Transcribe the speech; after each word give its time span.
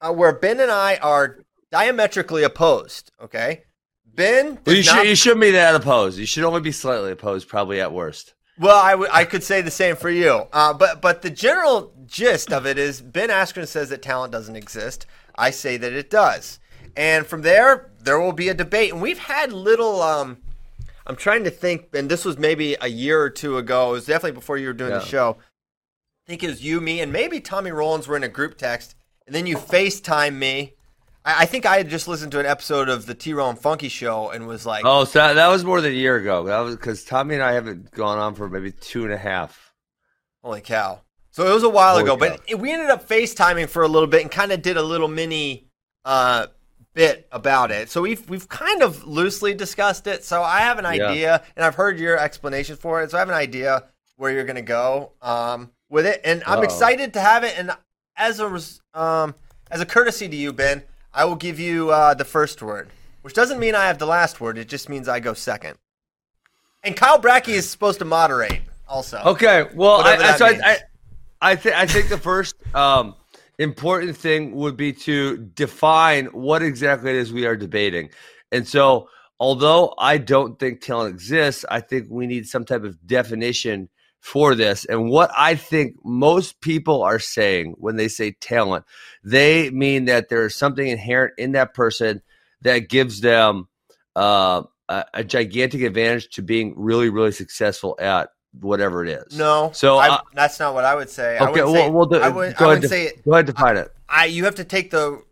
uh, 0.00 0.12
where 0.12 0.32
Ben 0.32 0.60
and 0.60 0.70
I 0.70 0.96
are 0.96 1.38
diametrically 1.70 2.42
opposed. 2.42 3.10
Okay, 3.22 3.62
Ben. 4.06 4.58
Well, 4.66 4.76
you, 4.76 4.82
does 4.82 4.86
should, 4.86 4.96
not- 4.96 5.06
you 5.06 5.14
shouldn't 5.14 5.40
be 5.40 5.50
that 5.52 5.74
opposed. 5.74 6.18
You 6.18 6.26
should 6.26 6.44
only 6.44 6.60
be 6.60 6.72
slightly 6.72 7.12
opposed, 7.12 7.48
probably 7.48 7.80
at 7.80 7.92
worst. 7.92 8.34
Well, 8.58 8.76
I, 8.76 8.90
w- 8.92 9.10
I 9.12 9.24
could 9.24 9.44
say 9.44 9.62
the 9.62 9.70
same 9.70 9.94
for 9.94 10.10
you. 10.10 10.42
Uh, 10.52 10.72
but 10.74 11.00
but 11.00 11.22
the 11.22 11.30
general 11.30 11.92
gist 12.06 12.52
of 12.52 12.66
it 12.66 12.76
is 12.78 13.00
Ben 13.00 13.28
Askren 13.28 13.68
says 13.68 13.88
that 13.90 14.02
talent 14.02 14.32
doesn't 14.32 14.56
exist. 14.56 15.06
I 15.36 15.50
say 15.50 15.76
that 15.76 15.92
it 15.92 16.10
does. 16.10 16.58
And 16.96 17.24
from 17.24 17.42
there, 17.42 17.92
there 18.00 18.18
will 18.18 18.32
be 18.32 18.48
a 18.48 18.54
debate. 18.54 18.92
And 18.92 19.00
we've 19.00 19.18
had 19.20 19.52
little. 19.52 20.02
Um, 20.02 20.38
I'm 21.06 21.14
trying 21.14 21.44
to 21.44 21.50
think, 21.50 21.86
and 21.94 22.10
this 22.10 22.24
was 22.24 22.36
maybe 22.36 22.76
a 22.80 22.88
year 22.88 23.22
or 23.22 23.30
two 23.30 23.56
ago. 23.58 23.90
It 23.90 23.92
was 23.92 24.06
definitely 24.06 24.32
before 24.32 24.58
you 24.58 24.66
were 24.66 24.72
doing 24.74 24.90
the 24.90 25.04
show. 25.04 25.36
I 26.26 26.30
think 26.30 26.42
it 26.42 26.48
was 26.48 26.62
you, 26.62 26.80
me, 26.80 27.00
and 27.00 27.12
maybe 27.12 27.40
Tommy 27.40 27.70
Rowlands 27.70 28.08
were 28.08 28.16
in 28.16 28.24
a 28.24 28.28
group 28.28 28.58
text, 28.58 28.96
and 29.28 29.34
then 29.34 29.46
you 29.46 29.56
FaceTime 29.56 30.34
me. 30.34 30.72
I, 31.24 31.42
I 31.42 31.44
think 31.44 31.66
I 31.66 31.76
had 31.76 31.90
just 31.90 32.08
listened 32.08 32.32
to 32.32 32.40
an 32.40 32.46
episode 32.46 32.88
of 32.88 33.04
the 33.04 33.14
T 33.14 33.34
Row 33.34 33.50
and 33.50 33.58
Funky 33.58 33.88
show 33.90 34.30
and 34.30 34.46
was 34.46 34.64
like, 34.64 34.84
Oh, 34.86 35.04
so 35.04 35.18
that, 35.18 35.34
that 35.34 35.48
was 35.48 35.64
more 35.64 35.80
than 35.82 35.92
a 35.92 35.94
year 35.94 36.16
ago. 36.16 36.44
That 36.44 36.60
was 36.60 36.74
because 36.76 37.04
Tommy 37.04 37.34
and 37.34 37.44
I 37.44 37.52
haven't 37.52 37.90
gone 37.90 38.18
on 38.18 38.34
for 38.34 38.48
maybe 38.48 38.72
two 38.72 39.04
and 39.04 39.12
a 39.12 39.18
half. 39.18 39.74
Holy 40.42 40.62
cow. 40.62 41.02
So 41.30 41.46
it 41.48 41.52
was 41.52 41.62
a 41.62 41.68
while 41.68 41.92
Holy 41.98 42.04
ago, 42.04 42.14
cow. 42.16 42.30
but 42.36 42.40
it, 42.48 42.58
we 42.58 42.72
ended 42.72 42.88
up 42.90 43.06
FaceTiming 43.06 43.68
for 43.68 43.82
a 43.82 43.88
little 43.88 44.08
bit 44.08 44.22
and 44.22 44.30
kind 44.30 44.50
of 44.50 44.62
did 44.62 44.76
a 44.78 44.82
little 44.82 45.08
mini 45.08 45.68
uh, 46.06 46.46
bit 46.94 47.28
about 47.30 47.70
it. 47.70 47.90
So 47.90 48.00
we've 48.00 48.26
we've 48.30 48.48
kind 48.48 48.82
of 48.82 49.04
loosely 49.06 49.52
discussed 49.54 50.06
it. 50.06 50.24
So 50.24 50.42
I 50.42 50.60
have 50.60 50.78
an 50.78 50.84
Yeah. 50.86 51.08
idea, 51.10 51.42
and 51.54 51.64
I've 51.64 51.74
heard 51.74 52.00
your 52.00 52.18
explanation 52.18 52.76
for 52.76 53.02
it. 53.02 53.10
So 53.10 53.18
I 53.18 53.20
have 53.20 53.28
an 53.28 53.34
idea 53.34 53.84
where 54.16 54.32
you're 54.32 54.44
going 54.44 54.56
to 54.56 54.62
go 54.62 55.12
um, 55.22 55.70
with 55.90 56.06
it, 56.06 56.20
and 56.24 56.42
I'm 56.46 56.58
Uh-oh. 56.58 56.62
excited 56.62 57.12
to 57.12 57.20
have 57.20 57.44
it. 57.44 57.56
And 57.58 57.70
as 58.18 58.40
a 58.40 59.00
um, 59.00 59.34
as 59.70 59.80
a 59.80 59.86
courtesy 59.86 60.28
to 60.28 60.36
you, 60.36 60.52
Ben, 60.52 60.82
I 61.14 61.24
will 61.24 61.36
give 61.36 61.58
you 61.58 61.90
uh, 61.90 62.14
the 62.14 62.24
first 62.24 62.60
word, 62.60 62.90
which 63.22 63.34
doesn't 63.34 63.58
mean 63.58 63.74
I 63.74 63.86
have 63.86 63.98
the 63.98 64.06
last 64.06 64.40
word. 64.40 64.58
It 64.58 64.68
just 64.68 64.88
means 64.88 65.08
I 65.08 65.20
go 65.20 65.34
second. 65.34 65.76
And 66.84 66.96
Kyle 66.96 67.20
Brackey 67.20 67.54
is 67.54 67.68
supposed 67.68 67.98
to 68.00 68.04
moderate 68.04 68.60
also. 68.86 69.22
Okay, 69.24 69.66
well, 69.74 70.00
I, 70.00 70.16
I, 70.16 70.36
so 70.36 70.46
I. 70.46 70.78
I, 71.40 71.54
th- 71.54 71.74
I 71.74 71.86
think 71.86 72.08
the 72.08 72.18
first 72.18 72.56
um, 72.74 73.14
important 73.58 74.16
thing 74.16 74.56
would 74.56 74.76
be 74.76 74.92
to 74.92 75.36
define 75.36 76.26
what 76.26 76.62
exactly 76.62 77.10
it 77.10 77.16
is 77.16 77.32
we 77.32 77.46
are 77.46 77.54
debating. 77.54 78.10
And 78.50 78.66
so, 78.66 79.08
although 79.38 79.94
I 79.98 80.18
don't 80.18 80.58
think 80.58 80.80
talent 80.80 81.14
exists, 81.14 81.64
I 81.70 81.80
think 81.80 82.08
we 82.10 82.26
need 82.26 82.48
some 82.48 82.64
type 82.64 82.82
of 82.82 83.06
definition 83.06 83.88
for 84.20 84.54
this. 84.54 84.84
And 84.84 85.08
what 85.10 85.30
I 85.36 85.54
think 85.54 85.96
most 86.04 86.60
people 86.60 87.02
are 87.02 87.18
saying 87.18 87.74
when 87.78 87.96
they 87.96 88.08
say 88.08 88.32
talent, 88.32 88.84
they 89.24 89.70
mean 89.70 90.06
that 90.06 90.28
there 90.28 90.44
is 90.46 90.54
something 90.56 90.86
inherent 90.86 91.34
in 91.38 91.52
that 91.52 91.74
person 91.74 92.22
that 92.62 92.88
gives 92.88 93.20
them 93.20 93.68
uh, 94.16 94.62
a, 94.88 95.04
a 95.14 95.24
gigantic 95.24 95.82
advantage 95.82 96.28
to 96.30 96.42
being 96.42 96.74
really, 96.76 97.08
really 97.08 97.32
successful 97.32 97.96
at 98.00 98.30
whatever 98.60 99.04
it 99.04 99.10
is. 99.10 99.38
No, 99.38 99.70
So, 99.72 99.98
I, 99.98 100.08
uh, 100.08 100.20
that's 100.34 100.58
not 100.58 100.74
what 100.74 100.84
I 100.84 100.94
would 100.94 101.10
say. 101.10 101.38
I 101.38 101.46
Okay, 101.48 101.62
would 101.62 101.92
well, 101.92 102.06
do- 102.06 102.16
I 102.16 102.28
would, 102.28 102.56
go 102.56 102.64
I 102.66 102.72
ahead. 102.72 102.82
would 102.82 102.90
say 102.90 103.12
go 103.24 103.32
ahead, 103.34 103.46
define 103.46 103.76
it. 103.76 103.88
I. 104.08 104.24
You 104.24 104.44
have 104.44 104.56
to 104.56 104.64
take 104.64 104.90
the. 104.90 105.22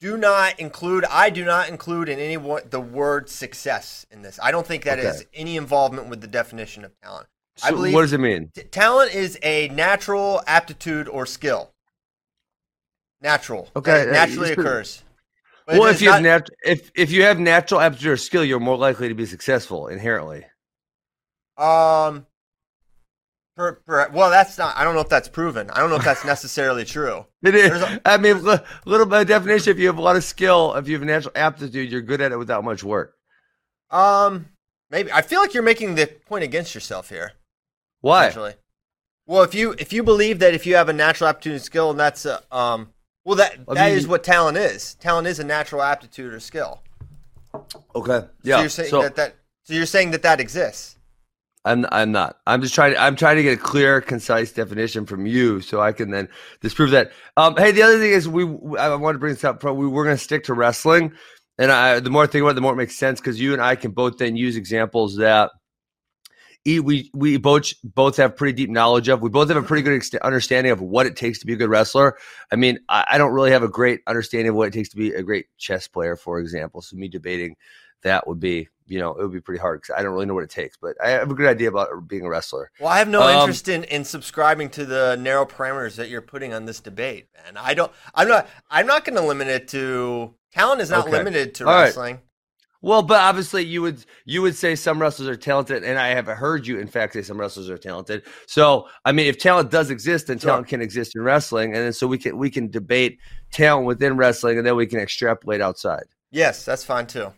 Do 0.00 0.16
not 0.18 0.60
include. 0.60 1.04
I 1.06 1.30
do 1.30 1.44
not 1.44 1.68
include 1.70 2.08
in 2.10 2.18
any 2.18 2.36
the 2.68 2.80
word 2.80 3.30
success 3.30 4.04
in 4.10 4.20
this. 4.20 4.38
I 4.42 4.50
don't 4.50 4.66
think 4.66 4.84
that 4.84 4.98
is 4.98 5.20
Okay. 5.22 5.24
any 5.32 5.56
involvement 5.56 6.08
with 6.08 6.20
the 6.20 6.26
definition 6.26 6.84
of 6.84 6.92
talent. 7.00 7.28
I 7.64 7.70
believe 7.70 7.94
what 7.94 8.02
does 8.02 8.12
it 8.12 8.20
mean? 8.20 8.50
t- 8.54 8.62
talent 8.64 9.14
is 9.14 9.38
a 9.42 9.68
natural 9.68 10.42
aptitude 10.46 11.08
or 11.08 11.26
skill. 11.26 11.70
Natural. 13.20 13.68
Okay, 13.74 13.92
That 14.04 14.08
uh, 14.08 14.12
naturally 14.12 14.52
occurs. 14.52 15.02
But 15.66 15.78
Well, 15.78 15.88
if 15.90 16.00
you 16.00 16.10
have 16.10 16.22
nat- 16.22 16.48
if 16.64 16.90
if 16.94 17.10
you 17.10 17.22
have 17.24 17.38
natural 17.40 17.80
aptitude 17.80 18.12
or 18.12 18.16
skill, 18.16 18.44
you're 18.44 18.60
more 18.60 18.76
likely 18.76 19.08
to 19.08 19.14
be 19.14 19.26
successful 19.26 19.88
inherently. 19.88 20.44
um. 21.56 22.26
Per, 23.56 23.72
per, 23.86 24.10
well, 24.10 24.28
that's 24.28 24.58
not. 24.58 24.76
I 24.76 24.84
don't 24.84 24.94
know 24.94 25.00
if 25.00 25.08
that's 25.08 25.30
proven. 25.30 25.70
I 25.70 25.80
don't 25.80 25.88
know 25.88 25.96
if 25.96 26.04
that's 26.04 26.26
necessarily 26.26 26.84
true. 26.84 27.24
It 27.42 27.54
is. 27.54 27.80
A- 27.80 28.00
I 28.04 28.18
mean, 28.18 28.46
a 28.46 28.62
little 28.84 29.10
of 29.10 29.26
definition. 29.26 29.70
If 29.70 29.78
you 29.78 29.86
have 29.86 29.96
a 29.96 30.02
lot 30.02 30.14
of 30.14 30.24
skill, 30.24 30.74
if 30.74 30.86
you 30.88 30.94
have 30.98 31.02
natural 31.06 31.32
aptitude, 31.34 31.90
you're 31.90 32.02
good 32.02 32.20
at 32.20 32.32
it 32.32 32.36
without 32.36 32.64
much 32.64 32.84
work. 32.84 33.14
Um, 33.90 34.46
maybe 34.90 35.10
I 35.10 35.22
feel 35.22 35.40
like 35.40 35.54
you're 35.54 35.62
making 35.62 35.94
the 35.94 36.06
point 36.06 36.44
against 36.44 36.74
yourself 36.74 37.08
here. 37.08 37.32
Why? 38.00 38.26
Actually, 38.26 38.54
well, 39.26 39.42
if 39.42 39.54
you 39.54 39.74
if 39.78 39.92
you 39.92 40.02
believe 40.02 40.38
that 40.38 40.54
if 40.54 40.66
you 40.66 40.76
have 40.76 40.88
a 40.88 40.92
natural 40.92 41.28
aptitude 41.28 41.54
and 41.54 41.62
skill, 41.62 41.90
and 41.90 41.98
that's 41.98 42.24
a, 42.24 42.42
um, 42.54 42.90
well, 43.24 43.36
that 43.36 43.58
I 43.68 43.74
that 43.74 43.92
is 43.92 44.04
mean- 44.04 44.10
what 44.10 44.24
talent 44.24 44.56
is. 44.58 44.94
Talent 44.94 45.26
is 45.26 45.38
a 45.40 45.44
natural 45.44 45.82
aptitude 45.82 46.32
or 46.32 46.40
skill. 46.40 46.82
Okay. 47.94 48.20
So 48.20 48.28
Yeah. 48.42 48.60
you're 48.60 48.68
saying 48.68 48.90
so 48.90 49.02
that 49.02 49.16
that 49.16 49.36
so 49.64 49.74
you're 49.74 49.86
saying 49.86 50.10
that 50.12 50.22
that 50.22 50.40
exists. 50.40 50.92
I'm 51.64 51.84
I'm 51.90 52.12
not. 52.12 52.38
I'm 52.46 52.62
just 52.62 52.74
trying. 52.74 52.92
To, 52.92 53.00
I'm 53.00 53.16
trying 53.16 53.36
to 53.38 53.42
get 53.42 53.58
a 53.58 53.60
clear, 53.60 54.00
concise 54.00 54.52
definition 54.52 55.04
from 55.04 55.26
you, 55.26 55.60
so 55.60 55.80
I 55.80 55.90
can 55.90 56.12
then 56.12 56.28
disprove 56.60 56.92
that. 56.92 57.10
Um, 57.36 57.56
hey, 57.56 57.72
the 57.72 57.82
other 57.82 57.98
thing 57.98 58.12
is 58.12 58.28
we. 58.28 58.44
I 58.78 58.94
want 58.94 59.16
to 59.16 59.18
bring 59.18 59.34
this 59.34 59.42
up. 59.42 59.64
We 59.64 59.88
we're 59.88 60.04
going 60.04 60.16
to 60.16 60.22
stick 60.22 60.44
to 60.44 60.54
wrestling, 60.54 61.12
and 61.58 61.72
I, 61.72 61.98
the 61.98 62.08
more 62.10 62.22
I 62.22 62.26
think 62.28 62.42
about 62.42 62.50
it, 62.50 62.54
the 62.54 62.60
more 62.60 62.72
it 62.72 62.76
makes 62.76 62.94
sense 62.96 63.18
because 63.20 63.40
you 63.40 63.52
and 63.52 63.60
I 63.60 63.74
can 63.74 63.90
both 63.90 64.18
then 64.18 64.36
use 64.36 64.56
examples 64.56 65.16
that 65.16 65.50
we 66.66 67.10
we 67.14 67.36
both 67.36 67.72
both 67.84 68.16
have 68.16 68.36
pretty 68.36 68.52
deep 68.52 68.70
knowledge 68.70 69.08
of. 69.08 69.22
We 69.22 69.30
both 69.30 69.48
have 69.48 69.56
a 69.56 69.62
pretty 69.62 69.82
good 69.82 70.02
understanding 70.22 70.72
of 70.72 70.80
what 70.80 71.06
it 71.06 71.16
takes 71.16 71.38
to 71.40 71.46
be 71.46 71.52
a 71.52 71.56
good 71.56 71.70
wrestler. 71.70 72.16
I 72.52 72.56
mean, 72.56 72.78
I, 72.88 73.04
I 73.12 73.18
don't 73.18 73.32
really 73.32 73.52
have 73.52 73.62
a 73.62 73.68
great 73.68 74.00
understanding 74.06 74.50
of 74.50 74.56
what 74.56 74.68
it 74.68 74.74
takes 74.74 74.88
to 74.90 74.96
be 74.96 75.12
a 75.12 75.22
great 75.22 75.46
chess 75.58 75.88
player, 75.88 76.16
for 76.16 76.38
example. 76.40 76.82
So 76.82 76.96
me 76.96 77.08
debating 77.08 77.56
that 78.02 78.26
would 78.26 78.38
be, 78.38 78.68
you 78.86 78.98
know, 78.98 79.12
it 79.14 79.22
would 79.22 79.32
be 79.32 79.40
pretty 79.40 79.60
hard 79.60 79.80
because 79.80 79.94
I 79.98 80.02
don't 80.02 80.12
really 80.12 80.26
know 80.26 80.34
what 80.34 80.44
it 80.44 80.50
takes. 80.50 80.76
But 80.76 80.96
I 81.02 81.10
have 81.10 81.30
a 81.30 81.34
good 81.34 81.46
idea 81.48 81.68
about 81.68 81.88
being 82.08 82.24
a 82.26 82.28
wrestler. 82.28 82.70
Well, 82.78 82.90
I 82.90 82.98
have 82.98 83.08
no 83.08 83.22
Um, 83.22 83.40
interest 83.40 83.68
in, 83.68 83.84
in 83.84 84.04
subscribing 84.04 84.68
to 84.70 84.84
the 84.84 85.16
narrow 85.16 85.46
parameters 85.46 85.96
that 85.96 86.08
you're 86.08 86.22
putting 86.22 86.52
on 86.52 86.66
this 86.66 86.80
debate, 86.80 87.28
man. 87.34 87.56
I 87.56 87.74
don't. 87.74 87.90
I'm 88.14 88.28
not. 88.28 88.48
I'm 88.70 88.86
not 88.86 89.04
going 89.04 89.16
to 89.16 89.22
limit 89.26 89.48
it 89.48 89.68
to 89.68 90.34
talent. 90.52 90.80
Is 90.80 90.90
not 90.90 91.06
Okay. 91.06 91.16
limited 91.18 91.54
to 91.56 91.66
All 91.66 91.72
right. 91.74 91.92
Well, 92.86 93.02
but 93.02 93.18
obviously 93.20 93.64
you 93.64 93.82
would 93.82 94.04
you 94.26 94.42
would 94.42 94.54
say 94.54 94.76
some 94.76 95.02
wrestlers 95.02 95.28
are 95.28 95.34
talented, 95.34 95.82
and 95.82 95.98
I 95.98 96.10
have 96.10 96.28
heard 96.28 96.68
you, 96.68 96.78
in 96.78 96.86
fact, 96.86 97.14
say 97.14 97.22
some 97.22 97.36
wrestlers 97.36 97.68
are 97.68 97.76
talented. 97.76 98.22
So, 98.46 98.86
I 99.04 99.10
mean, 99.10 99.26
if 99.26 99.38
talent 99.38 99.72
does 99.72 99.90
exist, 99.90 100.28
then 100.28 100.38
Sure. 100.38 100.50
talent 100.50 100.68
can 100.68 100.80
exist 100.80 101.16
in 101.16 101.22
wrestling, 101.22 101.74
and 101.74 101.84
then 101.84 101.92
so 101.92 102.06
we 102.06 102.16
can 102.16 102.38
we 102.38 102.48
can 102.48 102.70
debate 102.70 103.18
talent 103.50 103.88
within 103.88 104.16
wrestling, 104.16 104.56
and 104.56 104.64
then 104.64 104.76
we 104.76 104.86
can 104.86 105.00
extrapolate 105.00 105.60
outside. 105.60 106.04
Yes, 106.30 106.64
that's 106.64 106.84
fine 106.84 107.08
too. 107.08 107.32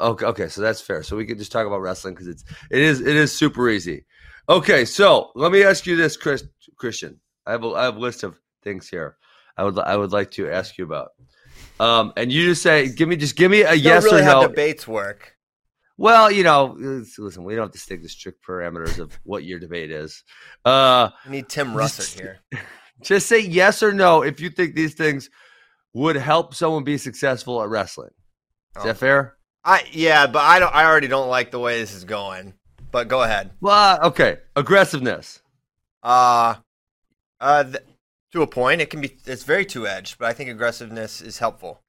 Okay, 0.00 0.24
okay, 0.24 0.48
so 0.48 0.62
that's 0.62 0.80
fair. 0.80 1.02
So 1.02 1.14
we 1.14 1.26
can 1.26 1.36
just 1.36 1.52
talk 1.52 1.66
about 1.66 1.82
wrestling 1.82 2.14
because 2.14 2.28
it's 2.28 2.44
it 2.70 2.80
is 2.80 3.02
it 3.02 3.16
is 3.16 3.36
super 3.36 3.68
easy. 3.68 4.06
Okay, 4.48 4.86
so 4.86 5.30
let 5.34 5.52
me 5.52 5.62
ask 5.62 5.84
you 5.84 5.96
this, 5.96 6.16
Chris 6.16 6.42
Christian. 6.76 7.20
I 7.44 7.50
have 7.50 7.64
a, 7.64 7.68
I 7.68 7.84
have 7.84 7.96
a 7.96 8.00
list 8.00 8.22
of 8.22 8.40
things 8.62 8.88
here. 8.88 9.18
I 9.58 9.64
would 9.64 9.78
I 9.78 9.94
would 9.94 10.12
like 10.12 10.30
to 10.32 10.50
ask 10.50 10.78
you 10.78 10.84
about. 10.84 11.10
Um, 11.78 12.12
and 12.16 12.32
you 12.32 12.44
just 12.46 12.62
say, 12.62 12.88
give 12.88 13.08
me 13.08 13.16
just 13.16 13.36
give 13.36 13.50
me 13.50 13.60
a 13.62 13.68
Don't 13.70 13.78
yes 13.80 14.04
really 14.04 14.20
or 14.22 14.24
how 14.24 14.40
no. 14.42 14.48
debates 14.48 14.86
work. 14.88 15.36
Well, 15.98 16.30
you 16.30 16.42
know, 16.42 16.74
listen, 16.78 17.44
we 17.44 17.54
don't 17.54 17.64
have 17.64 17.72
to 17.72 17.78
stick 17.78 18.02
to 18.02 18.08
strict 18.08 18.44
parameters 18.46 18.98
of 18.98 19.18
what 19.24 19.44
your 19.44 19.58
debate 19.58 19.90
is. 19.90 20.22
Uh, 20.64 21.08
We 21.24 21.32
need 21.32 21.48
Tim 21.48 21.72
Russert 21.72 22.18
here. 22.18 22.40
just 23.02 23.26
say 23.26 23.40
yes 23.40 23.82
or 23.82 23.92
no 23.92 24.22
if 24.22 24.40
you 24.40 24.50
think 24.50 24.74
these 24.74 24.94
things 24.94 25.30
would 25.94 26.16
help 26.16 26.54
someone 26.54 26.84
be 26.84 26.98
successful 26.98 27.62
at 27.62 27.68
wrestling. 27.68 28.10
Is 28.76 28.82
Oh. 28.82 28.86
that 28.88 28.96
fair? 28.98 29.36
I 29.64 29.84
yeah, 29.90 30.26
but 30.26 30.40
I 30.42 30.58
don't. 30.60 30.72
I 30.74 30.84
already 30.84 31.08
don't 31.08 31.28
like 31.28 31.50
the 31.50 31.58
way 31.58 31.80
this 31.80 31.92
is 31.94 32.04
going. 32.04 32.54
But 32.92 33.08
go 33.08 33.22
ahead. 33.22 33.50
Well, 33.60 33.74
uh, 34.02 34.06
okay. 34.08 34.38
Aggressiveness. 34.54 35.40
Uh, 36.02 36.54
uh, 37.40 37.64
th- 37.64 37.82
to 38.32 38.42
a 38.42 38.46
point, 38.46 38.80
it 38.80 38.90
can 38.90 39.00
be. 39.00 39.16
It's 39.26 39.44
very 39.44 39.64
two 39.64 39.86
edged, 39.86 40.18
but 40.18 40.26
I 40.26 40.32
think 40.32 40.50
aggressiveness 40.50 41.20
is 41.20 41.38
helpful. 41.38 41.82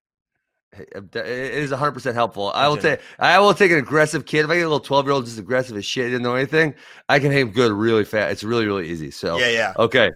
It 0.74 1.16
is 1.16 1.72
100% 1.72 2.13
helpful. 2.13 2.51
I 2.54 2.68
will 2.68 2.78
take 2.78 3.00
I 3.18 3.39
will 3.39 3.54
take 3.54 3.72
an 3.72 3.78
aggressive 3.78 4.25
kid. 4.25 4.45
If 4.45 4.51
I 4.51 4.56
get 4.56 4.62
a 4.62 4.69
little 4.69 4.80
12 4.81 5.06
year 5.06 5.13
old 5.13 5.25
just 5.25 5.39
aggressive 5.39 5.78
as 5.78 5.86
shit, 5.86 6.07
didn't 6.07 6.24
know 6.24 6.36
anything, 6.36 6.75
I 7.10 7.19
can 7.19 7.31
hit 7.31 7.42
him 7.42 7.51
good 7.51 7.72
really 7.72 8.04
fast. 8.04 8.34
It's 8.34 8.44
really, 8.44 8.66
really 8.66 8.89
easy. 8.89 9.10
So, 9.10 9.39
Yeah, 9.39 9.50
yeah, 9.50 9.74
okay. 9.78 10.12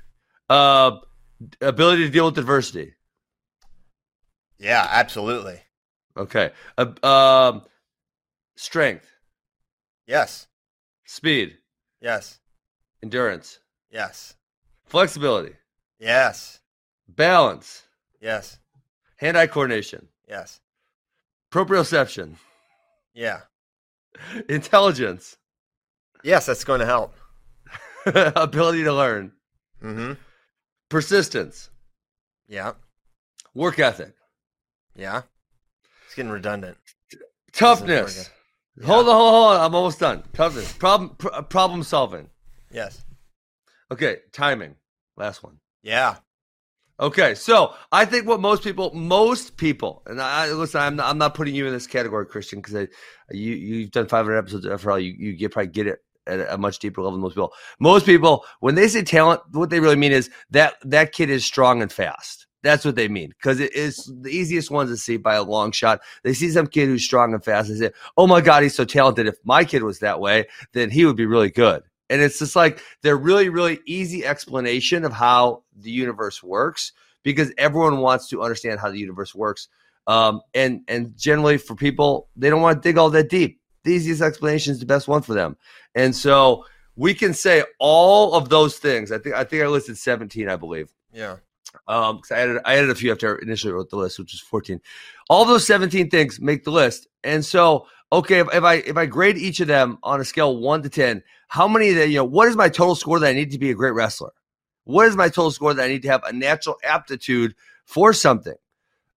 Uh, 0.49 0.97
ability 1.61 2.03
to 2.03 2.09
deal 2.09 2.25
with 2.25 2.37
adversity. 2.37 2.93
yeah. 4.59 4.85
Absolutely. 4.91 5.61
Okay. 6.17 6.51
Uh, 6.77 7.05
um, 7.05 7.63
strength, 8.57 9.07
Yes, 10.05 10.47
speed, 11.05 11.57
yes, 12.01 12.39
endurance, 13.01 13.59
yes, 13.89 14.35
flexibility, 14.85 15.53
yes, 16.01 16.59
balance, 17.07 17.83
yes, 18.19 18.59
hand 19.17 19.37
eye 19.37 19.47
coordination, 19.47 20.07
yes. 20.27 20.59
proprioception, 21.51 22.35
Yeah. 23.13 23.41
intelligence, 24.49 25.37
Yes, 26.23 26.45
that's 26.45 26.63
going 26.63 26.81
to 26.81 26.85
help. 26.85 27.15
ability 28.05 28.83
to 28.83 28.93
learn, 28.93 29.31
Mm-hmm. 29.81 30.13
persistence, 30.89 31.69
Yeah. 32.47 32.73
work 33.55 33.79
ethic, 33.79 34.13
Yeah. 34.95 35.21
It's 36.05 36.15
getting 36.15 36.31
redundant. 36.31 36.77
toughness. 37.53 38.29
Hold 38.83 39.07
on, 39.09 39.15
hold 39.15 39.27
on, 39.27 39.33
hold 39.33 39.45
on. 39.57 39.61
I'm 39.65 39.75
almost 39.75 39.99
done. 39.99 40.23
Toughness, 40.33 40.71
problem, 40.73 41.15
pr- 41.17 41.41
problem 41.49 41.83
solving. 41.83 42.29
Yes. 42.71 43.03
Okay, 43.91 44.17
timing. 44.31 44.75
Last 45.17 45.43
one. 45.43 45.57
Yeah. 45.83 46.17
Okay, 46.99 47.33
so 47.33 47.73
I 47.91 48.05
think 48.05 48.27
what 48.27 48.39
most 48.39 48.63
people, 48.63 48.93
most 48.93 49.57
people, 49.57 50.03
and 50.05 50.21
I 50.21 50.51
listen, 50.51 50.81
I'm 50.81 50.95
not, 50.97 51.09
I'm 51.09 51.17
not 51.17 51.33
putting 51.33 51.55
you 51.55 51.65
in 51.65 51.73
this 51.73 51.87
category, 51.87 52.27
Christian, 52.27 52.61
because 52.61 52.89
you 53.31 53.53
you've 53.55 53.91
done 53.91 54.07
500 54.07 54.37
episodes 54.37 54.65
of 54.65 54.81
FRL. 54.81 55.03
You 55.03 55.15
you 55.17 55.33
get 55.33 55.51
probably 55.51 55.71
get 55.71 55.87
it 55.87 55.99
at 56.27 56.41
a 56.53 56.57
much 56.59 56.77
deeper 56.77 57.01
level 57.01 57.13
than 57.13 57.21
most 57.21 57.33
people. 57.33 57.53
Most 57.79 58.05
people, 58.05 58.45
when 58.59 58.75
they 58.75 58.87
say 58.87 59.01
talent, 59.01 59.41
what 59.51 59.71
they 59.71 59.79
really 59.79 59.95
mean 59.95 60.11
is 60.11 60.29
that 60.51 60.75
that 60.83 61.11
kid 61.11 61.31
is 61.31 61.43
strong 61.43 61.81
and 61.81 61.91
fast. 61.91 62.45
That's 62.61 62.85
what 62.85 62.95
they 62.95 63.07
mean 63.07 63.29
because 63.29 63.59
it 63.59 63.75
is 63.75 64.05
the 64.21 64.29
easiest 64.29 64.69
ones 64.69 64.91
to 64.91 64.97
see 64.97 65.17
by 65.17 65.33
a 65.33 65.43
long 65.43 65.71
shot. 65.71 66.01
They 66.23 66.33
see 66.33 66.51
some 66.51 66.67
kid 66.67 66.85
who's 66.85 67.03
strong 67.03 67.33
and 67.33 67.43
fast. 67.43 67.69
They 67.69 67.75
say, 67.75 67.91
"Oh 68.15 68.27
my 68.27 68.41
God, 68.41 68.61
he's 68.61 68.75
so 68.75 68.85
talented! 68.85 69.25
If 69.25 69.37
my 69.43 69.65
kid 69.65 69.81
was 69.81 69.97
that 69.99 70.19
way, 70.19 70.45
then 70.73 70.91
he 70.91 71.05
would 71.05 71.15
be 71.15 71.25
really 71.25 71.49
good." 71.49 71.81
And 72.11 72.21
it's 72.21 72.37
just 72.39 72.55
like 72.55 72.81
they're 73.01 73.17
really, 73.17 73.49
really 73.49 73.79
easy 73.85 74.25
explanation 74.25 75.05
of 75.05 75.13
how 75.13 75.63
the 75.75 75.89
universe 75.89 76.43
works 76.43 76.91
because 77.23 77.51
everyone 77.57 77.99
wants 77.99 78.27
to 78.29 78.41
understand 78.43 78.79
how 78.79 78.91
the 78.91 78.99
universe 78.99 79.33
works. 79.33 79.69
Um, 80.07 80.41
and 80.53 80.81
and 80.87 81.17
generally 81.17 81.57
for 81.57 81.75
people, 81.75 82.27
they 82.35 82.49
don't 82.49 82.61
want 82.61 82.83
to 82.83 82.87
dig 82.87 82.97
all 82.97 83.09
that 83.11 83.29
deep. 83.29 83.59
The 83.83 83.93
easiest 83.93 84.21
explanation 84.21 84.73
is 84.73 84.79
the 84.79 84.85
best 84.85 85.07
one 85.07 85.21
for 85.21 85.33
them. 85.33 85.55
And 85.95 86.15
so 86.15 86.65
we 86.95 87.13
can 87.13 87.33
say 87.33 87.63
all 87.79 88.33
of 88.33 88.49
those 88.49 88.77
things. 88.77 89.11
I 89.11 89.17
think 89.17 89.35
I 89.35 89.43
think 89.43 89.63
I 89.63 89.67
listed 89.67 89.97
17, 89.97 90.49
I 90.49 90.55
believe. 90.57 90.91
Yeah. 91.13 91.37
Um, 91.87 92.17
'cause 92.17 92.31
I 92.31 92.39
added 92.39 92.61
I 92.65 92.75
added 92.75 92.89
a 92.89 92.95
few 92.95 93.11
after 93.11 93.37
I 93.37 93.41
initially 93.41 93.71
wrote 93.73 93.89
the 93.89 93.95
list, 93.95 94.19
which 94.19 94.33
was 94.33 94.41
14. 94.41 94.81
All 95.29 95.45
those 95.45 95.65
17 95.65 96.09
things 96.09 96.41
make 96.41 96.65
the 96.65 96.71
list. 96.71 97.07
And 97.23 97.45
so, 97.45 97.87
okay, 98.11 98.39
if, 98.39 98.47
if 98.53 98.63
I 98.63 98.75
if 98.75 98.97
I 98.97 99.05
grade 99.05 99.37
each 99.37 99.59
of 99.59 99.67
them 99.67 99.97
on 100.03 100.19
a 100.19 100.25
scale 100.25 100.57
one 100.57 100.83
to 100.83 100.89
10, 100.89 101.23
how 101.47 101.67
many 101.67 101.91
the, 101.91 102.07
you 102.07 102.17
know, 102.17 102.25
what 102.25 102.47
is 102.47 102.55
my 102.55 102.69
total 102.69 102.95
score 102.95 103.19
that 103.19 103.29
I 103.29 103.33
need 103.33 103.51
to 103.51 103.59
be 103.59 103.71
a 103.71 103.75
great 103.75 103.93
wrestler? 103.93 104.31
What 104.83 105.07
is 105.07 105.15
my 105.15 105.27
total 105.27 105.51
score 105.51 105.73
that 105.73 105.83
I 105.83 105.87
need 105.87 106.01
to 106.03 106.09
have 106.09 106.23
a 106.23 106.33
natural 106.33 106.75
aptitude 106.83 107.55
for 107.85 108.13
something? 108.13 108.55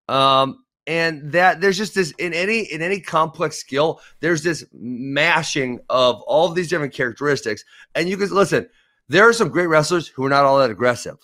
Um, 0.07 0.63
and 0.85 1.31
that 1.31 1.61
there's 1.61 1.77
just 1.77 1.95
this 1.95 2.11
in 2.19 2.33
any 2.33 2.61
in 2.61 2.81
any 2.81 2.99
complex 2.99 3.57
skill, 3.57 4.01
there's 4.19 4.43
this 4.43 4.65
mashing 4.73 5.79
of 5.89 6.21
all 6.23 6.49
of 6.49 6.55
these 6.55 6.69
different 6.69 6.93
characteristics. 6.93 7.63
And 7.95 8.09
you 8.09 8.17
can 8.17 8.29
listen, 8.29 8.67
there 9.07 9.27
are 9.27 9.33
some 9.33 9.49
great 9.49 9.67
wrestlers 9.67 10.07
who 10.07 10.25
are 10.25 10.29
not 10.29 10.43
all 10.45 10.59
that 10.59 10.71
aggressive. 10.71 11.17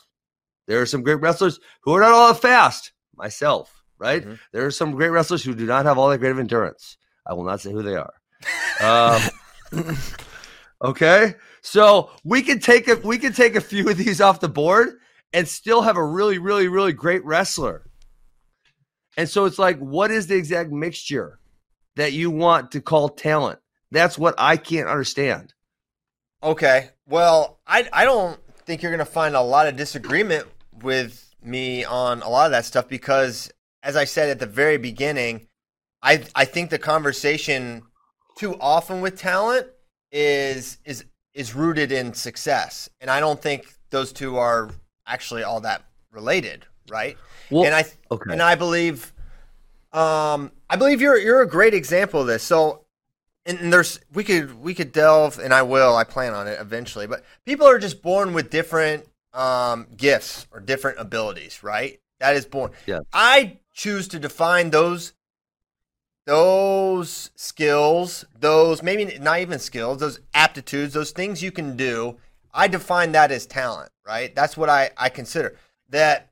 There 0.68 0.82
are 0.82 0.86
some 0.86 1.02
great 1.02 1.20
wrestlers 1.20 1.60
who 1.82 1.96
are 1.96 2.00
not 2.00 2.12
all 2.12 2.32
that 2.32 2.42
fast. 2.42 2.94
Myself, 3.16 3.84
right? 3.98 4.26
Mhm. 4.26 4.40
There 4.54 4.66
are 4.66 4.72
some 4.72 4.92
great 4.92 5.10
wrestlers 5.10 5.44
who 5.44 5.54
do 5.54 5.66
not 5.66 5.86
have 5.86 5.98
all 5.98 6.10
that 6.10 6.20
great 6.20 6.32
of 6.32 6.40
endurance. 6.40 6.98
I 7.26 7.34
will 7.34 7.44
not 7.44 7.62
say 7.62 7.72
who 7.72 7.84
they 7.84 7.96
are. 7.96 8.14
Um, 8.82 9.22
okay, 10.84 11.36
so 11.62 12.12
we 12.24 12.42
can 12.42 12.60
take 12.60 12.88
a 12.88 12.96
we 12.96 13.18
can 13.18 13.34
take 13.34 13.56
a 13.56 13.62
few 13.62 13.90
of 13.90 13.98
these 13.98 14.22
off 14.22 14.40
the 14.40 14.50
board 14.50 15.00
and 15.34 15.48
still 15.48 15.82
have 15.82 15.98
a 15.98 16.06
really, 16.06 16.38
really, 16.38 16.68
really 16.68 16.94
great 16.94 17.24
wrestler. 17.24 17.86
And 19.18 19.30
so 19.30 19.46
it's 19.46 19.60
like, 19.60 19.78
what 19.80 20.12
is 20.12 20.28
the 20.28 20.36
exact 20.36 20.72
mixture 20.72 21.40
that 21.96 22.14
you 22.14 22.32
want 22.32 22.72
to 22.72 22.82
call 22.82 23.10
talent? 23.10 23.60
That's 23.92 24.18
what 24.18 24.36
I 24.38 24.58
can't 24.58 24.88
understand. 24.88 25.54
Okay. 26.42 26.90
Well, 27.06 27.60
I 27.68 27.88
I 27.92 28.06
don't 28.06 28.40
think 28.66 28.82
you're 28.82 28.92
going 28.92 29.00
to 29.00 29.06
find 29.06 29.36
a 29.36 29.42
lot 29.42 29.68
of 29.68 29.76
disagreement 29.76 30.48
with 30.82 31.36
me 31.42 31.84
on 31.84 32.22
a 32.22 32.30
lot 32.30 32.46
of 32.46 32.52
that 32.52 32.66
stuff 32.66 32.88
because 32.88 33.52
as 33.82 33.96
I 33.96 34.06
said 34.06 34.30
at 34.30 34.40
the 34.40 34.46
very 34.46 34.78
beginning, 34.78 35.48
I 36.02 36.24
I 36.36 36.46
think 36.46 36.70
the 36.70 36.80
conversation 36.80 37.84
too 38.38 38.56
often 38.60 39.02
with 39.02 39.20
talent 39.20 39.68
is 40.12 40.78
is 40.86 41.06
is 41.34 41.56
rooted 41.56 41.92
in 41.92 42.14
success. 42.14 42.90
And 43.02 43.10
I 43.10 43.20
don't 43.20 43.42
think 43.42 43.74
those 43.90 44.12
two 44.12 44.38
are 44.38 44.70
actually 45.06 45.44
all 45.44 45.62
that 45.62 45.84
related, 46.12 46.66
right? 46.90 47.18
Well, 47.50 47.66
and 47.66 47.76
I 47.76 47.86
okay. 48.12 48.32
and 48.32 48.42
I 48.42 48.56
believe, 48.56 49.14
um, 49.94 50.52
I 50.70 50.76
believe 50.76 51.02
you're 51.02 51.18
you're 51.18 51.42
a 51.42 51.48
great 51.48 51.74
example 51.74 52.22
of 52.22 52.28
this. 52.28 52.44
So, 52.44 52.86
and, 53.46 53.72
there's 53.72 54.00
we 54.14 54.24
could 54.24 54.62
we 54.62 54.74
could 54.74 54.92
delve, 54.92 55.40
and 55.40 55.54
I 55.54 55.62
will. 55.62 55.96
I 55.96 56.04
plan 56.04 56.34
on 56.34 56.48
it 56.48 56.60
eventually. 56.60 57.08
But 57.08 57.24
people 57.46 57.68
are 57.68 57.80
just 57.80 58.02
born 58.02 58.34
with 58.34 58.50
different 58.50 59.06
um, 59.34 59.88
gifts 59.96 60.48
or 60.52 60.60
different 60.60 61.00
abilities, 61.00 61.64
right? 61.64 62.00
That 62.20 62.36
is 62.36 62.46
born. 62.46 62.72
Yeah. 62.86 63.00
I 63.14 63.60
choose 63.74 64.10
to 64.10 64.20
define 64.20 64.72
those 64.72 65.14
those 66.30 67.32
skills, 67.36 68.24
those 68.40 68.84
maybe 68.84 69.18
not 69.18 69.40
even 69.40 69.58
skills, 69.58 69.98
those 69.98 70.20
aptitudes, 70.36 70.94
those 70.94 71.10
things 71.10 71.42
you 71.42 71.52
can 71.52 71.76
do. 71.76 72.18
I 72.54 72.68
define 72.68 73.14
that 73.14 73.32
as 73.32 73.48
talent, 73.48 73.92
right? 74.06 74.36
That's 74.36 74.56
what 74.56 74.70
I, 74.70 74.92
I 74.96 75.10
consider. 75.10 75.56
That, 75.90 76.30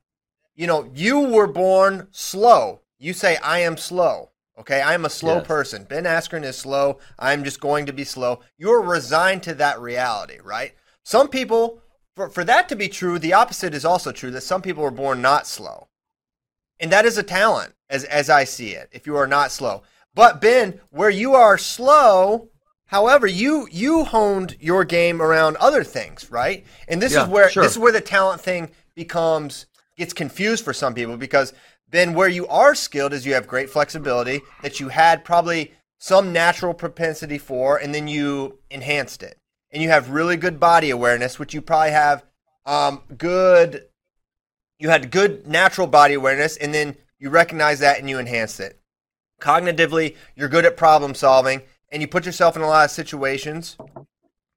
you 0.54 0.68
know, 0.68 0.88
you 0.94 1.18
were 1.18 1.48
born 1.48 2.06
slow. 2.12 2.82
You 3.00 3.12
say, 3.12 3.38
I 3.38 3.58
am 3.60 3.76
slow. 3.76 4.30
Okay. 4.56 4.80
I 4.80 4.94
am 4.94 5.04
a 5.04 5.10
slow 5.10 5.38
Yes. 5.38 5.46
person. 5.48 5.82
Ben 5.82 6.04
Askren 6.04 6.44
is 6.44 6.56
slow. 6.56 7.00
I'm 7.18 7.42
just 7.42 7.58
going 7.58 7.86
to 7.86 7.92
be 7.92 8.04
slow. 8.04 8.38
You're 8.56 8.82
resigned 8.82 9.42
to 9.44 9.54
that 9.54 9.80
reality, 9.80 10.38
right? 10.44 10.74
Some 11.02 11.28
people, 11.28 11.80
for, 12.14 12.30
for 12.30 12.44
that 12.44 12.68
to 12.68 12.76
be 12.76 12.88
true, 12.88 13.18
the 13.18 13.32
opposite 13.32 13.74
is 13.74 13.84
also 13.84 14.12
true 14.12 14.30
that 14.30 14.42
some 14.42 14.62
people 14.62 14.84
were 14.84 14.92
born 14.92 15.20
not 15.20 15.48
slow. 15.48 15.87
And 16.80 16.92
that 16.92 17.04
is 17.06 17.18
a 17.18 17.22
talent, 17.22 17.74
as 17.90 18.04
as 18.04 18.30
I 18.30 18.44
see 18.44 18.70
it. 18.70 18.88
If 18.92 19.06
you 19.06 19.16
are 19.16 19.26
not 19.26 19.52
slow, 19.52 19.82
but 20.14 20.40
Ben, 20.40 20.80
where 20.90 21.10
you 21.10 21.34
are 21.34 21.58
slow, 21.58 22.48
however, 22.86 23.26
you 23.26 23.68
you 23.70 24.04
honed 24.04 24.56
your 24.60 24.84
game 24.84 25.20
around 25.22 25.56
other 25.56 25.84
things, 25.84 26.30
right? 26.30 26.64
And 26.88 27.00
this 27.02 27.14
Yeah, 27.14 27.24
is 27.24 27.28
where 27.28 27.50
sure. 27.50 27.62
this 27.62 27.72
is 27.72 27.78
where 27.78 27.92
the 27.92 28.00
talent 28.00 28.40
thing 28.40 28.70
becomes 28.94 29.66
gets 29.96 30.12
confused 30.12 30.64
for 30.64 30.72
some 30.72 30.94
people 30.94 31.16
because 31.16 31.52
Ben, 31.90 32.14
where 32.14 32.28
you 32.28 32.46
are 32.48 32.74
skilled 32.74 33.12
is 33.12 33.24
you 33.26 33.34
have 33.34 33.46
great 33.46 33.70
flexibility 33.70 34.42
that 34.62 34.78
you 34.78 34.88
had 34.88 35.24
probably 35.24 35.72
some 35.98 36.32
natural 36.32 36.74
propensity 36.74 37.38
for, 37.38 37.76
and 37.76 37.94
then 37.94 38.06
you 38.06 38.58
enhanced 38.70 39.22
it. 39.22 39.36
And 39.72 39.82
you 39.82 39.88
have 39.88 40.10
really 40.10 40.36
good 40.36 40.60
body 40.60 40.90
awareness, 40.90 41.38
which 41.38 41.52
you 41.54 41.60
probably 41.60 41.90
have 41.90 42.24
um, 42.66 43.02
good. 43.16 43.87
You 44.78 44.90
had 44.90 45.10
good 45.10 45.46
natural 45.46 45.86
body 45.86 46.14
awareness, 46.14 46.56
and 46.56 46.72
then 46.72 46.96
you 47.18 47.30
recognize 47.30 47.80
that 47.80 47.98
and 47.98 48.08
you 48.08 48.18
enhance 48.18 48.60
it. 48.60 48.80
Cognitively, 49.40 50.16
you're 50.36 50.48
good 50.48 50.64
at 50.64 50.76
problem 50.76 51.14
solving, 51.14 51.62
and 51.90 52.02
you 52.02 52.08
put 52.08 52.26
yourself 52.26 52.56
in 52.56 52.62
a 52.62 52.66
lot 52.66 52.84
of 52.84 52.90
situations, 52.90 53.76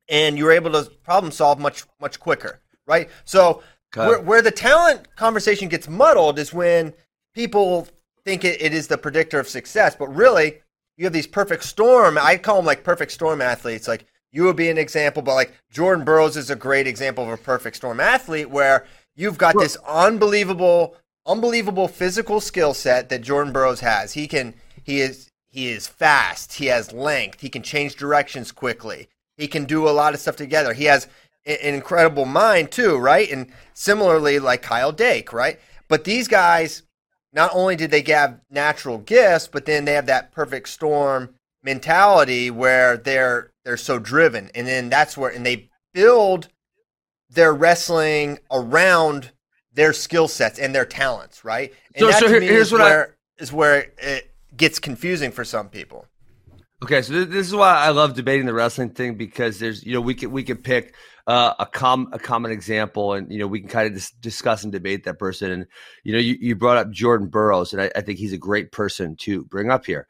and 0.09 0.37
you're 0.37 0.51
able 0.51 0.71
to 0.71 0.89
problem 1.03 1.31
solve 1.31 1.59
much 1.59 1.85
much 1.99 2.19
quicker, 2.19 2.59
right? 2.85 3.09
So 3.25 3.63
where, 3.95 4.21
where 4.21 4.41
the 4.41 4.51
talent 4.51 5.15
conversation 5.15 5.67
gets 5.69 5.87
muddled 5.87 6.39
is 6.39 6.53
when 6.53 6.93
people 7.33 7.87
think 8.23 8.45
it, 8.45 8.61
it 8.61 8.73
is 8.73 8.87
the 8.87 8.97
predictor 8.97 9.39
of 9.39 9.47
success, 9.47 9.95
but 9.95 10.13
really 10.13 10.59
you 10.97 11.05
have 11.05 11.13
these 11.13 11.27
perfect 11.27 11.63
storm. 11.63 12.17
I 12.19 12.37
call 12.37 12.57
them 12.57 12.65
like 12.65 12.83
perfect 12.83 13.11
storm 13.11 13.41
athletes. 13.41 13.87
Like 13.87 14.05
you 14.31 14.43
would 14.43 14.55
be 14.55 14.69
an 14.69 14.77
example, 14.77 15.21
but 15.21 15.35
like 15.35 15.53
Jordan 15.71 16.05
Burroughs 16.05 16.37
is 16.37 16.49
a 16.49 16.55
great 16.55 16.87
example 16.87 17.23
of 17.23 17.31
a 17.31 17.37
perfect 17.37 17.75
storm 17.75 17.99
athlete 17.99 18.49
where 18.49 18.85
you've 19.15 19.37
got 19.37 19.55
this 19.57 19.77
unbelievable, 19.87 20.95
unbelievable 21.25 21.87
physical 21.87 22.39
skill 22.39 22.73
set 22.73 23.09
that 23.09 23.21
Jordan 23.21 23.53
Burroughs 23.53 23.79
has. 23.81 24.13
He 24.13 24.27
can, 24.27 24.53
he 24.83 25.01
is, 25.01 25.29
he 25.47 25.69
is 25.69 25.87
fast. 25.87 26.53
He 26.53 26.67
has 26.67 26.93
length. 26.93 27.41
He 27.41 27.49
can 27.49 27.63
change 27.63 27.95
directions 27.95 28.51
quickly. 28.51 29.09
He 29.37 29.47
can 29.47 29.65
do 29.65 29.87
a 29.87 29.91
lot 29.91 30.13
of 30.13 30.19
stuff 30.19 30.35
together. 30.35 30.73
He 30.73 30.85
has 30.85 31.07
an 31.45 31.57
incredible 31.61 32.25
mind 32.25 32.71
too, 32.71 32.97
right? 32.97 33.29
And 33.29 33.51
similarly, 33.73 34.39
like 34.39 34.61
Kyle 34.61 34.91
Dake, 34.91 35.33
right? 35.33 35.59
But 35.87 36.03
these 36.03 36.27
guys, 36.27 36.83
not 37.33 37.51
only 37.53 37.75
did 37.75 37.91
they 37.91 38.03
have 38.11 38.39
natural 38.49 38.97
gifts, 38.97 39.47
but 39.47 39.65
then 39.65 39.85
they 39.85 39.93
have 39.93 40.05
that 40.05 40.31
perfect 40.31 40.69
storm 40.69 41.35
mentality 41.63 42.49
where 42.51 42.97
they're 42.97 43.51
they're 43.63 43.77
so 43.77 43.99
driven, 43.99 44.49
and 44.55 44.67
then 44.67 44.89
that's 44.89 45.17
where 45.17 45.31
and 45.31 45.45
they 45.45 45.69
build 45.93 46.47
their 47.33 47.53
wrestling 47.53 48.39
around 48.51 49.31
their 49.73 49.93
skill 49.93 50.27
sets 50.27 50.59
and 50.59 50.75
their 50.75 50.85
talents, 50.85 51.45
right? 51.45 51.73
And 51.95 52.11
So- 52.11 52.19
so 52.19 52.27
here- 52.27 52.41
here's 52.41 52.71
what 52.71 52.81
I- 52.81 52.89
where 52.89 53.15
is 53.37 53.53
where 53.53 53.87
it 53.97 54.31
gets 54.55 54.79
confusing 54.79 55.31
for 55.31 55.43
some 55.45 55.69
people. 55.69 56.05
Okay, 56.83 57.01
so 57.03 57.25
this 57.25 57.47
is 57.47 57.53
why 57.53 57.75
I 57.77 57.89
love 57.89 58.15
debating 58.15 58.47
the 58.47 58.53
wrestling 58.53 58.89
thing 58.89 59.15
because 59.15 59.59
there's 59.59 59.83
you 59.85 59.93
know 59.93 60.01
we 60.01 60.15
could 60.15 60.31
we 60.31 60.43
could 60.43 60.63
pick 60.63 60.95
uh, 61.27 61.53
a 61.59 61.65
com 61.67 62.09
a 62.11 62.17
common 62.17 62.51
example 62.51 63.13
and 63.13 63.31
you 63.31 63.37
know 63.37 63.45
we 63.45 63.59
can 63.59 63.69
kind 63.69 63.87
of 63.87 63.93
dis- 63.93 64.11
discuss 64.19 64.63
and 64.63 64.71
debate 64.71 65.03
that 65.03 65.19
person 65.19 65.51
and 65.51 65.67
you 66.03 66.11
know 66.11 66.17
you, 66.17 66.35
you 66.41 66.55
brought 66.55 66.77
up 66.77 66.89
Jordan 66.89 67.27
Burroughs 67.27 67.71
and 67.71 67.81
I, 67.83 67.91
I 67.95 68.01
think 68.01 68.17
he's 68.17 68.33
a 68.33 68.37
great 68.37 68.71
person 68.71 69.15
to 69.17 69.45
bring 69.45 69.69
up 69.69 69.85
here. 69.85 70.07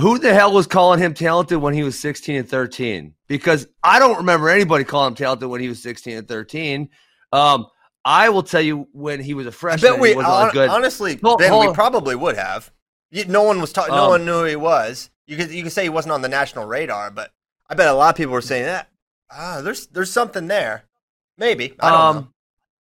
Who 0.00 0.18
the 0.18 0.32
hell 0.34 0.52
was 0.52 0.66
calling 0.66 0.98
him 1.00 1.14
talented 1.14 1.58
when 1.58 1.74
he 1.74 1.82
was 1.82 1.98
16 1.98 2.36
and 2.36 2.48
13? 2.48 3.14
Because 3.26 3.66
I 3.82 3.98
don't 3.98 4.16
remember 4.18 4.48
anybody 4.48 4.84
calling 4.84 5.08
him 5.08 5.14
talented 5.16 5.48
when 5.48 5.60
he 5.60 5.68
was 5.68 5.82
16 5.82 6.16
and 6.18 6.28
13. 6.28 6.88
Um, 7.32 7.66
I 8.04 8.28
will 8.30 8.42
tell 8.42 8.60
you 8.60 8.88
when 8.92 9.20
he 9.20 9.34
was 9.34 9.46
a 9.46 9.52
freshman, 9.52 9.92
bet 9.92 10.00
we 10.00 10.10
he 10.10 10.14
wasn't 10.16 10.32
hon- 10.34 10.50
good. 10.52 10.70
honestly, 10.70 11.18
Hold- 11.22 11.38
Ben, 11.40 11.50
hold 11.50 11.66
we 11.66 11.72
probably 11.74 12.14
would 12.14 12.36
have. 12.36 12.70
You, 13.10 13.24
no 13.26 13.42
one 13.42 13.60
was 13.60 13.72
talking. 13.72 13.94
no 13.94 14.04
Um, 14.04 14.08
one 14.10 14.24
knew 14.24 14.40
who 14.40 14.44
he 14.44 14.56
was. 14.56 15.10
You 15.26 15.36
could 15.36 15.50
you 15.50 15.62
could 15.62 15.72
say 15.72 15.82
he 15.82 15.88
wasn't 15.88 16.12
on 16.12 16.22
the 16.22 16.28
national 16.28 16.64
radar, 16.66 17.10
but 17.10 17.32
I 17.68 17.74
bet 17.74 17.88
a 17.88 17.92
lot 17.92 18.10
of 18.10 18.16
people 18.16 18.32
were 18.32 18.40
saying 18.40 18.64
that. 18.64 18.88
Ah, 19.30 19.60
there's 19.62 19.86
there's 19.88 20.10
something 20.12 20.46
there. 20.46 20.84
Maybe 21.36 21.74
I 21.80 21.90
don't 21.90 21.98
know. 21.98 22.20
Um, 22.20 22.34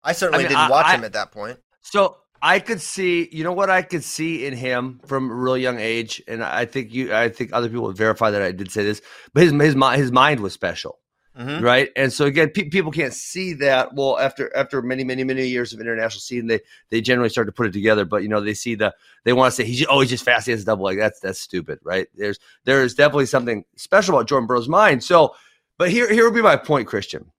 I 0.04 0.14
certainly 0.14 0.46
I 0.46 0.48
mean, 0.48 0.50
didn't 0.56 0.68
I- 0.68 0.70
watch 0.70 0.86
I- 0.86 0.96
him 0.96 1.04
at 1.04 1.14
that 1.14 1.32
point. 1.32 1.60
So 1.82 2.18
I 2.48 2.60
could 2.60 2.80
see, 2.82 3.28
you 3.32 3.44
know 3.44 3.52
what 3.52 3.70
I 3.70 3.82
could 3.82 4.04
see 4.06 4.46
in 4.46 4.54
him 4.56 5.02
from 5.06 5.30
a 5.30 5.34
really 5.34 5.62
young 5.62 5.80
age, 5.80 6.22
and 6.30 6.42
I 6.42 6.64
think 6.66 6.94
you, 6.94 7.14
I 7.14 7.28
think 7.28 7.52
other 7.52 7.68
people 7.68 7.84
would 7.84 7.98
verify 7.98 8.32
that 8.32 8.42
I 8.42 8.54
did 8.54 8.72
say 8.72 8.84
this, 8.86 9.02
but 9.34 9.44
his 9.44 9.52
his 9.52 9.76
mi- 9.76 9.98
his 9.98 10.14
mind 10.14 10.40
was 10.40 10.54
special, 10.54 11.00
Mhm. 11.38 11.62
right? 11.62 11.90
And 11.98 12.12
so 12.14 12.24
again, 12.26 12.50
pe- 12.52 12.70
people 12.70 12.92
can't 12.92 13.14
see 13.14 13.52
that. 13.56 13.94
Well, 13.94 14.18
after 14.18 14.56
after 14.56 14.82
many 14.82 15.04
many 15.04 15.26
many 15.26 15.46
years 15.48 15.74
of 15.74 15.82
international 15.82 16.22
scene, 16.22 16.48
they 16.48 16.62
they 16.90 17.02
generally 17.02 17.30
start 17.30 17.48
to 17.48 17.52
put 17.52 17.68
it 17.68 17.74
together. 17.74 18.06
But 18.06 18.24
you 18.24 18.30
know, 18.30 18.40
they 18.40 18.54
see 18.54 18.76
the 18.76 18.96
they 19.26 19.34
want 19.34 19.52
to 19.52 19.56
say 19.58 19.66
he's 19.66 19.86
oh 19.90 20.00
he's 20.00 20.10
just 20.10 20.24
fast, 20.24 20.46
he 20.46 20.52
has 20.54 20.62
a 20.62 20.66
double 20.66 20.86
like 20.86 20.98
that's 20.98 21.20
that's 21.20 21.40
stupid, 21.40 21.80
right? 21.84 22.08
There's 22.16 22.40
there 22.64 22.82
is 22.82 22.96
definitely 22.96 23.26
something 23.26 23.66
special 23.76 24.16
about 24.16 24.30
Jordan 24.30 24.48
Burroughs' 24.48 24.70
mind. 24.70 25.04
So, 25.04 25.36
but 25.78 25.92
here 25.92 26.10
here 26.12 26.24
would 26.24 26.34
be 26.34 26.42
my 26.42 26.56
point, 26.56 26.88
Christian 26.88 27.30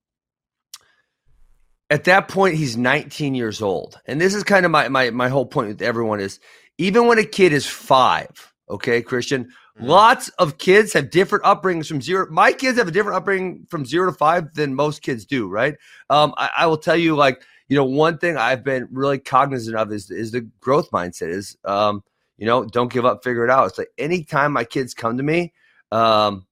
at 1.90 2.04
that 2.04 2.28
point 2.28 2.56
he's 2.56 2.76
19 2.76 3.34
years 3.34 3.62
old. 3.62 3.98
And 4.06 4.20
this 4.20 4.34
is 4.34 4.44
kind 4.44 4.64
of 4.64 4.70
my 4.70 4.88
my, 4.88 5.10
my 5.10 5.28
whole 5.28 5.46
point 5.46 5.68
with 5.68 5.82
everyone 5.82 6.20
is 6.20 6.40
even 6.78 7.06
when 7.06 7.18
a 7.18 7.24
kid 7.24 7.52
is 7.52 7.66
five 7.66 8.52
okay 8.70 9.00
christian 9.02 9.44
Mhm. 9.80 9.86
lots 9.86 10.28
of 10.40 10.58
kids 10.58 10.92
have 10.92 11.08
different 11.10 11.44
upbringings 11.44 11.86
from 11.86 12.02
zero 12.02 12.26
my 12.30 12.52
kids 12.52 12.78
have 12.78 12.88
a 12.88 12.90
different 12.90 13.16
upbringing 13.16 13.64
from 13.70 13.86
zero 13.86 14.10
to 14.10 14.16
five 14.16 14.52
than 14.54 14.74
most 14.74 15.02
kids 15.02 15.24
do 15.24 15.48
right? 15.48 15.76
Um, 16.10 16.34
I, 16.36 16.50
I 16.58 16.66
will 16.66 16.76
tell 16.76 16.96
you 16.96 17.14
like 17.14 17.42
you 17.68 17.76
know 17.76 17.84
one 17.84 18.18
thing 18.18 18.36
i've 18.36 18.64
been 18.64 18.88
really 18.90 19.18
cognizant 19.18 19.76
of 19.76 19.92
is 19.92 20.10
is 20.10 20.32
the 20.32 20.40
growth 20.60 20.90
mindset 20.90 21.28
is 21.28 21.56
um, 21.64 22.02
you 22.38 22.46
know 22.46 22.64
don't 22.64 22.92
give 22.92 23.04
up 23.04 23.22
figure 23.22 23.44
it 23.44 23.50
out. 23.50 23.68
It's 23.68 23.78
like 23.78 23.90
anytime 23.98 24.52
my 24.52 24.64
kids 24.64 24.94
come 24.94 25.16
to 25.16 25.22
me 25.22 25.52
um, 25.92 26.46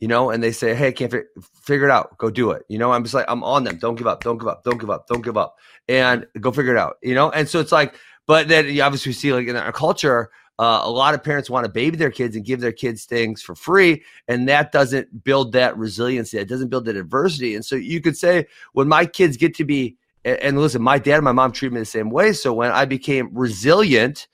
you 0.00 0.08
know, 0.08 0.30
and 0.30 0.42
they 0.42 0.52
say, 0.52 0.74
"Hey, 0.74 0.88
I 0.88 0.92
can't 0.92 1.12
fi- 1.12 1.42
figure 1.62 1.86
it 1.86 1.90
out. 1.90 2.16
Go 2.18 2.30
do 2.30 2.50
it." 2.50 2.64
You 2.68 2.78
know, 2.78 2.92
I'm 2.92 3.02
just 3.02 3.14
like, 3.14 3.26
I'm 3.28 3.44
on 3.44 3.64
them. 3.64 3.76
Don't 3.76 3.96
give 3.96 4.06
up. 4.06 4.24
Don't 4.24 4.38
give 4.38 4.48
up. 4.48 4.64
Don't 4.64 4.78
give 4.78 4.90
up. 4.90 5.06
Don't 5.06 5.22
give 5.22 5.36
up. 5.36 5.56
And 5.88 6.26
go 6.40 6.50
figure 6.50 6.74
it 6.74 6.78
out. 6.78 6.96
You 7.02 7.14
know, 7.14 7.30
and 7.30 7.48
so 7.48 7.60
it's 7.60 7.72
like, 7.72 7.94
but 8.26 8.48
then 8.48 8.66
you 8.66 8.82
obviously 8.82 9.12
see 9.12 9.32
like 9.32 9.46
in 9.46 9.56
our 9.56 9.72
culture, 9.72 10.30
uh, 10.58 10.80
a 10.84 10.90
lot 10.90 11.14
of 11.14 11.22
parents 11.22 11.48
want 11.48 11.64
to 11.64 11.70
baby 11.70 11.96
their 11.96 12.10
kids 12.10 12.36
and 12.36 12.44
give 12.44 12.60
their 12.60 12.72
kids 12.72 13.04
things 13.04 13.42
for 13.42 13.54
free, 13.54 14.02
and 14.28 14.48
that 14.48 14.72
doesn't 14.72 15.24
build 15.24 15.52
that 15.52 15.76
resiliency. 15.76 16.38
It 16.38 16.48
doesn't 16.48 16.68
build 16.68 16.84
that 16.86 16.96
adversity. 16.96 17.54
And 17.54 17.64
so 17.64 17.76
you 17.76 18.00
could 18.00 18.16
say, 18.16 18.46
when 18.72 18.88
my 18.88 19.06
kids 19.06 19.36
get 19.36 19.54
to 19.56 19.64
be, 19.64 19.96
and, 20.24 20.38
and 20.38 20.60
listen, 20.60 20.82
my 20.82 20.98
dad 20.98 21.16
and 21.16 21.24
my 21.24 21.32
mom 21.32 21.52
treated 21.52 21.74
me 21.74 21.80
the 21.80 21.86
same 21.86 22.10
way. 22.10 22.32
So 22.32 22.52
when 22.52 22.72
I 22.72 22.84
became 22.84 23.30
resilient, 23.32 24.28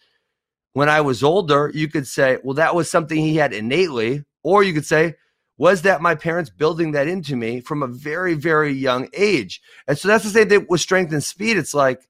when 0.73 0.89
I 0.89 1.01
was 1.01 1.23
older, 1.23 1.71
you 1.73 1.89
could 1.89 2.07
say, 2.07 2.39
well, 2.43 2.55
that 2.55 2.75
was 2.75 2.91
something 2.91 3.19
he 3.19 3.37
had 3.37 3.53
innately, 3.53 4.25
or 4.43 4.63
you 4.63 4.75
could 4.75 4.85
say, 4.85 5.15
was 5.59 5.83
that 5.83 6.03
my 6.03 6.15
parents 6.15 6.51
building 6.51 6.93
that 6.93 7.09
into 7.09 7.37
me 7.37 7.61
from 7.61 7.83
a 7.83 7.87
very, 7.87 8.35
very 8.35 8.73
young 8.73 9.09
age? 9.15 9.63
And 9.89 9.97
so 9.97 10.09
that's 10.09 10.25
the 10.25 10.31
same 10.31 10.49
thing 10.49 10.67
with 10.69 10.81
strength 10.81 11.13
and 11.13 11.25
speed. 11.25 11.57
It's 11.57 11.75
like, 11.75 12.07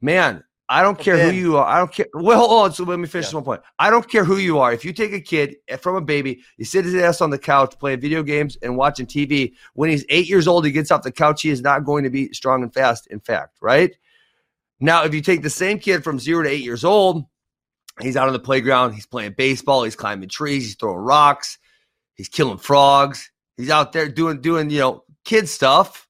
man, 0.00 0.44
I 0.66 0.82
don't 0.82 0.98
care 0.98 1.18
who 1.18 1.30
you 1.36 1.58
are. 1.58 1.66
I 1.66 1.76
don't 1.78 1.92
care. 1.92 2.06
Well, 2.14 2.38
hold 2.38 2.64
on. 2.64 2.72
So 2.72 2.84
let 2.84 2.98
me 2.98 3.06
finish 3.06 3.30
Yeah. 3.30 3.36
one 3.36 3.44
point. 3.44 3.60
I 3.78 3.90
don't 3.90 4.08
care 4.08 4.24
who 4.24 4.38
you 4.38 4.58
are. 4.60 4.72
If 4.72 4.82
you 4.82 4.94
take 4.94 5.12
a 5.12 5.20
kid 5.20 5.56
from 5.78 5.96
a 5.96 6.00
baby, 6.00 6.42
you 6.56 6.64
sit 6.64 6.86
his 6.86 6.94
ass 6.94 7.20
on 7.20 7.28
the 7.28 7.38
couch 7.38 7.78
playing 7.78 8.00
video 8.00 8.22
games 8.22 8.56
and 8.62 8.76
watching 8.76 9.04
TV. 9.06 9.52
When 9.74 9.90
he's 9.90 10.06
eight 10.08 10.26
years 10.26 10.48
old, 10.48 10.64
he 10.64 10.72
gets 10.72 10.90
off 10.90 11.02
the 11.02 11.12
couch. 11.12 11.42
He 11.42 11.50
is 11.50 11.60
not 11.60 11.84
going 11.84 12.04
to 12.04 12.10
be 12.10 12.32
strong 12.32 12.62
and 12.62 12.72
fast. 12.72 13.06
In 13.08 13.20
fact, 13.20 13.58
right 13.60 13.94
now, 14.80 15.04
if 15.04 15.12
you 15.12 15.20
take 15.20 15.42
the 15.42 15.50
same 15.50 15.78
kid 15.78 16.02
from 16.02 16.18
zero 16.18 16.42
to 16.42 16.48
eight 16.48 16.64
years 16.64 16.82
old, 16.82 17.24
he's 18.00 18.16
out 18.16 18.26
on 18.28 18.32
the 18.32 18.40
playground. 18.40 18.94
He's 18.94 19.06
playing 19.06 19.34
baseball. 19.36 19.84
He's 19.84 19.96
climbing 19.96 20.30
trees. 20.30 20.64
He's 20.64 20.76
throwing 20.76 20.96
rocks. 20.96 21.58
He's 22.14 22.28
killing 22.28 22.58
frogs. 22.58 23.30
He's 23.56 23.70
out 23.70 23.92
there 23.92 24.08
doing 24.08 24.40
doing 24.40 24.70
you 24.70 24.80
know 24.80 25.04
kid 25.24 25.48
stuff. 25.48 26.08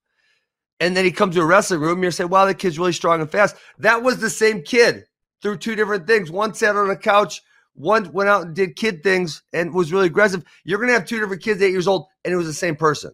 And 0.80 0.96
then 0.96 1.04
he 1.04 1.12
comes 1.12 1.34
to 1.36 1.40
a 1.40 1.46
wrestling 1.46 1.80
room. 1.80 2.02
You're 2.02 2.12
saying, 2.12 2.30
"Wow, 2.30 2.46
the 2.46 2.54
kid's 2.54 2.78
really 2.78 2.92
strong 2.92 3.20
and 3.20 3.30
fast." 3.30 3.56
That 3.78 4.02
was 4.02 4.18
the 4.18 4.30
same 4.30 4.62
kid 4.62 5.06
through 5.40 5.58
two 5.58 5.76
different 5.76 6.06
things. 6.06 6.30
One 6.30 6.54
sat 6.54 6.76
on 6.76 6.90
a 6.90 6.96
couch. 6.96 7.42
One 7.74 8.12
went 8.12 8.28
out 8.28 8.42
and 8.42 8.54
did 8.54 8.76
kid 8.76 9.02
things 9.02 9.42
and 9.52 9.74
was 9.74 9.92
really 9.92 10.06
aggressive. 10.06 10.44
You're 10.64 10.78
gonna 10.78 10.92
have 10.92 11.06
two 11.06 11.20
different 11.20 11.42
kids, 11.42 11.62
eight 11.62 11.72
years 11.72 11.88
old, 11.88 12.06
and 12.24 12.32
it 12.32 12.36
was 12.36 12.46
the 12.46 12.52
same 12.52 12.76
person. 12.76 13.12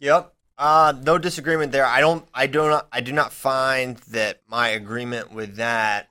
Yep. 0.00 0.32
Uh, 0.58 0.94
no 1.02 1.18
disagreement 1.18 1.72
there. 1.72 1.86
I 1.86 2.00
don't. 2.00 2.26
I 2.34 2.46
do 2.46 2.68
not. 2.68 2.88
I 2.92 3.00
do 3.00 3.12
not 3.12 3.32
find 3.32 3.96
that 4.08 4.42
my 4.46 4.68
agreement 4.68 5.32
with 5.32 5.56
that 5.56 6.08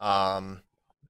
um, 0.00 0.62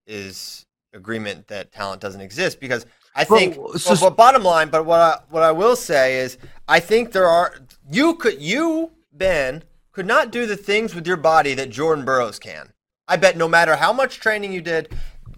is 0.06 0.66
agreement 0.92 1.48
that 1.48 1.72
talent 1.72 2.00
doesn't 2.00 2.20
exist 2.20 2.60
because 2.60 2.86
I 3.18 3.24
think. 3.24 3.54
so- 3.78 3.92
well, 3.94 4.10
but 4.10 4.16
bottom 4.16 4.42
line, 4.44 4.68
but 4.70 4.86
what 4.86 5.00
I, 5.00 5.18
what 5.30 5.42
I 5.42 5.52
will 5.52 5.76
say 5.76 6.20
is, 6.20 6.38
I 6.68 6.80
think 6.80 7.12
there 7.12 7.26
are. 7.26 7.54
You 7.90 8.14
could 8.14 8.40
you 8.40 8.92
Ben 9.12 9.64
could 9.92 10.06
not 10.06 10.30
do 10.30 10.46
the 10.46 10.56
things 10.56 10.94
with 10.94 11.06
your 11.06 11.16
body 11.16 11.54
that 11.54 11.70
Jordan 11.70 12.04
Burroughs 12.04 12.38
can. 12.38 12.72
I 13.08 13.16
bet 13.16 13.36
no 13.36 13.48
matter 13.48 13.76
how 13.76 13.92
much 13.92 14.20
training 14.20 14.52
you 14.52 14.60
did, 14.60 14.94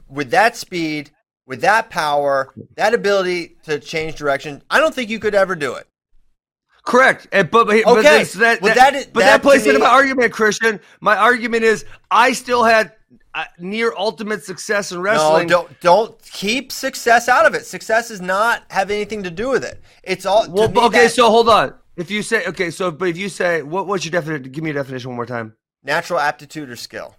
with 0.08 0.30
that 0.32 0.56
speed, 0.56 1.10
with 1.46 1.60
that 1.62 1.88
power, 1.88 2.52
that 2.74 2.92
ability 2.92 3.56
to 3.64 3.78
change 3.78 4.16
direction, 4.16 4.62
I 4.68 4.78
don't 4.80 4.94
think 4.94 5.08
you 5.08 5.18
could 5.20 5.34
ever 5.34 5.54
do 5.56 5.74
it. 5.74 5.86
Correct. 6.84 7.28
And, 7.32 7.50
but 7.50 7.66
but, 7.66 7.82
but 7.84 7.92
Okay. 7.98 8.02
that's- 8.02 8.32
that, 8.34 8.60
Well, 8.60 8.74
that, 8.74 8.92
that 8.92 9.12
but 9.12 9.20
that 9.20 9.26
that, 9.36 9.42
plays 9.42 9.66
into 9.66 9.78
my 9.78 9.86
argument, 9.86 10.32
Christian. 10.32 10.80
My 11.00 11.16
argument 11.16 11.62
is 11.62 11.84
I 12.10 12.32
still 12.32 12.64
had 12.64 12.92
uh, 13.34 13.44
near 13.58 13.92
ultimate 13.96 14.44
success 14.44 14.92
in 14.92 15.00
wrestling. 15.00 15.46
No, 15.48 15.62
don't 15.64 15.80
don't 15.80 16.22
keep 16.22 16.70
success 16.72 17.28
out 17.28 17.46
of 17.46 17.54
it. 17.54 17.66
Success 17.66 18.08
does 18.08 18.20
not 18.20 18.62
have 18.70 18.90
anything 18.90 19.22
to 19.24 19.30
do 19.30 19.48
with 19.50 19.64
it. 19.64 19.80
It's 20.04 20.26
all 20.26 20.46
Well, 20.50 20.70
me, 20.70 20.80
okay, 20.82 21.04
that 21.04 21.12
so 21.12 21.28
hold 21.30 21.48
on. 21.48 21.74
If 21.96 22.10
you 22.10 22.22
say 22.22 22.46
okay, 22.46 22.70
so 22.70 22.90
but 22.90 23.08
if 23.08 23.16
you 23.16 23.28
say 23.28 23.62
what 23.62 23.86
what's 23.86 24.04
your 24.04 24.12
definition? 24.12 24.50
Give 24.52 24.64
me 24.64 24.70
a 24.70 24.74
definition 24.74 25.10
one 25.10 25.16
more 25.16 25.26
time. 25.26 25.54
natural 25.82 26.18
aptitude 26.20 26.70
or 26.70 26.76
skill. 26.76 27.16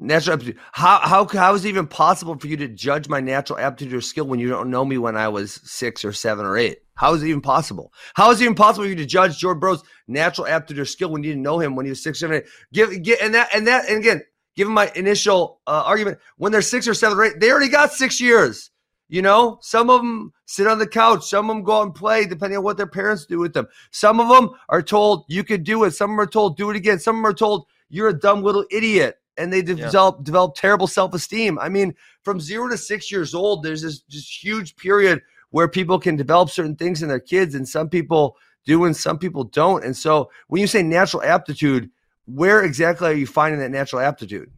Natural 0.00 0.34
aptitude. 0.34 0.58
How 0.72 0.98
how 1.00 1.26
how 1.26 1.54
is 1.54 1.64
it 1.64 1.68
even 1.68 1.86
possible 1.86 2.36
for 2.38 2.46
you 2.46 2.56
to 2.58 2.68
judge 2.68 3.08
my 3.08 3.20
natural 3.20 3.58
aptitude 3.58 3.94
or 3.94 4.00
skill 4.00 4.26
when 4.26 4.38
you 4.40 4.48
don't 4.48 4.70
know 4.70 4.84
me 4.84 4.98
when 4.98 5.16
I 5.16 5.28
was 5.28 5.60
six 5.64 6.04
or 6.04 6.12
seven 6.12 6.46
or 6.46 6.56
eight? 6.56 6.78
How 6.94 7.14
is 7.14 7.22
it 7.22 7.28
even 7.28 7.40
possible? 7.40 7.92
How 8.14 8.30
is 8.30 8.40
it 8.40 8.44
even 8.44 8.54
possible 8.56 8.84
for 8.84 8.88
you 8.88 8.96
to 8.96 9.06
judge 9.06 9.38
Jordan 9.38 9.60
Burroughs' 9.60 9.82
natural 10.08 10.46
aptitude 10.46 10.80
or 10.80 10.84
skill 10.84 11.10
when 11.10 11.22
you 11.22 11.30
didn't 11.30 11.42
know 11.42 11.58
him 11.60 11.74
when 11.76 11.86
he 11.86 11.90
was 11.90 12.02
six 12.02 12.18
or 12.18 12.20
six, 12.20 12.20
seven, 12.20 12.36
eight? 12.36 12.44
Give, 12.72 13.02
give 13.02 13.18
and 13.22 13.34
that 13.34 13.48
and 13.54 13.66
that 13.66 13.88
and 13.88 13.98
again, 13.98 14.22
given 14.58 14.74
my 14.74 14.90
initial 14.96 15.60
uh, 15.68 15.84
argument, 15.86 16.18
when 16.36 16.50
they're 16.50 16.62
six 16.62 16.88
or 16.88 16.92
seven 16.92 17.16
eight, 17.24 17.38
they 17.38 17.52
already 17.52 17.68
got 17.68 17.92
six 17.92 18.20
years. 18.20 18.72
You 19.08 19.22
know, 19.22 19.58
some 19.62 19.88
of 19.88 20.00
them 20.00 20.32
sit 20.46 20.66
on 20.66 20.80
the 20.80 20.86
couch. 20.86 21.24
Some 21.24 21.48
of 21.48 21.54
them 21.54 21.62
go 21.62 21.78
out 21.78 21.82
and 21.84 21.94
play, 21.94 22.26
depending 22.26 22.58
on 22.58 22.64
what 22.64 22.76
their 22.76 22.88
parents 22.88 23.24
do 23.24 23.38
with 23.38 23.54
them. 23.54 23.68
Some 23.92 24.18
of 24.18 24.28
them 24.28 24.50
are 24.68 24.82
told 24.82 25.26
you 25.28 25.44
could 25.44 25.62
do 25.62 25.84
it. 25.84 25.92
Some 25.92 26.10
of 26.10 26.16
them 26.16 26.20
are 26.20 26.26
told 26.26 26.56
do 26.56 26.70
it 26.70 26.76
again. 26.76 26.98
Some 26.98 27.14
of 27.14 27.22
them 27.22 27.30
are 27.30 27.34
told 27.34 27.66
you're 27.88 28.08
a 28.08 28.18
dumb 28.18 28.42
little 28.42 28.66
idiot 28.72 29.14
and 29.36 29.52
they 29.52 29.62
develop 29.62 30.16
yeah. 30.18 30.24
develop 30.24 30.56
terrible 30.56 30.88
self-esteem. 30.88 31.56
I 31.60 31.68
mean, 31.68 31.94
from 32.24 32.40
0 32.40 32.68
to 32.70 32.76
6 32.76 33.12
years 33.12 33.34
old, 33.34 33.62
there's 33.62 33.82
this 33.82 34.00
just 34.00 34.42
huge 34.42 34.74
period 34.74 35.22
where 35.50 35.68
people 35.68 36.00
can 36.00 36.16
develop 36.16 36.50
certain 36.50 36.74
things 36.74 37.00
in 37.00 37.08
their 37.08 37.20
kids 37.20 37.54
and 37.54 37.66
some 37.66 37.88
people 37.88 38.36
do 38.66 38.84
and 38.84 38.96
some 38.96 39.18
people 39.18 39.44
don't. 39.44 39.84
And 39.84 39.96
so, 39.96 40.30
when 40.48 40.60
you 40.60 40.66
say 40.66 40.82
natural 40.82 41.22
aptitude, 41.22 41.90
where 42.28 42.62
exactly 42.62 43.08
are 43.08 43.14
you 43.14 43.26
finding 43.26 43.60
that 43.60 43.70
natural 43.70 44.02
aptitude? 44.02 44.50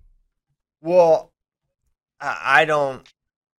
Well, 0.82 1.32
I 2.20 2.64
don't 2.64 3.06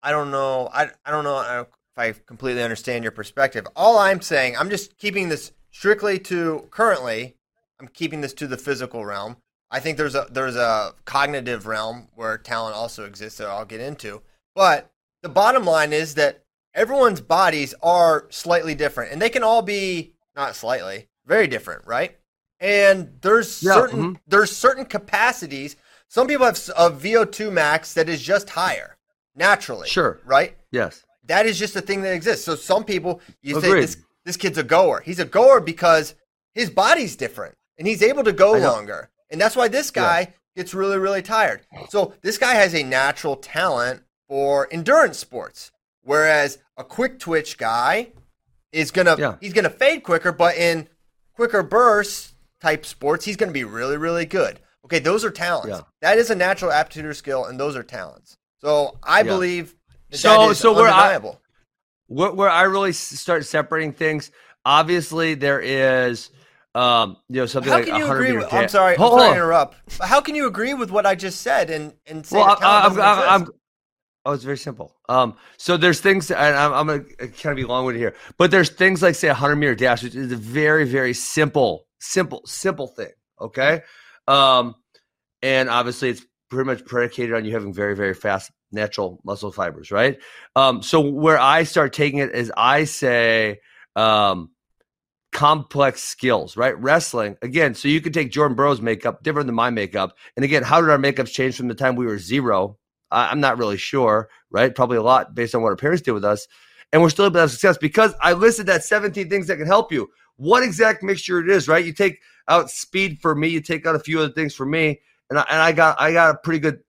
I 0.02 0.10
don't 0.10 0.30
know. 0.30 0.68
I 0.72 0.90
I 1.04 1.10
don't 1.10 1.24
know 1.24 1.36
uh, 1.36 1.64
if 1.66 1.98
I 1.98 2.12
completely 2.26 2.62
understand 2.62 3.04
your 3.04 3.12
perspective. 3.12 3.66
All 3.74 3.98
I'm 3.98 4.20
saying, 4.20 4.56
I'm 4.56 4.70
just 4.70 4.98
keeping 4.98 5.28
this 5.28 5.52
strictly 5.70 6.18
to 6.20 6.66
currently. 6.70 7.36
I'm 7.80 7.88
keeping 7.88 8.20
this 8.20 8.34
to 8.34 8.46
the 8.46 8.56
physical 8.56 9.04
realm. 9.04 9.36
I 9.70 9.80
think 9.80 9.96
there's 9.96 10.14
a 10.14 10.26
there's 10.30 10.56
a 10.56 10.94
cognitive 11.04 11.66
realm 11.66 12.08
where 12.14 12.36
talent 12.38 12.76
also 12.76 13.04
exists 13.04 13.38
that 13.38 13.48
I'll 13.48 13.64
get 13.64 13.80
into. 13.80 14.22
But 14.54 14.90
the 15.22 15.28
bottom 15.28 15.64
line 15.64 15.92
is 15.92 16.14
that 16.16 16.44
everyone's 16.74 17.20
bodies 17.20 17.74
are 17.82 18.26
slightly 18.30 18.74
different, 18.74 19.12
and 19.12 19.22
they 19.22 19.30
can 19.30 19.42
all 19.42 19.62
be 19.62 20.14
not 20.36 20.56
slightly, 20.56 21.08
very 21.26 21.46
different, 21.46 21.86
right? 21.86 22.16
And 22.62 23.18
there's 23.20 23.62
yeah, 23.62 23.74
certain 23.74 24.00
mm-hmm. 24.00 24.14
there's 24.28 24.56
certain 24.56 24.84
capacities. 24.84 25.76
Some 26.06 26.28
people 26.28 26.46
have 26.46 26.56
a 26.76 26.90
VO2 26.90 27.52
max 27.52 27.94
that 27.94 28.08
is 28.08 28.22
just 28.22 28.48
higher 28.50 28.96
naturally. 29.34 29.88
Sure. 29.88 30.20
Right? 30.24 30.56
Yes. 30.70 31.04
That 31.24 31.46
is 31.46 31.58
just 31.58 31.74
a 31.74 31.80
thing 31.80 32.02
that 32.02 32.14
exists. 32.14 32.44
So 32.44 32.54
some 32.54 32.84
people 32.84 33.20
you 33.42 33.58
Agreed. 33.58 33.70
say 33.70 33.80
this 33.80 33.96
this 34.24 34.36
kid's 34.36 34.58
a 34.58 34.62
goer. 34.62 35.02
He's 35.04 35.18
a 35.18 35.24
goer 35.24 35.60
because 35.60 36.14
his 36.54 36.70
body's 36.70 37.16
different 37.16 37.56
and 37.76 37.88
he's 37.88 38.02
able 38.02 38.22
to 38.24 38.32
go 38.32 38.52
longer. 38.52 39.10
And 39.28 39.40
that's 39.40 39.56
why 39.56 39.66
this 39.66 39.90
guy 39.90 40.20
yeah. 40.20 40.26
gets 40.54 40.72
really, 40.72 40.98
really 40.98 41.22
tired. 41.22 41.62
So 41.88 42.14
this 42.22 42.38
guy 42.38 42.54
has 42.54 42.74
a 42.74 42.84
natural 42.84 43.34
talent 43.34 44.02
for 44.28 44.68
endurance 44.70 45.18
sports. 45.18 45.72
Whereas 46.04 46.58
a 46.76 46.84
quick 46.84 47.18
twitch 47.18 47.58
guy 47.58 48.12
is 48.70 48.92
gonna 48.92 49.16
yeah. 49.18 49.36
he's 49.40 49.52
gonna 49.52 49.70
fade 49.70 50.04
quicker, 50.04 50.30
but 50.30 50.56
in 50.56 50.88
quicker 51.34 51.62
bursts 51.62 52.31
type 52.62 52.86
sports, 52.86 53.24
he's 53.24 53.36
gonna 53.36 53.52
be 53.52 53.64
really, 53.64 53.96
really 53.96 54.24
good. 54.24 54.60
Okay, 54.84 54.98
those 54.98 55.24
are 55.24 55.30
talents. 55.30 55.68
Yeah. 55.68 55.80
That 56.00 56.18
is 56.18 56.30
a 56.30 56.34
natural 56.34 56.72
aptitude 56.72 57.04
or 57.04 57.14
skill, 57.14 57.44
and 57.44 57.58
those 57.58 57.76
are 57.76 57.82
talents. 57.82 58.36
So 58.60 58.98
I 59.02 59.22
believe 59.22 59.74
so. 60.12 60.52
so 60.52 60.72
where 60.72 60.88
I 60.88 61.18
where, 62.06 62.32
where 62.32 62.50
I 62.50 62.62
really 62.62 62.92
start 62.92 63.44
separating 63.44 63.92
things, 63.92 64.30
obviously 64.64 65.34
there 65.34 65.60
is 65.60 66.30
um, 66.74 67.18
you 67.28 67.36
know, 67.36 67.46
something 67.46 67.70
how 67.70 67.78
like 67.78 67.86
can 67.86 67.96
you 67.96 68.10
agree 68.10 68.32
with? 68.32 68.52
I'm 68.52 68.68
sorry, 68.68 68.96
Hold 68.96 69.14
I'm 69.14 69.18
sorry 69.18 69.30
to 69.30 69.36
interrupt. 69.36 70.02
How 70.02 70.20
can 70.20 70.34
you 70.34 70.46
agree 70.46 70.74
with 70.74 70.90
what 70.90 71.04
I 71.04 71.14
just 71.14 71.40
said 71.40 71.68
and 71.68 71.92
and 72.06 72.24
say 72.24 72.38
well, 72.38 72.56
I, 72.60 72.86
I'm, 72.86 73.00
I'm, 73.00 73.42
I'm, 73.42 73.48
Oh, 74.24 74.32
it's 74.32 74.44
very 74.44 74.56
simple. 74.56 74.94
Um, 75.08 75.34
so 75.56 75.76
there's 75.76 76.00
things, 76.00 76.30
and 76.30 76.56
I'm, 76.56 76.72
I'm 76.72 76.86
going 76.86 77.04
to 77.18 77.26
kind 77.26 77.50
of 77.50 77.56
be 77.56 77.64
long-winded 77.64 78.00
here, 78.00 78.14
but 78.38 78.52
there's 78.52 78.70
things 78.70 79.02
like 79.02 79.16
say 79.16 79.26
a 79.26 79.34
hundred 79.34 79.56
meter 79.56 79.74
dash, 79.74 80.04
which 80.04 80.14
is 80.14 80.30
a 80.30 80.36
very, 80.36 80.84
very 80.84 81.12
simple, 81.12 81.86
simple, 82.02 82.42
simple 82.46 82.88
thing. 82.88 83.12
Okay, 83.40 83.82
um, 84.28 84.74
and 85.42 85.68
obviously 85.68 86.10
it's 86.10 86.24
pretty 86.50 86.66
much 86.66 86.84
predicated 86.84 87.34
on 87.34 87.44
you 87.44 87.52
having 87.52 87.72
very, 87.72 87.96
very 87.96 88.14
fast 88.14 88.50
natural 88.72 89.20
muscle 89.24 89.52
fibers, 89.52 89.90
right? 89.90 90.18
Um, 90.54 90.82
so 90.82 91.00
where 91.00 91.38
I 91.38 91.62
start 91.64 91.92
taking 91.92 92.18
it 92.18 92.34
is 92.34 92.52
I 92.56 92.84
say, 92.84 93.60
um, 93.96 94.50
complex 95.32 96.02
skills, 96.02 96.56
right? 96.56 96.78
Wrestling, 96.78 97.36
again, 97.42 97.74
so 97.74 97.88
you 97.88 98.00
could 98.00 98.14
take 98.14 98.30
Jordan 98.30 98.54
Burroughs 98.54 98.82
makeup, 98.82 99.22
different 99.22 99.46
than 99.46 99.54
my 99.54 99.70
makeup. 99.70 100.14
And 100.36 100.44
again, 100.44 100.62
how 100.62 100.80
did 100.80 100.90
our 100.90 100.98
makeups 100.98 101.32
change 101.32 101.56
from 101.56 101.68
the 101.68 101.74
time 101.74 101.96
we 101.96 102.06
were 102.06 102.18
zero? 102.18 102.78
I'm 103.10 103.40
not 103.40 103.58
really 103.58 103.76
sure, 103.76 104.28
right? 104.50 104.74
Probably 104.74 104.96
a 104.96 105.02
lot 105.02 105.34
based 105.34 105.54
on 105.54 105.62
what 105.62 105.68
our 105.68 105.76
parents 105.76 106.02
did 106.02 106.12
with 106.12 106.24
us. 106.24 106.46
And 106.92 107.00
we're 107.00 107.10
still 107.10 107.24
able 107.24 107.34
to 107.34 107.40
have 107.40 107.50
success 107.50 107.78
because 107.78 108.14
I 108.20 108.34
listed 108.34 108.66
that 108.66 108.84
17 108.84 109.30
things 109.30 109.46
that 109.46 109.56
can 109.56 109.66
help 109.66 109.90
you. 109.90 110.08
What 110.36 110.62
exact 110.62 111.02
mixture 111.02 111.40
it 111.40 111.48
is, 111.48 111.68
right? 111.68 111.84
You 111.84 111.92
take 111.92 112.20
out 112.48 112.70
speed 112.70 113.20
for 113.20 113.34
me, 113.34 113.48
you 113.48 113.60
take 113.60 113.86
out 113.86 113.94
a 113.94 114.00
few 114.00 114.20
other 114.20 114.32
things 114.32 114.54
for 114.54 114.66
me, 114.66 115.00
and 115.30 115.38
I, 115.38 115.44
and 115.48 115.60
I 115.60 115.72
got 115.72 116.00
I 116.00 116.12
got 116.12 116.34
a 116.34 116.38
pretty 116.38 116.58
good, 116.58 116.80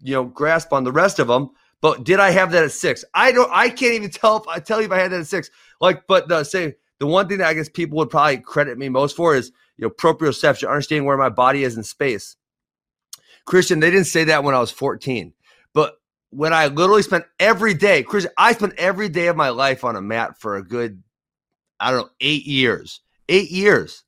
you 0.00 0.14
know, 0.14 0.24
grasp 0.24 0.72
on 0.72 0.84
the 0.84 0.92
rest 0.92 1.18
of 1.18 1.28
them. 1.28 1.50
But 1.80 2.04
did 2.04 2.20
I 2.20 2.30
have 2.30 2.52
that 2.52 2.64
at 2.64 2.72
six? 2.72 3.04
I 3.14 3.32
don't. 3.32 3.50
I 3.52 3.68
can't 3.68 3.94
even 3.94 4.10
tell 4.10 4.36
if 4.36 4.46
I 4.48 4.60
tell 4.60 4.80
you 4.80 4.86
if 4.86 4.92
I 4.92 4.98
had 4.98 5.12
that 5.12 5.20
at 5.20 5.26
six. 5.26 5.50
Like, 5.80 6.06
but 6.06 6.28
the 6.28 6.44
say 6.44 6.74
the 6.98 7.06
one 7.06 7.28
thing 7.28 7.38
that 7.38 7.48
I 7.48 7.54
guess 7.54 7.68
people 7.68 7.96
would 7.98 8.10
probably 8.10 8.38
credit 8.38 8.78
me 8.78 8.88
most 8.88 9.16
for 9.16 9.34
is 9.34 9.52
you 9.76 9.86
know 9.86 9.90
proprioception, 9.90 10.68
understanding 10.68 11.06
where 11.06 11.16
my 11.16 11.30
body 11.30 11.64
is 11.64 11.76
in 11.76 11.82
space. 11.82 12.36
Christian, 13.46 13.80
they 13.80 13.90
didn't 13.90 14.06
say 14.06 14.24
that 14.24 14.44
when 14.44 14.54
I 14.54 14.60
was 14.60 14.70
14, 14.70 15.32
but 15.72 15.94
when 16.30 16.52
I 16.52 16.66
literally 16.66 17.02
spent 17.02 17.24
every 17.38 17.74
day, 17.74 18.02
Christian, 18.02 18.32
I 18.36 18.52
spent 18.52 18.74
every 18.76 19.08
day 19.08 19.26
of 19.26 19.36
my 19.36 19.48
life 19.48 19.82
on 19.82 19.96
a 19.96 20.00
mat 20.00 20.38
for 20.38 20.56
a 20.56 20.62
good, 20.62 21.02
I 21.80 21.90
don't 21.90 22.00
know, 22.00 22.10
eight 22.20 22.46
years. 22.46 23.00
Eight 23.28 23.50
years. 23.50 24.04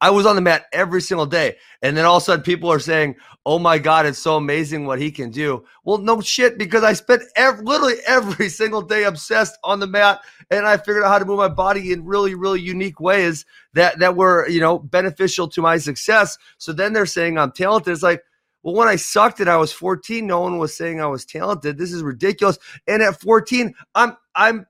I 0.00 0.10
was 0.10 0.26
on 0.26 0.36
the 0.36 0.42
mat 0.42 0.66
every 0.72 1.00
single 1.00 1.26
day. 1.26 1.56
And 1.82 1.96
then 1.96 2.04
all 2.04 2.18
of 2.18 2.22
a 2.22 2.26
sudden 2.26 2.42
people 2.42 2.70
are 2.70 2.78
saying, 2.78 3.16
oh 3.46 3.58
my 3.58 3.78
God, 3.78 4.04
it's 4.04 4.18
so 4.18 4.36
amazing 4.36 4.84
what 4.84 5.00
he 5.00 5.10
can 5.10 5.30
do. 5.30 5.64
Well, 5.84 5.98
no 5.98 6.20
shit, 6.20 6.58
because 6.58 6.84
I 6.84 6.92
spent 6.92 7.22
literally 7.36 7.94
every 8.06 8.48
single 8.48 8.82
day 8.82 9.04
obsessed 9.04 9.56
on 9.64 9.80
the 9.80 9.86
mat 9.86 10.20
and 10.50 10.66
I 10.66 10.76
figured 10.76 11.02
out 11.02 11.08
how 11.08 11.18
to 11.18 11.24
move 11.24 11.38
my 11.38 11.48
body 11.48 11.92
in 11.92 12.04
really, 12.04 12.34
really 12.34 12.60
unique 12.60 13.00
ways 13.00 13.46
that, 13.72 13.98
that 14.00 14.16
were, 14.16 14.46
you 14.48 14.60
know, 14.60 14.78
beneficial 14.78 15.48
to 15.48 15.62
my 15.62 15.78
success. 15.78 16.36
So 16.58 16.72
then 16.72 16.92
they're 16.92 17.06
saying 17.06 17.38
I'm 17.38 17.52
talented. 17.52 17.92
It's 17.92 18.02
like, 18.02 18.22
well, 18.62 18.74
when 18.74 18.88
I 18.88 18.96
sucked 18.96 19.40
and 19.40 19.48
I 19.48 19.56
was 19.56 19.72
14, 19.72 20.26
no 20.26 20.40
one 20.40 20.58
was 20.58 20.76
saying 20.76 21.00
I 21.00 21.06
was 21.06 21.24
talented. 21.24 21.78
This 21.78 21.92
is 21.92 22.02
ridiculous. 22.02 22.58
And 22.86 23.02
at 23.02 23.20
14, 23.20 23.74
I'm, 23.94 24.16
I'm, 24.34 24.66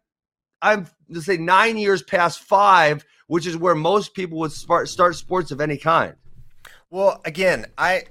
I'm, 0.62 0.86
let's 1.08 1.26
say 1.26 1.36
nine 1.36 1.76
years 1.76 2.02
past 2.02 2.40
five 2.40 3.04
which 3.26 3.46
is 3.46 3.56
where 3.56 3.74
most 3.74 4.14
people 4.14 4.38
would 4.38 4.52
start, 4.52 4.88
start 4.88 5.16
sports 5.16 5.50
of 5.50 5.60
any 5.60 5.76
kind. 5.76 6.14
Well, 6.90 7.20
again, 7.24 7.66
I 7.76 8.04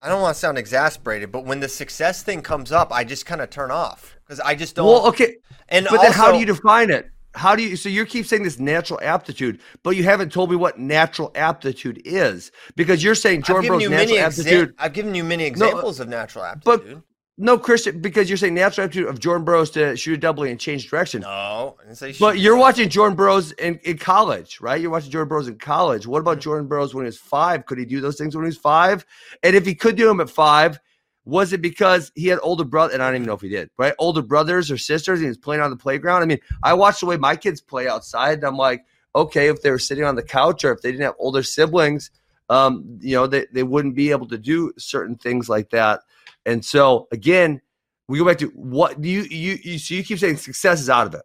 I 0.00 0.08
don't 0.08 0.20
want 0.20 0.34
to 0.34 0.40
sound 0.40 0.58
exasperated, 0.58 1.30
but 1.30 1.44
when 1.44 1.60
the 1.60 1.68
success 1.68 2.22
thing 2.22 2.42
comes 2.42 2.72
up, 2.72 2.92
I 2.92 3.04
just 3.04 3.24
kind 3.26 3.40
of 3.40 3.50
turn 3.50 3.70
off 3.70 4.16
because 4.24 4.40
I 4.40 4.54
just 4.54 4.74
don't. 4.74 4.86
Well, 4.86 5.06
okay, 5.08 5.36
and 5.68 5.86
but 5.88 5.98
also, 5.98 6.02
then 6.04 6.12
how 6.12 6.32
do 6.32 6.38
you 6.38 6.46
define 6.46 6.90
it? 6.90 7.08
How 7.34 7.54
do 7.54 7.62
you? 7.62 7.76
So 7.76 7.88
you 7.88 8.04
keep 8.04 8.26
saying 8.26 8.42
this 8.42 8.58
natural 8.58 8.98
aptitude, 9.02 9.60
but 9.82 9.90
you 9.90 10.02
haven't 10.04 10.32
told 10.32 10.50
me 10.50 10.56
what 10.56 10.78
natural 10.78 11.30
aptitude 11.34 12.02
is 12.04 12.50
because 12.74 13.04
you're 13.04 13.14
saying 13.14 13.42
Jordan 13.42 13.68
Burroughs 13.68 13.88
natural 13.88 14.18
exa- 14.18 14.22
aptitude. 14.22 14.74
I've 14.78 14.92
given 14.92 15.14
you 15.14 15.24
many 15.24 15.44
examples 15.44 15.98
no, 15.98 16.04
of 16.04 16.08
natural 16.08 16.44
aptitude. 16.44 17.02
No, 17.38 17.56
Christian, 17.56 18.00
because 18.00 18.28
you're 18.28 18.36
saying 18.36 18.54
natural 18.54 18.84
aptitude 18.84 19.08
of 19.08 19.18
Jordan 19.18 19.44
Burroughs 19.44 19.70
to 19.70 19.96
shoot 19.96 20.14
a 20.14 20.16
doubly 20.18 20.50
and 20.50 20.60
change 20.60 20.88
direction. 20.88 21.22
No, 21.22 21.78
but 22.20 22.38
you're 22.38 22.58
watching 22.58 22.90
Jordan 22.90 23.16
Burroughs 23.16 23.52
in, 23.52 23.80
in 23.84 23.96
college, 23.96 24.60
right? 24.60 24.80
You're 24.80 24.90
watching 24.90 25.10
Jordan 25.10 25.28
Burroughs 25.30 25.48
in 25.48 25.58
college. 25.58 26.06
What 26.06 26.20
about 26.20 26.40
Jordan 26.40 26.68
Burroughs 26.68 26.94
when 26.94 27.04
he 27.04 27.08
was 27.08 27.18
five? 27.18 27.64
Could 27.64 27.78
he 27.78 27.86
do 27.86 28.02
those 28.02 28.18
things 28.18 28.36
when 28.36 28.44
he 28.44 28.48
was 28.48 28.58
five? 28.58 29.06
And 29.42 29.56
if 29.56 29.64
he 29.64 29.74
could 29.74 29.96
do 29.96 30.06
them 30.06 30.20
at 30.20 30.28
five, 30.28 30.78
was 31.24 31.54
it 31.54 31.62
because 31.62 32.12
he 32.14 32.26
had 32.26 32.38
older 32.42 32.64
brother? 32.64 32.92
And 32.92 33.02
I 33.02 33.06
don't 33.06 33.16
even 33.16 33.26
know 33.26 33.34
if 33.34 33.40
he 33.40 33.48
did, 33.48 33.70
right? 33.78 33.94
Older 33.98 34.22
brothers 34.22 34.70
or 34.70 34.76
sisters, 34.76 35.20
and 35.20 35.24
he 35.24 35.28
was 35.28 35.38
playing 35.38 35.62
on 35.62 35.70
the 35.70 35.76
playground. 35.76 36.22
I 36.22 36.26
mean, 36.26 36.40
I 36.62 36.74
watched 36.74 37.00
the 37.00 37.06
way 37.06 37.16
my 37.16 37.34
kids 37.34 37.62
play 37.62 37.88
outside, 37.88 38.38
and 38.38 38.44
I'm 38.44 38.58
like, 38.58 38.84
okay, 39.14 39.48
if 39.48 39.62
they 39.62 39.70
were 39.70 39.78
sitting 39.78 40.04
on 40.04 40.16
the 40.16 40.22
couch 40.22 40.64
or 40.64 40.72
if 40.72 40.82
they 40.82 40.90
didn't 40.90 41.04
have 41.04 41.14
older 41.18 41.42
siblings, 41.42 42.10
um, 42.50 42.98
you 43.00 43.16
know, 43.16 43.26
they, 43.26 43.46
they 43.52 43.62
wouldn't 43.62 43.94
be 43.94 44.10
able 44.10 44.28
to 44.28 44.38
do 44.38 44.72
certain 44.76 45.16
things 45.16 45.48
like 45.48 45.70
that. 45.70 46.00
And 46.46 46.64
so 46.64 47.08
again, 47.12 47.60
we 48.08 48.18
go 48.18 48.24
back 48.24 48.38
to 48.38 48.48
what 48.48 49.00
do 49.00 49.08
you 49.08 49.22
you 49.22 49.58
you 49.62 49.78
so 49.78 49.94
you 49.94 50.04
keep 50.04 50.18
saying 50.18 50.36
success 50.36 50.80
is 50.80 50.90
out 50.90 51.06
of 51.06 51.14
it. 51.14 51.22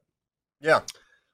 Yeah. 0.62 0.82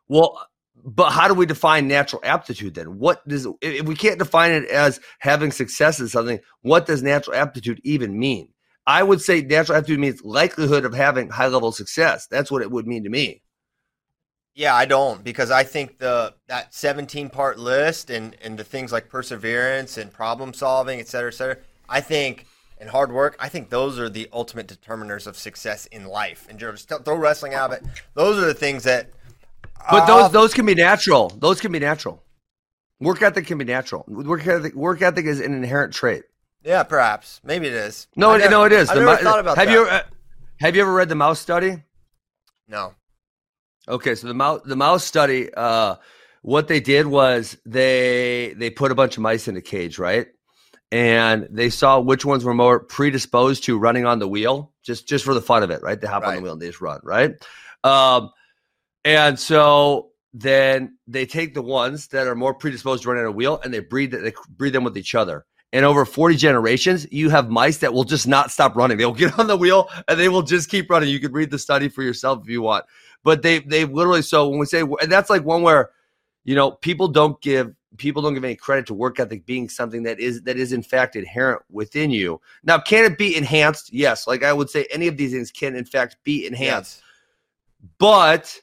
Well, 0.08 0.40
but 0.84 1.12
how 1.12 1.28
do 1.28 1.34
we 1.34 1.46
define 1.46 1.88
natural 1.88 2.22
aptitude 2.26 2.74
then? 2.74 3.00
What 3.00 3.26
does 3.28 3.48
if 3.62 3.86
we 3.86 3.96
can't 3.96 4.20
define 4.20 4.52
it 4.52 4.66
as 4.70 5.00
having 5.20 5.52
success 5.52 6.00
in 6.00 6.08
something, 6.08 6.40
what 6.62 6.86
does 6.86 7.04
natural 7.04 7.36
aptitude 7.38 7.80
even 7.84 8.18
mean? 8.18 8.50
I 8.86 9.04
would 9.04 9.22
say 9.22 9.42
natural 9.42 9.78
aptitude 9.78 10.00
means 10.00 10.24
likelihood 10.24 10.84
of 10.86 10.94
having 10.94 11.30
high 11.30 11.48
level 11.48 11.72
success. 11.72 12.28
That's 12.28 12.52
what 12.52 12.62
it 12.62 12.72
would 12.72 12.86
mean 12.86 13.04
to 13.06 13.10
me. 13.10 13.42
Yeah, 14.56 14.76
I 14.76 14.86
don't 14.86 15.24
because 15.24 15.50
I 15.52 15.64
think 15.64 16.00
the 16.00 16.36
that 16.48 16.74
17 16.74 17.30
part 17.30 17.58
list 17.58 18.10
and 18.10 18.36
and 18.42 18.58
the 18.58 18.64
things 18.64 18.92
like 18.92 19.10
perseverance 19.10 19.98
and 19.98 20.12
problem 20.12 20.54
solving, 20.54 21.00
et 21.00 21.08
cetera, 21.08 21.30
et 21.30 21.36
cetera. 21.36 21.58
I 21.88 22.02
think 22.02 22.46
and 22.80 22.90
hard 22.90 23.12
work, 23.12 23.36
I 23.40 23.50
think 23.50 23.70
those 23.70 24.00
are 24.00 24.10
the 24.10 24.28
ultimate 24.34 24.68
determiners 24.68 25.28
of 25.28 25.38
success 25.38 25.86
in 25.88 26.06
life. 26.06 26.46
And 26.50 26.60
just 26.60 26.90
throw 26.90 27.16
wrestling 27.16 27.54
out 27.54 27.72
of 27.72 27.78
it. 27.78 27.84
Those 28.14 28.38
are 28.42 28.46
the 28.46 28.54
things 28.54 28.84
that. 28.84 29.10
But 29.92 30.04
uh, 30.04 30.06
those 30.06 30.32
those 30.32 30.54
can 30.54 30.66
be 30.66 30.76
natural. 30.76 31.30
Those 31.30 31.60
can 31.60 31.72
be 31.72 31.80
natural. 31.80 32.24
Work 33.00 33.22
ethic 33.22 33.48
can 33.48 33.58
be 33.58 33.66
natural. 33.66 34.06
Work 34.08 34.48
ethic, 34.48 34.74
work 34.76 35.02
ethic 35.02 35.26
is 35.26 35.40
an 35.42 35.54
inherent 35.54 35.94
trait. 35.94 36.24
Yeah, 36.64 36.84
perhaps. 36.84 37.42
Maybe 37.44 37.68
it 37.68 37.74
is. 37.74 38.08
No, 38.16 38.32
I 38.32 38.38
never- 38.38 38.52
no, 38.52 38.64
it 38.64 38.72
is. 38.72 38.90
I 38.90 38.96
The 38.96 39.02
never 39.02 39.18
thought 39.18 39.40
about 39.40 39.58
have 39.58 39.68
that. 39.68 39.74
you 39.74 39.86
ever, 39.86 40.04
have 40.62 40.76
you 40.78 40.82
ever 40.84 40.94
read 40.94 41.10
the 41.10 41.16
mouse 41.16 41.40
study? 41.40 41.84
No. 42.70 42.94
Okay, 43.90 44.16
so 44.16 44.28
the 44.28 44.34
mouse 44.34 44.62
the 44.64 44.78
mouse 44.78 45.04
study, 45.04 45.54
uh, 45.54 45.96
what 46.42 46.70
they 46.70 46.80
did 46.80 47.06
was 47.08 47.58
they 47.66 48.54
they 48.56 48.70
put 48.70 48.92
a 48.92 48.96
bunch 48.96 49.18
of 49.18 49.24
mice 49.24 49.50
in 49.50 49.58
a 49.58 49.62
cage, 49.62 50.00
right? 50.00 50.28
And 50.94 51.48
they 51.50 51.72
saw 51.72 52.00
which 52.00 52.24
ones 52.24 52.46
were 52.46 52.54
more 52.54 52.80
predisposed 52.80 53.64
to 53.64 53.80
running 53.80 54.06
on 54.06 54.20
the 54.20 54.28
wheel, 54.28 54.72
just 54.84 55.08
just 55.08 55.26
for 55.26 55.34
the 55.34 55.42
fun 55.42 55.64
of 55.64 55.72
it, 55.72 55.82
right? 55.82 56.00
They 56.00 56.08
hop 56.08 56.24
on 56.24 56.36
the 56.36 56.42
wheel 56.42 56.54
and 56.54 56.62
they 56.62 56.68
just 56.68 56.82
run, 56.82 57.00
right? 57.04 57.32
Um, 57.84 58.30
and 59.04 59.40
so 59.40 60.12
then 60.34 60.98
they 61.08 61.26
take 61.26 61.56
the 61.56 61.64
ones 61.64 62.08
that 62.10 62.28
are 62.28 62.36
more 62.36 62.54
predisposed 62.54 63.04
to 63.04 63.10
running 63.10 63.26
on 63.26 63.30
a 63.30 63.36
wheel 63.36 63.60
and 63.64 63.74
they 63.74 63.80
breed 63.80 64.12
they 64.12 64.34
breed 64.50 64.74
them 64.74 64.84
with 64.84 64.98
each 64.98 65.16
other. 65.16 65.46
And 65.72 65.84
over 65.84 66.06
40 66.06 66.36
generations, 66.36 67.08
you 67.12 67.32
have 67.32 67.50
mice 67.50 67.80
that 67.80 67.92
will 67.92 68.04
just 68.04 68.28
not 68.28 68.52
stop 68.52 68.76
running. 68.76 68.98
They'll 68.98 69.12
get 69.12 69.40
on 69.40 69.48
the 69.48 69.58
wheel 69.58 69.90
and 70.08 70.20
they 70.20 70.30
will 70.30 70.44
just 70.44 70.70
keep 70.70 70.92
running. 70.92 71.10
You 71.10 71.20
can 71.20 71.32
read 71.32 71.50
the 71.50 71.58
study 71.58 71.90
for 71.90 72.04
yourself 72.04 72.44
if 72.44 72.50
you 72.50 72.62
want 72.62 72.86
but 73.24 73.42
they 73.42 73.60
they 73.60 73.86
literally 73.86 74.22
so 74.22 74.48
when 74.50 74.60
we 74.60 74.66
say 74.66 74.82
and 74.82 75.12
that's 75.12 75.30
like 75.30 75.44
one 75.44 75.64
where 75.64 75.92
you 76.44 76.56
know 76.56 76.72
people 76.72 77.08
don't 77.08 77.42
give 77.42 77.74
people 77.98 78.22
don't 78.22 78.34
give 78.34 78.44
any 78.44 78.56
credit 78.56 78.86
to 78.88 78.94
work 78.94 79.20
ethic 79.20 79.46
being 79.46 79.70
something 79.70 80.04
that 80.04 80.20
is 80.20 80.42
that 80.44 80.58
is 80.58 80.74
in 80.74 80.82
fact 80.84 81.16
inherent 81.16 81.62
within 81.70 82.10
you 82.12 82.40
now 82.64 82.78
can 82.80 83.06
it 83.06 83.18
be 83.18 83.36
enhanced 83.36 83.94
yes 83.94 84.28
like 84.28 84.44
i 84.44 84.52
would 84.54 84.70
say 84.70 84.86
any 84.92 85.08
of 85.08 85.18
these 85.18 85.32
things 85.32 85.52
can 85.52 85.76
in 85.76 85.86
fact 85.86 86.18
be 86.24 86.46
enhanced 86.48 87.02
but 88.00 88.60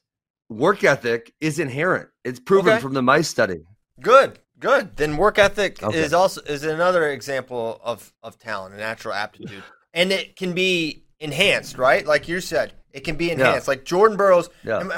work 0.48 0.82
ethic 0.84 1.32
is 1.40 1.58
inherent 1.58 2.08
it's 2.24 2.40
proven 2.40 2.72
Okay. 2.72 2.80
from 2.80 2.94
the 2.94 3.02
mice 3.02 3.28
study 3.28 3.60
Good, 4.00 4.38
good. 4.58 4.96
Then 4.96 5.18
work 5.18 5.38
ethic 5.38 5.82
Okay. 5.82 5.98
is 5.98 6.14
also 6.14 6.40
is 6.42 6.64
another 6.64 7.10
example 7.10 7.78
of 7.84 8.12
of 8.22 8.38
talent, 8.38 8.74
a 8.74 8.78
natural 8.78 9.12
aptitude, 9.12 9.62
and 9.94 10.10
it 10.10 10.36
can 10.36 10.54
be 10.54 11.04
enhanced, 11.18 11.76
right? 11.76 12.06
Like 12.06 12.26
you 12.26 12.40
said, 12.40 12.72
it 12.92 13.00
can 13.00 13.16
be 13.16 13.30
enhanced. 13.30 13.68
Like 13.68 13.84
Jordan 13.84 14.16
Burroughs, 14.16 14.48
Yeah. 14.64 14.88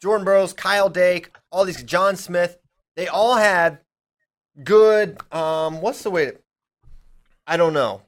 Jordan 0.00 0.24
Burroughs, 0.24 0.52
Kyle 0.52 0.88
Dake, 0.88 1.32
all 1.50 1.64
these, 1.64 1.82
John 1.82 2.14
Smith, 2.14 2.56
they 2.96 3.08
all 3.08 3.36
had 3.36 3.78
good. 4.62 5.18
Um, 5.32 5.80
what's 5.80 6.02
the 6.02 6.10
way 6.10 6.26
to? 6.26 6.38
I 7.46 7.56
don't 7.56 7.72
know. 7.72 8.02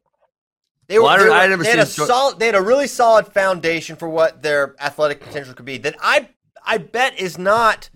They 0.87 0.99
Well, 0.99 1.09
I 1.09 1.19
they 1.19 1.25
don't- 1.25 1.33
I 1.37 1.47
never 1.47 1.63
they 1.63 1.71
had 1.71 1.79
a 1.79 1.91
Jo- 1.91 2.07
solid. 2.07 2.39
They 2.39 2.47
had 2.47 2.55
a 2.55 2.63
really 2.63 2.87
solid 2.87 3.27
foundation 3.29 3.97
for 3.97 4.09
what 4.09 4.43
their 4.43 4.75
athletic 4.79 5.21
potential 5.21 5.55
could 5.55 5.65
be. 5.65 5.79
That 5.79 5.97
I 6.01 6.29
I 6.67 6.79
bet 6.79 7.19
is 7.19 7.37
not 7.39 7.91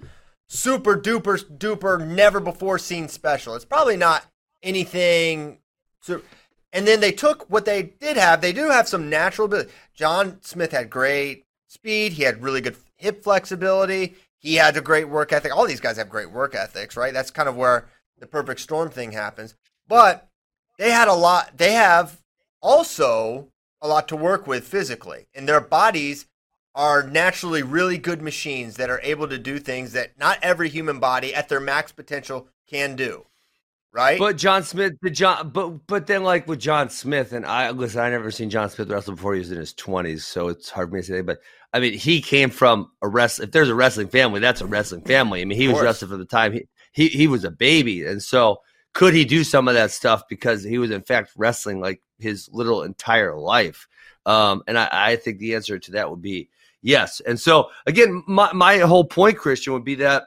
super 0.49 0.97
duper 0.97 1.39
duper 1.59 2.05
never 2.07 2.41
before 2.41 2.79
seen 2.79 3.09
special. 3.09 3.55
It's 3.55 3.65
probably 3.65 3.97
not 3.97 4.25
anything. 4.63 5.59
Super, 6.01 6.25
and 6.73 6.87
then 6.87 7.01
they 7.01 7.13
took 7.13 7.49
what 7.51 7.65
they 7.67 7.83
did 7.83 8.17
have. 8.17 8.41
They 8.41 8.53
do 8.53 8.69
have 8.71 8.89
some 8.89 9.11
natural 9.11 9.47
ability. 9.47 9.71
John 9.95 10.39
Smith 10.43 10.73
had 10.73 10.89
great 10.91 11.45
speed. 11.67 12.13
He 12.15 12.23
had 12.23 12.43
really 12.43 12.61
good 12.63 12.77
hip 12.97 13.23
flexibility. 13.23 14.17
He 14.39 14.55
had 14.55 14.77
a 14.77 14.81
great 14.81 15.09
work 15.09 15.33
ethic. 15.33 15.55
All 15.55 15.67
these 15.67 15.81
guys 15.81 15.97
have 15.97 16.09
great 16.09 16.31
work 16.31 16.55
ethics, 16.55 16.97
right? 16.97 17.13
That's 17.13 17.31
kind 17.31 17.49
of 17.49 17.57
where 17.57 17.89
the 18.19 18.27
perfect 18.27 18.61
storm 18.61 18.91
thing 18.91 19.13
happens. 19.13 19.55
But 19.87 20.29
they 20.79 20.91
had 20.91 21.09
a 21.09 21.15
lot. 21.15 21.59
They 21.59 21.73
have 21.73 22.21
also 22.63 23.49
a 23.81 23.89
lot 23.89 24.09
to 24.09 24.17
work 24.17 24.47
with 24.47 24.67
physically, 24.67 25.27
and 25.35 25.49
their 25.49 25.61
bodies 25.61 26.27
are 26.75 27.03
naturally 27.03 27.63
really 27.63 27.99
good 27.99 28.23
machines 28.23 28.77
that 28.77 28.91
are 28.91 29.01
able 29.03 29.27
to 29.29 29.39
do 29.39 29.59
things 29.59 29.93
that 29.93 30.17
not 30.19 30.39
every 30.43 30.69
human 30.69 31.01
body 31.01 31.35
at 31.35 31.49
their 31.49 31.61
max 31.61 31.91
potential 31.91 32.49
can 32.69 32.95
do. 32.95 33.25
Right? 33.91 34.19
But 34.19 34.37
John 34.37 34.63
Smith, 34.63 34.93
the 35.01 35.11
John, 35.11 35.49
but 35.51 35.87
but 35.87 36.07
then 36.07 36.23
like 36.23 36.47
with 36.47 36.61
John 36.61 36.91
Smith, 36.91 37.33
and 37.33 37.45
I 37.45 37.71
listen, 37.71 38.01
I 38.01 38.11
never 38.11 38.31
seen 38.31 38.51
John 38.51 38.69
Smith 38.71 38.91
wrestle 38.91 39.15
before 39.15 39.33
he 39.33 39.41
was 39.41 39.51
in 39.51 39.59
his 39.59 39.73
twenties, 39.73 40.27
so 40.27 40.49
it's 40.49 40.71
hard 40.71 40.91
for 40.91 40.97
me 40.97 41.01
to 41.01 41.07
say. 41.07 41.21
But 41.23 41.41
I 41.73 41.81
mean, 41.81 41.93
he 41.95 42.23
came 42.23 42.51
from 42.51 42.91
a 43.03 43.09
wrest. 43.09 43.41
If 43.41 43.53
there's 43.53 43.69
a 43.69 43.75
wrestling 43.75 44.09
family, 44.09 44.41
that's 44.41 44.61
a 44.61 44.67
wrestling 44.67 45.03
family. 45.03 45.43
I 45.43 45.45
mean, 45.45 45.59
he 45.59 45.69
was 45.69 45.81
wrestling 45.81 46.11
from 46.11 46.19
the 46.19 46.25
time 46.25 46.53
he 46.53 46.69
he 46.93 47.09
he 47.09 47.27
was 47.27 47.45
a 47.45 47.51
baby, 47.51 48.07
and 48.07 48.23
so 48.23 48.63
could 48.95 49.15
he 49.15 49.25
do 49.25 49.45
some 49.45 49.69
of 49.69 49.75
that 49.75 49.91
stuff 49.91 50.23
because 50.29 50.65
he 50.65 50.79
was 50.79 50.91
in 50.91 51.03
fact 51.03 51.33
wrestling 51.37 51.81
like 51.81 52.01
his 52.19 52.49
little 52.53 52.83
entire 52.83 53.37
life? 53.37 53.87
Um, 54.25 54.63
and 54.67 54.79
I, 54.79 54.89
I 54.91 55.17
think 55.17 55.39
the 55.39 55.55
answer 55.55 55.79
to 55.79 55.93
that 55.93 56.11
would 56.11 56.23
be 56.23 56.49
yes. 56.83 57.21
And 57.21 57.39
so 57.39 57.71
again, 57.87 58.23
my 58.27 58.53
my 58.53 58.79
whole 58.79 59.05
point, 59.05 59.37
Christian, 59.37 59.75
would 59.75 59.85
be 59.85 59.97
that 59.97 60.25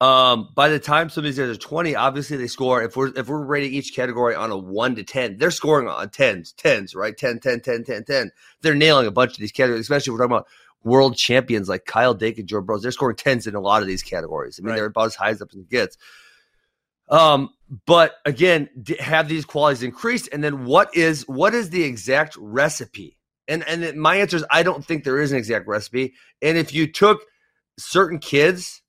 um, 0.00 0.48
by 0.54 0.68
the 0.70 0.78
time 0.78 1.10
some 1.10 1.22
of 1.22 1.26
these 1.26 1.38
guys 1.38 1.48
are 1.54 1.56
20, 1.60 1.94
obviously 1.94 2.36
they 2.38 2.46
score. 2.46 2.82
If 2.82 2.96
we're 2.96 3.08
if 3.16 3.28
we're 3.28 3.44
rating 3.44 3.74
each 3.74 3.94
category 3.94 4.34
on 4.34 4.50
a 4.50 4.56
one 4.56 4.94
to 4.96 5.04
10, 5.04 5.36
they're 5.36 5.50
scoring 5.50 5.88
on 5.88 6.08
tens, 6.10 6.52
tens, 6.52 6.94
right? 6.94 7.16
10, 7.16 7.40
10, 7.40 7.60
10, 7.60 7.84
10, 7.84 8.04
10. 8.04 8.30
They're 8.62 8.74
nailing 8.74 9.06
a 9.06 9.10
bunch 9.10 9.32
of 9.32 9.38
these 9.38 9.52
categories, 9.52 9.82
especially 9.82 10.12
if 10.12 10.18
we're 10.18 10.26
talking 10.26 10.36
about 10.36 10.48
world 10.82 11.16
champions 11.16 11.68
like 11.68 11.84
Kyle 11.84 12.14
Dake 12.14 12.38
and 12.38 12.48
Joe 12.48 12.62
Bros. 12.62 12.80
They're 12.82 12.92
scoring 12.92 13.16
tens 13.16 13.46
in 13.46 13.54
a 13.54 13.60
lot 13.60 13.82
of 13.82 13.88
these 13.88 14.02
categories. 14.02 14.58
I 14.58 14.62
mean, 14.62 14.70
Right. 14.70 14.76
they're 14.76 14.86
about 14.86 15.06
as 15.06 15.14
high 15.16 15.30
as 15.30 15.42
up 15.42 15.50
as 15.52 15.58
it 15.58 15.68
gets. 15.68 15.98
Um, 17.10 17.50
but 17.86 18.14
again, 18.24 18.68
d- 18.82 18.96
have 19.00 19.28
these 19.28 19.44
qualities 19.44 19.82
increased, 19.82 20.28
and 20.32 20.42
then 20.42 20.64
what 20.64 20.96
is 20.96 21.28
what 21.28 21.54
is 21.54 21.70
the 21.70 21.82
exact 21.82 22.36
recipe? 22.38 23.18
And 23.48 23.64
and 23.68 24.00
my 24.00 24.16
answer 24.16 24.36
is 24.36 24.44
I 24.50 24.62
don't 24.62 24.84
think 24.84 25.04
there 25.04 25.20
is 25.20 25.32
an 25.32 25.38
exact 25.38 25.66
recipe. 25.66 26.14
And 26.40 26.56
if 26.56 26.72
you 26.72 26.90
took 26.90 27.20
certain 27.78 28.18
kids, 28.18 28.79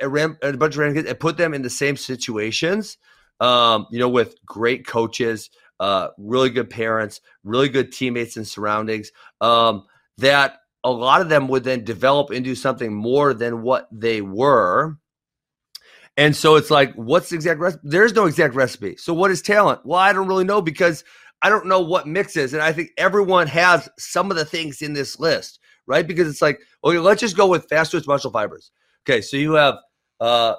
a, 0.00 0.06
a 0.06 0.56
bunch 0.56 0.74
of 0.74 0.78
random 0.78 0.94
kids, 0.94 1.08
and 1.08 1.20
put 1.20 1.36
them 1.36 1.54
in 1.54 1.62
the 1.62 1.70
same 1.70 1.96
situations, 1.96 2.98
um, 3.40 3.86
you 3.90 3.98
know, 3.98 4.08
with 4.08 4.34
great 4.44 4.86
coaches, 4.86 5.50
uh, 5.80 6.08
really 6.18 6.50
good 6.50 6.70
parents, 6.70 7.20
really 7.44 7.68
good 7.68 7.92
teammates 7.92 8.36
and 8.36 8.46
surroundings, 8.46 9.10
um, 9.40 9.84
that 10.18 10.58
a 10.84 10.90
lot 10.90 11.20
of 11.20 11.28
them 11.28 11.48
would 11.48 11.64
then 11.64 11.84
develop 11.84 12.30
into 12.30 12.54
something 12.54 12.92
more 12.92 13.34
than 13.34 13.62
what 13.62 13.88
they 13.92 14.20
were. 14.20 14.96
And 16.16 16.36
so 16.36 16.56
it's 16.56 16.70
like, 16.70 16.92
what's 16.94 17.30
the 17.30 17.36
exact 17.36 17.58
recipe? 17.60 17.82
There's 17.84 18.12
no 18.12 18.26
exact 18.26 18.54
recipe. 18.54 18.96
So 18.96 19.14
what 19.14 19.30
is 19.30 19.40
talent? 19.40 19.80
Well, 19.84 19.98
I 19.98 20.12
don't 20.12 20.28
really 20.28 20.44
know 20.44 20.60
because 20.60 21.04
I 21.40 21.48
don't 21.48 21.66
know 21.66 21.80
what 21.80 22.06
mix 22.06 22.36
is. 22.36 22.52
And 22.52 22.62
I 22.62 22.72
think 22.72 22.90
everyone 22.98 23.46
has 23.46 23.88
some 23.98 24.30
of 24.30 24.36
the 24.36 24.44
things 24.44 24.82
in 24.82 24.92
this 24.92 25.18
list, 25.18 25.58
right? 25.86 26.06
Because 26.06 26.28
it's 26.28 26.42
like, 26.42 26.60
okay, 26.84 26.98
let's 26.98 27.20
just 27.20 27.36
go 27.36 27.46
with 27.46 27.68
fast 27.68 27.92
twitch 27.92 28.06
muscle 28.06 28.30
fibers. 28.30 28.70
Okay, 29.04 29.20
so 29.20 29.36
you 29.36 29.54
have 29.54 29.78
uh, 30.20 30.54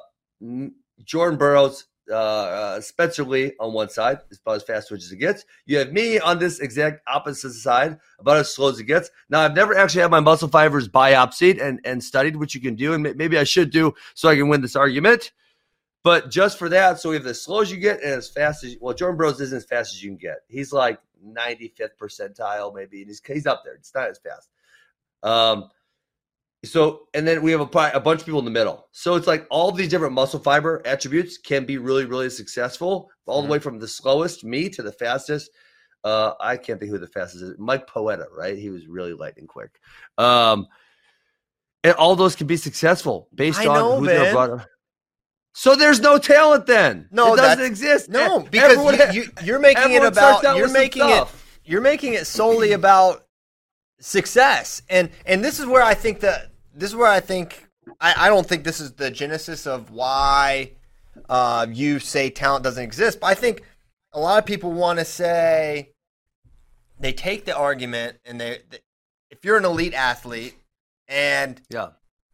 Jordan 1.05 1.37
Burroughs, 1.37 1.85
uh, 2.09 2.15
uh, 2.15 2.81
Spencer 2.81 3.23
Lee 3.23 3.53
on 3.59 3.71
one 3.71 3.89
side, 3.89 4.19
about 4.45 4.57
as 4.57 4.63
fast 4.63 4.91
as 4.91 5.11
it 5.11 5.17
gets. 5.17 5.45
You 5.65 5.77
have 5.77 5.93
me 5.93 6.19
on 6.19 6.39
this 6.39 6.59
exact 6.59 7.01
opposite 7.07 7.53
side, 7.53 7.97
about 8.19 8.37
as 8.37 8.53
slow 8.53 8.69
as 8.69 8.79
it 8.79 8.83
gets. 8.83 9.09
Now, 9.29 9.41
I've 9.41 9.55
never 9.55 9.77
actually 9.77 10.01
had 10.01 10.11
my 10.11 10.19
muscle 10.19 10.49
fibers 10.49 10.89
biopsied 10.89 11.61
and, 11.61 11.79
and 11.85 12.03
studied, 12.03 12.35
which 12.35 12.53
you 12.53 12.59
can 12.59 12.75
do, 12.75 12.93
and 12.93 13.15
maybe 13.15 13.37
I 13.37 13.45
should 13.45 13.71
do 13.71 13.93
so 14.13 14.27
I 14.27 14.35
can 14.35 14.49
win 14.49 14.61
this 14.61 14.75
argument. 14.75 15.31
But 16.03 16.29
just 16.29 16.59
for 16.59 16.67
that, 16.67 16.99
so 16.99 17.11
we 17.11 17.15
have 17.15 17.25
as 17.25 17.41
slow 17.41 17.61
as 17.61 17.71
you 17.71 17.77
get 17.77 18.03
and 18.03 18.11
as 18.11 18.29
fast 18.29 18.65
as 18.65 18.75
well. 18.81 18.93
Jordan 18.93 19.15
Burroughs 19.17 19.39
isn't 19.39 19.57
as 19.57 19.65
fast 19.65 19.93
as 19.93 20.03
you 20.03 20.09
can 20.09 20.17
get. 20.17 20.39
He's 20.49 20.73
like 20.73 20.99
95th 21.25 21.95
percentile, 21.97 22.75
maybe, 22.75 22.99
and 23.01 23.07
he's 23.07 23.21
he's 23.25 23.47
up 23.47 23.63
there. 23.63 23.75
It's 23.75 23.95
not 23.95 24.09
as 24.09 24.19
fast. 24.19 24.49
Um, 25.23 25.69
so 26.63 27.07
and 27.13 27.27
then 27.27 27.41
we 27.41 27.51
have 27.51 27.61
a, 27.61 27.91
a 27.93 27.99
bunch 27.99 28.21
of 28.21 28.25
people 28.25 28.39
in 28.39 28.45
the 28.45 28.51
middle. 28.51 28.87
So 28.91 29.15
it's 29.15 29.27
like 29.27 29.45
all 29.49 29.71
these 29.71 29.89
different 29.89 30.13
muscle 30.13 30.39
fiber 30.39 30.81
attributes 30.85 31.37
can 31.37 31.65
be 31.65 31.77
really, 31.77 32.05
really 32.05 32.29
successful, 32.29 33.09
all 33.25 33.41
Mhm. 33.41 33.45
the 33.45 33.51
way 33.51 33.59
from 33.59 33.79
the 33.79 33.87
slowest 33.87 34.43
me 34.43 34.69
to 34.69 34.81
the 34.81 34.91
fastest. 34.91 35.51
Uh, 36.03 36.33
I 36.39 36.57
can't 36.57 36.79
think 36.79 36.91
who 36.91 36.97
the 36.99 37.07
fastest 37.07 37.43
is. 37.43 37.55
Mike 37.57 37.87
Poeta, 37.87 38.27
right? 38.35 38.57
He 38.57 38.69
was 38.69 38.87
really 38.87 39.13
lightning 39.13 39.47
quick. 39.47 39.71
Um, 40.17 40.67
and 41.83 41.93
all 41.95 42.15
those 42.15 42.35
can 42.35 42.47
be 42.47 42.57
successful 42.57 43.27
based 43.33 43.59
I 43.59 43.67
on 43.67 43.75
know, 43.75 43.99
who 43.99 44.05
they're 44.05 44.31
brought 44.33 44.49
up. 44.51 44.67
So 45.53 45.75
there's 45.75 45.99
no 45.99 46.17
talent 46.17 46.65
then. 46.65 47.07
No, 47.11 47.33
it 47.33 47.37
doesn't 47.37 47.63
exist. 47.63 48.09
no, 48.09 48.39
because 48.39 48.71
everyone 48.77 49.13
you, 49.13 49.25
you're 49.43 49.59
making 49.59 49.91
it 49.91 50.03
about 50.03 50.43
out 50.43 50.57
you're 50.57 50.69
making 50.69 51.07
it 51.09 51.27
you're 51.63 51.81
making 51.81 52.13
it 52.13 52.25
solely 52.25 52.71
about 52.71 53.25
success, 53.99 54.81
and 54.89 55.09
and 55.25 55.43
this 55.43 55.59
is 55.59 55.65
where 55.65 55.83
I 55.83 55.93
think 55.93 56.21
that 56.21 56.52
this 56.73 56.89
is 56.89 56.95
where 56.95 57.09
I 57.09 57.19
think 57.19 57.67
I, 57.99 58.13
I 58.17 58.29
don't 58.29 58.47
think 58.47 58.63
this 58.63 58.79
is 58.79 58.93
the 58.93 59.11
genesis 59.11 59.67
of 59.67 59.91
why 59.91 60.71
uh, 61.29 61.67
you 61.69 61.99
say 61.99 62.29
talent 62.29 62.63
doesn't 62.63 62.83
exist. 62.83 63.19
But 63.19 63.27
I 63.27 63.33
think 63.35 63.63
a 64.13 64.19
lot 64.19 64.39
of 64.39 64.45
people 64.45 64.71
want 64.71 64.99
to 64.99 65.05
say 65.05 65.89
they 66.99 67.13
take 67.13 67.45
the 67.45 67.55
argument 67.55 68.17
and 68.25 68.39
they, 68.39 68.59
they 68.69 68.79
if 69.29 69.43
you're 69.43 69.57
an 69.57 69.65
elite 69.65 69.93
athlete 69.93 70.55
and 71.07 71.61
Yeah. 71.69 71.89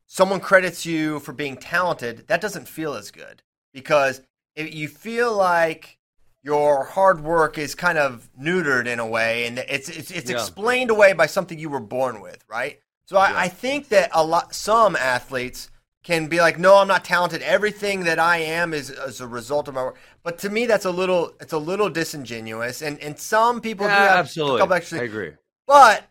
someone 0.06 0.39
credits 0.39 0.86
you 0.86 1.19
for 1.19 1.34
being 1.34 1.58
talented, 1.58 2.28
that 2.28 2.41
doesn't 2.41 2.67
feel 2.67 2.93
as 2.93 3.10
good 3.12 3.41
because 3.73 4.21
if 4.56 4.73
you 4.73 4.88
feel 4.88 5.36
like 5.36 5.97
your 6.43 6.86
hard 6.86 7.21
work 7.21 7.58
is 7.58 7.75
kind 7.75 7.97
of 7.97 8.30
neutered 8.39 8.88
in 8.88 8.99
a 8.99 9.08
way, 9.08 9.45
and 9.45 9.60
it's 9.60 9.89
it's, 9.89 10.12
it's 10.12 10.30
Yeah. 10.30 10.38
explained 10.38 10.89
away 10.89 11.13
by 11.13 11.25
something 11.25 11.60
you 11.60 11.69
were 11.69 11.80
born 11.82 12.21
with, 12.21 12.43
right? 12.47 12.80
So 13.10 13.17
I, 13.17 13.45
I 13.45 13.48
think 13.48 13.89
that 13.89 14.12
a 14.13 14.24
lot 14.24 14.54
some 14.54 14.95
athletes 14.95 15.72
can 16.04 16.28
be 16.28 16.39
like, 16.39 16.60
no, 16.60 16.76
I'm 16.76 16.88
not 16.88 17.04
talented. 17.04 17.41
Everything 17.41 18.04
that 18.04 18.19
I 18.19 18.38
am 18.38 18.72
is 18.72 18.91
as 18.91 19.19
a 19.19 19.26
result 19.26 19.67
of 19.67 19.74
my 19.74 19.82
work. 19.82 19.98
But 20.22 20.38
to 20.39 20.50
me, 20.52 20.67
that's 20.67 20.86
a 20.86 20.91
little 20.91 21.34
it's 21.41 21.54
a 21.54 21.58
little 21.58 21.89
disingenuous, 21.89 22.84
and 22.84 23.00
and 23.00 23.17
some 23.17 23.62
people 23.62 23.88
do 23.88 23.93
Yeah, 23.93 24.10
have 24.10 24.26
absolutely. 24.26 24.58
a 24.58 24.60
couple 24.60 24.76
extra 24.76 25.00
I 25.00 25.04
agree. 25.06 25.32
but, 25.65 26.08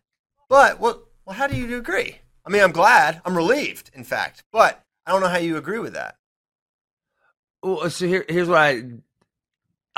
but, 0.49 0.81
well, 0.81 1.05
well, 1.25 1.37
how 1.37 1.47
do 1.47 1.57
you 1.57 1.77
agree? 1.77 2.19
I 2.45 2.51
mean, 2.51 2.65
I'm 2.65 2.73
glad. 2.73 3.23
I'm 3.25 3.37
relieved, 3.37 3.93
in 3.95 4.03
fact. 4.03 4.43
But 4.51 4.83
I 5.07 5.13
don't 5.13 5.21
know 5.21 5.29
how 5.29 5.39
you 5.39 5.57
agree 5.57 5.79
with 5.79 5.93
that. 5.93 6.17
Well, 7.63 7.89
so 7.91 8.09
here, 8.09 8.25
here's 8.29 8.49
what 8.49 8.59
I. 8.59 8.83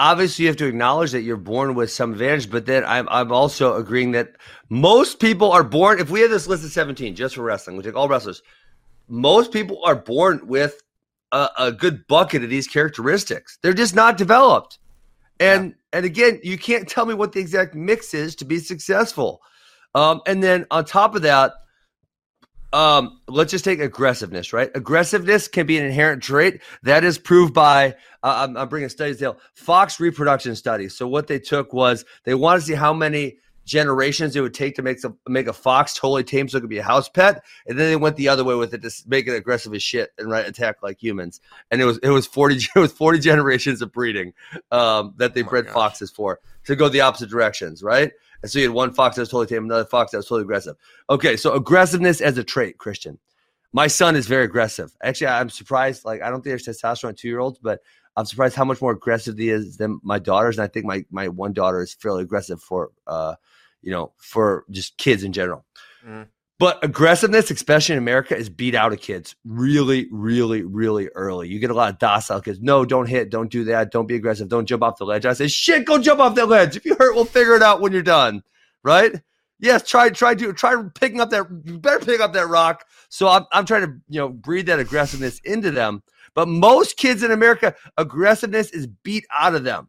Obviously, 0.01 0.45
you 0.45 0.49
have 0.49 0.57
to 0.57 0.67
acknowledge 0.67 1.11
that 1.11 1.21
you're 1.21 1.37
born 1.37 1.75
with 1.75 1.93
some 1.93 2.13
advantage, 2.13 2.51
but 2.51 2.65
then 2.65 2.85
I'm, 2.87 3.07
I'm 3.11 3.31
also 3.31 3.77
agreeing 3.77 4.13
that 4.13 4.33
most 4.71 5.21
people 5.21 5.53
are 5.53 5.63
born. 5.63 6.01
If 6.01 6.09
we 6.09 6.23
have 6.23 6.31
this 6.31 6.47
list 6.47 6.65
of 6.65 6.73
17 6.73 7.15
just 7.15 7.35
for 7.35 7.43
wrestling, 7.43 7.77
we 7.77 7.83
take 7.83 7.95
all 7.95 8.09
wrestlers. 8.09 8.43
Most 9.09 9.53
people 9.53 9.83
are 9.85 9.97
born 9.97 10.41
with 10.47 10.83
a, 11.33 11.49
a 11.59 11.71
good 11.71 12.07
bucket 12.07 12.43
of 12.43 12.49
these 12.49 12.67
characteristics. 12.67 13.59
They're 13.61 13.75
just 13.75 13.95
not 13.95 14.17
developed. 14.17 14.79
And 15.39 15.75
and 15.93 16.07
again, 16.07 16.41
you 16.43 16.57
can't 16.57 16.89
tell 16.89 17.05
me 17.05 17.13
what 17.13 17.33
the 17.33 17.41
exact 17.41 17.75
mix 17.75 18.15
is 18.15 18.35
to 18.37 18.47
be 18.47 18.59
successful. 18.59 19.43
Um, 19.95 20.23
and 20.27 20.43
then 20.43 20.67
on 20.71 20.87
top 20.87 21.15
of 21.15 21.21
that, 21.23 21.53
um, 22.73 23.21
let's 23.27 23.51
just 23.51 23.65
take 23.65 23.81
aggressiveness, 23.81 24.53
right? 24.53 24.71
Aggressiveness 24.75 25.49
can 25.49 25.67
be 25.67 25.79
an 25.79 25.85
inherent 25.85 26.23
trait 26.23 26.61
that 26.83 27.05
is 27.05 27.19
proved 27.19 27.53
by. 27.53 27.95
Uh, 28.23 28.47
I'm, 28.49 28.57
I'm 28.57 28.69
bringing 28.69 28.89
studies 28.89 29.19
down. 29.19 29.37
Fox 29.55 29.99
reproduction 29.99 30.55
studies. 30.55 30.95
So 30.97 31.09
what 31.09 31.27
they 31.27 31.39
took 31.39 31.73
was 31.73 32.05
they 32.25 32.35
wanted 32.35 32.61
to 32.61 32.67
see 32.67 32.75
how 32.75 32.93
many 32.93 33.39
generations 33.65 34.35
it 34.35 34.41
would 34.41 34.55
take 34.55 34.75
to 34.75 34.83
make 34.83 34.99
some, 34.99 35.17
make 35.29 35.47
a 35.47 35.53
fox 35.53 35.95
totally 35.95 36.25
tame 36.25 36.49
so 36.49 36.59
it 36.59 36.61
could 36.61 36.71
be 36.71 36.79
a 36.79 36.83
house 36.83 37.09
pet, 37.09 37.43
and 37.67 37.79
then 37.79 37.89
they 37.89 37.97
went 37.97 38.17
the 38.17 38.29
other 38.29 38.43
way 38.45 38.55
with 38.55 38.75
it 38.75 38.83
to 38.83 38.91
make 39.07 39.27
it 39.29 39.35
aggressive 39.35 39.73
as 39.75 39.83
shit 39.83 40.11
and 40.19 40.31
right 40.31 40.47
attack 40.47 40.83
like 40.83 41.01
humans. 41.03 41.41
And 41.71 41.81
it 41.81 41.85
was 41.85 41.99
it 42.03 42.11
was 42.11 42.27
forty 42.27 42.57
it 42.77 42.79
was 42.79 42.93
forty 42.93 43.19
generations 43.19 43.83
of 43.83 43.93
breeding 43.93 44.33
um, 44.71 45.15
that 45.19 45.35
they 45.35 45.43
Oh 45.43 45.49
bred 45.49 45.67
gosh. 45.67 45.75
foxes 45.75 46.11
for 46.11 46.41
to 46.65 46.77
go 46.77 46.89
the 46.89 47.01
opposite 47.01 47.31
directions, 47.31 47.83
right? 47.83 48.13
And 48.43 48.51
so 48.51 48.59
you 48.59 48.67
had 48.67 48.75
one 48.75 48.93
fox 48.93 49.17
that 49.17 49.23
was 49.23 49.29
totally 49.29 49.47
tame, 49.47 49.65
another 49.65 49.85
fox 49.85 50.13
that 50.13 50.19
was 50.19 50.27
totally 50.27 50.43
aggressive. 50.43 50.77
Okay, 51.09 51.37
so 51.37 51.55
aggressiveness 51.55 52.21
as 52.21 52.39
a 52.39 52.45
trait, 52.45 52.79
Christian. 52.79 53.19
My 53.73 53.87
son 53.87 54.17
is 54.17 54.27
very 54.27 54.45
aggressive. 54.45 54.93
Actually, 55.03 55.29
I'm 55.29 55.51
surprised. 55.51 56.05
Like, 56.05 56.23
I 56.23 56.31
don't 56.31 56.43
think 56.43 56.61
there's 56.61 56.67
testosterone 56.67 57.17
two 57.17 57.29
year 57.29 57.39
olds, 57.39 57.59
but 57.59 57.81
I'm 58.17 58.25
surprised 58.25 58.57
how 58.57 58.65
much 58.65 58.83
more 58.83 58.93
aggressive 58.93 59.39
he 59.39 59.51
is 59.51 59.77
than 59.77 60.01
my 60.03 60.19
daughters. 60.19 60.59
And 60.59 60.65
I 60.65 60.69
think 60.69 60.87
my 60.87 61.05
my 61.11 61.29
one 61.29 61.53
daughter 61.53 61.83
is 61.83 61.95
fairly 61.95 62.23
aggressive 62.23 62.61
for, 62.61 62.91
uh, 63.07 63.37
you 63.83 63.93
know, 63.93 64.13
for 64.19 64.65
just 64.71 64.97
kids 64.99 65.23
in 65.23 65.33
general. 65.33 65.65
Mhm. 66.05 66.27
But 66.61 66.85
aggressiveness, 66.85 67.51
especially 67.51 67.95
in 67.95 67.99
America, 67.99 68.37
is 68.37 68.51
beat 68.51 68.75
out 68.75 68.93
of 68.93 69.01
kids 69.01 69.35
really, 69.47 70.09
really, 70.13 70.63
really 70.63 71.09
early. 71.15 71.49
You 71.49 71.59
get 71.59 71.71
a 71.71 71.75
lot 71.75 71.91
of 71.91 71.99
docile 71.99 72.43
kids. 72.43 72.61
No, 72.61 72.85
don't 72.85 73.07
hit. 73.07 73.31
Don't 73.31 73.51
do 73.51 73.65
that. 73.65 73.91
Don't 73.91 74.05
be 74.05 74.15
aggressive. 74.15 74.51
Don't 74.51 74.67
jump 74.67 74.83
off 74.83 74.99
the 74.99 75.07
ledge. 75.07 75.25
I 75.25 75.33
say, 75.33 75.49
shit, 75.49 75.87
go 75.87 75.99
jump 75.99 76.21
off 76.21 76.35
that 76.35 76.51
ledge. 76.51 76.77
If 76.77 76.85
you 76.85 76.97
hurt, 76.97 77.15
we'll 77.15 77.25
figure 77.25 77.55
it 77.55 77.63
out 77.63 77.81
when 77.81 77.93
you're 77.93 78.03
done. 78.03 78.43
Right? 78.85 79.23
Yes, 79.59 79.89
try, 79.89 80.11
try 80.11 80.35
to 80.35 80.53
try 80.53 80.77
picking 80.95 81.23
up 81.23 81.31
that. 81.31 81.47
You 81.65 81.79
better 81.79 82.05
pick 82.05 82.21
up 82.21 82.35
that 82.35 82.49
rock. 82.49 82.85
So 83.09 83.27
I'm, 83.27 83.47
I'm 83.53 83.65
trying 83.65 83.87
to, 83.87 83.95
you 84.11 84.21
know, 84.21 84.29
breed 84.29 84.67
that 84.67 84.79
aggressiveness 84.79 85.41
into 85.45 85.71
them. 85.71 86.03
But 86.35 86.47
most 86.47 86.99
kids 86.99 87.23
in 87.23 87.31
America, 87.31 87.75
aggressiveness 87.97 88.69
is 88.69 88.87
beat 88.87 89.25
out 89.33 89.55
of 89.55 89.65
them. 89.65 89.89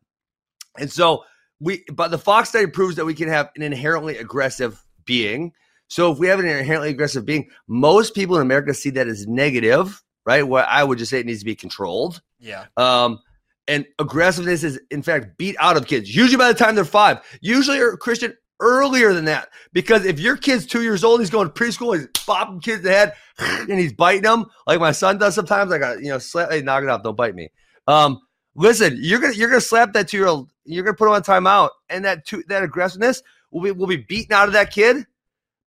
And 0.79 0.89
so 0.89 1.25
we, 1.59 1.83
but 1.91 2.11
the 2.11 2.17
Fox 2.17 2.47
study 2.47 2.67
proves 2.67 2.95
that 2.95 3.03
we 3.03 3.13
can 3.13 3.27
have 3.27 3.49
an 3.57 3.61
inherently 3.61 4.15
aggressive 4.15 4.81
being. 5.03 5.51
So 5.91 6.09
if 6.09 6.19
we 6.19 6.27
have 6.27 6.39
an 6.39 6.45
inherently 6.45 6.91
aggressive 6.91 7.25
being, 7.25 7.49
most 7.67 8.15
people 8.15 8.37
in 8.37 8.41
America 8.41 8.73
see 8.73 8.91
that 8.91 9.09
as 9.09 9.27
negative, 9.27 10.01
right? 10.25 10.41
Where 10.41 10.65
I 10.65 10.85
would 10.85 10.97
just 10.97 11.11
say 11.11 11.19
it 11.19 11.25
needs 11.25 11.39
to 11.39 11.45
be 11.45 11.53
controlled. 11.53 12.21
Yeah. 12.39 12.67
Um, 12.77 13.19
and 13.67 13.85
aggressiveness 13.99 14.63
is 14.63 14.79
in 14.89 15.01
fact 15.01 15.37
beat 15.37 15.57
out 15.59 15.75
of 15.75 15.87
kids, 15.87 16.15
usually 16.15 16.37
by 16.37 16.47
the 16.47 16.57
time 16.57 16.75
they're 16.75 16.85
five. 16.85 17.19
Usually, 17.41 17.77
or 17.81 17.97
Christian 17.97 18.33
earlier 18.61 19.11
than 19.11 19.25
that, 19.25 19.49
because 19.73 20.05
if 20.05 20.17
your 20.17 20.37
kid's 20.37 20.65
two 20.65 20.81
years 20.81 21.03
old, 21.03 21.19
he's 21.19 21.29
going 21.29 21.51
to 21.51 21.53
preschool, 21.53 21.97
he's 21.97 22.07
bopping 22.25 22.63
kids 22.63 22.77
in 22.77 22.83
the 22.85 22.91
head, 22.91 23.13
and 23.69 23.77
he's 23.77 23.91
biting 23.91 24.21
them 24.21 24.45
like 24.67 24.79
my 24.79 24.93
son 24.93 25.17
does 25.17 25.35
sometimes. 25.35 25.73
I 25.73 25.77
got 25.77 25.99
you 25.99 26.07
know, 26.07 26.19
slap, 26.19 26.51
hey, 26.51 26.61
knock 26.61 26.83
it 26.83 26.89
off, 26.89 27.03
don't 27.03 27.17
bite 27.17 27.35
me. 27.35 27.49
Um, 27.87 28.21
listen, 28.55 28.97
you're 28.97 29.19
gonna 29.19 29.33
you're 29.33 29.49
gonna 29.49 29.59
slap 29.59 29.91
that 29.91 30.07
two 30.07 30.19
year 30.19 30.27
old, 30.27 30.53
you're 30.63 30.85
gonna 30.85 30.95
put 30.95 31.09
him 31.09 31.15
on 31.15 31.21
timeout, 31.21 31.71
and 31.89 32.05
that 32.05 32.25
two, 32.25 32.45
that 32.47 32.63
aggressiveness 32.63 33.21
will 33.51 33.61
be 33.61 33.71
will 33.71 33.87
be 33.87 33.97
beaten 33.97 34.31
out 34.31 34.47
of 34.47 34.53
that 34.53 34.71
kid 34.71 35.05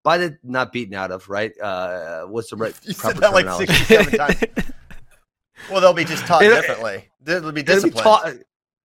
by 0.04 0.18
the 0.18 0.38
not 0.44 0.70
beaten 0.72 0.94
out 0.94 1.10
of 1.10 1.28
right. 1.28 1.52
Uh, 1.60 2.26
what's 2.26 2.50
the 2.50 2.56
right? 2.64 2.74
You 2.84 2.94
proper 2.94 3.14
said 3.16 3.22
that 3.22 3.32
like? 3.32 3.48
67 3.68 4.18
times. 4.18 4.72
Well, 5.70 5.80
they'll 5.80 5.92
be 5.92 6.04
just 6.04 6.24
taught 6.26 6.42
It'll- 6.42 6.60
differently. 6.60 7.08
They'll 7.22 7.36
be 7.36 7.38
It'll 7.38 7.52
be 7.52 7.62
disciplined. 7.62 7.96
taught- 7.96 8.34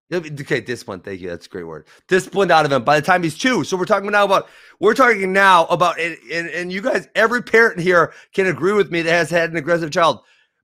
be- 0.09 0.41
okay, 0.41 0.61
discipline. 0.61 1.01
Thank 1.01 1.19
you. 1.21 1.29
That's 1.29 1.45
a 1.45 1.49
great 1.49 1.65
word. 1.65 1.85
Disciplined 2.07 2.51
out 2.51 2.65
of 2.65 2.71
him 2.71 2.83
by 2.83 2.99
the 2.99 3.05
time 3.05 3.21
he's 3.21 3.37
two. 3.37 3.63
So 3.63 3.77
we're 3.77 3.85
talking 3.85 4.09
now 4.09 4.23
about 4.25 4.47
we're 4.79 4.95
talking 4.95 5.31
now 5.33 5.65
about 5.65 5.99
and, 5.99 6.17
and, 6.31 6.47
and 6.49 6.71
you 6.73 6.81
guys, 6.81 7.07
every 7.15 7.43
parent 7.43 7.79
here 7.79 8.13
can 8.33 8.47
agree 8.47 8.73
with 8.73 8.89
me 8.91 9.01
that 9.03 9.11
has 9.11 9.29
had 9.29 9.51
an 9.51 9.57
aggressive 9.57 9.91
child. 9.91 10.21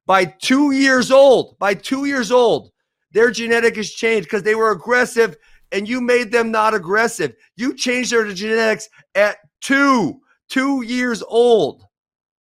By 0.07 0.25
two 0.25 0.71
years 0.71 1.11
old, 1.11 1.59
by 1.59 1.73
two 1.75 2.05
years 2.05 2.31
old, 2.31 2.71
their 3.11 3.29
genetic 3.29 3.75
has 3.75 3.89
changed 3.91 4.27
because 4.27 4.41
they 4.43 4.55
were 4.55 4.71
aggressive 4.71 5.35
and 5.71 5.87
you 5.87 5.99
made 6.01 6.31
them 6.31 6.49
not 6.51 6.73
aggressive. 6.73 7.35
You 7.57 7.75
changed 7.75 8.11
their 8.13 8.31
genetics 8.31 8.87
at 9.15 9.37
two, 9.61 10.21
two 10.49 10.81
years 10.83 11.23
old. 11.27 11.85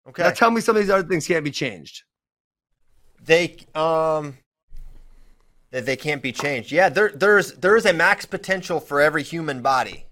Okay. 0.09 0.23
Now 0.23 0.31
tell 0.31 0.51
me 0.51 0.61
some 0.61 0.75
of 0.75 0.81
these 0.81 0.89
other 0.91 1.07
things 1.07 1.27
can't 1.27 1.45
be 1.45 1.51
changed. 1.51 2.03
they 3.25 3.57
um 3.73 4.37
that 5.71 5.85
they 5.85 5.95
can't 5.95 6.21
be 6.21 6.31
changed. 6.31 6.71
Yeah, 6.71 6.89
there 6.89 7.09
there's 7.09 7.53
there's 7.53 7.85
a 7.85 7.93
max 7.93 8.25
potential 8.25 8.79
for 8.79 9.01
every 9.01 9.23
human 9.23 9.61
body. 9.61 10.05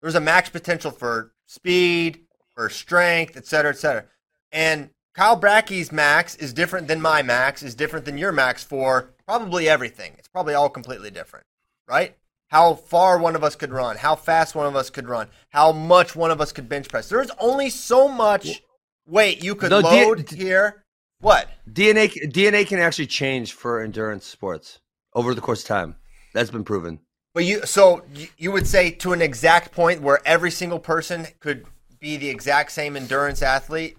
There's 0.00 0.14
a 0.14 0.20
max 0.20 0.48
potential 0.48 0.90
for 0.90 1.32
speed, 1.46 2.20
for 2.54 2.68
strength, 2.70 3.36
et 3.36 3.46
cetera, 3.46 3.72
et 3.72 3.78
cetera. 3.78 4.04
And 4.50 4.90
Kyle 5.14 5.36
Brackey's 5.36 5.92
max 5.92 6.34
is 6.36 6.52
different 6.52 6.88
than 6.88 7.00
my 7.00 7.22
max, 7.22 7.62
is 7.62 7.74
different 7.74 8.06
than 8.06 8.16
your 8.16 8.32
max 8.32 8.64
for 8.64 9.12
probably 9.26 9.68
everything. 9.68 10.14
It's 10.18 10.28
probably 10.28 10.54
all 10.54 10.70
completely 10.70 11.10
different, 11.10 11.46
right? 11.86 12.16
How 12.52 12.74
far 12.74 13.16
one 13.16 13.34
of 13.34 13.42
us 13.42 13.56
could 13.56 13.72
run, 13.72 13.96
how 13.96 14.14
fast 14.14 14.54
one 14.54 14.66
of 14.66 14.76
us 14.76 14.90
could 14.90 15.08
run, 15.08 15.28
how 15.48 15.72
much 15.72 16.14
one 16.14 16.30
of 16.30 16.38
us 16.38 16.52
could 16.52 16.68
bench 16.68 16.86
press. 16.86 17.08
There's 17.08 17.30
only 17.40 17.70
so 17.70 18.08
much 18.08 18.60
weight 19.06 19.42
you 19.42 19.54
could 19.54 19.70
No, 19.70 19.80
D- 19.80 19.86
load 20.04 20.30
here. 20.30 20.84
What? 21.22 21.48
DNA 21.66 22.10
DNA 22.30 22.66
can 22.66 22.78
actually 22.78 23.06
change 23.06 23.54
for 23.54 23.80
endurance 23.80 24.26
sports 24.26 24.80
over 25.14 25.34
the 25.34 25.40
course 25.40 25.62
of 25.62 25.68
time. 25.68 25.96
That's 26.34 26.50
been 26.50 26.62
proven. 26.62 27.00
But 27.32 27.46
you, 27.46 27.64
so 27.64 28.04
you- 28.36 28.52
would 28.52 28.66
say 28.66 28.90
to 28.90 29.14
an 29.14 29.22
exact 29.22 29.72
point 29.72 30.02
where 30.02 30.20
every 30.26 30.50
single 30.50 30.78
person 30.78 31.28
could 31.40 31.64
be 32.00 32.18
the 32.18 32.28
exact 32.28 32.72
same 32.72 32.98
endurance 32.98 33.40
athlete. 33.40 33.96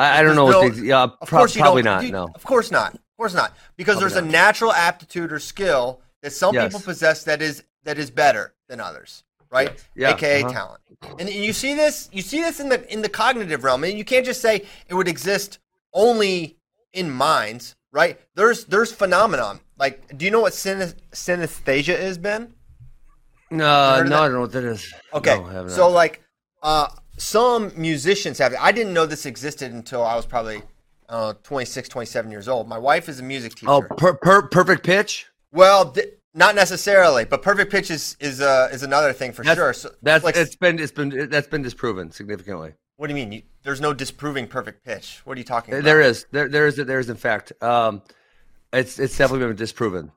I, 0.00 0.18
I 0.18 0.22
don't 0.24 0.34
know. 0.34 0.50
no- 0.50 0.62
what 0.62 0.74
the, 0.74 0.84
yeah, 0.86 1.02
Of 1.20 1.30
course, 1.30 1.56
probably 1.56 1.82
not. 1.82 2.02
you- 2.02 2.10
no. 2.10 2.28
of 2.34 2.42
course 2.42 2.72
not. 2.72 2.94
Of 2.94 3.00
course 3.16 3.34
not. 3.34 3.56
Because 3.76 3.98
Probably 4.00 4.14
there's 4.14 4.24
a 4.24 4.28
natural 4.28 4.72
aptitude 4.72 5.32
or 5.32 5.38
skill 5.38 6.00
that 6.22 6.32
some 6.32 6.54
Yes. 6.54 6.72
people 6.72 6.80
possess 6.80 7.24
that 7.24 7.42
is 7.42 7.62
that 7.84 7.98
is 7.98 8.10
better 8.10 8.54
than 8.68 8.80
others, 8.80 9.24
right? 9.50 9.84
Yeah, 9.94 10.14
AKA 10.14 10.44
uh-huh. 10.44 10.52
talent. 10.52 10.80
And 11.18 11.28
you 11.28 11.52
see 11.52 11.74
this. 11.74 12.08
You 12.12 12.22
see 12.22 12.40
this 12.40 12.60
in 12.60 12.68
the 12.68 12.90
in 12.92 13.02
the 13.02 13.08
cognitive 13.08 13.64
realm, 13.64 13.84
and 13.84 13.98
you 13.98 14.04
can't 14.04 14.24
just 14.24 14.40
say 14.40 14.64
it 14.88 14.94
would 14.94 15.08
exist 15.08 15.58
only 15.92 16.56
in 16.92 17.10
minds, 17.10 17.74
right? 17.92 18.18
There's 18.34 18.64
there's 18.66 18.92
phenomenon. 18.92 19.60
Like, 19.78 20.16
do 20.16 20.24
you 20.24 20.30
know 20.30 20.40
what 20.40 20.54
synes- 20.54 20.94
synesthesia 21.12 21.98
is, 21.98 22.18
Ben? 22.18 22.54
No, 23.50 24.02
no, 24.02 24.08
that? 24.08 24.12
I 24.12 24.24
don't 24.24 24.32
know 24.34 24.40
what 24.42 24.52
that 24.52 24.64
is. 24.64 24.94
Okay. 25.12 25.36
No, 25.36 25.68
so 25.68 25.88
like 25.88 26.22
uh 26.62 26.88
some 27.18 27.72
musicians 27.76 28.38
have 28.38 28.52
it. 28.52 28.58
I 28.60 28.72
didn't 28.72 28.94
know 28.94 29.06
this 29.06 29.26
existed 29.26 29.72
until 29.72 30.02
I 30.04 30.14
was 30.16 30.24
probably 30.24 30.62
uh 31.08 31.34
26, 31.42 31.88
27 31.88 32.30
years 32.30 32.48
old. 32.48 32.68
My 32.68 32.78
wife 32.78 33.08
is 33.08 33.18
a 33.20 33.22
music 33.22 33.56
teacher. 33.56 33.70
oh, 33.70 33.82
per, 33.82 34.14
per, 34.14 34.48
perfect 34.48 34.84
pitch. 34.84 35.26
Well, 35.52 35.90
th- 35.92 36.08
not 36.34 36.54
necessarily, 36.54 37.24
but 37.24 37.42
perfect 37.42 37.70
pitch 37.70 37.90
is 37.90 38.16
is 38.20 38.40
uh 38.40 38.68
is 38.72 38.82
another 38.82 39.12
thing 39.12 39.32
for 39.32 39.44
That's, 39.44 39.58
sure. 39.58 39.72
So 39.74 39.90
that's 40.02 40.24
like, 40.24 40.36
it's 40.36 40.56
been 40.56 40.78
it's 40.78 40.92
been 40.92 41.28
that's 41.30 41.46
been 41.48 41.62
disproven 41.62 42.10
significantly. 42.10 42.72
what 42.96 43.08
do 43.08 43.14
you 43.14 43.20
mean? 43.22 43.32
You, 43.32 43.42
there's 43.62 43.80
no 43.80 43.92
disproving 43.92 44.46
perfect 44.48 44.84
pitch. 44.84 45.20
What 45.24 45.36
are 45.36 45.40
you 45.40 45.44
talking 45.44 45.74
about? 45.74 45.84
There 45.84 46.00
is 46.00 46.26
there 46.32 46.48
there 46.48 46.66
is 46.66 46.76
there 46.76 46.98
is 47.00 47.10
in 47.10 47.16
fact. 47.16 47.52
Um, 47.62 48.02
it's 48.72 48.98
it's 48.98 49.16
definitely 49.16 49.46
been 49.48 49.56
disproven. 49.56 50.10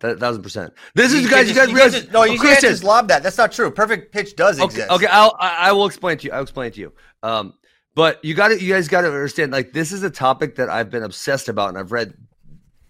That 0.00 0.18
thousand 0.18 0.42
percent. 0.42 0.74
This 0.94 1.12
is 1.14 1.22
You 1.22 1.30
guys. 1.30 1.46
can't 1.46 1.48
You 1.48 1.54
guys 1.54 1.72
realize? 1.72 1.92
just- 1.92 2.12
no, 2.12 2.24
you 2.24 2.38
can't 2.38 2.60
just 2.60 2.84
lob 2.84 3.08
that. 3.08 3.22
That's 3.22 3.38
not 3.38 3.52
true. 3.52 3.70
Perfect 3.70 4.12
pitch 4.12 4.36
does 4.36 4.56
Okay, 4.58 4.64
exist. 4.66 4.90
okay, 4.90 5.06
I'll, 5.06 5.34
I 5.38 5.68
I 5.68 5.72
will 5.72 5.86
explain 5.86 6.18
to 6.18 6.26
you. 6.26 6.32
I'll 6.32 6.42
explain 6.42 6.72
to 6.72 6.80
you. 6.80 6.92
Um, 7.22 7.54
but 7.94 8.22
you 8.22 8.34
got 8.34 8.48
to, 8.48 8.60
you 8.62 8.74
guys 8.74 8.88
got 8.88 9.02
to 9.02 9.06
understand. 9.06 9.52
Like, 9.52 9.72
this 9.72 9.90
is 9.92 10.02
a 10.02 10.10
topic 10.10 10.56
that 10.56 10.68
I've 10.68 10.90
been 10.90 11.02
obsessed 11.02 11.48
about, 11.48 11.70
and 11.70 11.78
I've 11.78 11.92
read 11.92 12.12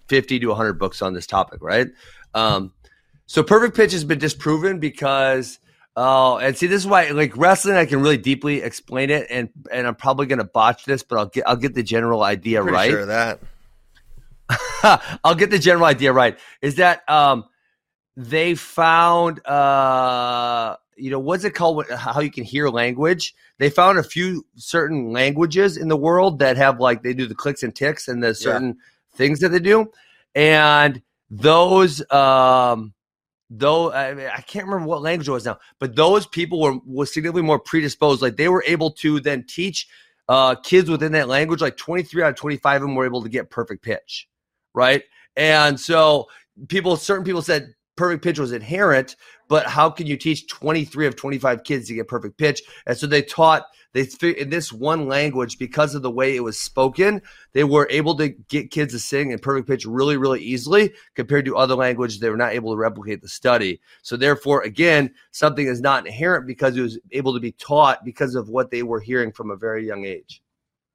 fifty 0.08 0.38
to 0.40 0.54
hundred 0.54 0.74
books 0.74 1.02
on 1.02 1.14
this 1.14 1.26
topic. 1.26 1.60
Right? 1.62 1.88
Um, 2.34 2.72
So 3.26 3.42
perfect 3.42 3.76
pitch 3.76 3.92
has 3.92 4.04
been 4.04 4.18
disproven 4.18 4.78
because 4.78 5.58
oh, 5.96 6.36
and 6.36 6.56
see 6.56 6.66
this 6.66 6.82
is 6.82 6.86
why 6.86 7.08
like 7.10 7.36
wrestling 7.36 7.76
I 7.76 7.86
can 7.86 8.00
really 8.00 8.18
deeply 8.18 8.62
explain 8.62 9.10
it 9.10 9.26
and 9.30 9.48
and 9.72 9.86
I'm 9.86 9.94
probably 9.94 10.26
gonna 10.26 10.44
botch 10.44 10.84
this, 10.84 11.02
but 11.02 11.18
I'll 11.18 11.26
get 11.26 11.44
I'll 11.46 11.56
get 11.56 11.74
the 11.74 11.82
general 11.82 12.22
idea 12.22 12.62
Pretty 12.62 12.74
right. 12.74 12.90
sure 12.90 13.00
of 13.00 13.08
that. 13.08 13.40
I'll 15.24 15.34
get 15.34 15.50
the 15.50 15.58
general 15.58 15.86
idea 15.86 16.12
right. 16.12 16.38
Is 16.62 16.76
that 16.76 17.08
um 17.08 17.44
they 18.16 18.54
found 18.54 19.44
uh 19.46 20.76
you 20.96 21.10
know 21.10 21.18
what's 21.18 21.44
it 21.44 21.50
called 21.54 21.76
what- 21.76 21.90
how 21.90 22.20
you 22.20 22.30
can 22.30 22.44
hear 22.44 22.68
language 22.68 23.34
they 23.58 23.68
found 23.68 23.98
a 23.98 24.02
few 24.02 24.46
certain 24.56 25.12
languages 25.12 25.76
in 25.76 25.88
the 25.88 25.96
world 25.96 26.38
that 26.38 26.56
have 26.56 26.80
like 26.80 27.02
they 27.02 27.12
do 27.12 27.26
the 27.26 27.34
clicks 27.34 27.62
and 27.62 27.74
ticks 27.74 28.08
and 28.08 28.22
the 28.22 28.34
certain 28.34 28.76
things 29.16 29.40
that 29.40 29.48
they 29.50 29.58
do 29.58 29.90
and 30.34 31.02
those 31.30 32.00
um 32.12 32.92
though 33.50 33.92
I, 33.92 34.34
I 34.34 34.40
can't 34.40 34.66
remember 34.66 34.88
what 34.88 35.02
language 35.02 35.28
it 35.28 35.32
was 35.32 35.44
now 35.44 35.58
but 35.78 35.96
those 35.96 36.26
people 36.26 36.60
were 36.60 36.78
was 36.84 37.12
significantly 37.12 37.42
more 37.42 37.58
predisposed 37.58 38.22
like 38.22 38.36
they 38.36 38.48
were 38.48 38.64
able 38.66 38.90
to 38.92 39.20
then 39.20 39.44
teach 39.48 39.88
uh 40.28 40.54
kids 40.56 40.90
within 40.90 41.12
that 41.12 41.28
language 41.28 41.60
like 41.60 41.76
23 41.76 42.22
out 42.22 42.30
of 42.30 42.36
25 42.36 42.76
of 42.76 42.82
them 42.82 42.94
were 42.94 43.06
able 43.06 43.22
to 43.22 43.28
get 43.28 43.50
perfect 43.50 43.82
pitch 43.82 44.28
right? 44.76 45.02
And 45.34 45.80
so 45.80 46.28
people 46.68 46.96
certain 46.96 47.24
people 47.24 47.42
said 47.42 47.74
perfect 47.96 48.22
pitch 48.22 48.38
was 48.38 48.52
inherent 48.52 49.16
but 49.48 49.66
how 49.66 49.90
can 49.90 50.06
you 50.06 50.16
teach 50.16 50.48
23 50.48 51.06
of 51.06 51.16
25 51.16 51.64
kids 51.64 51.88
to 51.88 51.94
get 51.94 52.08
perfect 52.08 52.36
pitch? 52.36 52.62
And 52.86 52.96
so 52.96 53.06
they 53.06 53.22
taught 53.22 53.66
they 53.96 54.06
in 54.32 54.50
this 54.50 54.72
one 54.72 55.08
language 55.08 55.58
because 55.58 55.94
of 55.94 56.02
the 56.02 56.10
way 56.10 56.36
it 56.36 56.44
was 56.44 56.58
spoken 56.58 57.22
they 57.52 57.64
were 57.64 57.88
able 57.90 58.14
to 58.16 58.28
get 58.28 58.70
kids 58.70 58.92
to 58.92 58.98
sing 58.98 59.30
in 59.30 59.38
perfect 59.38 59.66
pitch 59.66 59.86
really 59.86 60.18
really 60.18 60.40
easily 60.40 60.92
compared 61.14 61.46
to 61.46 61.56
other 61.56 61.74
languages 61.74 62.20
they 62.20 62.28
were 62.28 62.36
not 62.36 62.52
able 62.52 62.72
to 62.72 62.76
replicate 62.76 63.22
the 63.22 63.28
study. 63.28 63.80
So 64.02 64.16
therefore 64.16 64.62
again 64.62 65.14
something 65.30 65.66
is 65.66 65.80
not 65.80 66.06
inherent 66.06 66.46
because 66.46 66.76
it 66.76 66.82
was 66.82 66.98
able 67.12 67.32
to 67.34 67.40
be 67.40 67.52
taught 67.52 68.04
because 68.04 68.34
of 68.34 68.50
what 68.50 68.70
they 68.70 68.82
were 68.82 69.00
hearing 69.00 69.32
from 69.32 69.50
a 69.50 69.56
very 69.56 69.86
young 69.86 70.04
age. 70.04 70.42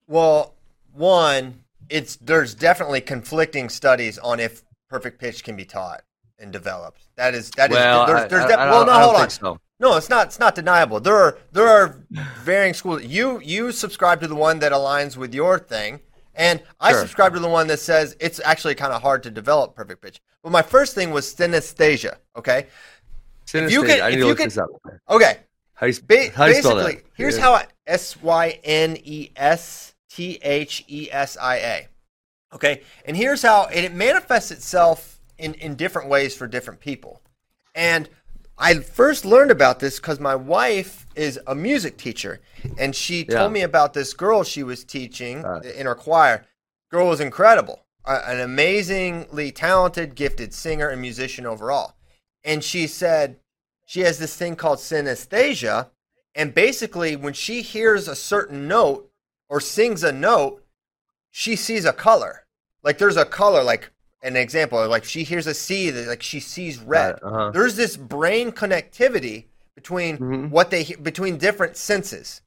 Well, 0.08 0.54
one, 0.94 1.64
it's 1.90 2.18
there's 2.18 2.54
definitely 2.54 3.02
conflicting 3.02 3.70
studies 3.70 4.20
on 4.20 4.40
if 4.40 4.64
perfect 4.90 5.20
pitch 5.20 5.44
can 5.44 5.56
be 5.56 5.66
taught 5.66 6.04
and 6.42 6.52
developed. 6.52 7.02
That 7.16 7.34
is 7.36 7.50
that 7.52 7.72
is 7.72 7.76
well 7.78 8.06
there's, 8.08 8.30
there's 8.30 8.44
I- 8.46 8.48
def- 8.48 8.58
I 8.58 8.70
well 8.72 8.86
no 8.86 8.94
hold 9.00 9.16
on 9.16 9.30
so. 9.30 9.60
no 9.80 9.96
it's 9.98 10.10
not 10.10 10.28
it's 10.28 10.40
not 10.40 10.56
deniable 10.56 11.00
there 11.00 11.16
are 11.16 11.38
there 11.52 11.68
are 11.68 12.04
varying 12.40 12.74
schools 12.74 13.04
you 13.04 13.40
you 13.44 13.72
subscribe 13.72 14.20
to 14.22 14.28
the 14.28 14.36
one 14.36 14.60
that 14.60 14.72
aligns 14.72 15.18
with 15.18 15.34
your 15.34 15.60
thing 15.60 16.00
and 16.36 16.62
I 16.80 16.92
Sure. 16.92 17.02
subscribe 17.02 17.34
to 17.34 17.40
the 17.40 17.50
one 17.50 17.68
that 17.68 17.80
says 17.80 18.16
it's 18.20 18.40
actually 18.44 18.76
kind 18.76 18.94
of 18.94 19.02
hard 19.02 19.22
to 19.24 19.30
develop 19.32 19.76
perfect 19.76 20.02
pitch. 20.02 20.22
But 20.42 20.52
my 20.52 20.62
first 20.62 20.96
thing 20.96 21.12
was 21.12 21.32
synesthesia. 21.36 22.16
Okay, 22.38 22.68
Synesthesia. 23.46 23.72
you 23.72 23.84
could- 23.84 24.00
I 24.00 24.10
need 24.10 24.16
if 24.16 24.22
to 24.22 24.28
look 24.28 24.38
could- 24.38 24.48
this 24.48 24.58
up. 24.58 24.70
okay. 25.10 25.40
How 25.74 25.88
you, 25.88 25.94
Ba- 26.08 26.30
how 26.36 26.46
you 26.46 26.54
spell 26.56 26.76
basically, 26.76 27.04
here's 27.16 27.36
Yeah. 27.38 27.42
how 27.44 27.54
I 27.54 27.66
S 27.88 28.16
Y 28.22 28.60
N 28.64 28.98
E 29.04 29.30
S 29.36 29.94
T 30.10 30.40
H 30.42 30.86
E 30.88 31.10
S 31.12 31.38
I 31.42 31.56
A. 31.58 31.88
Okay, 32.54 32.82
and 33.06 33.18
here's 33.18 33.42
how 33.42 33.66
and 33.66 33.86
it 33.86 33.94
manifests 33.94 34.52
itself 34.52 35.20
in 35.42 35.54
in 35.56 35.76
different 35.76 36.08
ways 36.10 36.36
for 36.36 36.48
different 36.48 36.80
people. 36.80 37.22
And 37.76 38.10
I 38.58 38.76
first 38.76 39.26
learned 39.26 39.50
about 39.52 39.80
this 39.80 40.00
because 40.00 40.20
my 40.20 40.36
wife 40.36 41.06
is 41.16 41.40
a 41.48 41.56
music 41.56 41.98
teacher, 41.98 42.42
and 42.78 42.96
she 42.96 43.26
Yeah. 43.28 43.40
told 43.40 43.54
me 43.54 43.62
about 43.62 43.94
this 43.94 44.14
girl 44.14 44.44
she 44.44 44.64
was 44.64 44.84
teaching 44.84 45.44
Uh. 45.44 45.62
in 45.76 45.86
her 45.88 45.96
choir. 45.96 46.46
Girl 46.92 47.08
was 47.08 47.20
incredible, 47.20 47.86
an 48.06 48.40
amazingly 48.40 49.52
talented, 49.52 50.14
gifted 50.16 50.54
singer 50.54 50.90
and 50.90 51.02
musician 51.02 51.46
overall. 51.46 51.96
And 52.44 52.64
she 52.64 52.86
said 52.88 53.40
she 53.86 54.02
has 54.02 54.20
this 54.20 54.36
thing 54.36 54.56
called 54.56 54.80
synesthesia, 54.80 55.90
and 56.36 56.54
basically, 56.54 57.16
when 57.16 57.34
she 57.34 57.62
hears 57.62 58.08
a 58.08 58.16
certain 58.16 58.68
note 58.68 59.10
or 59.50 59.60
sings 59.60 60.04
a 60.04 60.12
note, 60.12 60.64
she 61.30 61.56
sees 61.56 61.86
a 61.86 61.94
color. 61.94 62.46
Like 62.84 62.98
there's 62.98 63.18
a 63.18 63.26
color, 63.26 63.64
like 63.64 63.92
an 64.24 64.36
example, 64.36 64.88
like 64.88 65.04
she 65.04 65.24
hears 65.24 65.48
a 65.48 65.54
C, 65.54 65.90
that 65.90 66.08
like 66.08 66.22
she 66.22 66.40
sees 66.40 66.78
red. 66.80 67.20
Right, 67.22 67.24
uh-huh. 67.24 67.52
There's 67.52 67.76
this 67.76 67.98
brain 67.98 68.52
connectivity 68.52 69.46
between 69.76 70.18
Mhm. 70.18 70.50
what 70.50 70.70
they 70.70 70.84
between 71.02 71.38
different 71.38 71.78
senses. 71.78 72.42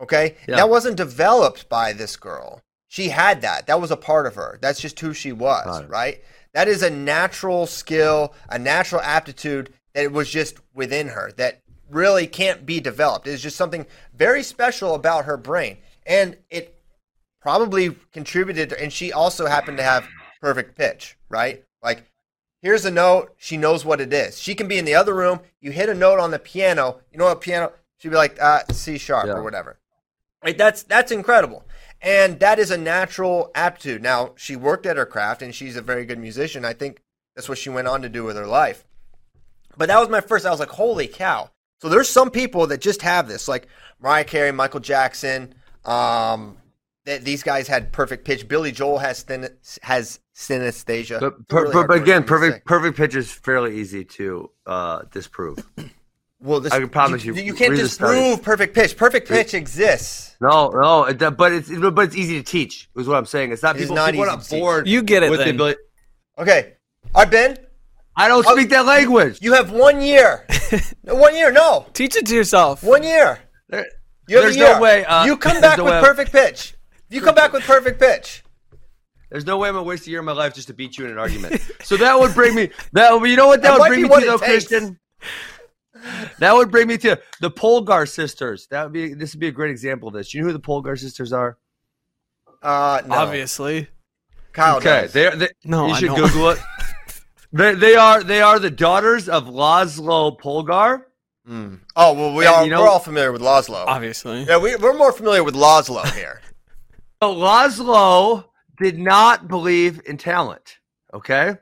Okay, 0.00 0.36
Yeah. 0.46 0.56
that 0.56 0.70
wasn't 0.70 0.96
developed 0.96 1.68
by 1.68 1.92
this 1.92 2.16
girl. 2.16 2.60
She 2.86 3.08
had 3.08 3.42
that. 3.42 3.66
That 3.66 3.80
was 3.80 3.90
a 3.90 3.96
part 3.96 4.26
of 4.26 4.36
her. 4.36 4.58
That's 4.62 4.80
just 4.80 4.98
who 5.00 5.12
she 5.12 5.32
was, 5.32 5.80
it. 5.80 5.88
right? 5.88 6.22
That 6.54 6.68
is 6.68 6.82
a 6.82 6.90
natural 6.90 7.66
skill, 7.66 8.32
a 8.48 8.58
natural 8.58 9.00
aptitude 9.02 9.72
that 9.94 10.12
was 10.12 10.30
just 10.30 10.56
within 10.72 11.08
her 11.08 11.32
that 11.36 11.60
really 11.90 12.26
can't 12.26 12.64
be 12.64 12.78
developed. 12.80 13.26
It's 13.26 13.42
just 13.42 13.56
something 13.56 13.86
very 14.14 14.42
special 14.42 14.94
about 14.94 15.24
her 15.24 15.36
brain. 15.36 15.78
And 16.06 16.36
it 16.48 16.80
probably 17.40 17.96
contributed 18.12 18.72
and 18.72 18.92
she 18.92 19.12
also 19.12 19.46
happened 19.46 19.78
to 19.78 19.82
have 19.84 20.06
perfect 20.40 20.76
pitch, 20.76 21.16
right? 21.28 21.64
Like 21.82 22.04
here's 22.62 22.84
a 22.84 22.90
note, 22.90 23.34
she 23.36 23.56
knows 23.56 23.84
what 23.84 24.00
it 24.00 24.12
is. 24.12 24.38
She 24.40 24.54
can 24.54 24.68
be 24.68 24.78
in 24.78 24.84
the 24.84 24.94
other 24.94 25.14
room, 25.14 25.40
you 25.60 25.70
hit 25.70 25.88
a 25.88 25.94
note 25.94 26.18
on 26.18 26.30
the 26.30 26.38
piano, 26.38 27.00
you 27.12 27.18
know 27.18 27.26
what 27.26 27.40
piano 27.40 27.72
she'd 27.98 28.10
be 28.10 28.16
like 28.16 28.40
uh, 28.40 28.60
C 28.72 28.98
sharp 28.98 29.26
Yeah. 29.26 29.34
or 29.34 29.42
whatever. 29.42 29.78
Right? 30.44 30.56
That's 30.56 30.82
that's 30.82 31.10
incredible. 31.12 31.64
And 32.00 32.38
that 32.40 32.58
is 32.60 32.70
a 32.70 32.78
natural 32.78 33.50
aptitude. 33.56 34.02
Now, 34.02 34.30
she 34.36 34.54
worked 34.54 34.86
at 34.86 34.96
her 34.96 35.06
craft 35.06 35.42
and 35.42 35.52
she's 35.52 35.74
a 35.76 35.82
very 35.82 36.04
good 36.04 36.18
musician. 36.18 36.64
I 36.64 36.72
think 36.72 37.02
that's 37.34 37.48
what 37.48 37.58
she 37.58 37.70
went 37.70 37.88
on 37.88 38.02
to 38.02 38.08
do 38.08 38.22
with 38.22 38.36
her 38.36 38.46
life. 38.46 38.84
But 39.76 39.88
that 39.88 39.98
was 39.98 40.08
my 40.08 40.20
first 40.20 40.46
I 40.46 40.50
was 40.50 40.60
like, 40.60 40.70
"Holy 40.70 41.08
cow." 41.08 41.50
So 41.80 41.88
there's 41.88 42.08
some 42.08 42.30
people 42.30 42.66
that 42.68 42.80
just 42.80 43.02
have 43.02 43.28
this, 43.28 43.46
like 43.48 43.66
Mariah 44.00 44.24
Carey, 44.24 44.52
Michael 44.52 44.80
Jackson, 44.80 45.54
um, 45.84 46.56
th- 47.08 47.22
these 47.22 47.42
guys 47.42 47.66
had 47.66 47.90
perfect 47.92 48.24
pitch. 48.24 48.46
Billy 48.46 48.70
Joel 48.72 48.98
has 48.98 49.22
thin- 49.22 49.48
has 49.82 50.20
synesthesia. 50.36 51.18
But, 51.20 51.48
per, 51.48 51.62
really 51.62 51.72
but, 51.72 51.88
but 51.88 51.96
again, 52.02 52.24
for 52.24 52.38
me 52.38 52.46
to 52.48 52.52
perfect 52.52 52.56
say. 52.56 52.62
perfect 52.66 52.96
pitch 52.96 53.14
is 53.16 53.32
fairly 53.32 53.78
easy 53.80 54.04
to 54.04 54.50
uh, 54.66 55.02
disprove. 55.12 55.58
Well, 56.40 56.60
this, 56.60 56.72
I 56.72 56.78
can 56.78 56.88
promise 56.88 57.24
you, 57.24 57.34
You 57.34 57.52
can't 57.52 57.72
read 57.72 57.80
the 57.80 57.88
study. 57.88 58.16
disprove 58.20 58.42
perfect 58.44 58.72
pitch. 58.72 58.96
Perfect 58.96 59.26
pitch 59.26 59.54
exists. 59.54 60.36
No, 60.40 60.68
no, 60.68 61.02
it, 61.06 61.18
but 61.36 61.50
it's 61.52 61.68
but 61.68 61.98
it's 62.04 62.14
easy 62.14 62.36
to 62.38 62.44
teach. 62.44 62.88
Is 62.96 63.08
what 63.08 63.16
I'm 63.16 63.26
saying. 63.26 63.50
It's 63.50 63.64
not 63.64 63.74
It 63.74 63.80
is 63.80 63.84
people. 63.86 63.96
not 63.96 64.10
people 64.12 64.24
easy 64.24 64.30
not 64.36 64.42
to 64.44 64.48
teach. 64.50 64.60
born 64.60 64.86
You 64.86 65.02
get 65.02 65.24
it 65.24 65.30
with 65.32 65.40
the 65.40 65.46
then. 65.46 65.56
ability. 65.56 65.80
Okay. 66.38 66.74
All 67.12 67.22
right, 67.24 67.30
Ben, 67.32 67.56
I 68.14 68.28
don't 68.28 68.46
Oh, 68.46 68.54
speak 68.54 68.68
that 68.70 68.86
language. 68.86 69.40
you 69.42 69.54
have 69.54 69.72
one 69.72 70.00
year. 70.00 70.46
one 71.02 71.34
year, 71.34 71.50
no. 71.50 71.86
Teach 71.92 72.14
it 72.14 72.26
to 72.26 72.34
yourself. 72.36 72.84
One 72.84 73.02
year. 73.02 73.40
There- 73.68 73.86
You 74.28 74.36
have 74.36 74.44
there's 74.44 74.54
a 74.54 74.58
year. 74.60 74.74
no 74.76 74.80
way. 74.80 75.04
Uh, 75.06 75.24
you 75.24 75.36
come 75.38 75.60
back 75.66 75.78
no 75.78 75.86
with 75.86 75.94
way- 75.94 76.00
perfect 76.02 76.30
pitch. 76.30 76.76
If 77.08 77.14
you 77.14 77.20
come 77.22 77.34
back 77.34 77.52
with 77.52 77.62
perfect 77.64 77.98
pitch. 78.00 78.42
There's 79.30 79.44
no 79.44 79.58
way 79.58 79.68
I'm 79.68 79.74
gonna 79.74 79.84
waste 79.84 80.06
a 80.06 80.10
year 80.10 80.20
of 80.20 80.24
my 80.24 80.32
life 80.32 80.54
just 80.54 80.68
to 80.68 80.74
beat 80.74 80.96
you 80.96 81.04
in 81.04 81.10
an 81.12 81.18
argument. 81.18 81.60
so 81.82 81.96
that 81.98 82.18
would 82.18 82.34
bring 82.34 82.54
me. 82.54 82.70
That 82.92 83.12
would, 83.12 83.28
you 83.28 83.36
know 83.36 83.46
what 83.48 83.60
that, 83.62 83.72
That 83.72 83.80
would 83.80 83.88
bring 83.88 84.02
me 84.02 84.08
to 84.08 84.20
though, 84.26 84.38
takes. 84.38 84.66
Christian. 84.68 84.98
That 86.38 86.54
would 86.54 86.70
bring 86.70 86.86
me 86.86 86.96
to 86.98 87.20
the 87.40 87.50
Polgar 87.50 88.08
sisters. 88.08 88.68
That 88.70 88.84
would 88.84 88.92
be. 88.92 89.14
This 89.14 89.34
would 89.34 89.40
be 89.40 89.48
a 89.48 89.52
great 89.52 89.70
example 89.70 90.08
of 90.08 90.14
this. 90.14 90.32
You 90.32 90.40
know 90.40 90.46
who 90.46 90.52
the 90.52 90.60
Polgar 90.60 90.98
sisters 90.98 91.32
are? 91.32 91.58
Uh, 92.62 93.02
no. 93.06 93.16
Obviously. 93.16 93.88
Kyle 94.52 94.78
okay, 94.78 95.02
does. 95.02 95.12
they're, 95.12 95.36
they 95.36 95.48
No, 95.64 95.86
you 95.88 95.92
I 95.92 95.98
should 95.98 96.06
don't. 96.06 96.20
Google 96.32 96.50
it. 96.50 96.58
they, 97.52 97.74
they 97.74 97.94
are 97.96 98.22
they 98.22 98.40
are 98.40 98.58
the 98.58 98.70
daughters 98.70 99.28
of 99.28 99.44
Laszlo 99.46 100.38
Polgar. 100.40 101.02
Mm. 101.48 101.80
Oh 101.96 102.14
well, 102.14 102.34
we 102.34 102.46
And 102.46 102.54
are 102.54 102.64
you 102.64 102.70
know- 102.70 102.82
we're 102.82 102.88
all 102.88 102.98
familiar 102.98 103.30
with 103.32 103.42
Laszlo. 103.42 103.84
Obviously. 103.86 104.44
yeah, 104.44 104.58
we, 104.58 104.74
we're 104.76 104.96
more 104.96 105.12
familiar 105.12 105.44
with 105.44 105.54
Laszlo 105.54 106.04
here. 106.14 106.40
So 107.22 107.34
Laszlo 107.34 108.44
did 108.78 108.98
not 108.98 109.48
believe 109.48 110.00
in 110.06 110.16
talent. 110.16 110.78
Okay. 111.12 111.54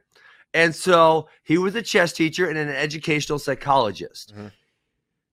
And 0.53 0.75
so 0.75 1.29
he 1.45 1.59
was 1.59 1.75
a 1.75 1.83
chess 1.83 2.13
teacher 2.13 2.49
and 2.49 2.59
an 2.59 2.69
educational 2.69 3.39
psychologist. 3.39 4.35
Mhm. 4.35 4.53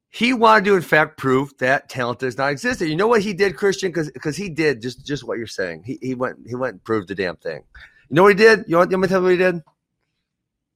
He 0.09 0.31
wanted 0.33 0.65
to, 0.65 0.75
in 0.75 0.81
fact, 0.81 1.17
prove 1.17 1.57
that 1.57 1.89
talent 1.89 2.19
does 2.19 2.37
not 2.37 2.51
exist. 2.51 2.81
And 2.81 2.89
you 2.89 2.95
know 2.95 3.07
what 3.07 3.21
he 3.21 3.33
did, 3.33 3.57
Christian? 3.57 3.91
Because 3.91 4.37
he 4.37 4.49
did 4.49 4.81
just 4.81 5.05
just 5.05 5.23
what 5.23 5.37
you're 5.37 5.47
saying. 5.47 5.83
He, 5.83 5.97
he 6.01 6.13
went 6.13 6.37
he 6.45 6.55
went 6.55 6.73
and 6.73 6.83
proved 6.83 7.07
the 7.07 7.15
damn 7.15 7.35
thing. 7.37 7.63
You 8.09 8.15
know 8.15 8.23
what 8.23 8.29
he 8.29 8.35
did? 8.35 8.65
You 8.67 8.77
want, 8.77 8.91
you 8.91 8.97
want 8.97 9.01
me 9.01 9.07
to 9.07 9.11
tell 9.11 9.21
you 9.21 9.23
what 9.25 9.31
he 9.31 9.37
did? 9.37 9.63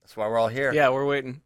That's 0.02 0.18
why 0.18 0.28
we're 0.28 0.40
all 0.40 0.48
here. 0.48 0.74
Yeah, 0.74 0.90
we're 0.90 1.06
waiting. 1.06 1.42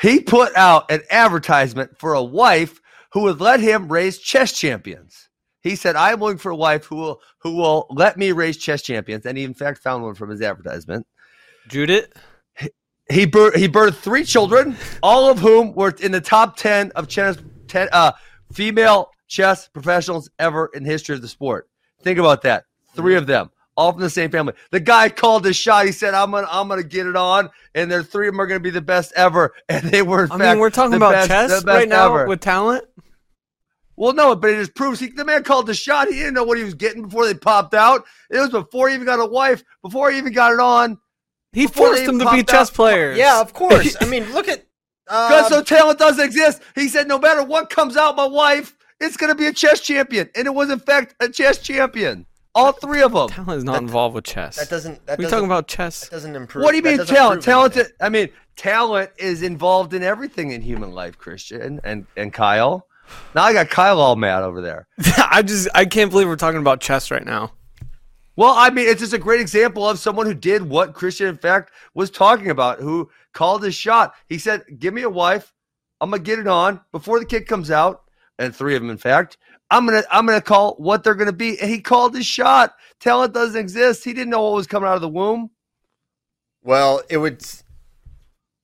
He 0.00 0.20
put 0.20 0.54
out 0.56 0.90
an 0.90 1.02
advertisement 1.10 1.96
for 1.98 2.14
a 2.14 2.22
wife 2.22 2.80
who 3.12 3.22
would 3.22 3.40
let 3.40 3.60
him 3.60 3.92
raise 3.92 4.18
chess 4.18 4.52
champions. 4.52 5.28
He 5.64 5.74
said, 5.76 5.96
"I'm 5.96 6.20
looking 6.20 6.38
for 6.38 6.50
a 6.52 6.56
wife 6.56 6.84
who 6.84 6.96
will 6.96 7.20
who 7.38 7.56
will 7.56 7.86
let 7.90 8.16
me 8.16 8.30
raise 8.32 8.56
chess 8.58 8.82
champions." 8.82 9.24
And 9.26 9.36
he, 9.36 9.42
in 9.44 9.54
fact, 9.54 9.78
found 9.82 10.04
one 10.04 10.14
from 10.14 10.28
his 10.30 10.40
advertisement. 10.42 11.06
Judith? 11.68 12.12
He 13.10 13.26
bir- 13.26 13.52
he 13.56 13.68
birthed 13.68 13.96
three 13.96 14.24
children, 14.24 14.76
all 15.02 15.28
of 15.30 15.38
whom 15.38 15.74
were 15.74 15.94
in 16.00 16.12
the 16.12 16.20
top 16.22 16.56
ten 16.56 16.90
of 16.92 17.08
chess 17.08 17.36
ten 17.68 17.88
uh, 17.92 18.12
female 18.52 19.10
chess 19.26 19.68
professionals 19.68 20.30
ever 20.38 20.70
in 20.74 20.84
the 20.84 20.90
history 20.90 21.14
of 21.14 21.20
the 21.22 21.28
sport. 21.28 21.68
Think 22.02 22.18
about 22.18 22.42
that. 22.42 22.64
Three 22.94 23.16
of 23.16 23.26
them, 23.26 23.50
all 23.76 23.92
from 23.92 24.00
the 24.00 24.08
same 24.10 24.30
family. 24.30 24.54
The 24.70 24.80
guy 24.80 25.08
called 25.10 25.44
his 25.44 25.56
shot. 25.56 25.84
He 25.86 25.92
said, 25.92 26.14
"I'm 26.14 26.30
gonna, 26.30 26.46
I'm 26.50 26.66
gonna 26.68 26.82
get 26.82 27.06
it 27.06 27.16
on," 27.16 27.50
and 27.74 27.90
their 27.90 28.02
three 28.02 28.28
of 28.28 28.32
them 28.34 28.40
are 28.40 28.46
gonna 28.46 28.60
be 28.60 28.70
the 28.70 28.80
best 28.80 29.12
ever. 29.16 29.52
And 29.68 29.84
they 29.90 30.00
were. 30.02 30.24
In 30.24 30.32
I 30.32 30.38
fact, 30.38 30.50
mean, 30.54 30.58
we're 30.60 30.70
talking 30.70 30.94
about 30.94 31.12
best- 31.12 31.28
chess 31.28 31.64
right 31.64 31.88
now 31.88 32.06
ever. 32.14 32.26
with 32.26 32.40
talent. 32.40 32.84
Well, 33.96 34.12
no, 34.12 34.34
but 34.34 34.50
it 34.50 34.56
just 34.56 34.74
proves 34.74 34.98
he, 35.00 35.08
the 35.08 35.24
man 35.24 35.44
called 35.44 35.66
the 35.66 35.74
shot. 35.74 36.08
He 36.08 36.14
didn't 36.14 36.34
know 36.34 36.44
what 36.44 36.58
he 36.58 36.64
was 36.64 36.74
getting 36.74 37.02
before 37.02 37.26
they 37.26 37.34
popped 37.34 37.74
out. 37.74 38.04
It 38.30 38.38
was 38.38 38.50
before 38.50 38.88
he 38.88 38.94
even 38.94 39.06
got 39.06 39.20
a 39.20 39.26
wife, 39.26 39.62
before 39.82 40.10
he 40.10 40.18
even 40.18 40.32
got 40.32 40.52
it 40.52 40.60
on. 40.60 40.98
He 41.52 41.66
forced 41.68 42.00
they 42.00 42.06
them 42.06 42.18
to 42.18 42.24
popped 42.24 42.36
be 42.36 42.42
chess 42.42 42.70
out- 42.70 42.74
players. 42.74 43.16
Yeah, 43.18 43.40
of 43.40 43.52
course. 43.52 43.96
I 44.00 44.06
mean, 44.06 44.32
look 44.32 44.48
at. 44.48 44.64
Because 45.06 45.52
Uh, 45.52 45.56
so 45.56 45.62
talent 45.62 45.98
doesn't 45.98 46.24
exist. 46.24 46.62
He 46.74 46.88
said, 46.88 47.06
no 47.06 47.18
matter 47.18 47.44
what 47.44 47.68
comes 47.68 47.94
out, 47.94 48.16
my 48.16 48.26
wife, 48.26 48.74
it's 49.00 49.18
going 49.18 49.28
to 49.28 49.34
be 49.34 49.46
a 49.46 49.52
chess 49.52 49.80
champion. 49.80 50.30
And 50.34 50.46
it 50.46 50.54
was, 50.54 50.70
in 50.70 50.78
fact, 50.78 51.14
a 51.20 51.28
chess 51.28 51.58
champion. 51.58 52.24
All 52.54 52.72
three 52.72 53.02
of 53.02 53.12
them. 53.12 53.28
Talent 53.28 53.58
is 53.58 53.64
not 53.64 53.82
involved 53.82 54.14
with 54.14 54.24
chess. 54.24 54.56
that 54.56 54.70
doesn't. 54.70 55.04
That 55.04 55.18
we 55.18 55.24
doesn't, 55.24 55.36
talking 55.36 55.44
about 55.50 55.68
chess. 55.68 56.00
That 56.00 56.12
doesn't 56.12 56.34
improve. 56.34 56.64
What 56.64 56.70
do 56.70 56.78
you 56.78 56.82
mean 56.82 56.96
doesn't 56.96 57.14
talent? 57.14 57.42
Talented. 57.42 57.88
I 58.00 58.08
mean, 58.08 58.30
talent 58.56 59.10
is 59.18 59.42
involved 59.42 59.92
in 59.92 60.02
everything 60.02 60.52
in 60.52 60.62
human 60.62 60.92
life, 60.92 61.18
Christian 61.18 61.80
and, 61.84 62.06
and 62.16 62.32
Kyle. 62.32 62.86
Now 63.34 63.42
I 63.42 63.52
got 63.52 63.70
Kyle 63.70 64.00
all 64.00 64.16
mad 64.16 64.42
over 64.42 64.60
there. 64.60 64.86
I 65.30 65.42
just 65.42 65.68
I 65.74 65.84
can't 65.84 66.10
believe 66.10 66.28
we're 66.28 66.36
talking 66.36 66.60
about 66.60 66.80
chess 66.80 67.10
right 67.10 67.24
now. 67.24 67.52
Well, 68.36 68.54
I 68.56 68.70
mean, 68.70 68.88
it's 68.88 69.00
just 69.00 69.12
a 69.12 69.18
great 69.18 69.40
example 69.40 69.88
of 69.88 69.98
someone 69.98 70.26
who 70.26 70.34
did 70.34 70.62
what 70.62 70.92
Christian, 70.92 71.28
in 71.28 71.36
fact, 71.36 71.70
was 71.94 72.10
talking 72.10 72.50
about, 72.50 72.80
who 72.80 73.08
called 73.32 73.62
his 73.62 73.76
shot. 73.76 74.14
He 74.28 74.38
said, 74.38 74.64
Give 74.78 74.92
me 74.92 75.02
a 75.02 75.10
wife. 75.10 75.52
I'm 76.00 76.10
gonna 76.10 76.22
get 76.22 76.38
it 76.38 76.48
on 76.48 76.80
before 76.92 77.18
the 77.18 77.26
kid 77.26 77.46
comes 77.46 77.70
out, 77.70 78.02
and 78.38 78.54
three 78.54 78.74
of 78.74 78.82
them, 78.82 78.90
in 78.90 78.98
fact. 78.98 79.38
I'm 79.70 79.86
gonna 79.86 80.02
I'm 80.10 80.26
gonna 80.26 80.40
call 80.40 80.74
what 80.74 81.02
they're 81.02 81.14
gonna 81.14 81.32
be. 81.32 81.58
And 81.60 81.70
he 81.70 81.80
called 81.80 82.14
his 82.14 82.26
shot. 82.26 82.74
Talent 83.00 83.32
doesn't 83.32 83.58
exist. 83.58 84.04
He 84.04 84.12
didn't 84.12 84.30
know 84.30 84.42
what 84.42 84.54
was 84.54 84.66
coming 84.66 84.88
out 84.88 84.96
of 84.96 85.00
the 85.00 85.08
womb. 85.08 85.50
Well, 86.62 87.02
it 87.08 87.18
would 87.18 87.42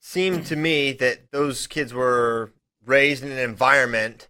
seem 0.01 0.43
to 0.45 0.57
me 0.57 0.93
that 0.93 1.30
those 1.30 1.66
kids 1.66 1.95
were 1.95 2.53
raised 2.84 3.22
in 3.22 3.30
an 3.30 3.38
environment 3.38 4.28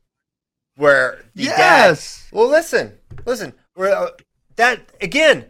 where 0.80 1.24
the 1.34 1.44
Yes. 1.44 2.26
dad. 2.30 2.36
Well, 2.36 2.48
listen, 2.48 2.92
listen. 3.26 3.52
Where 3.74 3.94
uh, 3.96 4.10
that 4.56 4.80
again, 5.00 5.44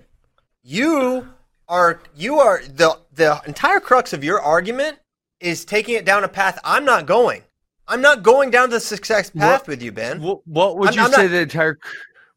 you 0.62 1.28
are 1.68 2.00
you 2.16 2.38
are 2.40 2.62
the 2.68 2.98
the 3.12 3.40
entire 3.46 3.80
crux 3.80 4.12
of 4.12 4.24
your 4.24 4.40
argument 4.40 4.98
is 5.40 5.64
taking 5.64 5.94
it 5.94 6.04
down 6.04 6.24
a 6.24 6.28
path 6.28 6.58
I'm 6.64 6.84
not 6.84 7.06
going. 7.06 7.42
I'm 7.88 8.00
not 8.00 8.22
going 8.22 8.50
down 8.50 8.70
the 8.70 8.80
success 8.80 9.30
path 9.30 9.62
What- 9.62 9.68
with 9.68 9.82
you, 9.82 9.90
Ben. 9.92 10.20
What, 10.20 10.46
what 10.46 10.78
would 10.78 10.90
I'm- 10.90 10.98
you 10.98 11.04
I'm 11.04 11.12
say 11.12 11.22
not- 11.22 11.30
the 11.30 11.40
entire? 11.40 11.78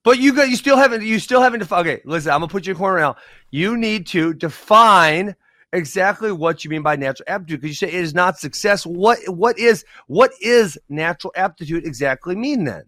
But 0.04 0.20
you 0.20 0.34
got 0.34 0.50
you 0.50 0.56
still 0.56 0.78
haven't 0.78 1.04
you 1.04 1.20
still 1.20 1.42
haven't 1.42 1.60
defined. 1.60 1.88
Okay, 1.88 2.02
listen, 2.06 2.32
I'm 2.32 2.40
gonna 2.42 2.48
put 2.50 2.66
you 2.68 2.72
in 2.72 2.78
a 2.78 2.80
corner 2.80 3.00
now. 3.00 3.16
You 3.52 3.78
need 3.78 4.08
to 4.08 4.34
define 4.34 5.36
exactly 5.74 6.32
what 6.32 6.64
you 6.64 6.70
mean 6.70 6.82
by 6.82 6.96
natural 6.96 7.26
aptitude 7.28 7.62
because 7.62 7.82
you 7.82 7.88
say 7.88 7.94
it 7.94 8.02
is 8.02 8.14
not 8.14 8.40
success. 8.40 8.86
What 8.86 9.20
what 9.28 9.60
is 9.60 9.84
what 10.08 10.32
is 10.42 10.78
natural 10.88 11.34
aptitude 11.36 11.86
exactly 11.86 12.36
mean 12.36 12.64
then? 12.64 12.84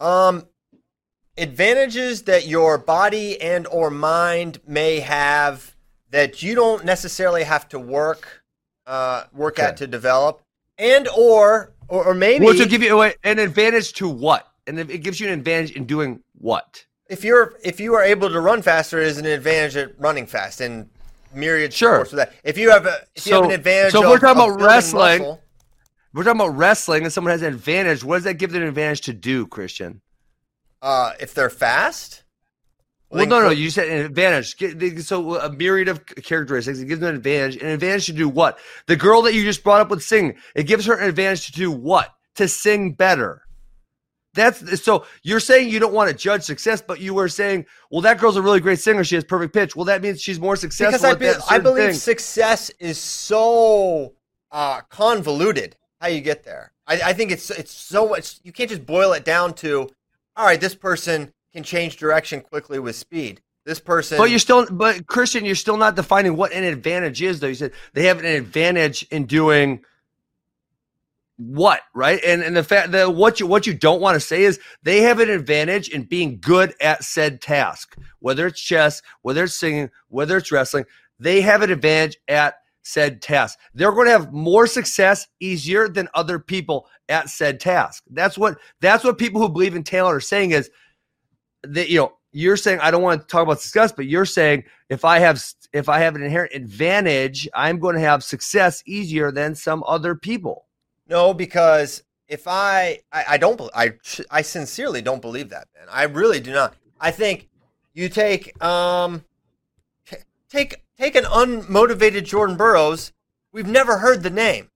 Um, 0.00 0.46
advantages 1.36 2.22
that 2.22 2.46
your 2.46 2.78
body 2.78 3.40
and 3.40 3.66
or 3.66 3.90
mind 3.90 4.60
may 4.66 5.00
have 5.00 5.76
that 6.10 6.42
you 6.42 6.54
don't 6.54 6.84
necessarily 6.84 7.44
have 7.44 7.68
to 7.68 7.78
work 7.78 8.42
uh, 8.86 9.24
work 9.32 9.58
Okay. 9.58 9.68
at 9.68 9.76
to 9.76 9.86
develop, 9.86 10.42
and 10.78 11.06
or 11.08 11.74
or, 11.88 12.06
or 12.06 12.14
maybe 12.14 12.46
Which 12.46 12.58
will 12.58 12.66
give 12.66 12.82
you 12.82 13.02
an 13.02 13.38
advantage 13.38 13.92
to 13.94 14.08
what? 14.08 14.46
And 14.66 14.78
it 14.78 15.02
gives 15.02 15.20
you 15.20 15.26
an 15.26 15.34
advantage 15.34 15.72
in 15.72 15.84
doing 15.84 16.22
what? 16.38 16.86
if 17.10 17.24
you're 17.24 17.58
if 17.62 17.80
you 17.80 17.94
are 17.94 18.04
able 18.04 18.30
to 18.30 18.40
run 18.40 18.62
faster, 18.62 18.98
is 19.00 19.18
an 19.18 19.26
advantage 19.26 19.76
at 19.76 20.00
running 20.00 20.26
fast 20.26 20.60
and 20.60 20.88
myriad 21.34 21.72
Sure. 21.72 22.04
sports 22.04 22.12
that. 22.12 22.32
If 22.44 22.58
you 22.58 22.70
have 22.70 22.86
a 22.86 22.98
if 23.14 23.26
you 23.26 23.34
have 23.34 23.44
an 23.44 23.50
advantage, 23.52 23.92
so 23.92 24.02
if 24.02 24.08
we're 24.08 24.18
talking 24.18 24.42
of 24.42 24.48
about 24.48 24.58
building 24.58 24.66
wrestling, 24.66 25.18
muscle, 25.22 25.42
We're 26.12 26.24
talking 26.24 26.40
about 26.40 26.56
wrestling 26.56 27.04
and 27.04 27.12
someone 27.12 27.30
has 27.32 27.42
an 27.42 27.52
advantage. 27.54 28.02
What 28.02 28.16
does 28.16 28.24
that 28.24 28.34
give 28.34 28.52
them 28.52 28.62
an 28.62 28.68
advantage 28.68 29.02
to 29.02 29.12
do, 29.12 29.46
Christian? 29.46 30.00
uh, 30.82 31.12
if 31.20 31.34
they're 31.34 31.50
fast. 31.50 32.22
Well, 33.10 33.26
no, 33.26 33.40
no. 33.40 33.50
You 33.50 33.70
said 33.70 33.88
an 33.88 34.04
advantage. 34.06 34.56
So 35.04 35.38
a 35.40 35.50
myriad 35.52 35.88
of 35.88 36.06
characteristics. 36.06 36.78
It 36.78 36.86
gives 36.86 37.00
them 37.00 37.10
an 37.10 37.16
advantage. 37.16 37.56
An 37.60 37.66
advantage 37.68 38.06
to 38.06 38.12
do 38.12 38.28
what? 38.28 38.58
The 38.86 38.94
girl 38.96 39.22
that 39.22 39.34
you 39.34 39.42
just 39.42 39.64
brought 39.64 39.80
up 39.80 39.90
with 39.90 40.02
sing. 40.02 40.36
It 40.54 40.62
gives 40.68 40.86
her 40.86 40.94
an 40.94 41.08
advantage 41.08 41.46
to 41.46 41.52
do 41.52 41.72
what? 41.72 42.14
To 42.36 42.46
sing 42.46 42.92
better. 42.92 43.42
That's 44.34 44.82
so. 44.82 45.06
You're 45.22 45.40
saying 45.40 45.70
you 45.70 45.80
don't 45.80 45.92
want 45.92 46.10
to 46.10 46.16
judge 46.16 46.42
success, 46.44 46.80
but 46.80 47.00
you 47.00 47.14
were 47.14 47.28
saying, 47.28 47.66
well, 47.90 48.00
that 48.02 48.18
girl's 48.18 48.36
a 48.36 48.42
really 48.42 48.60
great 48.60 48.78
singer. 48.78 49.02
She 49.02 49.16
has 49.16 49.24
perfect 49.24 49.52
pitch. 49.52 49.74
Well, 49.74 49.86
that 49.86 50.02
means 50.02 50.20
she's 50.20 50.38
more 50.38 50.54
successful. 50.56 50.98
because 50.98 51.04
I, 51.04 51.18
be, 51.18 51.26
that 51.26 51.42
I 51.50 51.58
believe 51.58 51.90
thing. 51.90 51.94
success 51.94 52.70
is 52.78 52.96
so 52.96 54.14
uh, 54.52 54.82
convoluted 54.82 55.76
how 56.00 56.08
you 56.08 56.20
get 56.20 56.44
there. 56.44 56.72
I, 56.86 57.00
I 57.06 57.12
think 57.12 57.32
it's 57.32 57.50
it's 57.50 57.72
so 57.72 58.08
much 58.08 58.38
you 58.44 58.52
can't 58.52 58.70
just 58.70 58.86
boil 58.86 59.12
it 59.14 59.24
down 59.24 59.54
to 59.54 59.88
all 60.36 60.44
right. 60.46 60.60
This 60.60 60.74
person 60.74 61.32
can 61.52 61.62
change 61.62 61.96
direction 61.96 62.40
quickly 62.40 62.78
with 62.78 62.96
speed. 62.96 63.40
This 63.66 63.78
person, 63.78 64.16
But 64.16 64.30
you're 64.30 64.38
still, 64.38 64.66
but 64.70 65.06
Christian, 65.06 65.44
you're 65.44 65.54
still 65.54 65.76
not 65.76 65.94
defining 65.94 66.34
what 66.34 66.50
an 66.52 66.64
advantage 66.64 67.20
is, 67.20 67.40
though. 67.40 67.48
You 67.48 67.54
said 67.54 67.72
they 67.92 68.06
have 68.06 68.18
an 68.18 68.24
advantage 68.24 69.06
in 69.10 69.26
doing 69.26 69.84
what, 71.40 71.80
right? 71.94 72.20
And 72.22 72.42
and 72.42 72.54
the 72.54 72.62
fact 72.62 72.92
that 72.92 73.14
what 73.14 73.40
you 73.40 73.46
what 73.46 73.66
you 73.66 73.72
don't 73.72 74.02
want 74.02 74.14
to 74.14 74.20
say 74.20 74.42
is 74.42 74.60
they 74.82 75.00
have 75.00 75.20
an 75.20 75.30
advantage 75.30 75.88
in 75.88 76.02
being 76.02 76.38
good 76.38 76.74
at 76.82 77.02
said 77.02 77.40
task, 77.40 77.96
whether 78.18 78.46
it's 78.46 78.60
chess, 78.60 79.00
whether 79.22 79.44
it's 79.44 79.58
singing, 79.58 79.88
whether 80.08 80.36
it's 80.36 80.52
wrestling. 80.52 80.84
They 81.18 81.40
have 81.40 81.62
an 81.62 81.70
advantage 81.70 82.18
at 82.28 82.56
said 82.82 83.22
task. 83.22 83.58
They're 83.72 83.92
going 83.92 84.06
to 84.06 84.12
have 84.12 84.34
more 84.34 84.66
success 84.66 85.26
easier 85.40 85.88
than 85.88 86.08
other 86.12 86.38
people 86.38 86.86
at 87.08 87.30
said 87.30 87.58
task. 87.58 88.04
That's 88.10 88.36
what 88.36 88.58
that's 88.82 89.02
what 89.02 89.16
people 89.16 89.40
who 89.40 89.48
believe 89.48 89.74
in 89.74 89.82
talent 89.82 90.16
are 90.16 90.20
saying 90.20 90.50
is 90.50 90.70
that 91.62 91.88
you 91.88 92.00
know 92.00 92.12
you're 92.32 92.58
saying 92.58 92.80
I 92.80 92.90
don't 92.90 93.02
want 93.02 93.22
to 93.22 93.26
talk 93.26 93.44
about 93.44 93.62
success, 93.62 93.92
but 93.92 94.04
you're 94.04 94.26
saying 94.26 94.64
if 94.90 95.06
I 95.06 95.20
have 95.20 95.42
if 95.72 95.88
I 95.88 96.00
have 96.00 96.16
an 96.16 96.22
inherent 96.22 96.52
advantage, 96.52 97.48
I'm 97.54 97.78
going 97.78 97.94
to 97.94 98.02
have 98.02 98.22
success 98.22 98.82
easier 98.86 99.32
than 99.32 99.54
some 99.54 99.82
other 99.86 100.14
people. 100.14 100.66
No, 101.10 101.34
because 101.34 102.02
if 102.28 102.46
I 102.46 103.00
I, 103.12 103.24
I 103.30 103.36
don't 103.36 103.60
I 103.74 103.92
I 104.30 104.42
sincerely 104.42 105.02
don't 105.02 105.20
believe 105.20 105.50
that, 105.50 105.68
man. 105.76 105.88
I 105.90 106.04
really 106.04 106.40
do 106.40 106.52
not. 106.52 106.74
I 107.00 107.10
think 107.10 107.48
you 107.92 108.08
take 108.08 108.62
um 108.64 109.24
t- 110.06 110.16
take 110.48 110.82
take 110.96 111.16
an 111.16 111.24
unmotivated 111.24 112.24
Jordan 112.24 112.56
Burroughs. 112.56 113.12
We've 113.52 113.66
never 113.66 113.98
heard 113.98 114.22
the 114.22 114.30
name. 114.30 114.70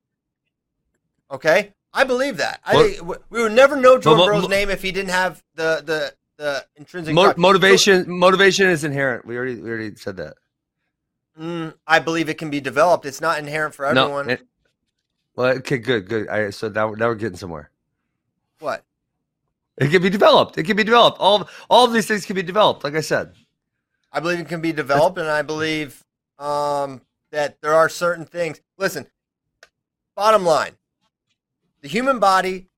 Okay, 1.31 1.73
I 1.93 2.05
believe 2.05 2.37
that. 2.39 2.61
I 2.67 2.75
think 2.83 3.23
we 3.31 3.43
would 3.43 3.53
never 3.53 3.77
know 3.77 3.99
Jordan 3.99 4.19
mo- 4.19 4.27
Burroughs' 4.27 4.43
mo- 4.43 4.49
name 4.49 4.71
if 4.71 4.83
he 4.83 4.91
didn't 4.91 5.11
have 5.11 5.43
the 5.55 5.83
the 5.87 6.15
the 6.37 6.67
intrinsic 6.77 7.15
Mo- 7.15 7.33
motivation 7.37 8.05
motivation 8.11 8.69
is 8.69 8.83
inherent. 8.83 9.25
We 9.25 9.37
already 9.37 9.55
we 9.61 9.71
already 9.71 9.95
said 9.95 10.17
that. 10.17 10.35
Mm, 11.41 11.75
I 11.87 12.01
believe 12.01 12.29
it 12.29 12.39
can 12.39 12.51
be 12.51 12.61
developed. 12.61 13.07
It's 13.07 13.21
not 13.21 13.39
inherent 13.39 13.75
for 13.75 13.87
everyone. 13.87 14.27
No. 14.27 14.33
it- 14.33 14.47
well, 15.37 15.57
okay, 15.59 15.79
good, 15.79 16.09
good. 16.09 16.29
I, 16.29 16.51
so 16.51 16.69
now, 16.69 16.91
now 16.91 17.09
we're 17.09 17.15
getting 17.15 17.37
somewhere. 17.37 17.71
what? 18.61 18.85
It 19.77 19.91
can 19.91 20.03
be 20.03 20.11
developed. 20.11 20.57
It 20.57 20.63
can 20.65 20.77
be 20.77 20.85
developed. 20.85 21.19
All 21.19 21.43
of, 21.43 21.51
all 21.69 21.85
of 21.85 21.93
these 21.93 22.07
things 22.07 22.25
can 22.25 22.37
be 22.37 22.43
developed. 22.43 22.85
Like 22.85 22.95
I 22.95 23.01
said. 23.01 23.35
I 24.13 24.21
believe 24.21 24.39
it 24.39 24.49
can 24.49 24.61
be 24.61 24.73
developed, 24.73 25.19
and 25.19 25.29
I 25.29 25.43
believe 25.43 26.05
um, 26.39 27.01
that 27.33 27.61
there 27.61 27.75
are 27.75 27.89
certain 27.89 28.25
things. 28.25 28.61
Listen, 28.79 29.09
bottom 30.15 30.45
line, 30.45 30.75
the 31.81 31.89
human 31.89 32.21
body, 32.21 32.69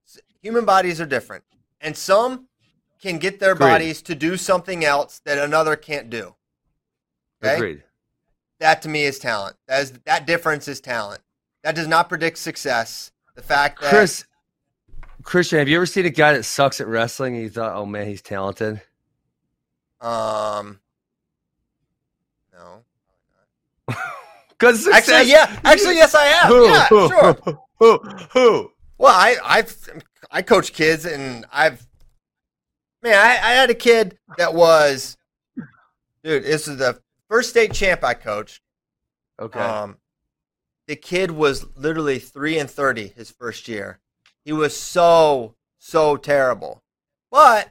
human 0.40 0.64
bodies 0.64 0.98
are 0.98 1.06
different, 1.06 1.44
and 1.82 1.94
some 1.94 2.48
can 2.98 3.18
get 3.18 3.38
their 3.38 3.52
Agreed. 3.52 3.66
bodies 3.66 4.00
to 4.02 4.14
do 4.14 4.38
something 4.38 4.82
else 4.82 5.20
that 5.26 5.36
another 5.36 5.76
can't 5.76 6.08
do. 6.08 6.34
Okay, 7.44 7.56
Agreed. 7.56 7.82
that 8.60 8.80
to 8.80 8.88
me 8.88 9.04
is 9.04 9.18
talent. 9.18 9.56
That 9.68 9.82
is 9.82 9.92
that 10.06 10.26
difference 10.26 10.68
is 10.68 10.80
talent. 10.80 11.20
That 11.66 11.74
does 11.74 11.88
not 11.88 12.08
predict 12.08 12.38
success. 12.38 13.10
The 13.34 13.42
fact 13.42 13.80
that 13.80 13.90
Chris, 13.90 14.24
Christian, 15.24 15.58
have 15.58 15.66
you 15.68 15.74
ever 15.74 15.84
seen 15.84 16.06
a 16.06 16.10
guy 16.10 16.34
that 16.34 16.44
sucks 16.44 16.80
at 16.80 16.86
wrestling 16.86 17.34
and 17.34 17.42
you 17.42 17.50
thought, 17.50 17.74
oh 17.74 17.84
man, 17.84 18.06
he's 18.06 18.22
talented? 18.22 18.82
um, 20.00 20.78
no, 22.52 22.84
Because 24.50 24.86
actually, 24.86 25.28
yeah, 25.28 25.58
actually, 25.64 25.96
yes, 25.96 26.14
I 26.14 26.26
have. 26.26 26.48
Who? 26.50 26.66
Yeah, 26.66 26.86
who, 26.86 27.08
sure. 27.08 27.36
Who? 27.80 27.98
Who? 28.32 28.72
Well, 28.96 29.12
I 29.12 29.34
I've 29.44 29.76
I 30.30 30.42
coach 30.42 30.72
kids 30.72 31.04
and 31.04 31.46
I've 31.52 31.84
man, 33.02 33.14
I, 33.14 33.30
I 33.44 33.54
had 33.54 33.70
a 33.70 33.74
kid 33.74 34.18
that 34.38 34.54
was 34.54 35.16
dude, 36.22 36.44
this 36.44 36.68
is 36.68 36.76
the 36.76 37.00
first 37.28 37.50
state 37.50 37.72
champ 37.72 38.04
I 38.04 38.14
coached. 38.14 38.60
Okay. 39.40 39.58
Um 39.58 39.96
the 40.86 40.96
kid 40.96 41.32
was 41.32 41.66
literally 41.76 42.18
three 42.18 42.58
and 42.58 42.70
thirty 42.70 43.08
his 43.08 43.30
first 43.30 43.68
year. 43.68 43.98
He 44.44 44.52
was 44.52 44.76
so, 44.76 45.54
so 45.78 46.16
terrible. 46.16 46.82
But 47.30 47.70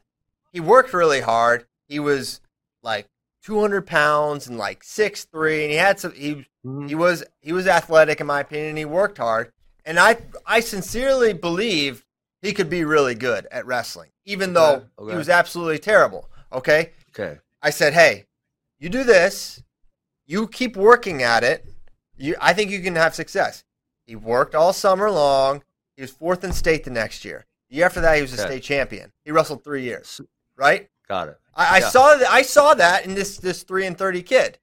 he 0.51 0.59
worked 0.59 0.93
really 0.93 1.21
hard. 1.21 1.65
He 1.87 1.99
was 1.99 2.41
like 2.83 3.07
200 3.43 3.85
pounds 3.87 4.47
and 4.47 4.57
like 4.57 4.83
six 4.83 5.23
three, 5.25 5.63
and 5.63 5.71
he 5.71 5.77
had 5.77 5.99
some. 5.99 6.13
He 6.13 6.45
Mhm. 6.65 6.89
he 6.89 6.95
was 6.95 7.23
he 7.41 7.53
was 7.53 7.67
athletic 7.67 8.19
in 8.19 8.25
my 8.25 8.39
opinion. 8.39 8.69
and 8.69 8.77
He 8.77 8.85
worked 8.85 9.19
hard, 9.19 9.51
and 9.85 9.99
I 9.99 10.17
I 10.47 10.59
sincerely 10.61 11.31
believed 11.31 12.03
he 12.41 12.53
could 12.53 12.69
be 12.71 12.83
really 12.83 13.13
good 13.13 13.47
at 13.51 13.67
wrestling, 13.67 14.09
even 14.25 14.53
though 14.53 14.87
okay. 14.97 15.11
he 15.11 15.17
was 15.17 15.29
absolutely 15.29 15.77
terrible. 15.77 16.27
Okay, 16.51 16.93
Okay. 17.09 17.39
I 17.61 17.69
said, 17.69 17.93
hey, 17.93 18.25
you 18.79 18.89
do 18.89 19.03
this, 19.03 19.61
you 20.25 20.47
keep 20.47 20.75
working 20.75 21.21
at 21.21 21.43
it. 21.43 21.65
You, 22.17 22.35
I 22.39 22.53
think 22.53 22.71
you 22.71 22.81
can 22.81 22.95
have 22.95 23.15
success. 23.15 23.63
He 24.05 24.15
worked 24.15 24.55
all 24.55 24.73
summer 24.73 25.09
long. 25.11 25.63
He 25.95 26.01
was 26.01 26.11
fourth 26.11 26.43
in 26.43 26.53
state 26.53 26.83
the 26.83 26.91
next 26.91 27.25
year. 27.25 27.45
The 27.69 27.77
year 27.77 27.85
after 27.85 28.01
that, 28.01 28.15
he 28.15 28.21
was 28.21 28.31
a 28.33 28.41
Okay. 28.41 28.53
state 28.53 28.63
champion. 28.63 29.11
He 29.23 29.31
wrestled 29.31 29.63
three 29.63 29.83
years, 29.83 30.21
right? 30.55 30.89
Got 31.07 31.29
it. 31.29 31.39
I, 31.55 31.75
I 31.75 31.79
Yeah. 31.79 31.89
saw 31.89 32.15
that. 32.15 32.29
I 32.31 32.41
saw 32.41 32.73
that 32.75 33.05
in 33.05 33.15
this 33.15 33.37
this 33.37 33.63
three 33.63 33.85
and 33.85 33.97
thirty 33.97 34.21
kid, 34.21 34.59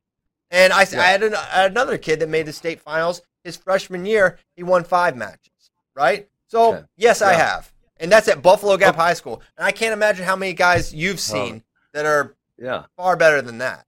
and 0.51 0.73
I, 0.73 0.87
Yeah. 0.91 1.01
I 1.01 1.05
had, 1.07 1.23
an, 1.23 1.35
I 1.35 1.39
had 1.63 1.71
another 1.71 1.99
kid 1.99 2.21
that 2.21 2.29
made 2.29 2.47
the 2.47 2.53
state 2.53 2.81
finals 2.81 3.23
his 3.45 3.57
freshman 3.57 4.07
year. 4.07 4.39
He 4.57 4.63
won 4.63 4.85
five 4.85 5.17
matches, 5.17 5.71
right? 5.95 6.29
So 6.47 6.75
Okay. 6.75 6.85
yes, 6.97 7.23
I 7.23 7.33
have, 7.33 7.73
and 7.97 8.13
that's 8.13 8.29
at 8.29 8.43
Buffalo 8.43 8.77
Gap 8.77 8.95
oh. 8.97 9.01
High 9.01 9.15
School. 9.15 9.43
And 9.57 9.67
I 9.67 9.73
can't 9.73 9.93
imagine 9.93 10.25
how 10.25 10.37
many 10.37 10.53
guys 10.53 10.95
you've 10.95 11.21
seen 11.21 11.65
that 11.93 12.05
are 12.07 12.37
Yeah. 12.59 12.85
far 12.97 13.17
better 13.17 13.41
than 13.43 13.59
that. 13.59 13.87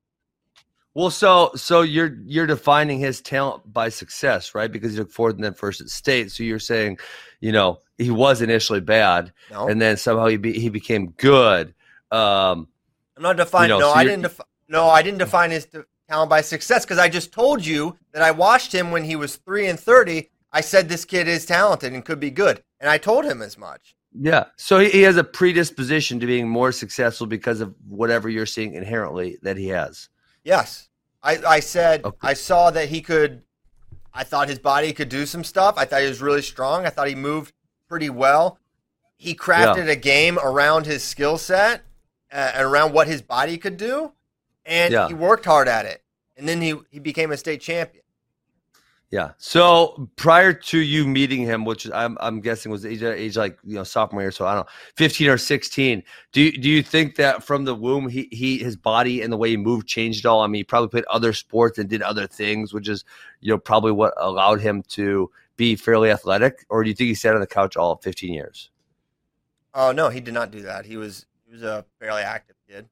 Well, 0.94 1.10
so 1.10 1.50
so 1.56 1.82
you're 1.82 2.16
you're 2.24 2.46
defining 2.46 2.98
his 3.00 3.20
talent 3.20 3.72
by 3.72 3.88
success, 3.88 4.54
right? 4.54 4.70
Because 4.70 4.92
he 4.92 4.98
took 4.98 5.10
fourth 5.10 5.34
and 5.34 5.42
then 5.44 5.54
first 5.54 5.80
at 5.80 5.88
state. 5.88 6.30
So 6.30 6.44
you're 6.44 6.60
saying, 6.60 6.98
you 7.40 7.50
know, 7.52 7.80
he 7.98 8.10
was 8.10 8.40
initially 8.42 8.80
bad, 8.80 9.32
No, 9.50 9.66
and 9.66 9.80
then 9.82 9.96
somehow 9.96 10.26
he 10.26 10.36
be, 10.36 10.52
he 10.52 10.68
became 10.68 11.08
good. 11.16 11.74
Um, 12.12 12.68
I'm 13.16 13.22
not 13.24 13.36
defining. 13.36 13.70
you 13.70 13.80
know, 13.80 13.88
no, 13.88 13.92
so 13.92 13.98
I 13.98 14.04
didn't. 14.04 14.22
Defi- 14.22 14.42
no, 14.68 14.86
I 14.88 15.02
didn't 15.02 15.18
define 15.18 15.50
his 15.50 15.66
de- 15.66 15.84
talent 16.08 16.30
by 16.30 16.40
success 16.40 16.84
because 16.84 16.98
I 16.98 17.08
just 17.08 17.32
told 17.32 17.64
you 17.66 17.96
that 18.12 18.22
I 18.22 18.30
watched 18.30 18.72
him 18.72 18.90
when 18.92 19.02
he 19.04 19.16
was 19.16 19.36
three 19.36 19.66
and 19.66 19.78
thirty. 19.78 20.30
I 20.52 20.60
said 20.60 20.88
this 20.88 21.04
kid 21.04 21.26
is 21.26 21.44
talented 21.44 21.92
and 21.92 22.04
could 22.04 22.20
be 22.20 22.30
good, 22.30 22.62
and 22.78 22.88
I 22.88 22.98
told 22.98 23.24
him 23.24 23.42
as 23.42 23.58
much. 23.58 23.96
yeah. 24.16 24.44
So 24.56 24.78
he, 24.78 24.90
he 24.90 25.02
has 25.02 25.16
a 25.16 25.24
predisposition 25.24 26.20
to 26.20 26.26
being 26.26 26.48
more 26.48 26.70
successful 26.70 27.26
because 27.26 27.60
of 27.60 27.74
whatever 27.88 28.28
you're 28.28 28.46
seeing 28.46 28.74
inherently 28.74 29.38
that 29.42 29.56
he 29.56 29.66
has. 29.68 30.08
Yes, 30.44 30.88
I, 31.22 31.38
I 31.46 31.60
said 31.60 32.04
Okay. 32.04 32.16
I 32.22 32.34
saw 32.34 32.70
that 32.70 32.88
he 32.90 33.00
could. 33.00 33.42
I 34.12 34.22
thought 34.22 34.48
his 34.48 34.58
body 34.60 34.92
could 34.92 35.08
do 35.08 35.26
some 35.26 35.42
stuff. 35.42 35.74
I 35.76 35.84
thought 35.86 36.02
he 36.02 36.08
was 36.08 36.22
really 36.22 36.42
strong. 36.42 36.86
I 36.86 36.90
thought 36.90 37.08
he 37.08 37.16
moved 37.16 37.52
pretty 37.88 38.10
well. 38.10 38.58
He 39.16 39.34
crafted 39.34 39.88
a 39.88 39.96
game 39.96 40.38
around 40.38 40.86
his 40.86 41.02
skill 41.02 41.36
set 41.38 41.82
uh, 42.32 42.52
and 42.54 42.64
around 42.64 42.92
what 42.92 43.08
his 43.08 43.22
body 43.22 43.56
could 43.58 43.76
do, 43.76 44.12
and 44.64 44.92
Yeah. 44.92 45.08
he 45.08 45.14
worked 45.14 45.46
hard 45.46 45.66
at 45.66 45.86
it. 45.86 46.02
And 46.36 46.48
then 46.48 46.60
he 46.60 46.74
he 46.90 46.98
became 47.00 47.32
a 47.32 47.36
state 47.36 47.60
champion. 47.60 48.03
Yeah. 49.14 49.30
So 49.38 50.10
prior 50.16 50.52
to 50.52 50.78
you 50.80 51.06
meeting 51.06 51.42
him, 51.42 51.64
which 51.64 51.88
I'm 51.94 52.18
I'm 52.20 52.40
guessing 52.40 52.72
was 52.72 52.84
age, 52.84 53.04
age 53.04 53.36
like 53.36 53.56
you 53.62 53.76
know 53.76 53.84
sophomore 53.84 54.22
year, 54.22 54.32
so 54.32 54.44
I 54.44 54.56
don't 54.56 54.66
know, 54.66 54.72
15 54.96 55.28
or 55.28 55.38
16. 55.38 56.02
Do 56.32 56.42
you, 56.42 56.60
do 56.60 56.68
you 56.68 56.82
think 56.82 57.14
that 57.14 57.44
from 57.44 57.64
the 57.64 57.76
womb 57.76 58.08
he 58.08 58.28
he 58.32 58.58
his 58.58 58.74
body 58.74 59.22
and 59.22 59.32
the 59.32 59.36
way 59.36 59.50
he 59.50 59.56
moved 59.56 59.86
changed 59.86 60.26
all? 60.26 60.40
I 60.40 60.48
mean, 60.48 60.58
he 60.58 60.64
probably 60.64 60.88
played 60.88 61.04
other 61.04 61.32
sports 61.32 61.78
and 61.78 61.88
did 61.88 62.02
other 62.02 62.26
things, 62.26 62.74
which 62.74 62.88
is 62.88 63.04
you 63.40 63.52
know 63.52 63.58
probably 63.58 63.92
what 63.92 64.14
allowed 64.16 64.60
him 64.60 64.82
to 64.88 65.30
be 65.56 65.76
fairly 65.76 66.10
athletic. 66.10 66.66
Or 66.68 66.82
do 66.82 66.90
you 66.90 66.96
think 66.96 67.06
he 67.06 67.14
sat 67.14 67.34
on 67.34 67.40
the 67.40 67.46
couch 67.46 67.76
all 67.76 67.94
15 67.98 68.34
years? 68.34 68.70
Oh 69.74 69.92
no, 69.92 70.08
he 70.08 70.18
did 70.18 70.34
not 70.34 70.50
do 70.50 70.62
that. 70.62 70.86
He 70.86 70.96
was 70.96 71.24
he 71.46 71.52
was 71.52 71.62
a 71.62 71.84
fairly 72.00 72.22
active 72.22 72.56
kid. 72.68 72.88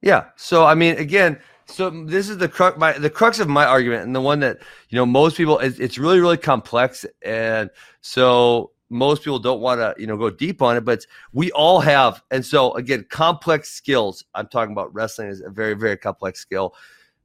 Yeah. 0.00 0.26
So 0.36 0.64
I 0.64 0.76
mean, 0.76 0.96
again, 0.96 1.40
so 1.68 1.90
this 1.90 2.28
is 2.28 2.38
the 2.38 2.48
crux 2.48 2.78
my 2.78 2.92
the 2.92 3.10
crux 3.10 3.38
of 3.38 3.48
my 3.48 3.64
argument, 3.64 4.04
and 4.04 4.14
the 4.14 4.20
one 4.20 4.40
that 4.40 4.58
you 4.88 4.96
know 4.96 5.06
most 5.06 5.36
people 5.36 5.58
it's, 5.58 5.78
it's 5.78 5.98
really 5.98 6.20
really 6.20 6.36
complex, 6.36 7.04
and 7.22 7.70
so 8.00 8.72
most 8.90 9.22
people 9.22 9.38
don't 9.38 9.60
want 9.60 9.78
to 9.78 9.94
you 10.00 10.06
know 10.06 10.16
go 10.16 10.30
deep 10.30 10.62
on 10.62 10.76
it, 10.76 10.84
but 10.84 11.04
we 11.32 11.52
all 11.52 11.80
have, 11.80 12.22
and 12.30 12.44
so 12.44 12.74
again, 12.74 13.04
complex 13.10 13.70
skills. 13.70 14.24
I'm 14.34 14.48
talking 14.48 14.72
about 14.72 14.92
wrestling 14.94 15.28
is 15.28 15.40
a 15.42 15.50
very 15.50 15.74
very 15.74 15.96
complex 15.96 16.40
skill, 16.40 16.74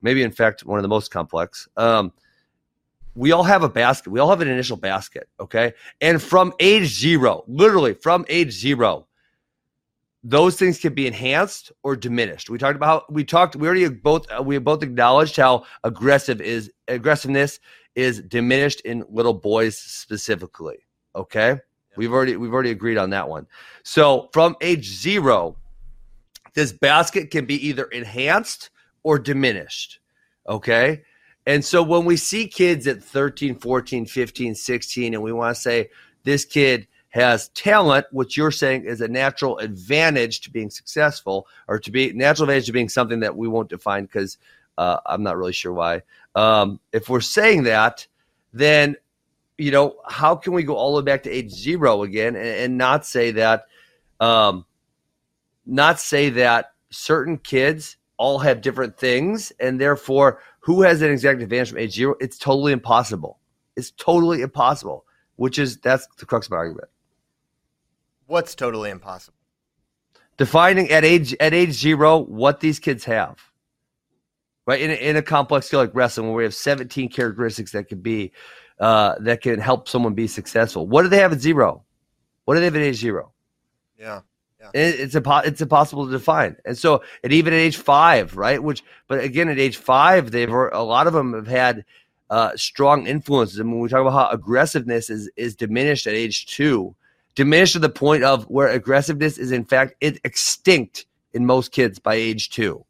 maybe 0.01 0.23
in 0.23 0.31
fact 0.31 0.65
one 0.65 0.77
of 0.77 0.83
the 0.83 0.89
most 0.89 1.09
complex. 1.09 1.67
Um, 1.77 2.11
we 3.15 3.31
all 3.31 3.43
have 3.43 3.63
a 3.63 3.69
basket. 3.69 4.09
We 4.09 4.19
all 4.19 4.29
have 4.29 4.41
an 4.41 4.47
initial 4.47 4.77
basket, 4.77 5.29
okay? 5.39 5.73
And 6.01 6.21
from 6.21 6.51
age 6.59 6.87
zero, 6.87 7.43
literally 7.47 7.93
from 7.93 8.25
age 8.27 8.51
zero, 8.51 9.07
those 10.23 10.55
things 10.55 10.79
can 10.79 10.93
be 10.93 11.05
enhanced 11.05 11.71
or 11.83 11.95
diminished. 11.95 12.49
We 12.49 12.57
talked 12.57 12.75
about 12.75 12.87
how 12.87 13.13
we 13.13 13.23
talked. 13.23 13.55
We 13.55 13.67
already 13.67 13.89
both 13.89 14.25
uh, 14.31 14.41
we 14.41 14.57
both 14.59 14.81
acknowledged 14.81 15.35
how 15.35 15.65
aggressive 15.83 16.39
is 16.41 16.71
aggressiveness 16.87 17.59
is 17.95 18.21
diminished 18.21 18.81
in 18.81 19.05
little 19.09 19.33
boys 19.33 19.77
specifically. 19.77 20.77
Okay, 21.15 21.57
we've 21.97 22.13
already 22.13 22.37
we've 22.37 22.53
already 22.53 22.71
agreed 22.71 22.97
on 22.97 23.09
that 23.09 23.27
one. 23.27 23.47
So 23.83 24.29
from 24.31 24.55
age 24.61 24.87
zero, 24.87 25.57
this 26.53 26.71
basket 26.71 27.29
can 27.29 27.45
be 27.45 27.67
either 27.67 27.85
enhanced 27.85 28.69
or 29.03 29.19
diminished. 29.19 29.99
Okay. 30.47 31.03
And 31.45 31.63
so 31.63 31.83
when 31.83 32.05
we 32.05 32.15
see 32.15 32.47
kids 32.47 32.87
at 32.87 33.03
13, 33.03 33.59
14, 33.59 34.05
15, 34.05 34.55
16, 34.55 35.13
and 35.13 35.21
we 35.21 35.33
want 35.33 35.55
to 35.55 35.61
say 35.61 35.89
this 36.23 36.45
kid 36.45 36.87
has 37.13 37.49
talent, 37.49 38.07
which 38.11 38.35
you're 38.35 38.49
saying 38.49 38.85
is 38.85 38.99
a 38.99 39.07
natural 39.07 39.59
advantage 39.59 40.41
to 40.41 40.49
being 40.49 40.71
successful, 40.71 41.47
or 41.67 41.77
to 41.77 41.91
be 41.91 42.11
natural 42.11 42.45
advantage 42.49 42.65
to 42.65 42.71
being 42.71 42.89
something 42.89 43.19
that 43.19 43.37
we 43.37 43.47
won't 43.47 43.69
define 43.69 44.05
because 44.05 44.39
uh, 44.79 44.97
I'm 45.05 45.21
not 45.21 45.37
really 45.37 45.53
sure 45.53 45.71
why. 45.71 46.01
Um, 46.33 46.79
if 46.91 47.09
we're 47.09 47.21
saying 47.21 47.63
that, 47.63 48.07
then 48.51 48.95
you 49.59 49.69
know 49.69 49.97
how 50.09 50.35
can 50.35 50.53
we 50.53 50.63
go 50.63 50.75
all 50.75 50.95
the 50.95 51.01
way 51.01 51.05
back 51.05 51.21
to 51.23 51.29
age 51.29 51.51
zero 51.51 52.01
again 52.01 52.35
and, 52.35 52.47
and 52.47 52.77
not 52.79 53.05
say 53.05 53.29
that, 53.29 53.65
um, 54.19 54.65
not 55.67 55.99
say 55.99 56.31
that 56.31 56.73
certain 56.89 57.37
kids 57.37 57.97
all 58.17 58.39
have 58.39 58.61
different 58.61 58.97
things, 58.97 59.51
and 59.59 59.79
therefore 59.79 60.39
who 60.61 60.81
has 60.81 61.03
an 61.03 61.11
exact 61.11 61.43
advantage 61.43 61.69
from 61.69 61.77
age 61.77 61.93
zero? 61.93 62.15
It's 62.19 62.39
totally 62.39 62.71
impossible. 62.71 63.37
It's 63.75 63.91
totally 63.91 64.41
impossible. 64.41 65.05
Which 65.35 65.59
is 65.59 65.77
that's 65.77 66.07
the 66.17 66.25
crux 66.25 66.47
of 66.47 66.51
my 66.51 66.57
argument. 66.57 66.89
What's 68.33 68.55
totally 68.55 68.89
impossible? 68.89 69.37
defining 70.37 70.89
at 70.89 71.03
age 71.03 71.35
at 71.39 71.53
age 71.53 71.71
zero 71.71 72.17
what 72.17 72.59
these 72.59 72.79
kids 72.79 73.03
have. 73.05 73.39
Right? 74.65 74.81
In 74.81 74.91
a, 74.91 74.93
in 74.93 75.15
a 75.17 75.21
complex 75.21 75.67
skill 75.67 75.81
like 75.81 75.93
wrestling 75.93 76.27
where 76.27 76.37
we 76.37 76.43
have 76.43 76.55
17 76.55 77.09
characteristics 77.09 77.73
that 77.73 77.89
could 77.89 78.01
be 78.01 78.31
uh, 78.79 79.15
that 79.19 79.41
can 79.41 79.59
help 79.59 79.89
someone 79.89 80.13
be 80.13 80.27
successful. 80.27 80.87
What 80.87 81.03
do 81.03 81.09
they 81.09 81.17
have 81.17 81.33
at 81.33 81.41
zero? 81.41 81.83
What 82.45 82.55
do 82.55 82.59
they 82.61 82.65
have 82.65 82.75
at 82.75 82.81
age 82.81 82.95
zero? 82.95 83.33
Yeah. 83.99 84.21
it, 84.73 84.99
it's 84.99 85.15
impo- 85.15 85.45
it's 85.45 85.61
impossible 85.61 86.05
to 86.05 86.11
define. 86.11 86.55
And 86.65 86.77
so 86.77 87.03
and 87.23 87.33
even 87.33 87.53
at 87.53 87.59
age 87.59 87.77
five 87.77 88.37
right 88.37 88.61
which 88.61 88.83
but 89.07 89.21
again 89.23 89.49
at 89.49 89.59
age 89.59 89.77
five 89.77 90.31
they've 90.31 90.49
a 90.49 90.81
lot 90.81 91.07
of 91.07 91.13
them 91.13 91.33
have 91.33 91.47
had 91.47 91.85
uh, 92.29 92.51
strong 92.55 93.05
influences. 93.05 93.59
And 93.59 93.71
when 93.71 93.81
we 93.81 93.89
talk 93.89 94.01
about 94.01 94.13
how 94.13 94.29
aggressiveness 94.29 95.09
is 95.09 95.29
is 95.35 95.55
diminished 95.55 96.07
at 96.07 96.13
age 96.13 96.45
two 96.47 96.95
diminished 97.35 97.73
to 97.73 97.79
the 97.79 97.89
point 97.89 98.23
of 98.23 98.43
where 98.45 98.67
aggressiveness 98.67 99.37
is 99.37 99.51
in 99.51 99.65
fact 99.65 99.95
extinct 100.01 101.05
in 101.33 101.45
most 101.45 101.71
kids 101.71 101.99
by 101.99 102.15
age 102.15 102.49
two 102.49 102.85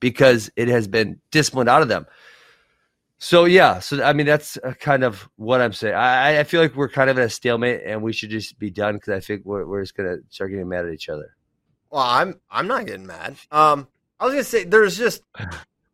because 0.00 0.50
it 0.56 0.68
has 0.68 0.88
been 0.88 1.20
disciplined 1.30 1.68
out 1.68 1.82
of 1.82 1.88
them 1.88 2.06
so 3.18 3.44
yeah 3.44 3.78
so 3.78 4.02
i 4.02 4.12
mean 4.12 4.26
that's 4.26 4.56
uh, 4.64 4.72
kind 4.80 5.04
of 5.04 5.28
what 5.36 5.60
i'm 5.60 5.72
saying 5.72 5.94
i 5.94 6.40
i 6.40 6.44
feel 6.44 6.60
like 6.60 6.74
we're 6.74 6.88
kind 6.88 7.10
of 7.10 7.18
at 7.18 7.24
a 7.24 7.30
stalemate 7.30 7.82
and 7.84 8.02
we 8.02 8.12
should 8.12 8.30
just 8.30 8.58
be 8.58 8.70
done 8.70 8.94
because 8.94 9.12
i 9.14 9.20
think 9.20 9.42
we're, 9.44 9.66
we're 9.66 9.82
just 9.82 9.96
gonna 9.96 10.16
start 10.30 10.50
getting 10.50 10.68
mad 10.68 10.86
at 10.86 10.92
each 10.92 11.08
other 11.08 11.34
Well, 11.90 12.02
I'm 12.02 12.40
I'm 12.50 12.66
not 12.66 12.86
getting 12.86 13.06
mad. 13.06 13.36
Um, 13.50 13.86
I 14.18 14.24
was 14.24 14.32
gonna 14.32 14.44
say 14.44 14.64
there's 14.64 14.96
just, 14.96 15.22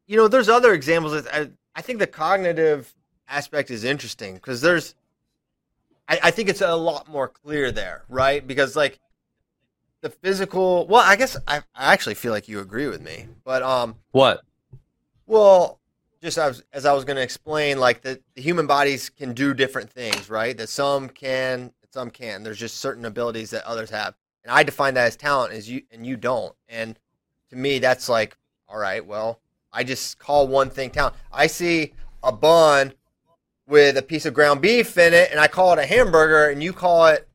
you 0.07 0.17
know, 0.17 0.29
there's 0.29 0.49
other 0.49 0.73
examples. 0.73 1.13
That 1.25 1.35
I, 1.35 1.51
I 1.75 1.83
think 1.83 1.99
the 1.99 2.07
cognitive 2.07 2.95
aspect 3.29 3.71
is 3.71 3.83
interesting 3.83 4.35
because 4.35 4.61
there's, 4.61 4.95
I, 6.09 6.21
I 6.25 6.31
think 6.31 6.49
it's 6.49 6.61
a 6.61 6.75
lot 6.75 7.09
more 7.09 7.29
clear 7.29 7.71
there, 7.71 8.05
right? 8.09 8.47
Because 8.47 8.75
like, 8.77 8.99
the 10.01 10.11
physical. 10.11 10.87
Well, 10.87 11.03
I 11.05 11.17
guess 11.17 11.37
I, 11.47 11.59
I 11.75 11.93
actually 11.93 12.15
feel 12.15 12.33
like 12.33 12.49
you 12.49 12.61
agree 12.61 12.87
with 12.87 13.03
me, 13.03 13.27
but 13.45 13.63
um, 13.63 13.97
what 14.13 14.43
well, 15.29 15.79
just 16.21 16.39
as, 16.39 16.65
as 16.73 16.85
I 16.87 16.93
was 16.93 17.05
going 17.05 17.17
to 17.17 17.23
explain, 17.23 17.79
like 17.79 18.01
the, 18.01 18.21
the 18.35 18.43
human 18.43 18.67
bodies 18.67 19.11
can 19.11 19.35
do 19.35 19.55
different 19.55 19.91
things, 19.91 20.29
right? 20.29 20.57
That 20.57 20.69
some 20.69 21.09
can, 21.09 21.73
some 21.93 22.11
can. 22.11 22.43
There's 22.43 22.59
just 22.59 22.79
certain 22.79 23.05
abilities 23.05 23.51
that 23.51 23.65
others 23.65 23.91
have, 23.91 24.15
and 24.43 24.51
I 24.51 24.65
define 24.65 24.95
that 24.95 25.07
as 25.07 25.17
talent, 25.17 25.53
as 25.53 25.71
you 25.71 25.83
and 25.93 26.05
you 26.05 26.17
don't. 26.17 26.55
And 26.69 26.99
to 27.51 27.57
me, 27.57 27.79
that's 27.79 28.09
like, 28.09 28.37
all 28.69 28.79
right, 28.79 29.05
well, 29.07 29.41
I 29.73 29.85
just 29.85 30.19
call 30.19 30.49
one 30.49 30.71
thing 30.71 30.91
talent. 30.91 31.15
I 31.31 31.47
see 31.47 31.93
a 32.23 32.33
bun 32.33 32.95
with 33.69 33.97
a 33.97 34.03
piece 34.03 34.27
of 34.27 34.35
ground 34.35 34.61
beef 34.61 34.97
in 34.97 35.13
it, 35.15 35.31
and 35.31 35.39
I 35.39 35.47
call 35.47 35.73
it 35.75 35.79
a 35.79 35.87
hamburger, 35.87 36.49
and 36.49 36.63
you 36.63 36.73
call 36.73 37.07
it 37.07 37.29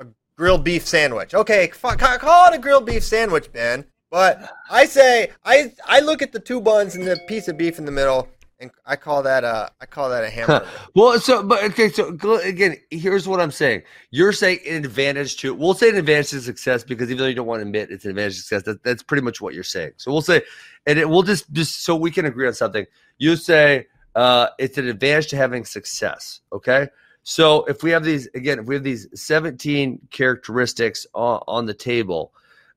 a 0.00 0.06
grilled 0.36 0.64
beef 0.64 0.86
sandwich. 0.86 1.34
Okay, 1.34 1.70
f- 1.70 1.98
call 1.98 2.52
it 2.52 2.56
a 2.56 2.58
grilled 2.58 2.86
beef 2.86 3.04
sandwich, 3.04 3.52
Ben. 3.52 3.84
But 4.10 4.50
I 4.70 4.86
say 4.86 5.30
I 5.44 5.72
I 5.84 6.00
look 6.00 6.22
at 6.22 6.32
the 6.32 6.40
two 6.40 6.60
buns 6.60 6.94
and 6.94 7.06
the 7.06 7.18
piece 7.26 7.48
of 7.48 7.56
beef 7.56 7.78
in 7.78 7.84
the 7.84 7.92
middle, 7.92 8.28
and 8.60 8.70
I 8.84 8.96
call 8.96 9.22
that 9.24 9.44
a 9.44 9.70
I 9.80 9.86
call 9.86 10.10
that 10.10 10.24
a 10.24 10.30
hamburger. 10.30 10.66
Well, 10.94 11.18
so 11.20 11.42
but 11.42 11.62
okay, 11.64 11.90
so 11.90 12.16
again, 12.42 12.76
here's 12.90 13.26
what 13.26 13.40
I'm 13.40 13.50
saying. 13.50 13.82
You're 14.10 14.32
saying 14.32 14.60
an 14.66 14.76
advantage 14.76 15.36
to 15.38 15.54
we'll 15.54 15.74
say 15.74 15.88
an 15.88 15.96
advantage 15.96 16.30
to 16.30 16.40
success 16.40 16.84
because 16.84 17.10
even 17.10 17.18
though 17.18 17.26
you 17.26 17.34
don't 17.34 17.46
want 17.46 17.60
to 17.60 17.66
admit 17.66 17.90
it's 17.90 18.04
an 18.04 18.10
advantage 18.10 18.36
to 18.36 18.40
success, 18.40 18.62
that, 18.62 18.82
that's 18.82 19.02
pretty 19.02 19.22
much 19.22 19.40
what 19.40 19.54
you're 19.54 19.64
saying. 19.64 19.92
So 19.96 20.12
we'll 20.12 20.22
say, 20.22 20.42
and 20.86 20.98
it, 20.98 21.08
we'll 21.08 21.22
just 21.22 21.52
just 21.52 21.84
so 21.84 21.96
we 21.96 22.10
can 22.10 22.24
agree 22.24 22.46
on 22.46 22.54
something. 22.54 22.86
You 23.18 23.36
say 23.36 23.86
uh, 24.16 24.48
it's 24.58 24.78
an 24.78 24.88
advantage 24.88 25.28
to 25.28 25.36
having 25.36 25.64
success. 25.64 26.40
Okay. 26.52 26.88
So 27.22 27.64
if 27.64 27.82
we 27.82 27.90
have 27.90 28.02
these 28.02 28.26
again, 28.34 28.58
if 28.60 28.66
we 28.66 28.74
have 28.74 28.84
these 28.84 29.08
17 29.14 30.08
characteristics 30.10 31.06
on, 31.14 31.42
on 31.46 31.66
the 31.66 31.74
table, 31.74 32.32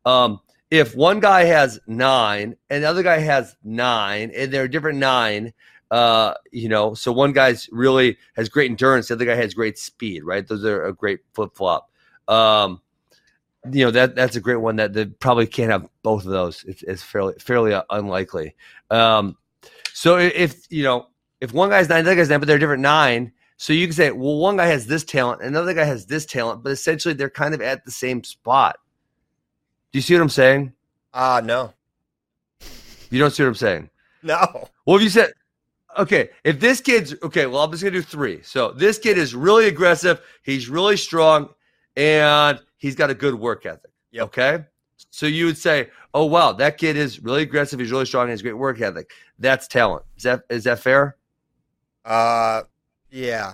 um, 0.06 0.42
if 0.70 0.96
one 0.96 1.20
guy 1.20 1.46
has 1.46 1.80
nine 1.88 2.56
and 2.70 2.84
the 2.84 2.90
other 2.90 3.04
guy 3.04 3.20
has 3.20 3.56
nine, 3.64 4.32
and 4.36 4.52
they're 4.52 4.68
different 4.68 5.00
nine, 5.00 5.54
uh, 5.92 6.34
you 6.52 6.68
know, 6.68 6.94
so 6.94 7.12
one 7.12 7.32
guy's 7.32 7.70
really 7.72 8.18
has 8.36 8.50
great 8.50 8.70
endurance, 8.70 9.08
the 9.08 9.14
other 9.14 9.26
guy 9.26 9.36
has 9.36 9.54
great 9.54 9.78
speed, 9.80 10.24
right? 10.24 10.48
Those 10.48 10.66
are 10.66 10.86
a 10.86 10.94
great 10.94 11.22
flip 11.34 11.56
flop. 11.56 11.90
Um, 12.28 12.82
you 13.72 13.84
know 13.86 13.92
that 13.92 14.16
that's 14.16 14.36
a 14.36 14.42
great 14.42 14.58
one 14.58 14.78
that, 14.78 14.94
that 14.94 15.20
probably 15.20 15.48
can't 15.48 15.72
have 15.72 15.88
both 16.02 16.26
of 16.26 16.32
those. 16.32 16.64
It's, 16.66 16.84
it's 16.84 17.04
fairly 17.04 17.34
fairly 17.40 17.80
unlikely. 17.90 18.56
Um, 18.90 19.38
so 19.94 20.18
if 20.18 20.66
you 20.70 20.84
know 20.84 21.08
if 21.42 21.54
one 21.54 21.70
guy's 21.70 21.90
nine, 21.90 22.04
the 22.04 22.12
other 22.12 22.22
guy's 22.22 22.30
nine, 22.30 22.40
but 22.40 22.48
they're 22.48 22.60
different 22.60 22.82
nine, 22.82 23.32
so 23.58 23.74
you 23.74 23.88
can 23.88 23.94
say, 23.94 24.12
well, 24.12 24.38
one 24.38 24.56
guy 24.58 24.68
has 24.68 24.88
this 24.88 25.04
talent, 25.04 25.42
another 25.42 25.74
guy 25.74 25.84
has 25.84 26.06
this 26.06 26.26
talent, 26.26 26.64
but 26.64 26.72
essentially 26.72 27.14
they're 27.14 27.30
kind 27.30 27.54
of 27.54 27.62
at 27.62 27.84
the 27.84 27.92
same 27.92 28.24
spot. 28.24 28.78
Do 29.92 29.98
you 29.98 30.02
see 30.02 30.14
what 30.14 30.22
I'm 30.22 30.30
saying? 30.30 30.74
Ah, 31.14 31.38
uh, 31.38 31.42
no. 31.42 31.74
You 33.10 33.20
don't 33.20 33.32
see 33.32 33.44
what 33.44 33.50
I'm 33.50 33.56
saying? 33.56 33.90
No. 34.24 34.70
Well, 34.86 34.98
if 34.98 35.02
you 35.02 35.10
said, 35.10 35.34
okay, 35.98 36.30
if 36.44 36.60
this 36.60 36.80
kid's 36.82 37.16
okay, 37.24 37.48
well, 37.48 37.64
I'm 37.64 37.72
just 37.72 37.84
gonna 37.84 37.92
do 37.92 38.02
three. 38.02 38.42
So 38.44 38.72
this 38.72 38.98
kid 38.98 39.18
is 39.18 39.36
really 39.36 39.68
aggressive, 39.68 40.22
he's 40.44 40.70
really 40.70 40.98
strong, 40.98 41.50
and 41.98 42.60
he's 42.78 42.96
got 42.96 43.10
a 43.10 43.14
good 43.14 43.36
work 43.36 43.66
ethic. 43.66 43.92
Yep. 44.12 44.24
Okay. 44.26 44.64
So 45.12 45.26
you 45.26 45.46
would 45.46 45.58
say, 45.58 45.90
oh 46.14 46.26
wow, 46.26 46.54
that 46.54 46.78
kid 46.78 46.96
is 46.96 47.20
really 47.22 47.42
aggressive, 47.42 47.80
he's 47.80 47.92
really 47.92 48.06
strong, 48.06 48.24
and 48.24 48.32
has 48.32 48.42
great 48.42 48.54
work 48.58 48.80
ethic. 48.80 49.12
That's 49.38 49.68
talent. 49.68 50.04
Is 50.18 50.24
that 50.24 50.44
is 50.50 50.64
that 50.64 50.80
fair? 50.80 51.18
Uh 52.06 52.64
yeah. 53.12 53.54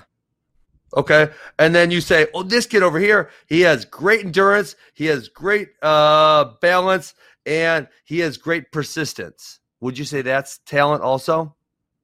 Okay. 0.96 1.30
And 1.60 1.76
then 1.76 1.91
you 1.91 2.02
say, 2.02 2.28
oh, 2.34 2.43
this 2.43 2.66
kid 2.66 2.84
over 2.84 3.00
here, 3.00 3.30
he 3.48 3.62
has 3.62 3.86
great 3.86 4.26
endurance, 4.26 4.76
he 4.93 5.06
has 5.08 5.28
great 5.28 5.70
uh, 5.82 6.46
balance, 6.62 7.14
and 7.46 7.88
he 8.06 8.20
has 8.20 8.38
great 8.38 8.72
persistence. 8.72 9.60
Would 9.82 9.98
you 9.98 10.06
say 10.06 10.22
that's 10.22 10.60
talent 10.60 11.04
also? 11.04 11.54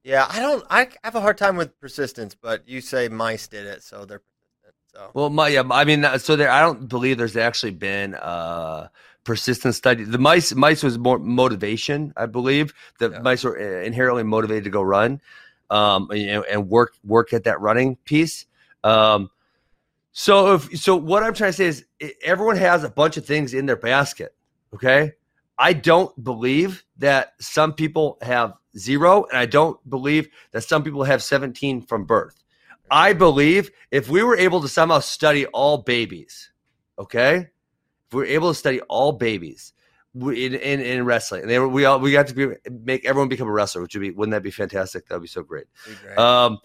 Yeah, 0.04 0.26
I 0.28 0.40
don't. 0.40 0.64
I 0.68 0.88
have 1.04 1.14
a 1.14 1.20
hard 1.20 1.38
time 1.38 1.56
with 1.56 1.78
persistence, 1.80 2.34
but 2.34 2.68
you 2.68 2.80
say 2.80 3.08
mice 3.08 3.46
did 3.46 3.66
it, 3.66 3.82
so 3.82 4.04
they're 4.04 4.20
persistent. 4.20 4.74
So 4.92 5.10
well, 5.14 5.30
my 5.30 5.48
yeah, 5.48 5.62
I 5.70 5.84
mean, 5.84 6.04
so 6.18 6.36
there. 6.36 6.50
I 6.50 6.60
don't 6.60 6.88
believe 6.88 7.18
there's 7.18 7.36
actually 7.36 7.70
been 7.72 8.14
uh 8.16 8.88
persistent 9.24 9.76
study. 9.76 10.02
The 10.02 10.18
mice, 10.18 10.52
mice 10.54 10.82
was 10.82 10.98
more 10.98 11.20
motivation, 11.20 12.12
I 12.16 12.26
believe. 12.26 12.74
The 12.98 13.10
yeah. 13.10 13.20
mice 13.20 13.44
were 13.44 13.56
uh, 13.56 13.84
inherently 13.84 14.24
motivated 14.24 14.64
to 14.64 14.70
go 14.70 14.82
run 14.82 15.20
um, 15.72 16.10
and, 16.10 16.68
work 16.68 16.94
work 17.02 17.32
at 17.32 17.44
that 17.44 17.60
running 17.60 17.96
piece. 18.04 18.44
Um, 18.84 19.30
so 20.12 20.54
if 20.54 20.78
so, 20.78 20.94
what 20.94 21.22
I'm 21.22 21.32
trying 21.32 21.52
to 21.52 21.56
say 21.56 21.64
is 21.64 21.84
everyone 22.22 22.56
has 22.56 22.84
a 22.84 22.90
bunch 22.90 23.16
of 23.16 23.24
things 23.24 23.54
in 23.54 23.64
their 23.64 23.76
basket. 23.76 24.34
Okay, 24.74 25.12
I 25.58 25.72
don't 25.72 26.22
believe 26.22 26.84
that 26.98 27.32
some 27.40 27.72
people 27.72 28.18
have 28.20 28.52
zero, 28.76 29.24
and 29.24 29.38
I 29.38 29.46
don't 29.46 29.78
believe 29.88 30.28
that 30.52 30.62
some 30.64 30.84
people 30.84 31.04
have 31.04 31.22
17 31.22 31.82
from 31.82 32.04
birth. 32.04 32.42
I 32.90 33.14
believe 33.14 33.70
if 33.90 34.10
we 34.10 34.22
were 34.22 34.36
able 34.36 34.60
to 34.60 34.68
somehow 34.68 34.98
study 34.98 35.46
all 35.46 35.78
babies, 35.78 36.50
okay, 36.98 37.36
if 37.36 38.12
we 38.12 38.18
were 38.18 38.26
able 38.26 38.50
to 38.50 38.54
study 38.54 38.82
all 38.82 39.12
babies, 39.12 39.72
in, 40.14 40.54
in, 40.54 40.80
in 40.80 41.04
wrestling. 41.04 41.42
And 41.42 41.50
they 41.50 41.58
were, 41.58 41.68
we 41.68 41.84
all 41.84 41.98
we 41.98 42.12
got 42.12 42.26
to 42.28 42.34
be, 42.34 42.48
make 42.70 43.04
everyone 43.04 43.28
become 43.28 43.48
a 43.48 43.52
wrestler, 43.52 43.82
which 43.82 43.94
would 43.94 44.00
be 44.00 44.10
wouldn't 44.10 44.32
that 44.32 44.42
be 44.42 44.50
fantastic? 44.50 45.06
That 45.06 45.16
would 45.16 45.22
be 45.22 45.28
so 45.28 45.42
great. 45.42 45.66
Be 45.86 45.94
great. 46.02 46.18
Um, 46.18 46.58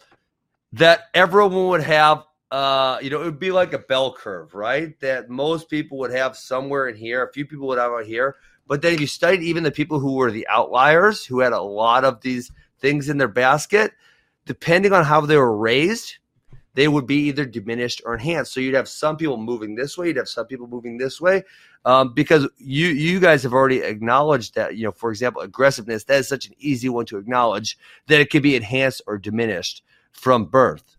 that 0.74 1.04
everyone 1.14 1.68
would 1.68 1.84
have, 1.84 2.24
uh, 2.52 3.00
you 3.02 3.10
know, 3.10 3.22
it 3.22 3.26
would 3.26 3.40
be 3.40 3.52
like 3.52 3.74
a 3.74 3.80
bell 3.80 4.14
curve, 4.14 4.54
right? 4.54 5.00
That 5.00 5.30
most 5.30 5.70
people 5.70 5.98
would 6.00 6.12
have 6.12 6.36
somewhere 6.36 6.88
in 6.88 6.96
here. 6.96 7.24
A 7.24 7.32
few 7.32 7.46
people 7.46 7.68
would 7.68 7.80
have 7.80 7.92
out 7.92 8.06
here, 8.06 8.36
but 8.68 8.82
then 8.82 8.94
if 8.94 9.00
you 9.00 9.08
studied 9.08 9.44
even 9.44 9.64
the 9.64 9.72
people 9.72 10.00
who 10.00 10.16
were 10.16 10.32
the 10.32 10.48
outliers, 10.48 11.26
who 11.26 11.40
had 11.40 11.54
a 11.54 11.62
lot 11.62 12.04
of 12.04 12.22
these 12.22 12.52
things 12.80 13.10
in 13.10 13.18
their 13.18 13.28
basket, 13.28 13.94
depending 14.46 14.94
on 14.94 15.06
how 15.06 15.22
they 15.22 15.38
were 15.38 15.56
raised, 15.56 16.18
they 16.78 16.88
would 16.88 17.08
be 17.08 17.16
either 17.16 17.44
diminished 17.44 18.04
or 18.06 18.14
enhanced. 18.14 18.54
So 18.54 18.60
you'd 18.60 18.76
have 18.76 18.88
some 18.88 19.18
people 19.18 19.38
moving 19.38 19.74
this 19.74 19.98
way, 19.98 20.08
you'd 20.08 20.18
have 20.18 20.30
some 20.30 20.46
people 20.46 20.68
moving 20.68 21.00
this 21.00 21.20
way, 21.20 21.42
um, 21.86 22.14
because 22.14 22.48
you 22.60 22.90
you 22.90 23.20
guys 23.20 23.42
have 23.42 23.54
already 23.54 23.80
acknowledged 23.80 24.54
that 24.54 24.78
you 24.78 24.84
know, 24.84 24.92
for 24.92 25.10
example, 25.10 25.42
aggressiveness 25.42 26.04
that 26.04 26.20
is 26.20 26.28
such 26.28 26.46
an 26.46 26.54
easy 26.60 26.88
one 26.88 27.08
to 27.08 27.18
acknowledge 27.18 27.80
that 28.06 28.22
it 28.22 28.30
could 28.30 28.44
be 28.44 28.56
enhanced 28.56 29.02
or 29.08 29.18
diminished 29.18 29.84
from 30.12 30.46
birth. 30.46 30.98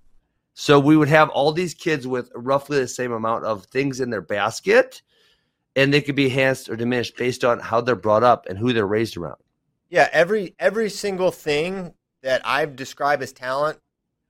So 0.54 0.80
we 0.80 0.96
would 0.96 1.06
have 1.06 1.28
all 1.28 1.52
these 1.52 1.74
kids 1.74 2.08
with 2.08 2.32
roughly 2.34 2.80
the 2.80 2.88
same 2.88 3.12
amount 3.12 3.44
of 3.44 3.66
things 3.66 4.00
in 4.00 4.10
their 4.10 4.20
basket, 4.20 5.00
and 5.76 5.94
they 5.94 6.00
could 6.00 6.16
be 6.16 6.24
enhanced 6.24 6.68
or 6.68 6.74
diminished 6.74 7.16
based 7.16 7.44
on 7.44 7.60
how 7.60 7.80
they're 7.80 7.94
brought 7.94 8.24
up 8.24 8.46
and 8.46 8.58
who 8.58 8.72
they're 8.72 8.84
raised 8.84 9.16
around. 9.16 9.38
Yeah, 9.90 10.08
every 10.10 10.56
every 10.58 10.90
single 10.90 11.30
thing 11.30 11.94
that 12.22 12.42
I've 12.44 12.74
described 12.74 13.22
as 13.22 13.32
talent 13.32 13.78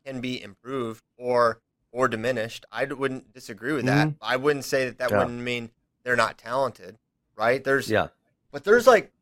can 0.09 0.21
be 0.21 0.43
improved 0.43 1.05
or 1.17 1.61
or 1.93 2.09
diminished. 2.09 2.65
I 2.73 2.85
wouldn't 2.85 3.33
disagree 3.33 3.73
with 3.73 3.87
that. 3.87 4.09
Mm-hmm. 4.09 4.17
I 4.23 4.37
wouldn't 4.37 4.65
say 4.65 4.87
that 4.87 4.99
that 4.99 5.11
yeah. 5.11 5.19
wouldn't 5.19 5.41
mean 5.41 5.71
they're 6.03 6.17
not 6.17 6.39
talented, 6.39 6.99
right? 7.37 7.63
There's 7.63 7.91
yeah, 7.91 8.09
but 8.51 8.65
there's 8.65 8.87
like 8.87 9.13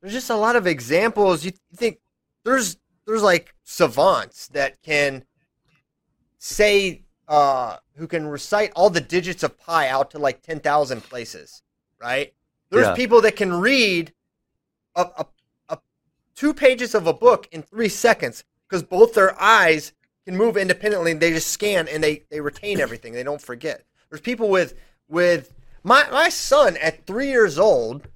there's 0.00 0.12
just 0.12 0.30
a 0.30 0.36
lot 0.36 0.56
of 0.56 0.66
examples. 0.66 1.44
You 1.44 1.52
think 1.76 1.98
there's 2.44 2.78
there's 3.06 3.22
like 3.22 3.54
savants 3.64 4.48
that 4.48 4.80
can 4.82 5.24
say 6.38 7.02
uh 7.28 7.76
who 7.96 8.06
can 8.06 8.26
recite 8.26 8.72
all 8.74 8.88
the 8.88 9.00
digits 9.00 9.42
of 9.42 9.58
pi 9.58 9.88
out 9.88 10.10
to 10.12 10.18
like 10.18 10.40
10,000 10.40 11.02
places, 11.02 11.62
right? 12.00 12.32
There's 12.70 12.86
yeah. 12.86 12.94
people 12.94 13.20
that 13.20 13.36
can 13.36 13.52
read 13.52 14.14
a, 14.94 15.02
a, 15.02 15.26
a 15.68 15.78
two 16.34 16.54
pages 16.54 16.94
of 16.94 17.06
a 17.06 17.12
book 17.12 17.46
in 17.52 17.60
3 17.62 17.90
seconds 17.90 18.42
because 18.66 18.82
both 18.82 19.12
their 19.14 19.38
eyes 19.40 19.92
can 20.26 20.36
move 20.36 20.56
independently. 20.56 21.12
They 21.12 21.32
just 21.32 21.48
scan 21.48 21.88
and 21.88 22.02
they 22.02 22.24
they 22.30 22.40
retain 22.40 22.80
everything. 22.80 23.12
They 23.12 23.22
don't 23.22 23.40
forget. 23.40 23.84
There's 24.08 24.20
people 24.20 24.48
with 24.48 24.74
with 25.08 25.52
my 25.82 26.08
my 26.10 26.28
son 26.28 26.76
at 26.78 27.06
three 27.06 27.28
years 27.28 27.58
old 27.58 28.08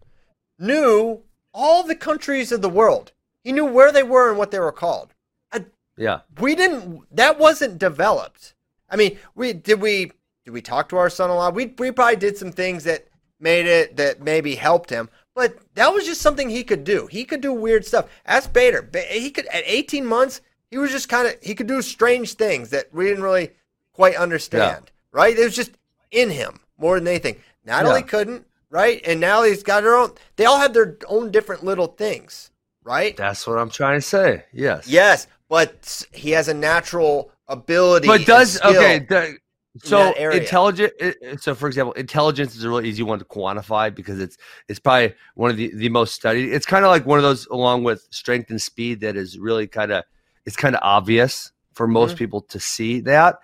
knew 0.58 1.22
all 1.52 1.82
the 1.82 1.94
countries 1.94 2.52
of 2.52 2.62
the 2.62 2.68
world. 2.68 3.12
He 3.42 3.52
knew 3.52 3.64
where 3.64 3.92
they 3.92 4.02
were 4.02 4.30
and 4.30 4.38
what 4.38 4.50
they 4.50 4.58
were 4.58 4.72
called. 4.72 5.14
I, 5.52 5.64
yeah, 5.96 6.20
we 6.40 6.54
didn't. 6.54 7.02
That 7.14 7.38
wasn't 7.38 7.78
developed. 7.78 8.54
I 8.88 8.96
mean, 8.96 9.18
we 9.34 9.52
did 9.52 9.80
we 9.80 10.12
did 10.44 10.52
we 10.52 10.62
talk 10.62 10.88
to 10.90 10.96
our 10.96 11.10
son 11.10 11.30
a 11.30 11.34
lot? 11.34 11.54
We 11.54 11.74
we 11.78 11.90
probably 11.90 12.16
did 12.16 12.36
some 12.36 12.52
things 12.52 12.84
that 12.84 13.08
made 13.40 13.66
it 13.66 13.96
that 13.96 14.22
maybe 14.22 14.54
helped 14.54 14.90
him, 14.90 15.08
but 15.34 15.58
that 15.74 15.92
was 15.92 16.04
just 16.04 16.22
something 16.22 16.48
he 16.48 16.64
could 16.64 16.84
do. 16.84 17.06
He 17.06 17.24
could 17.24 17.40
do 17.40 17.52
weird 17.52 17.84
stuff. 17.84 18.08
Ask 18.26 18.52
Bader. 18.52 18.88
He 19.10 19.30
could 19.30 19.46
at 19.46 19.62
18 19.66 20.06
months 20.06 20.40
he 20.74 20.78
was 20.78 20.90
just 20.90 21.08
kind 21.08 21.28
of 21.28 21.36
he 21.40 21.54
could 21.54 21.68
do 21.68 21.80
strange 21.80 22.34
things 22.34 22.70
that 22.70 22.92
we 22.92 23.04
didn't 23.04 23.22
really 23.22 23.50
quite 23.92 24.16
understand. 24.16 24.86
Yeah. 24.86 24.90
Right? 25.12 25.38
It 25.38 25.44
was 25.44 25.54
just 25.54 25.70
in 26.10 26.30
him 26.30 26.58
more 26.78 26.98
than 26.98 27.06
anything. 27.06 27.36
Natalie 27.64 28.00
yeah. 28.00 28.06
couldn't, 28.06 28.46
right? 28.70 29.00
And 29.06 29.20
Natalie's 29.20 29.62
got 29.62 29.84
her 29.84 29.94
own. 29.94 30.10
They 30.34 30.46
all 30.46 30.58
have 30.58 30.74
their 30.74 30.96
own 31.06 31.30
different 31.30 31.62
little 31.62 31.86
things, 31.86 32.50
right? 32.82 33.16
That's 33.16 33.46
what 33.46 33.56
I'm 33.56 33.70
trying 33.70 33.98
to 33.98 34.02
say. 34.02 34.46
Yes. 34.52 34.88
Yes, 34.88 35.28
but 35.48 36.04
he 36.12 36.32
has 36.32 36.48
a 36.48 36.54
natural 36.54 37.30
ability. 37.46 38.08
But 38.08 38.26
does 38.26 38.60
okay? 38.62 38.98
The, 39.08 39.38
so 39.78 40.12
intelligent. 40.12 40.92
So 41.38 41.54
for 41.54 41.68
example, 41.68 41.92
intelligence 41.92 42.56
is 42.56 42.64
a 42.64 42.68
really 42.68 42.88
easy 42.88 43.04
one 43.04 43.20
to 43.20 43.24
quantify 43.24 43.94
because 43.94 44.18
it's 44.18 44.38
it's 44.68 44.80
probably 44.80 45.14
one 45.36 45.52
of 45.52 45.56
the 45.56 45.70
the 45.72 45.88
most 45.88 46.14
studied. 46.14 46.52
It's 46.52 46.66
kind 46.66 46.84
of 46.84 46.90
like 46.90 47.06
one 47.06 47.20
of 47.20 47.22
those 47.22 47.46
along 47.46 47.84
with 47.84 48.08
strength 48.10 48.50
and 48.50 48.60
speed 48.60 49.02
that 49.02 49.14
is 49.14 49.38
really 49.38 49.68
kind 49.68 49.92
of 49.92 50.02
it's 50.46 50.56
kind 50.56 50.74
of 50.74 50.80
obvious 50.82 51.52
for 51.72 51.86
most 51.86 52.10
mm-hmm. 52.10 52.18
people 52.18 52.40
to 52.42 52.60
see 52.60 53.00
that. 53.00 53.38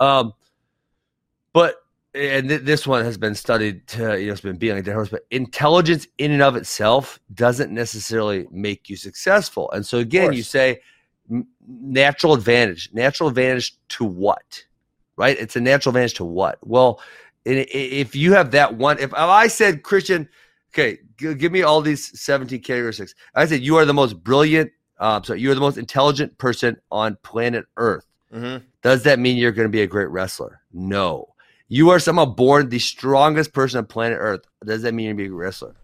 Um, 0.00 0.32
but 1.52 1.76
and 2.14 2.48
th- 2.48 2.62
this 2.62 2.86
one 2.86 3.04
has 3.04 3.16
been 3.16 3.34
studied 3.34 3.86
to, 3.88 4.20
you 4.20 4.26
know, 4.26 4.32
it's 4.32 4.40
been 4.40 4.56
being 4.56 4.76
like 4.76 4.86
horse, 4.86 5.08
but 5.08 5.22
intelligence 5.30 6.06
in 6.18 6.30
and 6.30 6.42
of 6.42 6.56
itself 6.56 7.18
doesn't 7.34 7.72
necessarily 7.72 8.46
make 8.50 8.90
you 8.90 8.96
successful. 8.96 9.70
And 9.70 9.84
so 9.84 9.98
again, 9.98 10.32
you 10.32 10.42
say 10.42 10.80
natural 11.66 12.34
advantage, 12.34 12.90
natural 12.92 13.28
advantage 13.28 13.76
to 13.90 14.04
what? 14.04 14.64
Right? 15.16 15.38
It's 15.38 15.56
a 15.56 15.60
natural 15.60 15.90
advantage 15.90 16.14
to 16.14 16.24
what? 16.24 16.58
Well, 16.62 17.00
if 17.44 18.14
you 18.14 18.34
have 18.34 18.52
that 18.52 18.74
one, 18.74 18.98
if 18.98 19.12
I 19.14 19.48
said 19.48 19.82
Christian, 19.82 20.28
Okay, 20.74 20.98
give 21.16 21.52
me 21.52 21.62
all 21.62 21.82
these 21.82 22.18
17 22.18 22.62
characteristics. 22.62 23.14
I 23.34 23.44
said 23.44 23.60
you 23.60 23.76
are 23.76 23.84
the 23.84 23.92
most 23.92 24.22
brilliant. 24.24 24.72
Um, 25.02 25.24
so 25.24 25.34
you 25.34 25.50
are 25.50 25.54
the 25.54 25.60
most 25.60 25.78
intelligent 25.78 26.38
person 26.38 26.80
on 26.92 27.18
planet 27.22 27.66
Earth. 27.76 28.06
Mm-hmm. 28.32 28.64
Does 28.82 29.02
that 29.02 29.18
mean 29.18 29.36
you're 29.36 29.50
going 29.50 29.66
to 29.66 29.72
be 29.72 29.82
a 29.82 29.86
great 29.86 30.08
wrestler? 30.10 30.60
No. 30.72 31.28
You 31.66 31.90
are 31.90 31.98
somehow 31.98 32.24
born 32.24 32.68
the 32.68 32.78
strongest 32.78 33.52
person 33.52 33.78
on 33.78 33.86
planet 33.86 34.18
Earth. 34.20 34.42
Does 34.64 34.82
that 34.82 34.94
mean 34.94 35.06
you're 35.06 35.14
going 35.14 35.26
to 35.26 35.30
be 35.30 35.34
a 35.34 35.36
wrestler? 35.36 35.74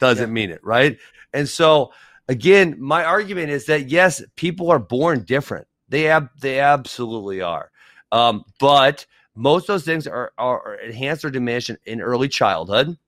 Doesn't 0.00 0.32
mean 0.32 0.50
it, 0.50 0.62
right? 0.64 0.98
And 1.32 1.48
so, 1.48 1.92
again, 2.28 2.74
my 2.80 3.04
argument 3.04 3.50
is 3.50 3.66
that 3.66 3.88
yes, 3.88 4.20
people 4.34 4.68
are 4.68 4.80
born 4.80 5.22
different. 5.22 5.68
They 5.88 6.08
ab- 6.08 6.30
they 6.40 6.58
absolutely 6.58 7.40
are. 7.40 7.70
Um, 8.10 8.44
but 8.58 9.06
most 9.36 9.64
of 9.64 9.66
those 9.68 9.84
things 9.84 10.08
are, 10.08 10.32
are 10.38 10.74
enhanced 10.76 11.24
or 11.24 11.30
diminished 11.30 11.70
in, 11.70 11.78
in 11.86 12.00
early 12.00 12.28
childhood 12.28 12.98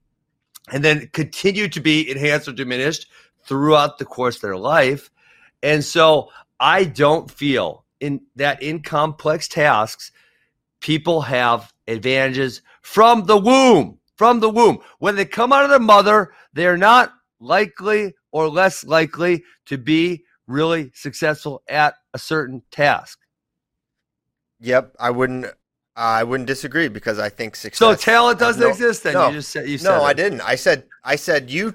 and 0.72 0.84
then 0.84 1.08
continue 1.12 1.68
to 1.68 1.80
be 1.80 2.08
enhanced 2.08 2.46
or 2.46 2.52
diminished 2.52 3.08
throughout 3.44 3.98
the 3.98 4.04
course 4.04 4.36
of 4.36 4.42
their 4.42 4.56
life. 4.56 5.10
And 5.62 5.84
so 5.84 6.30
I 6.60 6.84
don't 6.84 7.30
feel 7.30 7.84
in 8.00 8.22
that 8.36 8.62
in 8.62 8.82
complex 8.82 9.48
tasks, 9.48 10.12
people 10.80 11.22
have 11.22 11.72
advantages 11.88 12.62
from 12.82 13.26
the 13.26 13.36
womb. 13.36 13.98
From 14.16 14.40
the 14.40 14.48
womb. 14.50 14.78
When 14.98 15.16
they 15.16 15.24
come 15.24 15.52
out 15.52 15.64
of 15.64 15.70
their 15.70 15.78
mother, 15.78 16.32
they're 16.52 16.78
not 16.78 17.12
likely 17.38 18.14
or 18.32 18.48
less 18.48 18.84
likely 18.84 19.44
to 19.66 19.76
be 19.76 20.24
really 20.46 20.90
successful 20.94 21.62
at 21.68 21.94
a 22.14 22.18
certain 22.18 22.62
task. 22.70 23.18
Yep, 24.60 24.94
I 24.98 25.10
wouldn't. 25.10 25.46
I 25.98 26.24
wouldn't 26.24 26.46
disagree 26.46 26.88
because 26.88 27.18
I 27.18 27.30
think 27.30 27.56
success. 27.56 27.78
So 27.78 27.94
talent 27.94 28.38
doesn't 28.38 28.60
no- 28.60 28.68
exist 28.68 29.02
then. 29.02 29.14
No, 29.14 29.28
You 29.28 29.34
just 29.34 29.50
said 29.50 29.68
you 29.68 29.78
said 29.78 29.96
no, 29.96 30.02
I 30.02 30.12
didn't. 30.12 30.42
I 30.42 30.54
said 30.54 30.84
I 31.02 31.16
said 31.16 31.50
you 31.50 31.74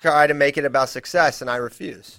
try 0.00 0.26
to 0.26 0.34
make 0.34 0.58
it 0.58 0.64
about 0.66 0.90
success, 0.90 1.40
and 1.40 1.50
I 1.50 1.56
refuse 1.56 2.18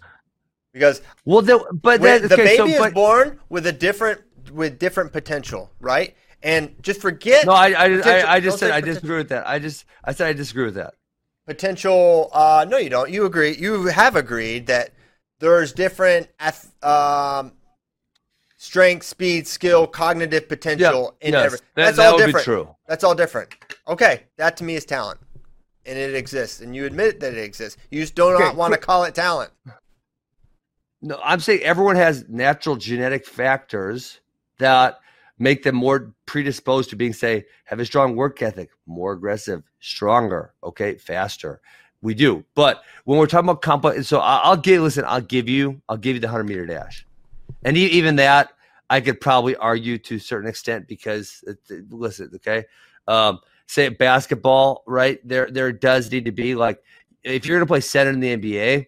because 0.76 1.01
Well, 1.23 1.41
the, 1.41 1.57
but 1.82 2.01
when 2.01 2.21
then 2.21 2.28
the 2.30 2.36
baby 2.36 2.57
so, 2.57 2.78
but, 2.80 2.89
is 2.89 2.93
born 2.93 3.39
with 3.47 3.65
a 3.65 3.71
different 3.71 4.21
with 4.51 4.78
different 4.78 5.13
potential, 5.13 5.71
right? 5.80 6.15
And 6.43 6.76
just 6.84 6.99
forget 7.01 7.45
No, 7.45 7.53
I, 7.53 7.69
I, 7.71 7.86
I, 7.86 8.34
I 8.34 8.39
just 8.41 8.59
said 8.59 8.71
I 8.71 8.82
disagree 8.82 9.15
with 9.17 9.30
that. 9.30 9.47
I 9.47 9.57
just 9.57 9.86
I 10.03 10.11
said 10.13 10.28
I 10.28 10.34
disagree 10.34 10.65
with 10.65 10.76
that. 10.76 10.93
potential. 11.47 12.30
Uh, 12.34 12.65
no, 12.67 12.78
you 12.78 12.89
don't. 12.89 13.09
You 13.09 13.26
agree. 13.26 13.55
You 13.55 13.86
have 13.88 14.15
agreed 14.17 14.67
that 14.67 14.91
there's 15.39 15.71
different 15.71 16.28
um, 16.84 17.53
strength, 18.57 19.05
speed, 19.05 19.47
skill, 19.47 19.88
cognitive 19.88 20.47
potential 20.49 21.15
in 21.21 21.34
yes, 21.34 21.45
every. 21.45 21.57
that- 21.59 21.65
That's 21.76 21.97
that 21.97 22.11
all 22.11 22.17
different. 22.17 22.43
true. 22.45 22.76
That's 22.88 23.03
all 23.05 23.15
different. 23.15 23.55
Okay, 23.88 24.23
that 24.38 24.57
to 24.57 24.63
me 24.65 24.76
is 24.76 24.84
talent, 24.86 25.19
and 25.86 25.97
it 25.97 26.15
exists, 26.15 26.59
and 26.59 26.76
you 26.76 26.86
admit 26.86 27.21
that 27.21 27.34
it 27.34 27.39
exists. 27.39 27.80
You 27.91 28.01
just 28.01 28.13
do 28.13 28.32
not 28.34 28.41
Okay, 28.41 28.55
want 28.55 28.73
to 28.73 28.80
call 28.80 29.05
it 29.05 29.15
talent. 29.15 29.51
No, 31.06 31.20
I'm 31.24 31.39
saying 31.39 31.62
everyone 31.62 31.97
has 31.97 32.28
natural 32.28 32.78
genetic 32.78 33.28
factors 33.28 34.22
that 34.58 34.99
make 35.38 35.62
them 35.62 35.76
more 35.76 36.16
predisposed 36.26 36.89
to 36.89 36.95
being, 36.95 37.14
say, 37.14 37.45
have 37.66 37.80
a 37.80 37.86
strong 37.86 38.16
work 38.16 38.41
ethic, 38.41 38.72
more 38.88 39.12
aggressive, 39.12 39.62
stronger, 39.80 40.56
okay, 40.64 40.95
faster. 40.95 41.62
We 42.01 42.16
do, 42.16 42.43
but 42.56 42.82
when 43.03 43.20
we're 43.20 43.28
talking 43.28 43.49
about 43.49 43.62
complex, 43.62 44.08
so 44.08 44.20
I'll 44.20 44.58
give. 44.58 44.82
Listen, 44.82 45.06
I'll 45.08 45.22
give 45.22 45.47
you, 45.47 45.80
I'll 45.88 45.97
give 45.97 46.16
you 46.16 46.20
the 46.20 46.28
hundred 46.28 46.45
meter 46.45 46.66
dash, 46.66 47.06
and 47.64 47.78
even 47.78 48.16
that 48.16 48.53
I 48.89 48.99
could 48.99 49.22
probably 49.22 49.56
argue 49.56 49.99
to 49.99 50.16
a 50.16 50.20
certain 50.20 50.49
extent 50.49 50.88
because, 50.88 51.43
it- 51.45 51.91
listen, 51.91 52.32
okay, 52.36 52.66
um, 53.08 53.41
say 53.68 53.89
basketball, 53.89 54.84
right? 54.88 55.20
There, 55.24 55.51
there 55.51 55.72
does 55.72 56.12
need 56.12 56.26
to 56.26 56.32
be 56.32 56.56
like 56.56 56.82
if 57.24 57.45
you're 57.45 57.58
going 57.58 57.66
to 57.66 57.72
play 57.72 57.82
center 57.82 58.10
in 58.12 58.20
the 58.20 58.38
NBA, 58.38 58.88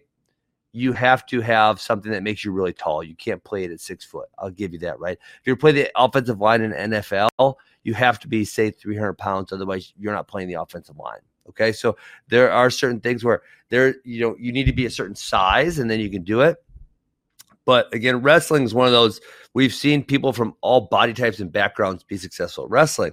you 0.78 0.92
have 0.92 1.26
to 1.26 1.40
have 1.40 1.80
something 1.80 2.12
that 2.12 2.22
makes 2.22 2.44
you 2.44 2.52
really 2.52 2.72
tall. 2.72 3.02
You 3.02 3.14
can't 3.14 3.42
play 3.42 3.64
it 3.64 3.70
at 3.70 3.80
six 3.80 4.04
foot. 4.04 4.28
I'll 4.38 4.50
give 4.50 4.72
you 4.72 4.78
that, 4.80 4.98
right? 4.98 5.18
If 5.40 5.46
you're 5.46 5.56
playing 5.56 5.76
the 5.76 5.90
offensive 5.96 6.40
line 6.40 6.62
in 6.62 6.72
NFL, 6.72 7.54
you 7.82 7.94
have 7.94 8.18
to 8.20 8.28
be, 8.28 8.44
say, 8.44 8.70
300 8.70 9.14
pounds. 9.14 9.52
Otherwise, 9.52 9.92
you're 9.98 10.12
not 10.12 10.28
playing 10.28 10.48
the 10.48 10.60
offensive 10.60 10.96
line. 10.96 11.20
Okay. 11.48 11.72
So 11.72 11.96
there 12.28 12.50
are 12.50 12.70
certain 12.70 13.00
things 13.00 13.24
where 13.24 13.42
there, 13.70 13.96
you 14.04 14.20
know, 14.20 14.36
you 14.38 14.52
need 14.52 14.66
to 14.66 14.72
be 14.72 14.86
a 14.86 14.90
certain 14.90 15.16
size 15.16 15.78
and 15.78 15.90
then 15.90 15.98
you 15.98 16.10
can 16.10 16.22
do 16.22 16.42
it. 16.42 16.58
But 17.64 17.92
again, 17.94 18.22
wrestling 18.22 18.64
is 18.64 18.74
one 18.74 18.86
of 18.86 18.92
those 18.92 19.20
we've 19.54 19.74
seen 19.74 20.04
people 20.04 20.32
from 20.32 20.54
all 20.60 20.82
body 20.82 21.12
types 21.12 21.40
and 21.40 21.52
backgrounds 21.52 22.04
be 22.04 22.16
successful 22.16 22.64
at 22.64 22.70
wrestling. 22.70 23.12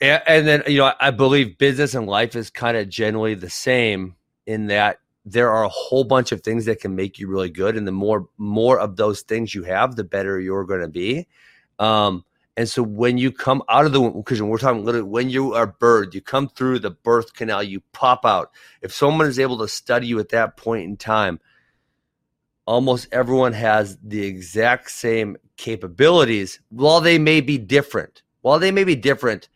And, 0.00 0.22
and 0.26 0.46
then, 0.46 0.62
you 0.66 0.78
know, 0.78 0.86
I, 0.86 0.94
I 1.00 1.10
believe 1.10 1.58
business 1.58 1.94
and 1.94 2.06
life 2.06 2.34
is 2.34 2.50
kind 2.50 2.76
of 2.76 2.88
generally 2.88 3.34
the 3.34 3.50
same 3.50 4.16
in 4.46 4.66
that 4.66 4.98
there 5.24 5.50
are 5.50 5.64
a 5.64 5.68
whole 5.68 6.04
bunch 6.04 6.32
of 6.32 6.40
things 6.40 6.64
that 6.64 6.80
can 6.80 6.94
make 6.96 7.18
you 7.18 7.28
really 7.28 7.50
good 7.50 7.76
and 7.76 7.86
the 7.86 7.92
more 7.92 8.28
more 8.38 8.78
of 8.78 8.96
those 8.96 9.22
things 9.22 9.54
you 9.54 9.62
have 9.62 9.94
the 9.94 10.04
better 10.04 10.40
you're 10.40 10.64
going 10.64 10.80
to 10.80 10.88
be. 10.88 11.26
Um 11.78 12.24
and 12.56 12.68
so 12.68 12.82
when 12.82 13.16
you 13.16 13.32
come 13.32 13.62
out 13.68 13.86
of 13.86 13.92
the 13.92 14.00
because 14.00 14.42
we're 14.42 14.58
talking 14.58 14.84
literally 14.84 15.08
when 15.08 15.30
you 15.30 15.54
are 15.54 15.72
birthed 15.80 16.14
you 16.14 16.20
come 16.20 16.48
through 16.48 16.80
the 16.80 16.90
birth 16.90 17.34
canal 17.34 17.62
you 17.62 17.80
pop 17.92 18.24
out. 18.24 18.50
If 18.82 18.92
someone 18.92 19.26
is 19.28 19.38
able 19.38 19.58
to 19.58 19.68
study 19.68 20.08
you 20.08 20.18
at 20.18 20.30
that 20.30 20.56
point 20.56 20.84
in 20.84 20.96
time 20.96 21.38
almost 22.66 23.08
everyone 23.12 23.52
has 23.52 23.98
the 24.02 24.24
exact 24.24 24.90
same 24.90 25.36
capabilities. 25.56 26.60
While 26.70 27.00
they 27.00 27.18
may 27.18 27.40
be 27.40 27.58
different 27.58 28.22
while 28.40 28.58
they 28.58 28.72
may 28.72 28.84
be 28.84 28.96
different 28.96 29.48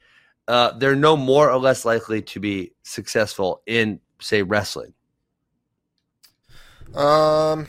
uh, 0.49 0.71
they're 0.79 0.95
no 0.95 1.17
more 1.17 1.51
or 1.51 1.59
less 1.59 1.85
likely 1.85 2.23
to 2.23 2.39
be 2.39 2.73
successful 2.85 3.63
in 3.67 3.99
say 4.21 4.43
wrestling 4.43 4.95
Um. 6.97 7.67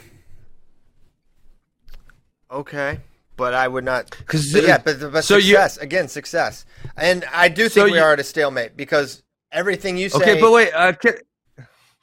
Okay, 2.49 2.99
but 3.35 3.53
I 3.53 3.67
would 3.67 3.83
not. 3.83 4.09
because 4.11 4.53
yeah, 4.53 4.77
but, 4.77 4.99
but 5.11 5.23
so 5.23 5.35
you- 5.35 5.55
success 5.55 5.77
again, 5.77 6.07
success, 6.07 6.65
and 6.95 7.25
I 7.33 7.49
do 7.49 7.67
So 7.67 7.81
think 7.81 7.91
we 7.91 7.97
you- 7.97 8.03
are 8.03 8.13
at 8.13 8.19
a 8.19 8.23
stalemate 8.23 8.77
because 8.77 9.21
everything 9.51 9.97
you 9.97 10.09
say. 10.09 10.17
Okay, 10.17 10.39
but 10.41 10.51
wait, 10.51 10.71
uh, 10.73 10.93
can, 10.93 11.15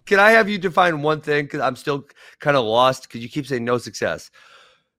can 0.05 0.21
I 0.21 0.33
have 0.33 0.49
you 0.51 0.59
define 0.59 1.01
one 1.01 1.23
thing? 1.23 1.47
Because 1.47 1.61
I'm 1.61 1.77
still 1.77 2.05
kind 2.41 2.57
of 2.59 2.65
lost 2.67 3.05
because 3.05 3.23
you 3.23 3.29
keep 3.31 3.47
saying 3.47 3.65
no 3.65 3.79
success. 3.79 4.31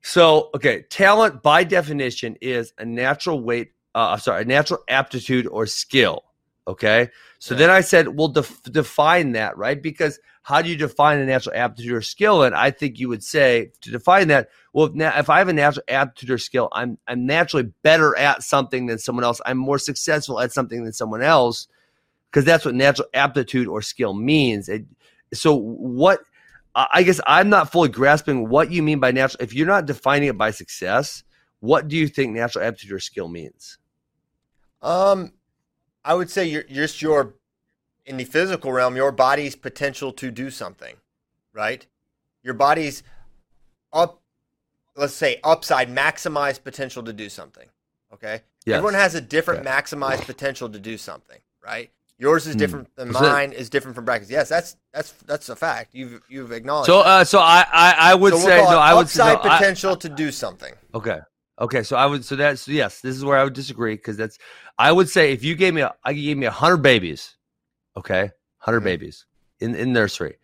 So, 0.02 0.50
okay, 0.56 0.84
talent 0.90 1.44
by 1.44 1.64
definition 1.64 2.38
is 2.42 2.74
a 2.80 2.86
natural 2.86 3.42
weight, 3.42 3.72
uh, 3.94 4.18
sorry, 4.18 4.42
a 4.44 4.46
natural 4.46 4.80
aptitude 4.88 5.46
or 5.48 5.66
skill. 5.68 6.24
Okay, 6.68 7.10
so 7.38 7.54
Yeah. 7.54 7.60
then 7.60 7.70
I 7.70 7.82
said, 7.82 8.08
well, 8.18 8.28
def- 8.28 8.64
define 8.64 9.34
that, 9.34 9.56
right? 9.56 9.80
Because 9.80 10.20
how 10.42 10.62
do 10.64 10.70
you 10.70 10.76
define 10.76 11.20
a 11.20 11.26
natural 11.26 11.56
aptitude 11.56 11.92
or 11.92 12.02
skill? 12.02 12.42
And 12.44 12.56
I 12.56 12.72
think 12.72 13.00
you 13.00 13.08
would 13.10 13.24
say 13.24 13.72
to 13.82 13.92
define 13.92 14.30
that, 14.30 14.50
well, 14.74 14.88
if, 14.88 14.94
na- 14.94 15.18
if 15.18 15.30
I 15.30 15.38
have 15.40 15.48
a 15.48 15.54
natural 15.54 15.84
aptitude 15.88 16.32
or 16.32 16.38
skill, 16.40 16.70
I'm 16.72 16.98
I'm 17.08 17.26
naturally 17.26 17.72
better 17.84 18.18
at 18.18 18.42
something 18.44 18.88
than 18.88 18.98
someone 18.98 19.24
else. 19.24 19.42
I'm 19.46 19.58
more 19.58 19.78
successful 19.80 20.40
at 20.40 20.52
something 20.52 20.84
than 20.84 20.94
someone 20.94 21.22
else 21.22 21.68
because 22.32 22.46
that's 22.46 22.66
what 22.66 22.76
natural 22.76 23.08
aptitude 23.14 23.68
or 23.68 23.82
skill 23.82 24.14
means. 24.14 24.70
It, 24.70 24.86
so 25.34 25.56
what? 25.56 26.22
I 26.76 26.88
I 26.94 27.04
guess 27.04 27.22
I'm 27.28 27.50
not 27.50 27.72
fully 27.72 27.90
grasping 27.90 28.50
what 28.50 28.72
you 28.72 28.84
mean 28.84 29.00
by 29.00 29.12
natural. 29.12 29.44
If 29.44 29.54
you're 29.54 29.68
not 29.68 29.86
defining 29.86 30.30
it 30.30 30.38
by 30.38 30.52
success, 30.52 31.24
what 31.60 31.88
do 31.88 31.96
you 31.96 32.08
think 32.08 32.34
natural 32.34 32.66
aptitude 32.66 32.92
or 32.92 33.00
skill 33.00 33.28
means? 33.30 33.78
Um, 34.82 35.34
I 36.06 36.14
would 36.14 36.30
say 36.30 36.46
you're 36.46 36.64
just 36.64 37.02
your 37.02 37.34
in 38.06 38.18
the 38.18 38.24
physical 38.24 38.72
realm, 38.72 38.96
your 38.96 39.12
body's 39.12 39.56
potential 39.56 40.14
to 40.14 40.30
do 40.30 40.52
something, 40.52 40.96
right? 41.54 41.86
Your 42.44 42.54
body's 42.54 43.02
up, 43.92 44.22
let's 44.96 45.14
say 45.16 45.40
upside, 45.44 45.90
maximized 45.90 46.64
potential 46.64 47.02
to 47.04 47.12
do 47.14 47.28
something. 47.30 47.68
Okay, 48.14 48.44
Yes. 48.66 48.78
everyone 48.78 48.94
has 48.94 49.16
a 49.16 49.22
different 49.22 49.62
Okay. 49.66 49.70
maximized 49.70 50.26
potential 50.26 50.70
to 50.70 50.80
do 50.80 50.98
something, 50.98 51.40
right? 51.66 51.90
Yours 52.18 52.48
is 52.48 52.54
Hmm. 52.54 52.60
different 52.60 52.96
than 52.96 53.12
So 53.12 53.20
mine. 53.22 53.52
Is 53.52 53.70
different 53.70 53.96
from 53.96 54.06
brackets. 54.06 54.30
Yes, 54.32 54.48
that's 54.48 54.78
that's 54.94 55.12
that's 55.26 55.50
a 55.50 55.56
fact. 55.56 55.90
You've 55.94 56.22
you've 56.30 56.52
acknowledged. 56.54 56.86
So, 56.86 57.00
uh, 57.02 57.26
so 57.26 57.40
I, 57.40 57.66
I, 57.74 57.96
I 58.12 58.16
would 58.16 58.32
So 58.32 58.38
we'll 58.38 58.46
say 58.46 58.62
no. 58.62 58.80
I 58.80 58.94
would 58.94 59.10
say 59.10 59.24
upside 59.24 59.44
no, 59.44 59.52
I- 59.52 59.58
potential 59.58 59.96
to 59.98 60.08
do 60.08 60.32
something. 60.32 60.74
Okay. 60.94 61.20
Okay. 61.60 61.84
So 61.84 61.98
I 61.98 62.06
would. 62.06 62.24
So 62.24 62.38
that's 62.38 62.68
yes. 62.70 63.02
This 63.02 63.16
is 63.18 63.26
where 63.26 63.38
I 63.38 63.44
would 63.44 63.54
disagree 63.54 63.96
because 63.96 64.16
that's. 64.16 64.38
I 64.78 64.92
would 64.92 65.10
say 65.10 65.32
if 65.34 65.44
you 65.44 65.56
gave 65.56 65.74
me, 65.74 65.82
a, 65.82 65.94
I 66.04 66.14
gave 66.14 66.38
me 66.38 66.46
a 66.46 66.52
hundred 66.52 66.78
babies, 66.78 67.36
okay, 67.96 68.32
100 68.60 68.82
Mhm. 68.82 68.84
babies 68.84 69.26
in 69.60 69.76
in 69.76 69.94
nursery, 69.94 70.38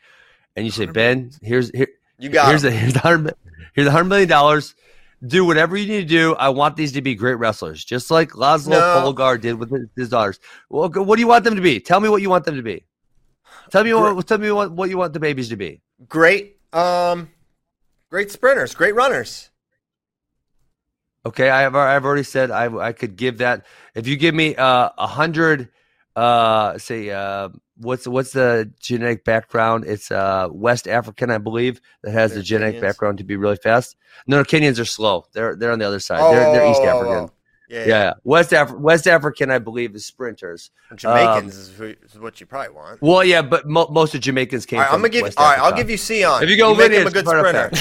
and 0.55 0.65
you 0.65 0.71
say 0.71 0.86
100 0.86 0.93
Ben, 0.93 1.32
here's 1.41 1.69
here, 1.71 1.88
You 2.17 2.29
got 2.29 2.47
here's 2.49 2.63
a 2.63 2.71
here's 2.71 2.95
hundred 2.95 3.36
here's 3.73 3.88
a 3.88 3.91
hundred 3.91 4.05
million 4.09 4.29
dollars. 4.29 4.75
Do 5.23 5.45
whatever 5.45 5.77
you 5.77 5.86
need 5.86 6.01
to 6.01 6.07
do. 6.07 6.34
I 6.36 6.49
want 6.49 6.75
these 6.77 6.93
to 6.93 7.01
be 7.03 7.13
great 7.13 7.36
wrestlers, 7.36 7.86
just 7.86 8.09
like 8.09 8.32
Laszlo 8.32 8.69
No. 8.69 8.82
Polgar 9.13 9.39
did 9.39 9.53
with 9.59 9.69
his, 9.69 9.88
his 9.95 10.09
daughters. 10.09 10.39
Well, 10.67 10.89
what 10.89 11.15
do 11.17 11.19
you 11.21 11.27
want 11.27 11.43
them 11.43 11.55
to 11.55 11.61
be? 11.61 11.79
Tell 11.79 11.99
me 11.99 12.09
what 12.09 12.23
you 12.23 12.29
want 12.32 12.43
them 12.45 12.55
to 12.55 12.63
be. 12.63 12.86
Tell 13.69 13.84
me 13.84 13.93
what. 13.93 14.25
Tell 14.27 14.39
me 14.39 14.51
what, 14.51 14.71
what 14.71 14.89
you 14.89 14.97
want 14.97 15.13
the 15.13 15.19
babies 15.19 15.49
to 15.49 15.55
be. 15.57 15.79
great, 16.09 16.57
um, 16.73 17.29
great 18.09 18.32
sprinters, 18.32 18.73
great 18.73 18.95
runners. 18.95 19.51
Okay, 21.26 21.49
I 21.49 21.61
have 21.61 21.76
I've 21.76 22.05
already 22.05 22.24
said 22.24 22.49
I 22.51 22.65
I 22.78 22.93
could 22.93 23.15
give 23.15 23.38
that 23.39 23.65
if 23.95 24.07
you 24.07 24.17
give 24.17 24.34
me 24.34 24.55
uh, 24.55 24.89
a 24.97 25.07
hundred 25.07 25.69
uh 26.15 26.78
say 26.78 27.09
uh 27.09 27.49
what's 27.78 28.07
what's 28.07 28.32
the 28.32 28.72
genetic 28.80 29.24
background? 29.24 29.86
It's 29.86 30.09
uh 30.11 30.47
West 30.51 30.88
African, 30.88 31.30
I 31.30 31.38
believe, 31.38 31.80
that 32.03 32.11
has 32.11 32.32
They're 32.32 32.39
the 32.39 32.43
genetic 32.43 32.76
Kenyans? 32.78 32.82
background 32.82 33.17
to 33.19 33.24
be 33.24 33.36
really 33.36 33.57
fast. 33.57 33.97
No, 34.28 34.38
no, 34.38 34.43
Kenyans 34.43 34.80
are 34.80 34.86
slow. 34.86 35.26
They're 35.34 35.55
they're 35.55 35.72
on 35.72 35.80
the 35.80 35.86
other 35.88 35.99
side. 35.99 36.32
they're 36.32 36.51
they're 36.51 36.65
East 36.65 36.82
Oh, 36.84 36.88
African. 36.89 37.30
Yeah, 37.69 37.86
Yeah, 37.86 37.86
yeah. 37.88 38.13
West 38.26 38.51
Af- 38.51 38.74
West 38.74 39.07
African, 39.07 39.49
I 39.49 39.59
believe, 39.59 39.95
is 39.95 40.05
sprinters. 40.05 40.72
Jamaicans 40.93 41.53
Um, 41.55 41.59
is, 41.61 41.72
who, 41.78 41.86
is 42.03 42.19
what 42.19 42.41
you 42.41 42.45
probably 42.45 42.76
want. 42.76 43.01
Well, 43.01 43.24
yeah, 43.24 43.41
but 43.41 43.65
mo- 43.65 43.88
most 43.89 44.13
of 44.13 44.19
Jamaicans 44.19 44.65
came 44.65 44.80
All 44.80 44.84
right, 44.84 44.89
from 44.89 44.95
I'm 44.95 45.01
gonna 45.03 45.09
give. 45.09 45.22
West 45.24 45.39
all 45.39 45.45
right, 45.49 45.59
I'll 45.59 45.72
give 45.72 45.89
you 45.89 45.95
Sion. 45.95 46.43
If 46.43 46.49
you 46.49 46.57
go 46.57 46.76
make 46.76 46.91
him 46.91 47.07
a 47.07 47.11
good 47.11 47.26
sprinter. 47.26 47.72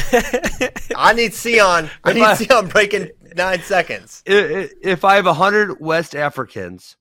I 0.95 1.12
need 1.14 1.34
Sion. 1.34 1.91
I 2.05 2.12
need 2.12 2.36
Sion 2.36 2.68
breaking 2.68 3.11
nine 3.37 3.62
seconds. 3.62 4.22
If 4.26 5.05
I 5.05 5.16
have 5.16 5.26
a 5.26 5.35
hundred 5.35 5.81
West 5.81 6.14
Africans 6.14 6.97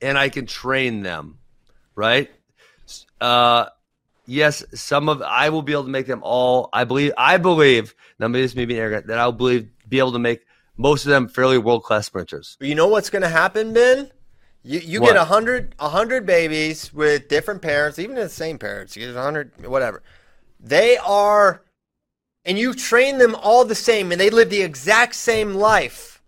and 0.00 0.18
I 0.18 0.28
can 0.28 0.46
train 0.46 1.02
them, 1.02 1.38
right? 1.94 2.30
Uh, 3.20 3.66
yes, 4.26 4.64
some 4.74 5.08
of 5.08 5.22
I 5.22 5.50
will 5.50 5.62
be 5.62 5.72
able 5.72 5.84
to 5.84 5.90
make 5.90 6.06
them 6.06 6.20
all. 6.22 6.68
I 6.72 6.84
believe. 6.84 7.12
I 7.16 7.36
believe. 7.36 7.94
Now, 8.18 8.28
maybe 8.28 8.42
this 8.42 8.54
may 8.54 8.64
be 8.64 8.78
arrogant. 8.78 9.06
That 9.06 9.18
I'll 9.18 9.32
believe 9.32 9.68
be 9.88 9.98
able 9.98 10.12
to 10.12 10.18
make 10.18 10.46
most 10.76 11.04
of 11.04 11.10
them 11.10 11.28
fairly 11.28 11.58
world 11.58 11.82
class 11.84 12.06
sprinters. 12.06 12.56
You 12.60 12.74
know 12.74 12.88
what's 12.88 13.10
going 13.10 13.22
to 13.22 13.28
happen, 13.28 13.72
Ben? 13.72 14.10
You 14.62 14.80
you 14.80 15.00
What? 15.00 15.08
get 15.08 15.16
a 15.16 15.24
hundred 15.24 15.74
a 15.78 15.88
hundred 15.88 16.26
babies 16.26 16.92
with 16.92 17.28
different 17.28 17.62
parents, 17.62 17.98
even 17.98 18.16
the 18.16 18.28
same 18.28 18.58
parents. 18.58 18.96
You 18.96 19.06
get 19.06 19.16
a 19.16 19.22
hundred, 19.22 19.52
whatever. 19.66 20.02
They 20.58 20.98
are, 20.98 21.62
and 22.50 22.58
you 22.58 22.74
train 22.74 23.18
them 23.18 23.36
all 23.36 23.64
the 23.64 23.76
same, 23.76 24.10
and 24.10 24.20
they 24.20 24.28
live 24.28 24.50
the 24.50 24.60
exact 24.60 25.14
same 25.14 25.54
life. 25.54 26.20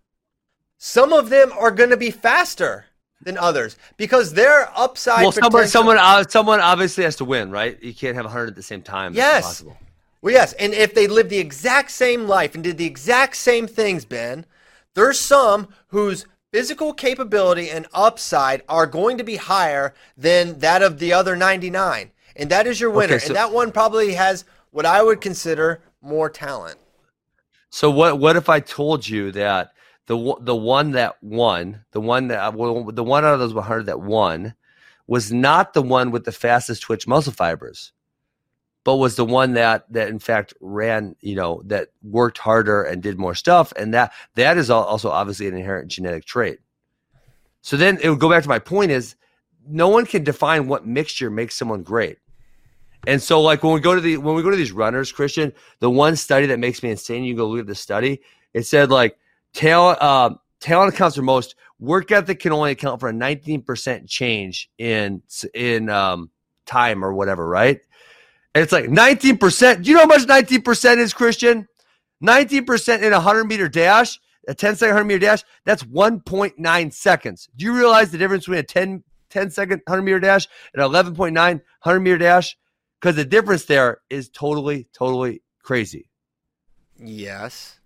Some 0.79 1.13
of 1.13 1.31
them 1.31 1.51
are 1.59 1.73
going 1.73 1.91
to 1.91 1.97
be 1.97 2.13
faster 2.13 2.85
than 3.21 3.37
others 3.37 3.77
because 3.97 4.33
their 4.35 4.71
upside. 4.79 5.23
well, 5.25 5.33
someone, 5.33 5.51
potential- 5.51 5.71
someone, 5.73 5.99
uh, 5.99 6.23
someone 6.29 6.61
obviously 6.61 7.03
has 7.03 7.17
to 7.17 7.25
win, 7.25 7.51
right? 7.51 7.77
You 7.83 7.93
can't 7.93 8.15
have 8.15 8.25
a 8.25 8.29
hundred 8.29 8.51
at 8.51 8.55
the 8.55 8.63
same 8.63 8.83
time. 8.83 9.15
Yes. 9.15 9.39
impossible. 9.43 9.77
Well, 10.21 10.33
yes, 10.33 10.53
and 10.53 10.73
if 10.73 10.95
they 10.95 11.09
lived 11.09 11.31
the 11.31 11.39
exact 11.39 11.91
same 11.91 12.29
life 12.29 12.55
and 12.55 12.63
did 12.63 12.79
the 12.79 12.87
exact 12.87 13.35
same 13.37 13.67
things, 13.67 14.05
Ben, 14.05 14.47
there's 14.95 15.19
some 15.19 15.67
whose 15.89 16.27
physical 16.53 16.93
capability 16.95 17.69
and 17.69 17.89
upside 17.93 18.63
are 18.69 18.87
going 18.87 19.19
to 19.19 19.25
be 19.25 19.37
higher 19.37 19.93
than 20.17 20.61
that 20.61 20.83
of 20.83 21.01
the 21.01 21.13
other 21.13 21.35
99. 21.35 22.13
And 22.37 22.49
that 22.51 22.69
is 22.69 22.81
your 22.81 22.91
winner. 22.91 23.15
Okay, 23.17 23.25
so- 23.25 23.27
and 23.29 23.37
that 23.37 23.53
one 23.53 23.73
probably 23.73 24.15
has 24.15 24.45
what 24.71 24.87
I 24.87 25.03
would 25.03 25.21
consider 25.21 25.81
more 26.03 26.29
talent. 26.29 26.79
So 27.71 27.91
what? 27.91 28.19
What 28.19 28.37
if 28.37 28.49
I 28.49 28.61
told 28.61 29.09
you 29.09 29.33
that 29.33 29.73
the 30.07 30.35
the 30.41 30.57
one 30.57 30.93
that 30.93 31.23
won, 31.23 31.85
the 31.93 32.01
one 32.01 32.29
that 32.29 32.55
well, 32.55 32.85
the 32.85 33.05
one 33.05 33.25
out 33.25 33.35
of 33.35 33.41
those 33.41 33.55
100 33.55 33.87
that 33.87 34.01
won, 34.01 34.55
was 35.07 35.33
not 35.33 35.73
the 35.73 35.83
one 35.83 36.11
with 36.11 36.25
the 36.25 36.33
fastest 36.33 36.83
twitch 36.83 37.07
muscle 37.07 37.33
fibers, 37.33 37.93
but 38.85 38.97
was 38.97 39.17
the 39.17 39.25
one 39.25 39.55
that 39.55 39.91
that 39.93 40.09
in 40.09 40.19
fact 40.19 40.53
ran, 40.61 41.17
you 41.21 41.35
know, 41.35 41.63
that 41.67 41.89
worked 42.03 42.39
harder 42.39 42.83
and 42.83 43.03
did 43.03 43.19
more 43.19 43.35
stuff, 43.35 43.73
and 43.77 43.95
that 43.95 44.13
that 44.35 44.59
is 44.59 44.69
also 44.71 45.11
obviously 45.11 45.49
an 45.49 45.57
inherent 45.57 45.91
genetic 45.91 46.25
trait. 46.25 46.59
So 47.63 47.77
then 47.77 47.99
it 48.03 48.11
would 48.11 48.21
go 48.21 48.29
back 48.29 48.43
to 48.43 48.49
my 48.49 48.59
point 48.59 48.91
is 48.91 49.15
no 49.67 49.89
one 49.89 50.05
can 50.05 50.25
define 50.25 50.67
what 50.67 50.87
mixture 50.87 51.31
makes 51.31 51.55
someone 51.55 51.83
great. 51.83 52.19
And 53.07 53.21
so, 53.21 53.41
like 53.41 53.63
when 53.63 53.73
we 53.73 53.81
go 53.81 53.95
to 53.95 54.01
the 54.01 54.17
when 54.17 54.35
we 54.35 54.43
go 54.43 54.51
to 54.51 54.57
these 54.57 54.73
runners, 54.73 55.11
Christian, 55.11 55.53
the 55.81 55.91
one 55.91 56.15
study 56.17 56.47
that 56.47 56.59
makes 56.59 56.83
me 56.83 56.91
insane, 56.91 57.25
you 57.25 57.33
can 57.33 57.39
go 57.39 57.49
look 57.49 57.61
at 57.61 57.67
the 57.67 57.75
study. 57.75 58.23
It 58.55 58.65
said 58.65 58.91
like 58.91 59.19
talent 59.55 60.01
uh, 60.01 60.35
talent 60.61 60.95
accounts 60.95 61.17
for 61.17 61.23
most. 61.23 61.57
Work 61.81 62.13
ethic 62.13 62.39
can 62.39 62.53
only 62.53 62.71
account 62.71 63.01
for 63.01 63.09
a 63.09 63.13
19% 63.13 64.09
change 64.09 64.71
in 64.79 65.23
in 65.53 65.89
um, 65.89 66.31
time 66.65 67.05
or 67.05 67.13
whatever, 67.13 67.49
right? 67.49 67.81
And 68.55 68.63
it's 68.63 68.73
like 68.73 68.85
19%. 68.85 69.83
Do 69.83 69.91
you 69.91 69.97
know 69.97 70.03
how 70.03 70.07
much 70.07 70.23
19% 70.23 70.99
is, 70.99 71.15
Christian? 71.15 71.67
19% 72.23 73.03
in 73.03 73.13
a 73.13 73.17
100 73.17 73.45
meter 73.45 73.69
dash, 73.69 74.21
a 74.47 74.55
10 74.55 74.77
second 74.77 74.95
100 74.95 75.05
meter 75.05 75.19
dash, 75.19 75.43
that's 75.65 75.83
1.9 75.83 76.93
seconds. 76.93 77.49
Do 77.57 77.65
you 77.65 77.75
realize 77.75 78.11
the 78.11 78.19
difference 78.19 78.45
between 78.45 78.61
a 78.61 78.63
10, 78.63 79.03
10 79.31 79.51
second 79.51 79.83
100 79.87 80.03
meter 80.03 80.21
dash 80.21 80.47
and 80.75 80.83
an 80.83 80.91
11.9 80.91 81.35
100 81.35 82.01
meter 82.01 82.19
dash? 82.19 82.57
Because 83.03 83.17
the 83.17 83.25
difference 83.25 83.65
there 83.65 83.99
is 84.11 84.29
totally, 84.29 84.87
totally 84.97 85.43
crazy. 85.61 86.09
Yes. 86.97 87.81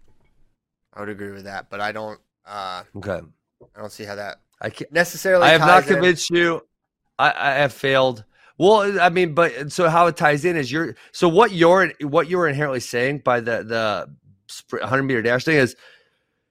I 0.92 1.00
would 1.00 1.08
agree 1.08 1.30
with 1.30 1.44
that, 1.44 1.70
but 1.70 1.80
I 1.80 1.90
don't 1.90 2.20
uh 2.46 2.82
Okay. 2.96 3.20
I 3.74 3.80
don't 3.80 3.90
see 3.90 4.04
how 4.04 4.14
that 4.16 4.40
I 4.60 4.68
can't. 4.68 4.92
necessarily 4.92 5.46
I 5.46 5.50
have 5.50 5.62
not 5.62 5.84
in. 5.84 5.94
convinced 5.94 6.28
you. 6.30 6.66
I, 7.18 7.32
I 7.36 7.50
have 7.54 7.72
failed. 7.72 8.24
Well, 8.58 9.00
I 9.00 9.08
mean, 9.08 9.34
but 9.34 9.72
so 9.72 9.88
how 9.88 10.06
it 10.06 10.16
ties 10.16 10.44
in 10.44 10.56
is 10.56 10.70
you're 10.70 10.94
so 11.12 11.28
what 11.28 11.52
you're 11.52 11.92
what 12.02 12.28
you're 12.28 12.48
inherently 12.48 12.80
saying 12.80 13.22
by 13.24 13.40
the 13.40 13.62
the 13.62 14.10
100 14.70 15.02
meter 15.02 15.22
dash 15.22 15.44
thing 15.44 15.56
is 15.56 15.76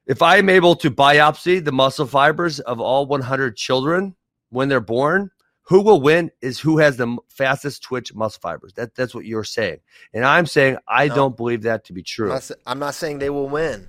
if 0.08 0.22
I 0.22 0.38
am 0.38 0.50
able 0.50 0.76
to 0.78 0.90
biopsy 0.90 1.64
the 1.64 1.72
muscle 1.72 2.06
fibers 2.08 2.60
of 2.60 2.80
all 2.80 3.06
100 3.06 3.58
children 3.58 4.16
when 4.50 4.70
they're 4.70 4.80
born, 4.80 5.32
who 5.68 5.82
will 5.82 6.02
win 6.02 6.32
is 6.42 6.60
who 6.60 6.78
has 6.78 6.98
the 6.98 7.18
fastest 7.30 7.84
twitch 7.84 8.14
muscle 8.14 8.40
fibers. 8.42 8.74
That 8.74 8.96
that's 8.96 9.14
what 9.16 9.26
you're 9.26 9.44
saying, 9.44 9.80
and 10.14 10.24
I'm 10.26 10.46
saying 10.46 10.78
I 10.88 11.08
No. 11.08 11.16
don't 11.16 11.38
believe 11.38 11.64
that 11.64 11.86
to 11.86 11.94
be 11.94 12.02
I'm 12.02 12.06
true. 12.06 12.30
not, 12.30 12.52
I'm 12.66 12.80
not 12.80 12.96
saying 12.96 13.20
they 13.20 13.30
will 13.30 13.50
win. 13.50 13.88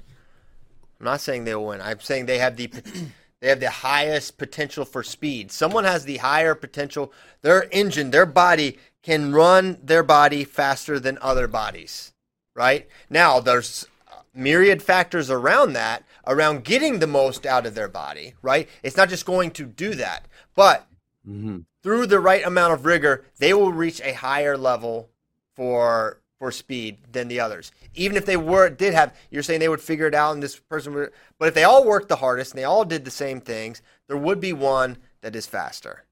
I'm 0.99 1.05
not 1.05 1.21
saying 1.21 1.45
they 1.45 1.55
will 1.55 1.67
win. 1.67 1.81
I'm 1.81 2.01
saying 2.01 2.27
they 2.27 2.39
have 2.39 2.57
the 2.57 2.67
they 3.41 3.49
have 3.49 3.61
the 3.61 3.71
highest 3.71 4.39
potential 4.39 4.85
for 4.85 5.03
speed. 5.03 5.53
Someone 5.53 5.85
has 5.85 6.05
the 6.05 6.17
higher 6.19 6.55
potential. 6.55 7.13
Their 7.43 7.69
engine, 7.71 8.11
their 8.11 8.27
body 8.27 8.79
can 9.03 9.33
run 9.33 9.79
their 9.83 10.03
body 10.03 10.45
faster 10.45 10.99
than 10.99 11.19
other 11.21 11.47
bodies. 11.47 12.13
Right 12.55 12.89
now, 13.11 13.39
there's 13.41 13.87
uh, 14.11 14.23
myriad 14.35 14.83
factors 14.83 15.31
around 15.31 15.75
that, 15.75 16.05
around 16.27 16.65
getting 16.65 16.99
the 16.99 17.07
most 17.07 17.45
out 17.45 17.67
of 17.67 17.75
their 17.75 17.89
body. 17.89 18.33
Right? 18.41 18.67
It's 18.83 18.97
not 18.97 19.11
just 19.11 19.27
going 19.27 19.51
to 19.53 19.67
do 19.67 19.95
that, 19.97 20.27
but 20.55 20.87
Mhm. 21.29 21.65
through 21.83 22.07
the 22.07 22.21
right 22.21 22.45
amount 22.47 22.73
of 22.73 22.85
rigor, 22.87 23.25
they 23.39 23.53
will 23.53 23.73
reach 23.73 24.01
a 24.01 24.13
higher 24.13 24.57
level 24.57 25.11
for 25.55 26.19
for 26.39 26.53
speed 26.53 26.99
than 27.13 27.29
the 27.29 27.41
others. 27.41 27.73
Even 27.95 28.15
if 28.17 28.27
they 28.27 28.37
were 28.37 28.69
did 28.69 28.93
have, 28.93 29.17
you're 29.31 29.43
saying 29.43 29.59
they 29.59 29.71
would 29.71 29.81
figure 29.81 30.07
it 30.07 30.15
out, 30.15 30.35
and 30.35 30.43
this 30.43 30.57
person 30.59 30.93
would. 30.95 31.11
But 31.39 31.49
if 31.49 31.55
they 31.55 31.65
all 31.65 31.83
worked 31.85 32.09
the 32.11 32.17
hardest 32.17 32.53
and 32.53 32.59
they 32.59 32.65
all 32.65 32.85
did 32.85 33.07
the 33.07 33.11
same 33.11 33.41
things, 33.41 33.81
there 34.07 34.19
would 34.19 34.39
be 34.39 34.53
one 34.53 34.99
that 35.23 35.35
is 35.35 35.47
faster. 35.47 36.05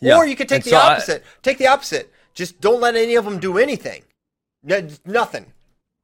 Yeah. 0.00 0.16
Or 0.16 0.26
you 0.26 0.36
could 0.36 0.48
take 0.48 0.56
And 0.58 0.64
the 0.64 0.70
so 0.70 0.76
I- 0.76 0.92
opposite. 0.92 1.24
take 1.42 1.58
the 1.58 1.66
opposite. 1.66 2.12
Just 2.34 2.60
don't 2.60 2.80
let 2.80 2.94
any 2.96 3.14
of 3.16 3.24
them 3.24 3.38
do 3.40 3.58
anything. 3.58 4.04
No- 4.62 4.88
nothing. 5.04 5.52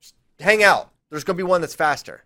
Just 0.01 0.15
hang 0.41 0.63
out. 0.63 0.91
There's 1.11 1.25
going 1.25 1.37
to 1.37 1.43
be 1.43 1.49
one 1.49 1.61
that's 1.61 1.75
faster. 1.75 2.25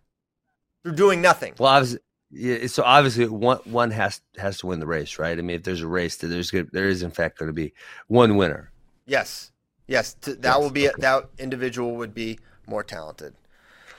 They're 0.83 0.93
doing 0.93 1.21
nothing. 1.21 1.55
Well, 1.59 1.69
obviously, 1.71 2.01
yeah, 2.31 2.66
so 2.66 2.83
obviously 2.83 3.26
one 3.26 3.59
one 3.64 3.91
has 3.91 4.20
has 4.37 4.59
to 4.59 4.66
win 4.66 4.81
the 4.81 4.87
race, 4.87 5.18
right? 5.18 5.39
I 5.39 5.43
mean, 5.43 5.57
if 5.57 5.62
there's 5.62 5.81
a 5.83 5.87
race, 5.87 6.16
there's 6.16 6.51
good, 6.51 6.68
there 6.72 6.89
is 6.89 7.03
in 7.03 7.11
fact 7.11 7.39
going 7.39 7.49
to 7.49 7.53
be 7.55 7.72
one 8.09 8.37
winner. 8.37 8.70
Yes. 9.07 9.51
Yes. 9.87 10.14
T- 10.14 10.33
that 10.33 10.45
Yes, 10.45 10.59
will 10.59 10.70
be 10.70 10.89
okay. 10.89 11.01
that 11.01 11.29
individual 11.39 11.97
would 11.97 12.12
be 12.14 12.39
more 12.66 12.85
talented. 12.85 13.35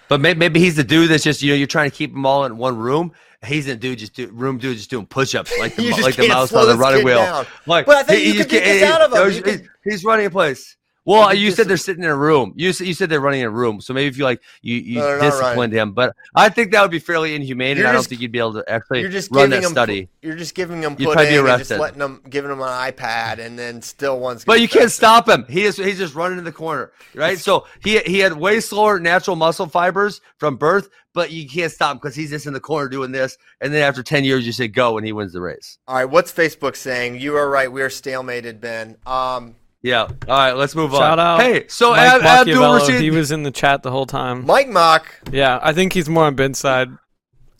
But 0.07 0.21
maybe, 0.21 0.39
maybe 0.39 0.59
he's 0.59 0.75
the 0.75 0.83
dude 0.83 1.09
that's 1.09 1.23
just 1.23 1.41
you 1.41 1.49
know 1.51 1.55
you're 1.55 1.67
trying 1.67 1.89
to 1.89 1.95
keep 1.95 2.13
them 2.13 2.25
all 2.25 2.45
in 2.45 2.57
one 2.57 2.77
room. 2.77 3.11
He's 3.45 3.67
the 3.67 3.75
dude 3.75 3.99
just 3.99 4.13
do, 4.15 4.27
room 4.27 4.57
dude 4.57 4.75
just 4.77 4.89
doing 4.89 5.05
push-ups 5.05 5.57
like 5.59 5.75
the, 5.77 5.89
like 6.01 6.15
the 6.15 6.27
mouse 6.27 6.51
on 6.53 6.67
the 6.67 6.75
running 6.75 7.05
wheel. 7.05 7.19
down. 7.19 7.45
Like, 7.65 7.85
But 7.85 7.95
I 7.97 8.03
think 8.03 8.19
he- 8.19 8.25
you 8.27 8.31
he 8.33 8.39
could 8.39 8.49
get 8.49 8.63
this 8.65 8.83
out 8.83 9.01
of 9.01 9.13
him. 9.33 9.43
he's, 9.45 9.69
he's 9.85 10.03
running 10.03 10.25
a 10.25 10.29
place. 10.29 10.75
Well, 11.05 11.33
you 11.33 11.51
said 11.51 11.67
they're 11.67 11.77
sitting 11.77 12.03
in 12.03 12.09
a 12.09 12.15
room. 12.15 12.53
You 12.55 12.71
said, 12.71 12.85
you 12.85 12.93
said 12.93 13.09
they're 13.09 13.19
running 13.19 13.41
in 13.41 13.47
a 13.47 13.51
room. 13.51 13.81
So 13.81 13.93
maybe 13.93 14.07
if 14.07 14.17
you 14.17 14.25
like 14.25 14.41
you 14.61 14.75
you 14.75 14.99
No, 14.99 15.19
disciplined 15.19 15.73
him, 15.73 15.93
but 15.93 16.15
I 16.35 16.49
think 16.49 16.71
that 16.71 16.81
would 16.81 16.91
be 16.91 16.99
fairly 16.99 17.33
inhumane, 17.35 17.77
and 17.77 17.87
I 17.87 17.91
don't 17.91 17.99
just- 17.99 18.09
think 18.09 18.21
you'd 18.21 18.31
be 18.31 18.39
able 18.39 18.53
to 18.53 18.69
actually 18.69 19.01
You're 19.01 19.09
just 19.09 19.31
run 19.31 19.49
giving 19.49 19.61
that 19.61 19.61
them. 19.67 19.71
study. 19.71 20.09
You're 20.21 20.35
just 20.35 20.53
giving 20.53 20.81
them 20.81 20.95
You'd 20.99 21.11
probably 21.11 21.31
be 21.31 21.37
and 21.37 21.47
just 21.57 21.71
letting 21.71 21.99
them, 21.99 22.21
giving 22.29 22.49
them 22.49 22.59
an 22.61 22.67
iPad, 22.67 23.39
and 23.39 23.57
then 23.57 23.81
still 23.81 24.19
one's. 24.19 24.43
But 24.45 24.61
you 24.61 24.67
can't 24.67 24.91
stop 24.91 25.27
him. 25.27 25.45
He 25.49 25.63
is 25.63 25.77
he's 25.77 25.97
just 25.97 26.13
running 26.15 26.37
in 26.37 26.43
the 26.43 26.51
corner, 26.51 26.91
right? 27.15 27.39
So 27.39 27.65
he 27.83 27.99
he 27.99 28.19
had 28.19 28.33
way 28.33 28.59
slower 28.59 28.99
natural 28.99 29.35
muscle 29.35 29.67
fibers 29.67 30.21
from 30.37 30.57
birth, 30.57 30.89
but 31.13 31.31
you 31.31 31.47
can't 31.49 31.71
stop 31.71 31.93
him 31.93 31.97
because 31.97 32.15
he's 32.15 32.29
just 32.29 32.45
in 32.45 32.53
the 32.53 32.59
corner 32.59 32.89
doing 32.89 33.11
this. 33.11 33.37
And 33.61 33.73
then 33.73 33.81
after 33.81 34.03
ten 34.03 34.23
years, 34.25 34.45
you 34.45 34.51
say 34.51 34.67
go, 34.67 34.97
and 34.97 35.05
he 35.07 35.13
wins 35.13 35.33
the 35.33 35.41
race. 35.41 35.77
All 35.87 35.95
right, 35.95 36.05
what's 36.05 36.31
Facebook 36.31 36.75
saying? 36.75 37.19
You 37.19 37.35
are 37.37 37.49
right. 37.49 37.71
We 37.71 37.81
are 37.81 37.89
stalemated, 37.89 38.59
Ben. 38.59 38.97
Um, 39.07 39.55
Yeah. 39.81 40.01
All 40.03 40.11
right, 40.27 40.51
let's 40.53 40.75
move 40.75 40.93
on. 40.93 40.99
Shout 40.99 41.19
out. 41.19 41.39
Hey, 41.41 41.67
so 41.69 41.91
Mike 41.91 41.99
Ab- 42.21 42.21
Abdul 42.47 42.73
Rashid. 42.75 43.01
he 43.01 43.11
was 43.11 43.31
in 43.31 43.43
the 43.43 43.51
chat 43.51 43.81
the 43.83 43.91
whole 43.91 44.05
time. 44.05 44.45
Mike 44.45 44.67
Mock. 44.67 45.05
Yeah, 45.31 45.59
I 45.61 45.71
think 45.73 45.93
he's 45.93 46.09
more 46.09 46.25
on 46.25 46.35
Ben's 46.35 46.59
side. 46.59 46.89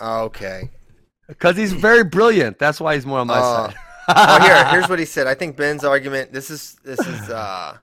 Okay. 0.01 0.69
because 1.27 1.55
he's 1.57 1.73
very 1.73 2.03
brilliant. 2.03 2.59
That's 2.59 2.79
why 2.81 2.95
he's 2.95 3.05
more 3.05 3.19
on 3.19 3.27
my 3.27 3.37
Uh, 3.39 3.67
side. 3.69 3.75
oh, 4.09 4.41
here, 4.43 4.65
here's 4.71 4.89
what 4.89 4.99
he 4.99 5.05
said. 5.05 5.27
I 5.27 5.35
think 5.35 5.55
Ben's 5.55 5.83
argument. 5.85 6.33
This 6.33 6.49
is 6.49 6.75
this 6.83 6.99
is 6.99 7.29
uh, 7.29 7.77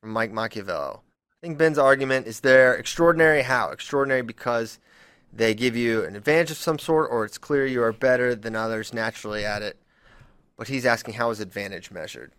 from 0.00 0.10
Mike 0.10 0.32
Machiavello. 0.32 1.00
I 1.04 1.46
think 1.46 1.58
Ben's 1.58 1.78
argument 1.78 2.26
is 2.26 2.40
they're 2.40 2.74
extraordinary. 2.74 3.42
How 3.42 3.70
extraordinary? 3.70 4.22
Because 4.22 4.78
they 5.32 5.54
give 5.54 5.74
you 5.76 6.04
an 6.04 6.14
advantage 6.16 6.50
of 6.50 6.56
some 6.56 6.78
sort, 6.78 7.10
or 7.10 7.24
it's 7.24 7.38
clear 7.38 7.66
you 7.66 7.82
are 7.82 7.92
better 7.92 8.34
than 8.34 8.54
others 8.56 8.92
naturally 8.94 9.44
at 9.44 9.62
it. 9.62 9.76
but 10.56 10.68
he's 10.68 10.86
asking 10.86 11.14
how 11.14 11.30
is 11.30 11.40
advantage 11.40 11.90
measured? 11.90 12.32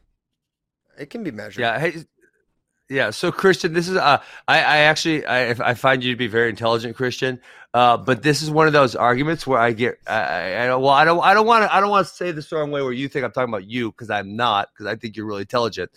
It 0.98 1.10
can 1.10 1.24
be 1.24 1.32
measured. 1.32 1.62
Yeah. 1.62 1.80
Hey. 1.80 2.06
Yeah. 2.90 3.10
So 3.12 3.32
Christian, 3.32 3.74
this 3.74 3.88
is 3.88 3.98
uh, 3.98 4.22
I, 4.48 4.58
I 4.58 4.78
actually 4.80 5.26
I, 5.26 5.50
I 5.52 5.74
find 5.74 6.04
you 6.04 6.12
to 6.12 6.18
be 6.18 6.28
very 6.28 6.50
intelligent, 6.50 6.96
Christian. 6.96 7.40
Uh, 7.74 7.98
but 7.98 8.22
this 8.22 8.44
is 8.44 8.52
one 8.52 8.68
of 8.68 8.74
those 8.74 8.96
arguments 8.96 9.48
where 9.48 9.60
I 9.60 9.72
get 9.72 9.98
I, 10.06 10.64
I, 10.64 10.68
don't 10.68 10.82
well 10.84 10.92
I 10.92 11.06
don't 11.06 11.24
I 11.24 11.34
don't 11.34 11.48
want 11.48 11.64
to 11.64 11.74
I 11.74 11.80
don't 11.80 11.90
want 11.90 12.06
to 12.08 12.14
say 12.14 12.32
this 12.32 12.50
the 12.50 12.58
wrong 12.58 12.70
way 12.70 12.84
where 12.84 12.92
you 12.92 13.08
think 13.08 13.26
I'm 13.26 13.32
talking 13.32 13.52
about 13.52 13.66
you 13.66 13.92
because 13.92 14.12
I'm 14.12 14.36
not 14.36 14.70
because 14.72 14.86
I 14.86 14.96
think 14.96 15.18
you're 15.18 15.26
really 15.26 15.42
intelligent. 15.42 15.90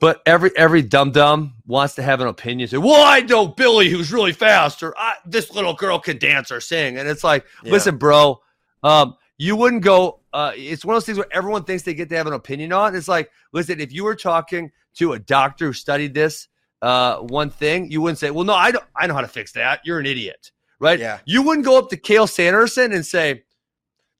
But 0.00 0.22
every 0.26 0.50
every 0.56 0.82
dum 0.82 1.12
dum 1.12 1.54
wants 1.66 1.94
to 1.96 2.02
have 2.02 2.20
an 2.20 2.28
opinion. 2.28 2.68
Say, 2.68 2.78
well, 2.78 3.04
I 3.04 3.20
know 3.20 3.46
Billy 3.46 3.88
who's 3.90 4.12
really 4.12 4.32
fast, 4.32 4.82
or 4.82 4.94
this 5.24 5.54
little 5.54 5.74
girl 5.74 5.98
can 5.98 6.18
dance 6.18 6.50
or 6.50 6.60
sing, 6.60 6.98
and 6.98 7.08
it's 7.08 7.24
like, 7.24 7.46
Yeah. 7.62 7.72
listen, 7.72 7.96
bro, 7.96 8.40
um, 8.82 9.16
you 9.38 9.56
wouldn't 9.56 9.82
go. 9.82 10.20
Uh, 10.32 10.52
it's 10.54 10.84
one 10.84 10.94
of 10.94 10.96
those 10.96 11.06
things 11.06 11.18
where 11.18 11.32
everyone 11.32 11.64
thinks 11.64 11.82
they 11.82 11.94
get 11.94 12.08
to 12.08 12.16
have 12.16 12.26
an 12.26 12.32
opinion 12.32 12.72
on. 12.72 12.94
It's 12.94 13.08
like, 13.08 13.30
listen, 13.52 13.80
if 13.80 13.92
you 13.92 14.04
were 14.04 14.14
talking 14.14 14.70
to 14.96 15.12
a 15.12 15.18
doctor 15.18 15.66
who 15.66 15.72
studied 15.72 16.14
this 16.14 16.48
uh, 16.82 17.18
one 17.18 17.50
thing, 17.50 17.90
you 17.90 18.00
wouldn't 18.00 18.18
say, 18.18 18.30
well, 18.30 18.44
no, 18.44 18.54
I 18.54 18.70
don't, 18.70 18.84
I 18.96 19.06
know 19.06 19.14
how 19.14 19.22
to 19.22 19.28
fix 19.28 19.52
that. 19.52 19.80
You're 19.84 19.98
an 19.98 20.06
idiot, 20.06 20.52
right? 20.80 20.98
Yeah. 20.98 21.18
You 21.24 21.42
wouldn't 21.42 21.64
go 21.64 21.78
up 21.78 21.90
to 21.90 21.96
Cael 21.96 22.28
Sanderson 22.28 22.92
and 22.92 23.04
say, 23.04 23.42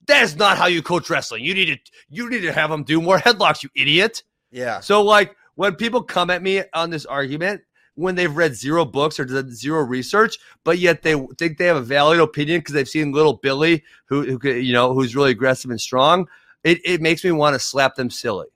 that's 0.06 0.36
not 0.36 0.58
how 0.58 0.66
you 0.66 0.82
coach 0.82 1.08
wrestling. 1.08 1.44
You 1.44 1.54
need 1.54 1.66
to, 1.66 1.78
you 2.08 2.28
need 2.28 2.42
to 2.42 2.52
have 2.52 2.70
them 2.70 2.84
do 2.84 3.00
more 3.00 3.18
headlocks, 3.20 3.62
you 3.62 3.70
idiot. 3.76 4.22
Yeah. 4.50 4.80
So, 4.80 5.02
like, 5.02 5.36
when 5.54 5.76
people 5.76 6.02
come 6.02 6.30
at 6.30 6.42
me 6.42 6.62
on 6.74 6.90
this 6.90 7.06
argument, 7.06 7.62
when 7.96 8.14
they've 8.14 8.34
read 8.34 8.54
zero 8.54 8.84
books 8.84 9.20
or 9.20 9.24
done 9.24 9.50
zero 9.54 9.82
research, 9.82 10.38
but 10.64 10.78
yet 10.78 11.02
they 11.02 11.14
think 11.38 11.58
they 11.58 11.66
have 11.66 11.76
a 11.76 11.80
valid 11.80 12.20
opinion 12.20 12.60
because 12.60 12.74
they've 12.74 12.88
seen 12.88 13.12
little 13.12 13.34
Billy, 13.34 13.84
who, 14.06 14.36
who 14.38 14.48
you 14.50 14.72
know, 14.72 14.92
who's 14.92 15.14
really 15.14 15.30
aggressive 15.30 15.70
and 15.70 15.80
strong, 15.80 16.26
it, 16.64 16.80
it 16.84 17.00
makes 17.00 17.22
me 17.24 17.30
want 17.32 17.54
to 17.54 17.58
slap 17.60 17.94
them 17.94 18.10
silly. 18.10 18.46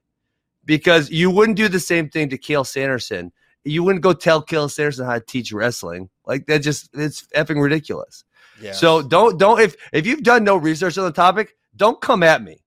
Because 0.65 1.09
you 1.11 1.31
wouldn't 1.31 1.57
do 1.57 1.69
the 1.69 1.81
same 1.81 2.11
thing 2.11 2.29
to 2.31 2.37
Cael 2.39 2.67
Sanderson. 2.67 3.33
You 3.65 3.83
wouldn't 3.83 4.03
go 4.03 4.13
tell 4.13 4.43
Cael 4.45 4.71
Sanderson 4.71 5.07
how 5.07 5.15
to 5.15 5.21
teach 5.21 5.53
wrestling. 5.53 6.11
Like 6.27 6.47
that 6.47 6.59
just 6.59 6.91
it's 6.93 7.27
effing 7.35 7.63
ridiculous. 7.63 8.25
Yeah. 8.61 8.73
So 8.73 9.01
don't 9.03 9.39
don't 9.39 9.61
if 9.61 9.77
if 9.93 10.07
you've 10.07 10.23
done 10.23 10.45
no 10.45 10.57
research 10.57 10.99
on 10.99 11.05
the 11.05 11.13
topic, 11.13 11.57
don't 11.77 12.01
come 12.01 12.23
at 12.23 12.43
me. 12.43 12.59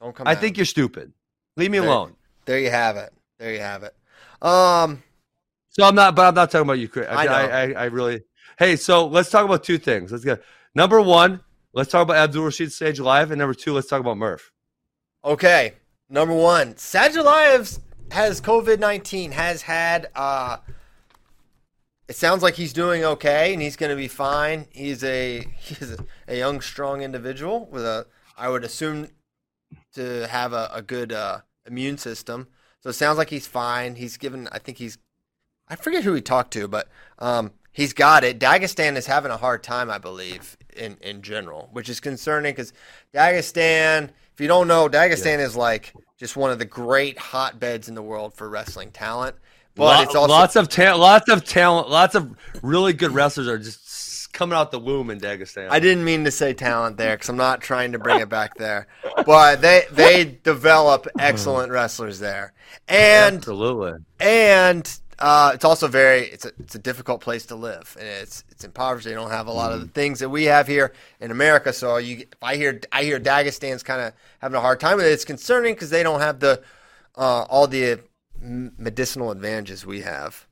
don't 0.00 0.14
come 0.14 0.26
I 0.26 0.34
think 0.34 0.56
him. 0.56 0.60
you're 0.60 0.66
stupid. 0.66 1.12
Leave 1.56 1.70
me 1.70 1.78
There- 1.78 1.88
alone. 1.88 2.16
there 2.46 2.58
you 2.58 2.70
have 2.70 2.96
it. 2.96 3.12
There 3.38 3.52
you 3.52 3.60
have 3.60 3.82
it. 3.84 3.94
Um 4.42 5.02
So 5.76 5.84
I'm 5.84 5.94
not, 5.94 6.16
but 6.16 6.28
I'm 6.28 6.34
not 6.34 6.50
talking 6.50 6.66
about 6.66 6.78
you, 6.78 6.88
Chris. 6.88 7.06
I, 7.06 7.26
I. 7.26 7.42
I, 7.42 7.72
I, 7.72 7.84
really. 7.84 8.22
Hey, 8.58 8.76
so 8.76 9.06
let's 9.06 9.28
talk 9.28 9.44
about 9.44 9.62
two 9.62 9.76
things. 9.76 10.10
Let's 10.10 10.24
go. 10.24 10.38
Number 10.74 11.02
one, 11.02 11.42
let's 11.74 11.90
talk 11.90 12.02
about 12.02 12.30
Abdulrashid 12.30 12.68
Sadulaev, 12.68 13.24
and 13.24 13.36
number 13.36 13.52
two, 13.52 13.74
let's 13.74 13.86
talk 13.86 14.00
about 14.00 14.16
Murph. 14.16 14.52
Okay, 15.22 15.74
number 16.08 16.32
one, 16.32 16.72
Sadulaev 16.76 17.78
has 18.10 18.40
COVID 18.40 18.78
nineteen. 18.78 19.32
Has 19.32 19.60
had. 19.60 20.08
uh 20.14 20.56
It 22.08 22.16
sounds 22.16 22.42
like 22.42 22.54
he's 22.54 22.72
doing 22.72 23.04
okay, 23.04 23.52
and 23.52 23.60
he's 23.60 23.76
going 23.76 23.90
to 23.90 23.96
be 23.96 24.08
fine. 24.08 24.68
He's 24.70 25.04
a 25.04 25.40
he's 25.58 25.92
a, 25.92 25.98
a 26.26 26.38
young, 26.38 26.62
strong 26.62 27.02
individual 27.02 27.68
with 27.70 27.84
a, 27.84 28.06
I 28.34 28.48
would 28.48 28.64
assume, 28.64 29.08
to 29.92 30.26
have 30.28 30.54
a, 30.54 30.70
a 30.72 30.80
good 30.80 31.12
uh, 31.12 31.40
immune 31.66 31.98
system. 31.98 32.48
So 32.80 32.88
it 32.88 32.94
sounds 32.94 33.18
like 33.18 33.28
he's 33.28 33.46
fine. 33.46 33.96
He's 33.96 34.16
given. 34.16 34.48
I 34.50 34.58
think 34.58 34.78
he's. 34.78 34.96
I 35.68 35.76
forget 35.76 36.04
who 36.04 36.14
he 36.14 36.20
talked 36.20 36.52
to, 36.52 36.68
but 36.68 36.88
um, 37.18 37.52
he's 37.72 37.92
got 37.92 38.24
it. 38.24 38.38
Dagestan 38.38 38.96
is 38.96 39.06
having 39.06 39.30
a 39.30 39.36
hard 39.36 39.62
time, 39.62 39.90
I 39.90 39.98
believe, 39.98 40.56
in 40.76 40.96
in 41.00 41.22
general, 41.22 41.68
which 41.72 41.88
is 41.88 42.00
concerning 42.00 42.52
because 42.52 42.72
Dagestan. 43.14 44.10
If 44.34 44.40
you 44.42 44.48
don't 44.48 44.68
know, 44.68 44.86
Dagestan 44.86 45.38
is 45.38 45.56
like 45.56 45.94
just 46.18 46.36
one 46.36 46.50
of 46.50 46.58
the 46.58 46.66
great 46.66 47.18
hotbeds 47.18 47.88
in 47.88 47.94
the 47.94 48.02
world 48.02 48.34
for 48.34 48.50
wrestling 48.50 48.90
talent. 48.90 49.34
But 49.74 50.04
it's 50.04 50.14
also 50.14 50.32
lots 50.32 50.56
of 50.56 50.68
talent, 50.68 51.00
lots 51.00 51.28
of 51.30 51.44
talent, 51.44 51.90
lots 51.90 52.14
of 52.14 52.34
really 52.62 52.94
good 52.94 53.12
wrestlers 53.12 53.48
are 53.48 53.58
just 53.58 54.32
coming 54.32 54.56
out 54.56 54.70
the 54.70 54.78
womb 54.78 55.10
in 55.10 55.18
Dagestan. 55.20 55.68
I 55.70 55.80
didn't 55.80 56.04
mean 56.04 56.24
to 56.24 56.30
say 56.30 56.52
talent 56.52 56.96
there 56.98 57.14
because 57.14 57.28
I'm 57.28 57.36
not 57.36 57.60
trying 57.60 57.92
to 57.92 57.98
bring 57.98 58.20
it 58.20 58.28
back 58.28 58.54
there, 58.56 58.86
but 59.24 59.60
they 59.60 59.84
they 59.90 60.38
develop 60.42 61.06
excellent 61.18 61.72
wrestlers 61.72 62.18
there, 62.20 62.52
and 62.88 63.36
Absolutely. 63.36 64.04
and 64.20 64.98
uh, 65.18 65.52
it's 65.54 65.64
also 65.64 65.88
very 65.88 66.22
it's 66.26 66.44
a 66.44 66.52
it's 66.58 66.74
a 66.74 66.78
difficult 66.78 67.20
place 67.20 67.46
to 67.46 67.54
live, 67.54 67.96
and 67.98 68.06
it's 68.08 68.44
it's 68.50 68.64
impoverished. 68.64 69.06
They 69.06 69.14
don't 69.14 69.30
have 69.30 69.46
a 69.46 69.52
lot 69.52 69.72
of 69.72 69.80
the 69.80 69.88
things 69.88 70.18
that 70.20 70.28
we 70.28 70.44
have 70.44 70.66
here 70.66 70.92
in 71.20 71.30
America. 71.30 71.72
So 71.72 71.96
you, 71.96 72.18
if 72.18 72.42
I 72.42 72.56
hear 72.56 72.80
I 72.92 73.02
hear 73.04 73.18
Dagestan's 73.18 73.82
kind 73.82 74.00
of 74.02 74.12
having 74.40 74.56
a 74.56 74.60
hard 74.60 74.80
time 74.80 74.96
with 74.96 75.06
it, 75.06 75.12
it's 75.12 75.24
concerning 75.24 75.74
because 75.74 75.90
they 75.90 76.02
don't 76.02 76.20
have 76.20 76.40
the 76.40 76.62
uh, 77.16 77.42
all 77.48 77.66
the 77.66 78.00
medicinal 78.40 79.30
advantages 79.30 79.86
we 79.86 80.02
have. 80.02 80.46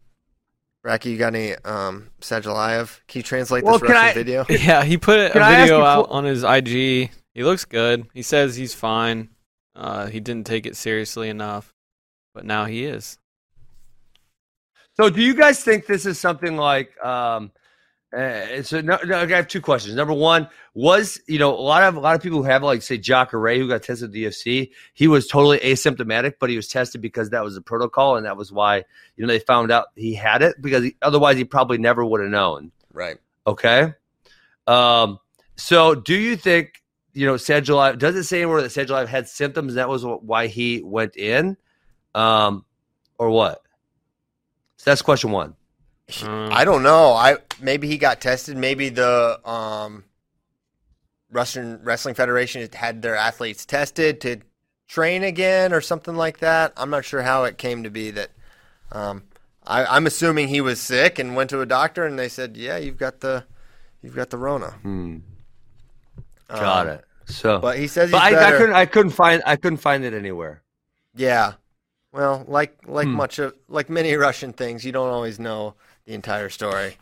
Bracky, 0.85 1.07
you 1.07 1.17
got 1.19 1.35
any 1.35 1.55
um, 1.65 2.11
Sadulaev? 2.21 3.01
Can 3.09 3.21
you 3.21 3.23
translate 3.23 3.65
Well, 3.65 3.79
this 3.79 3.89
Russian 3.89 3.97
I- 3.97 4.13
video? 4.13 4.45
Yeah, 4.51 4.85
he 4.85 4.99
put 4.99 5.19
a 5.19 5.31
Can 5.31 5.41
I 5.43 5.53
ask 5.53 5.61
video 5.63 5.83
out 5.83 6.07
for- 6.09 6.13
on 6.13 6.25
his 6.25 6.43
IG. 6.45 7.11
He 7.35 7.43
looks 7.43 7.65
good. 7.65 8.07
He 8.13 8.23
says 8.23 8.55
he's 8.57 8.75
fine. 8.75 9.31
Uh, 9.75 10.07
he 10.07 10.21
didn't 10.21 10.47
take 10.47 10.67
it 10.67 10.77
seriously 10.77 11.29
enough, 11.31 11.75
but 12.35 12.45
now 12.45 12.67
he 12.67 12.85
is. 12.85 13.19
So, 14.97 15.11
do 15.11 15.21
you 15.21 15.35
guys 15.35 15.63
think 15.63 15.87
this 15.87 16.07
is 16.07 16.19
something 16.19 16.57
like? 16.57 16.97
Um, 17.05 17.51
uh, 18.17 18.63
so, 18.63 18.81
no, 18.81 18.97
no, 19.05 19.23
I 19.23 19.27
have 19.27 19.49
two 19.49 19.61
questions. 19.61 19.97
Number 19.97 20.13
one 20.13 20.49
was, 20.73 21.21
you 21.27 21.41
know, 21.41 21.53
a 21.53 21.59
lot 21.59 21.83
of 21.83 21.97
a 21.97 22.01
lot 22.01 22.15
of 22.15 22.23
people 22.23 22.39
who 22.39 22.45
have 22.45 22.63
like 22.63 22.83
say 22.83 22.97
Jacaré 22.97 23.59
who 23.59 23.69
got 23.69 23.83
tested 23.83 24.11
at 24.11 24.13
the 24.13 24.25
UFC, 24.27 24.71
he 24.93 25.09
was 25.09 25.27
totally 25.27 25.59
asymptomatic, 25.59 26.35
but 26.39 26.49
he 26.49 26.57
was 26.57 26.69
tested 26.69 27.01
because 27.01 27.31
that 27.31 27.43
was 27.43 27.57
the 27.57 27.61
protocol, 27.61 28.17
and 28.17 28.25
that 28.25 28.37
was 28.37 28.53
why 28.53 28.85
you 29.17 29.27
know 29.27 29.27
they 29.27 29.41
found 29.41 29.73
out 29.73 29.87
he 29.97 30.15
had 30.15 30.43
it 30.43 30.55
because 30.61 30.85
he, 30.85 30.97
otherwise 31.03 31.37
he 31.37 31.45
probably 31.45 31.79
never 31.79 32.05
would 32.05 32.21
have 32.21 32.31
known. 32.31 32.71
Right. 32.93 33.17
Okay. 33.47 33.95
Um, 34.67 35.19
so 35.57 35.95
do 35.95 36.15
you 36.15 36.37
think, 36.37 36.83
you 37.13 37.27
know, 37.27 37.35
Sadulaev, 37.35 37.99
does 37.99 38.17
it 38.17 38.25
say 38.25 38.43
anywhere 38.43 38.63
that 38.63 38.71
Sadulaev 38.71 39.09
had 39.09 39.29
symptoms? 39.29 39.75
That 39.75 39.89
was 39.89 40.05
why 40.05 40.47
he 40.47 40.83
went 40.83 41.17
in? 41.17 41.57
Um, 42.15 42.65
or 43.19 43.31
what? 43.31 43.64
So 44.77 44.91
that's 44.91 45.03
question 45.03 45.31
one. 45.31 45.55
Um, 46.23 46.51
I 46.53 46.65
don't 46.65 46.83
know. 46.83 47.13
I 47.13 47.39
maybe 47.61 47.89
he 47.89 47.97
got 47.97 48.21
tested. 48.21 48.57
Maybe 48.57 48.91
the 48.91 49.41
um, 49.49 50.05
Russian 51.31 51.81
Wrestling 51.83 52.15
Federation 52.15 52.69
had 52.73 53.03
their 53.03 53.17
athletes 53.17 53.65
tested 53.65 54.21
to 54.23 54.41
train 54.87 55.23
again 55.23 55.73
or 55.73 55.81
something 55.81 56.15
like 56.15 56.39
that. 56.39 56.73
I'm 56.77 56.91
not 56.91 57.05
sure 57.05 57.23
how 57.23 57.45
it 57.45 57.57
came 57.59 57.83
to 57.85 57.91
be 57.91 58.11
that. 58.13 58.31
Um, 58.93 59.25
I, 59.67 59.87
I'm 59.87 60.07
assuming 60.07 60.49
he 60.49 60.61
was 60.61 60.79
sick 60.81 61.19
and 61.19 61.35
went 61.35 61.49
to 61.51 61.61
a 61.63 61.67
doctor 61.67 62.05
and 62.05 62.19
they 62.19 62.29
said, 62.29 62.57
"Yeah, 62.57 62.77
you've 62.77 62.99
got 62.99 63.21
the, 63.21 63.45
you've 64.03 64.15
got 64.15 64.29
the 64.31 64.37
Rona." 64.37 64.73
Hmm. 64.83 65.19
Got 66.49 66.87
Um, 66.87 66.93
it. 66.95 67.05
So, 67.27 67.59
But 67.59 67.79
he 67.79 67.87
says 67.87 68.11
he's 68.11 68.21
but 68.21 68.23
I, 68.35 68.49
I 68.49 68.59
couldn't, 68.59 68.75
I 68.75 68.85
couldn't 68.85 69.13
find, 69.13 69.43
I 69.47 69.57
couldn't 69.57 69.79
find 69.79 70.05
it 70.05 70.13
anywhere. 70.13 70.63
Yeah. 71.17 71.55
Well, 72.15 72.45
like 72.47 72.79
like 72.87 73.09
Hmm. 73.09 73.17
much 73.17 73.41
of 73.41 73.55
like 73.69 73.91
many 73.91 74.15
Russian 74.15 74.53
things, 74.53 74.85
you 74.85 74.93
don't 74.93 75.09
always 75.09 75.41
know 75.41 75.75
the 76.07 76.15
entire 76.15 76.49
story. 76.49 76.97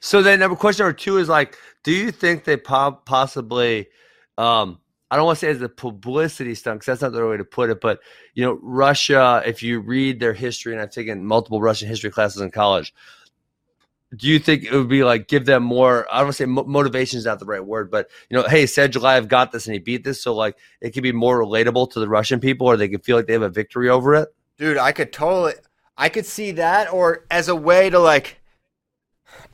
So 0.00 0.20
then, 0.20 0.40
number 0.40 0.56
question 0.56 0.84
number 0.84 0.96
two 0.98 1.16
is 1.16 1.28
like, 1.28 1.56
do 1.84 1.92
you 1.92 2.10
think 2.10 2.44
they 2.44 2.58
po- 2.58 3.00
possibly, 3.06 3.88
um, 4.36 4.78
I 5.10 5.16
don't 5.16 5.24
want 5.24 5.38
to 5.38 5.46
say 5.46 5.50
as 5.50 5.62
a 5.62 5.70
publicity 5.70 6.54
stunt 6.54 6.80
because 6.80 6.86
that's 6.86 7.02
not 7.02 7.12
the 7.12 7.22
right 7.22 7.30
way 7.30 7.36
to 7.38 7.44
put 7.44 7.70
it, 7.70 7.80
but 7.80 8.00
you 8.34 8.44
know, 8.44 8.58
Russia. 8.62 9.42
If 9.46 9.62
you 9.62 9.80
read 9.80 10.20
their 10.20 10.34
history, 10.34 10.74
and 10.74 10.82
I've 10.82 10.90
taken 10.90 11.24
multiple 11.24 11.62
Russian 11.62 11.88
history 11.88 12.10
classes 12.10 12.42
in 12.42 12.50
college, 12.50 12.92
do 14.16 14.26
you 14.26 14.38
think 14.38 14.64
it 14.64 14.72
would 14.72 14.88
be 14.88 15.04
like 15.04 15.28
give 15.28 15.44
them 15.44 15.62
more? 15.62 16.06
I 16.10 16.18
don't 16.18 16.26
want 16.26 16.36
to 16.36 16.42
say 16.42 16.46
mo- 16.46 16.64
motivation 16.64 17.18
is 17.18 17.26
not 17.26 17.38
the 17.38 17.44
right 17.44 17.64
word, 17.64 17.90
but 17.90 18.08
you 18.30 18.36
know, 18.36 18.48
hey, 18.48 18.64
Sadulaev 18.64 19.28
got 19.28 19.52
this 19.52 19.66
and 19.66 19.74
he 19.74 19.78
beat 19.78 20.04
this, 20.04 20.22
so 20.22 20.34
like 20.34 20.56
it 20.80 20.90
could 20.92 21.02
be 21.02 21.12
more 21.12 21.38
relatable 21.38 21.92
to 21.92 22.00
the 22.00 22.08
Russian 22.08 22.40
people, 22.40 22.66
or 22.66 22.76
they 22.76 22.88
could 22.88 23.04
feel 23.04 23.16
like 23.16 23.26
they 23.26 23.34
have 23.34 23.42
a 23.42 23.50
victory 23.50 23.90
over 23.90 24.14
it. 24.14 24.28
Dude, 24.56 24.78
I 24.78 24.92
could 24.92 25.12
totally 25.12 25.54
I 25.96 26.08
could 26.08 26.26
see 26.26 26.52
that 26.52 26.92
or 26.92 27.24
as 27.30 27.48
a 27.48 27.56
way 27.56 27.90
to 27.90 27.98
like 27.98 28.40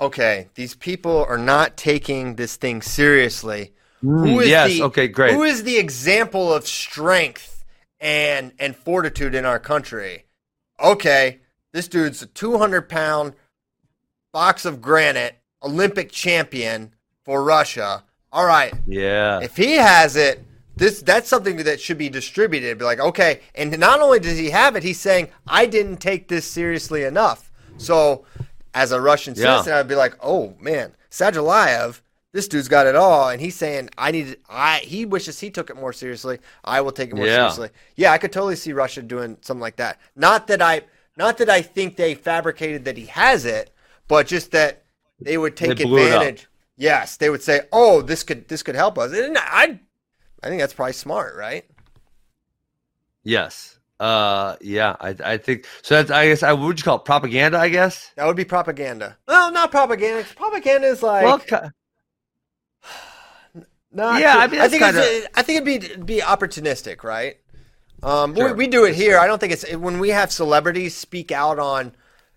okay, 0.01 0.49
these 0.55 0.75
people 0.75 1.25
are 1.29 1.39
not 1.39 1.77
taking 1.77 2.37
this 2.37 2.57
thing 2.57 2.83
seriously. 2.83 3.73
Mm, 4.05 4.29
who 4.29 4.41
is 4.41 4.49
yes. 4.49 4.71
the, 4.71 4.83
okay. 4.85 5.09
Great. 5.09 5.35
Who 5.35 5.43
is 5.43 5.65
the 5.65 5.79
example 5.79 6.53
of 6.53 6.67
strength 6.67 7.65
and 7.99 8.53
and 8.59 8.77
fortitude 8.77 9.35
in 9.35 9.45
our 9.45 9.59
country? 9.59 10.27
Okay, 10.83 11.41
this 11.73 11.89
dude's 11.89 12.23
a 12.23 12.27
200 12.27 12.89
pound 12.89 13.35
box 14.35 14.64
of 14.64 14.82
granite, 14.82 15.37
Olympic 15.62 16.11
champion 16.11 16.93
for 17.24 17.43
Russia. 17.45 18.03
All 18.32 18.45
right, 18.45 18.74
yeah. 18.85 19.39
if 19.41 19.57
he 19.57 19.74
has 19.74 20.16
it, 20.16 20.45
this 20.76 21.01
that's 21.03 21.28
something 21.28 21.57
that 21.59 21.80
should 21.80 21.99
be 21.99 22.09
distributed. 22.09 22.76
Be 22.76 22.85
like, 22.85 22.99
okay, 22.99 23.41
and 23.55 23.78
not 23.78 24.01
only 24.01 24.18
does 24.18 24.37
he 24.37 24.51
have 24.51 24.74
it, 24.74 24.82
he's 24.82 24.99
saying 24.99 25.28
I 25.47 25.66
didn't 25.66 25.99
take 25.99 26.26
this 26.26 26.45
seriously 26.45 27.05
enough. 27.05 27.53
So, 27.78 28.24
as 28.74 28.91
a 28.91 29.01
Russian 29.01 29.35
Yeah. 29.37 29.55
citizen, 29.59 29.74
I'd 29.74 29.87
be 29.89 29.95
like, 29.95 30.16
oh 30.20 30.55
man, 30.61 30.97
Sadulaev, 31.12 32.01
this 32.32 32.49
dude's 32.49 32.66
got 32.66 32.89
it 32.89 32.97
all, 32.97 33.28
and 33.28 33.41
he's 33.41 33.55
saying 33.55 33.89
I 33.97 34.11
need. 34.11 34.37
I 34.51 34.78
he 34.78 35.07
wishes 35.07 35.39
he 35.39 35.49
took 35.51 35.70
it 35.70 35.76
more 35.76 35.93
seriously. 35.93 36.41
I 36.64 36.80
will 36.80 36.91
take 36.91 37.11
it 37.11 37.14
more 37.14 37.26
Yeah. 37.26 37.37
seriously. 37.51 37.68
Yeah, 37.95 38.11
I 38.11 38.18
could 38.18 38.32
totally 38.32 38.57
see 38.57 38.72
Russia 38.72 39.01
doing 39.01 39.37
something 39.43 39.62
like 39.62 39.76
that. 39.76 40.01
Not 40.16 40.49
that 40.49 40.61
I, 40.61 40.82
not 41.16 41.39
that 41.39 41.49
I 41.49 41.62
think 41.62 41.95
they 41.95 42.16
fabricated 42.16 42.85
that 42.87 42.97
he 42.97 43.07
has 43.07 43.45
it, 43.45 43.70
but 44.09 44.27
just 44.27 44.51
that 44.53 44.85
they 45.21 45.39
would 45.39 45.57
take 45.57 45.77
They 45.79 45.85
blew 45.85 45.99
it 45.99 46.13
up. 46.13 46.23
advantage. 46.23 46.47
Yes, 46.77 47.17
they 47.17 47.31
would 47.31 47.43
say, 47.43 47.63
"Oh, 47.73 48.03
this 48.03 48.25
could 48.25 48.49
this 48.49 48.63
could 48.63 48.75
help 48.75 48.99
us." 48.99 49.13
And 49.13 49.39
I, 49.39 49.79
I 50.43 50.49
think 50.49 50.61
that's 50.61 50.75
probably 50.75 50.93
smart, 50.93 51.37
right? 51.37 51.65
Yes. 53.23 53.79
Uh, 54.01 54.57
yeah. 54.61 54.97
I 55.01 55.15
I 55.25 55.37
think 55.39 55.67
so. 55.83 55.95
That's 55.95 56.11
I 56.11 56.27
guess 56.27 56.43
I 56.43 56.53
would 56.53 56.79
you 56.79 56.85
call 56.85 56.97
it 56.97 57.05
propaganda. 57.05 57.59
I 57.59 57.69
guess. 57.69 58.11
That 58.17 58.27
would 58.27 58.37
be 58.37 58.45
propaganda. 58.45 59.17
Well, 59.29 59.53
not 59.53 59.71
propaganda. 59.71 60.25
Propaganda 60.35 60.89
is 60.89 61.03
like 61.03 61.25
well, 61.25 61.39
Not 63.93 64.21
Yeah. 64.21 64.37
I 64.37 64.47
mean, 64.49 64.61
I 64.61 64.69
think 64.69 64.83
kinda- 64.83 65.01
it's, 65.03 65.27
I 65.37 65.43
think 65.43 65.67
it'd 65.69 65.97
be 65.97 66.17
be 66.17 66.21
opportunistic, 66.21 67.05
right? 67.05 67.37
Um, 68.03 68.35
Sure. 68.35 68.49
we, 68.49 68.53
we 68.53 68.67
do 68.67 68.85
it 68.85 68.95
here. 68.95 69.19
I 69.19 69.27
don't 69.27 69.39
think 69.39 69.53
it's 69.53 69.71
when 69.77 69.99
we 70.01 70.11
have 70.11 70.31
celebrities 70.33 70.95
speak 70.97 71.31
out 71.33 71.59
on, 71.59 71.95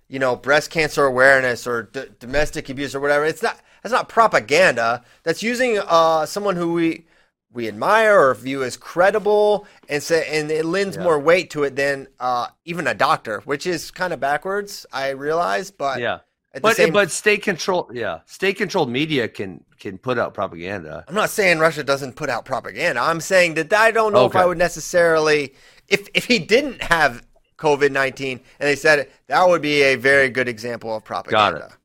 you 0.07 0.19
know, 0.19 0.35
breast 0.35 0.71
cancer 0.71 1.05
awareness 1.05 1.67
or 1.67 1.83
d- 1.83 2.05
domestic 2.19 2.69
abuse 2.69 2.95
or 2.95 2.99
whatever. 2.99 3.25
It's 3.25 3.43
not 3.43 3.59
that's 3.83 3.93
not 3.93 4.09
propaganda. 4.09 5.03
That's 5.23 5.43
using 5.43 5.79
uh, 5.85 6.25
someone 6.25 6.55
who 6.55 6.73
we 6.73 7.05
we 7.53 7.67
admire 7.67 8.19
or 8.19 8.35
view 8.35 8.63
as 8.63 8.77
credible, 8.77 9.65
and 9.89 10.01
say 10.03 10.27
and 10.39 10.49
it 10.51 10.65
lends 10.65 10.97
Yeah. 10.97 11.03
more 11.03 11.19
weight 11.19 11.49
to 11.51 11.63
it 11.63 11.75
than 11.75 12.07
uh, 12.19 12.47
even 12.65 12.87
a 12.87 12.93
doctor, 12.93 13.41
which 13.45 13.65
is 13.67 13.91
kind 13.91 14.13
of 14.13 14.19
backwards. 14.19 14.85
I 14.91 15.09
realize, 15.09 15.71
but 15.71 15.99
yeah. 15.99 16.19
But 16.61 16.75
same 16.75 16.91
but 16.91 17.11
state 17.11 17.43
control. 17.43 17.89
Yeah. 17.93 18.21
State 18.25 18.57
controlled 18.57 18.89
media 18.89 19.27
can 19.27 19.63
can 19.79 19.97
put 19.97 20.17
out 20.17 20.33
propaganda. 20.33 21.05
I'm 21.07 21.13
not 21.13 21.29
saying 21.29 21.59
Russia 21.59 21.83
doesn't 21.83 22.15
put 22.15 22.29
out 22.29 22.45
propaganda. 22.45 22.99
I'm 23.01 23.21
saying 23.21 23.53
that 23.55 23.71
I 23.73 23.91
don't 23.91 24.11
know 24.11 24.25
if 24.25 24.35
I 24.35 24.45
would 24.45 24.57
necessarily, 24.57 25.53
if 25.87 26.07
if 26.15 26.25
he 26.25 26.39
didn't 26.39 26.81
have 26.81 27.21
COVID 27.57 27.91
nineteen 27.91 28.39
and 28.59 28.67
they 28.69 28.75
said 28.75 29.09
that 29.27 29.47
would 29.47 29.61
be 29.61 29.81
a 29.81 29.95
very 29.95 30.29
good 30.29 30.47
example 30.47 30.95
of 30.95 31.03
propaganda. 31.03 31.59
Got 31.59 31.69
it. 31.71 31.75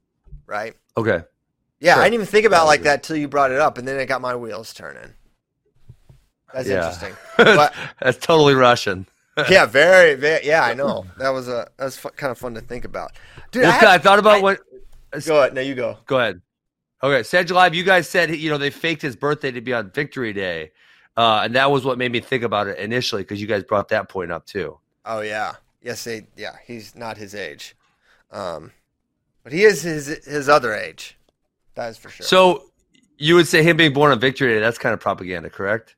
Right? 0.46 0.74
Okay. 0.96 1.22
Yeah, 1.80 1.94
Sure. 1.94 2.02
I 2.02 2.06
didn't 2.06 2.14
even 2.14 2.26
think 2.26 2.46
about 2.46 2.66
like 2.66 2.82
that 2.82 3.02
till 3.02 3.16
you 3.16 3.26
brought 3.26 3.50
it 3.50 3.58
up, 3.58 3.76
and 3.78 3.88
then 3.88 3.98
it 3.98 4.06
got 4.06 4.20
my 4.20 4.36
wheels 4.36 4.72
turning. 4.72 5.14
That's 6.52 6.68
Yeah. 6.68 6.76
interesting. 6.76 7.16
But 7.36 7.74
That's 8.00 8.18
totally 8.18 8.54
Russian. 8.54 9.06
yeah, 9.48 9.64
very, 9.66 10.14
very. 10.14 10.46
Yeah, 10.46 10.62
I 10.64 10.74
know. 10.80 11.06
That 11.18 11.30
was 11.30 11.48
a 11.48 11.68
that 11.78 11.84
was 11.84 11.98
kind 12.16 12.30
of 12.30 12.38
fun 12.38 12.54
to 12.54 12.60
think 12.60 12.84
about. 12.84 13.12
Dude, 13.50 13.64
I, 13.64 13.94
I 13.94 13.98
thought 13.98 14.18
about 14.18 14.34
I- 14.38 14.40
what. 14.40 14.60
Go 15.26 15.40
ahead. 15.40 15.54
No, 15.54 15.60
you 15.60 15.74
go. 15.74 15.98
Go 16.06 16.18
ahead. 16.18 16.40
Okay, 17.02 17.20
Sadulaev, 17.22 17.74
you 17.74 17.82
guys 17.82 18.08
said 18.08 18.30
you 18.30 18.48
know 18.48 18.58
they 18.58 18.70
faked 18.70 19.02
his 19.02 19.16
birthday 19.16 19.50
to 19.50 19.60
be 19.60 19.72
on 19.74 19.90
Victory 19.90 20.32
Day, 20.32 20.70
uh, 21.16 21.40
and 21.44 21.54
that 21.56 21.70
was 21.70 21.84
what 21.84 21.98
made 21.98 22.12
me 22.12 22.20
think 22.20 22.44
about 22.44 22.68
it 22.68 22.78
initially 22.78 23.22
because 23.22 23.40
you 23.40 23.46
guys 23.48 23.64
brought 23.64 23.88
that 23.88 24.08
point 24.08 24.30
up 24.30 24.46
too. 24.46 24.78
Oh 25.04 25.20
yeah, 25.20 25.54
yes, 25.83 26.05
they, 26.05 26.26
yeah. 26.37 26.57
He's 26.66 26.95
not 26.95 27.16
his 27.16 27.35
age, 27.35 27.74
um, 28.30 28.72
but 29.43 29.53
he 29.53 29.64
is 29.64 29.83
his 29.83 30.07
his 30.24 30.49
other 30.49 30.74
age. 30.74 31.16
That 31.74 31.91
is 31.91 31.99
for 31.99 32.09
sure. 32.09 32.26
So 32.26 32.64
you 33.18 33.35
would 33.35 33.47
say 33.47 33.62
him 33.62 33.76
being 33.76 33.93
born 33.93 34.12
on 34.12 34.20
Victory 34.20 34.55
Day, 34.55 34.61
that's 34.61 34.78
kind 34.78 34.93
of 34.93 35.01
propaganda, 35.01 35.51
correct? 35.51 35.97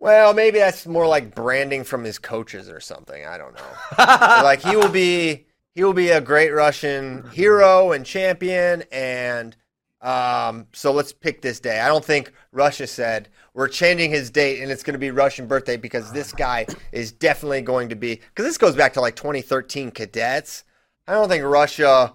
well, 0.00 0.32
maybe 0.32 0.58
that's 0.58 0.86
more 0.86 1.06
like 1.06 1.34
branding 1.34 1.84
from 1.84 2.02
his 2.02 2.18
coaches 2.18 2.68
or 2.68 2.80
something. 2.80 3.24
I 3.24 3.36
don't 3.38 3.54
know. 3.54 3.62
like 3.98 4.62
he 4.62 4.74
will 4.74 4.88
be 4.88 5.46
he 5.74 5.84
will 5.84 5.92
be 5.92 6.08
a 6.08 6.20
great 6.20 6.50
Russian 6.50 7.28
hero 7.32 7.92
and 7.92 8.04
champion, 8.04 8.82
and 8.90 9.54
um, 10.00 10.66
so 10.72 10.92
let's 10.92 11.12
pick 11.12 11.42
this 11.42 11.60
day. 11.60 11.80
I 11.80 11.88
don't 11.88 12.04
think 12.04 12.32
Russia 12.50 12.86
said 12.86 13.28
we're 13.54 13.68
changing 13.68 14.10
his 14.10 14.30
date 14.30 14.62
and 14.62 14.70
it's 14.70 14.82
going 14.82 14.94
to 14.94 14.98
be 14.98 15.10
Russian 15.10 15.46
birthday 15.46 15.76
because 15.76 16.12
this 16.12 16.32
guy 16.32 16.66
is 16.92 17.12
definitely 17.12 17.62
going 17.62 17.88
to 17.88 17.96
be 17.96 18.16
because 18.16 18.44
this 18.46 18.58
goes 18.58 18.76
back 18.76 18.92
to 18.94 19.00
like 19.00 19.16
2013 19.16 19.90
cadets. 19.90 20.64
I 21.08 21.12
don't 21.14 21.28
think 21.28 21.44
Russia 21.44 22.14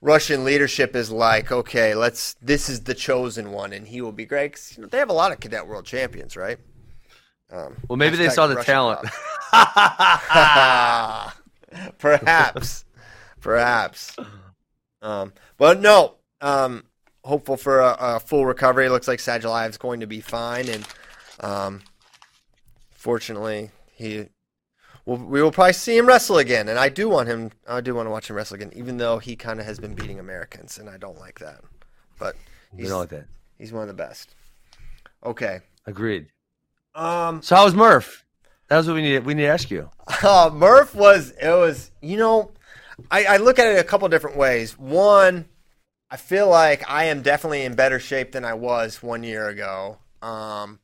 Russian 0.00 0.44
leadership 0.44 0.94
is 0.94 1.10
like, 1.10 1.50
okay, 1.50 1.94
let's. 1.94 2.34
This 2.40 2.68
is 2.68 2.82
the 2.82 2.94
chosen 2.94 3.50
one, 3.50 3.72
and 3.72 3.88
he 3.88 4.00
will 4.00 4.12
be 4.12 4.26
great. 4.26 4.52
'Cause, 4.52 4.74
you 4.76 4.82
know, 4.82 4.88
they 4.88 4.98
have 4.98 5.10
a 5.10 5.14
lot 5.14 5.32
of 5.32 5.40
cadet 5.40 5.66
world 5.66 5.86
champions, 5.86 6.36
right? 6.36 6.58
Um, 7.50 7.76
Well, 7.88 7.96
maybe 7.96 8.16
they 8.16 8.28
saw 8.28 8.46
the 8.46 8.56
Russian 8.56 8.74
talent. 8.74 9.08
perhaps, 11.98 12.84
perhaps. 13.40 14.16
Um, 15.02 15.32
but 15.56 15.80
no. 15.80 16.14
Um, 16.40 16.84
hopeful 17.28 17.56
for 17.56 17.80
a, 17.80 17.96
a 18.00 18.20
full 18.20 18.46
recovery. 18.46 18.88
Looks 18.88 19.06
like 19.06 19.18
Sadulaev 19.20 19.68
is 19.68 19.76
going 19.76 20.00
to 20.00 20.06
be 20.06 20.20
fine, 20.20 20.68
and 20.68 20.86
um, 21.40 21.82
fortunately, 22.90 23.70
he. 23.94 24.26
Well, 25.04 25.18
we 25.18 25.40
will 25.40 25.52
probably 25.52 25.72
see 25.72 25.96
him 25.96 26.06
wrestle 26.06 26.36
again, 26.38 26.68
and 26.68 26.78
I 26.78 26.88
do 26.88 27.08
want 27.08 27.28
him. 27.28 27.50
I 27.66 27.80
do 27.80 27.94
want 27.94 28.06
to 28.06 28.10
watch 28.10 28.28
him 28.28 28.36
wrestle 28.36 28.56
again, 28.56 28.72
even 28.74 28.98
though 28.98 29.18
he 29.18 29.36
kind 29.36 29.60
of 29.60 29.66
has 29.66 29.78
been 29.78 29.94
beating 29.94 30.18
Americans, 30.18 30.78
and 30.78 30.88
I 30.90 30.98
don't 30.98 31.18
like 31.18 31.38
that. 31.38 31.60
But 32.18 32.34
you 32.72 32.80
he's, 32.80 32.90
know 32.90 32.98
like 32.98 33.08
that. 33.10 33.26
he's 33.58 33.72
one 33.72 33.82
of 33.82 33.88
the 33.88 33.94
best. 33.94 34.34
Okay. 35.24 35.60
Agreed. 35.86 36.26
Um, 36.94 37.40
So 37.42 37.56
how 37.56 37.64
was 37.64 37.74
Murph? 37.74 38.24
That 38.68 38.76
was 38.76 38.86
what 38.86 38.94
we 38.94 39.02
need. 39.02 39.24
We 39.24 39.34
need 39.34 39.42
to 39.42 39.48
ask 39.48 39.70
you. 39.70 39.90
Uh, 40.22 40.50
Murph 40.52 40.94
was 40.94 41.30
it 41.40 41.48
was 41.50 41.90
you 42.02 42.16
know, 42.16 42.50
I, 43.10 43.24
I 43.24 43.36
look 43.36 43.58
at 43.58 43.66
it 43.66 43.78
a 43.78 43.84
couple 43.84 44.08
different 44.08 44.36
ways. 44.36 44.78
One, 44.78 45.46
I 46.10 46.16
feel 46.16 46.48
like 46.48 46.88
I 46.90 47.04
am 47.04 47.22
definitely 47.22 47.64
in 47.64 47.74
better 47.74 47.98
shape 47.98 48.32
than 48.32 48.44
I 48.44 48.54
was 48.54 49.02
one 49.02 49.22
year 49.22 49.48
ago. 49.48 49.98
Um, 50.22 50.80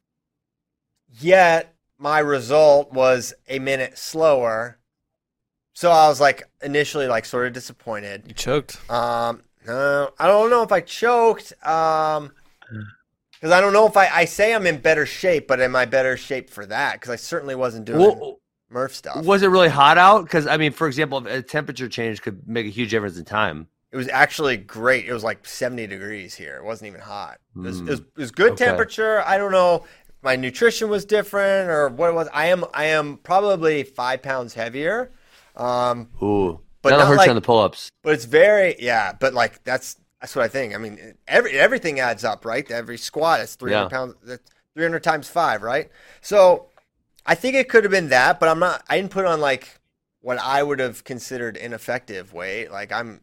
yet 1.20 1.74
my 1.98 2.18
result 2.18 2.92
was 2.92 3.34
a 3.48 3.58
minute 3.58 3.96
slower, 3.96 4.78
so 5.72 5.90
I 5.90 6.08
was 6.08 6.20
like 6.20 6.44
initially 6.62 7.06
like 7.06 7.24
sort 7.24 7.46
of 7.46 7.52
disappointed. 7.52 8.24
You 8.26 8.34
choked. 8.34 8.78
Um, 8.90 9.42
no, 9.66 10.10
I 10.18 10.26
don't 10.26 10.50
know 10.50 10.62
if 10.62 10.72
I 10.72 10.80
choked. 10.80 11.52
Um, 11.66 12.32
because 13.32 13.50
I 13.52 13.60
don't 13.60 13.72
know 13.72 13.86
if 13.86 13.96
I, 13.96 14.08
I 14.08 14.24
say 14.24 14.54
I'm 14.54 14.66
in 14.66 14.78
better 14.78 15.04
shape, 15.04 15.48
but 15.48 15.60
am 15.60 15.76
I 15.76 15.84
better 15.84 16.16
shape 16.16 16.48
for 16.48 16.64
that? 16.66 16.94
Because 16.94 17.10
I 17.10 17.16
certainly 17.16 17.54
wasn't 17.54 17.84
doing 17.84 17.98
Well, 17.98 18.40
Murph 18.70 18.94
stuff. 18.94 19.24
was 19.24 19.42
it 19.42 19.48
really 19.48 19.68
hot 19.68 19.98
out? 19.98 20.24
Because 20.24 20.46
I 20.46 20.56
mean, 20.56 20.72
for 20.72 20.86
example, 20.86 21.26
a 21.26 21.42
temperature 21.42 21.88
change 21.88 22.22
could 22.22 22.48
make 22.48 22.66
a 22.66 22.70
huge 22.70 22.90
difference 22.90 23.18
in 23.18 23.24
time. 23.24 23.68
It 23.94 23.96
was 23.96 24.08
actually 24.08 24.56
great. 24.56 25.06
It 25.06 25.12
was 25.12 25.22
like 25.22 25.46
70 25.46 25.86
degrees 25.86 26.34
here. 26.34 26.56
It 26.56 26.64
wasn't 26.64 26.88
even 26.88 27.00
hot. 27.00 27.38
It 27.54 27.60
was, 27.60 27.78
it 27.78 27.84
was, 27.86 28.00
Mm. 28.00 28.06
it 28.16 28.18
was 28.18 28.30
good 28.32 28.52
Okay. 28.54 28.64
temperature. 28.64 29.22
I 29.24 29.38
don't 29.38 29.52
know. 29.52 29.84
My 30.20 30.34
nutrition 30.34 30.88
was 30.90 31.04
different 31.04 31.70
or 31.70 31.88
what 31.90 32.08
it 32.10 32.14
was. 32.14 32.28
I 32.34 32.46
am 32.46 32.64
I 32.74 32.86
am 32.86 33.18
probably 33.18 33.84
five 33.84 34.20
pounds 34.20 34.52
heavier. 34.54 35.12
Um, 35.54 36.08
Ooh, 36.20 36.60
But 36.82 36.90
that'll 36.90 37.06
hurt 37.06 37.18
like- 37.18 37.26
you 37.26 37.30
on 37.30 37.36
the 37.36 37.40
pull-ups. 37.40 37.88
but 38.02 38.14
it's 38.14 38.24
very 38.24 38.74
yeah. 38.80 39.12
But 39.12 39.32
like 39.32 39.62
that's 39.62 39.96
that's 40.20 40.34
what 40.34 40.44
I 40.44 40.48
think. 40.48 40.74
I 40.74 40.78
mean, 40.78 41.14
every 41.28 41.52
everything 41.52 42.00
adds 42.00 42.24
up, 42.24 42.44
right? 42.44 42.68
Every 42.68 42.98
squat 42.98 43.38
is 43.42 43.54
300 43.54 43.84
Yeah. 43.84 43.88
pounds. 43.88 44.14
300 44.74 45.04
times 45.04 45.28
five, 45.28 45.62
right? 45.62 45.88
So 46.20 46.66
I 47.24 47.36
think 47.36 47.54
it 47.54 47.68
could 47.68 47.84
have 47.84 47.92
been 47.92 48.08
that, 48.08 48.40
but 48.40 48.48
I'm 48.48 48.58
not. 48.58 48.82
I 48.88 48.96
didn't 48.96 49.12
put 49.12 49.24
on 49.24 49.40
like 49.40 49.78
what 50.20 50.38
I 50.38 50.64
would 50.64 50.80
have 50.80 51.04
considered 51.04 51.56
ineffective 51.56 52.32
weight. 52.32 52.72
Like 52.72 52.90
I'm 52.90 53.20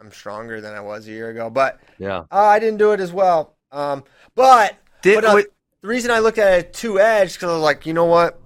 I'm 0.00 0.12
stronger 0.12 0.60
than 0.60 0.74
I 0.74 0.80
was 0.80 1.06
a 1.08 1.10
year 1.10 1.30
ago, 1.30 1.50
but 1.50 1.80
Yeah. 1.98 2.20
uh, 2.30 2.44
I 2.44 2.58
didn't 2.58 2.78
do 2.78 2.92
it 2.92 3.00
as 3.00 3.12
well. 3.12 3.54
Um, 3.72 4.04
but 4.34 4.76
Did 5.02 5.16
but, 5.16 5.24
uh, 5.24 5.32
wait, 5.36 5.46
the 5.82 5.88
reason 5.88 6.10
I 6.10 6.20
looked 6.20 6.38
at 6.38 6.58
it 6.58 6.72
two 6.72 7.00
edge 7.00 7.34
because 7.34 7.50
I 7.50 7.52
was 7.54 7.62
like, 7.62 7.84
you 7.86 7.92
know 7.92 8.04
what? 8.04 8.40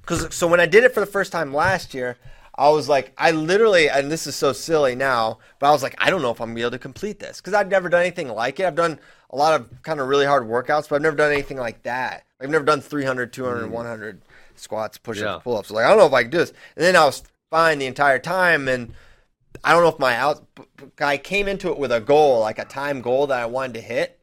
Because 0.00 0.34
so 0.34 0.46
when 0.46 0.60
I 0.60 0.66
did 0.66 0.84
it 0.84 0.92
for 0.92 1.00
the 1.00 1.06
first 1.06 1.32
time 1.32 1.54
last 1.54 1.94
year, 1.94 2.16
I 2.56 2.68
was 2.68 2.88
like, 2.88 3.12
I 3.16 3.30
literally, 3.30 3.88
and 3.88 4.10
this 4.10 4.26
is 4.26 4.36
so 4.36 4.52
silly 4.52 4.94
now, 4.94 5.38
but 5.58 5.68
I 5.68 5.72
was 5.72 5.82
like, 5.82 5.94
I 5.98 6.10
don't 6.10 6.20
know 6.20 6.30
if 6.30 6.40
I'm 6.40 6.48
gonna 6.48 6.54
be 6.56 6.60
able 6.60 6.72
to 6.72 6.78
complete 6.78 7.18
this 7.18 7.40
because 7.40 7.54
I've 7.54 7.68
never 7.68 7.88
done 7.88 8.02
anything 8.02 8.28
like 8.28 8.60
it. 8.60 8.66
I've 8.66 8.74
done 8.74 8.98
a 9.30 9.36
lot 9.36 9.58
of 9.58 9.82
kind 9.82 10.00
of 10.00 10.08
really 10.08 10.26
hard 10.26 10.42
workouts, 10.46 10.88
but 10.88 10.96
I've 10.96 11.02
never 11.02 11.16
done 11.16 11.32
anything 11.32 11.56
like 11.56 11.82
that. 11.84 12.24
I've 12.40 12.50
never 12.50 12.64
done 12.64 12.80
300, 12.82 13.32
200, 13.32 13.70
100 13.70 14.20
squats, 14.56 14.98
push-ups, 14.98 15.24
Yeah. 15.24 15.40
pull-ups. 15.42 15.70
Like 15.70 15.86
I 15.86 15.88
don't 15.88 15.98
know 15.98 16.06
if 16.06 16.12
I 16.12 16.22
can 16.22 16.30
do 16.30 16.38
this. 16.38 16.52
And 16.76 16.84
then 16.84 16.96
I 16.96 17.04
was 17.06 17.22
fine 17.50 17.78
the 17.78 17.86
entire 17.86 18.18
time, 18.18 18.68
and 18.68 18.92
I 19.62 19.72
don't 19.72 19.82
know 19.82 19.88
if 19.88 19.98
my 19.98 20.16
out. 20.16 20.46
I 20.98 21.16
came 21.18 21.48
into 21.48 21.70
it 21.70 21.78
with 21.78 21.92
a 21.92 22.00
goal, 22.00 22.40
like 22.40 22.58
a 22.58 22.64
time 22.64 23.00
goal 23.00 23.26
that 23.28 23.40
I 23.40 23.46
wanted 23.46 23.74
to 23.74 23.80
hit. 23.80 24.18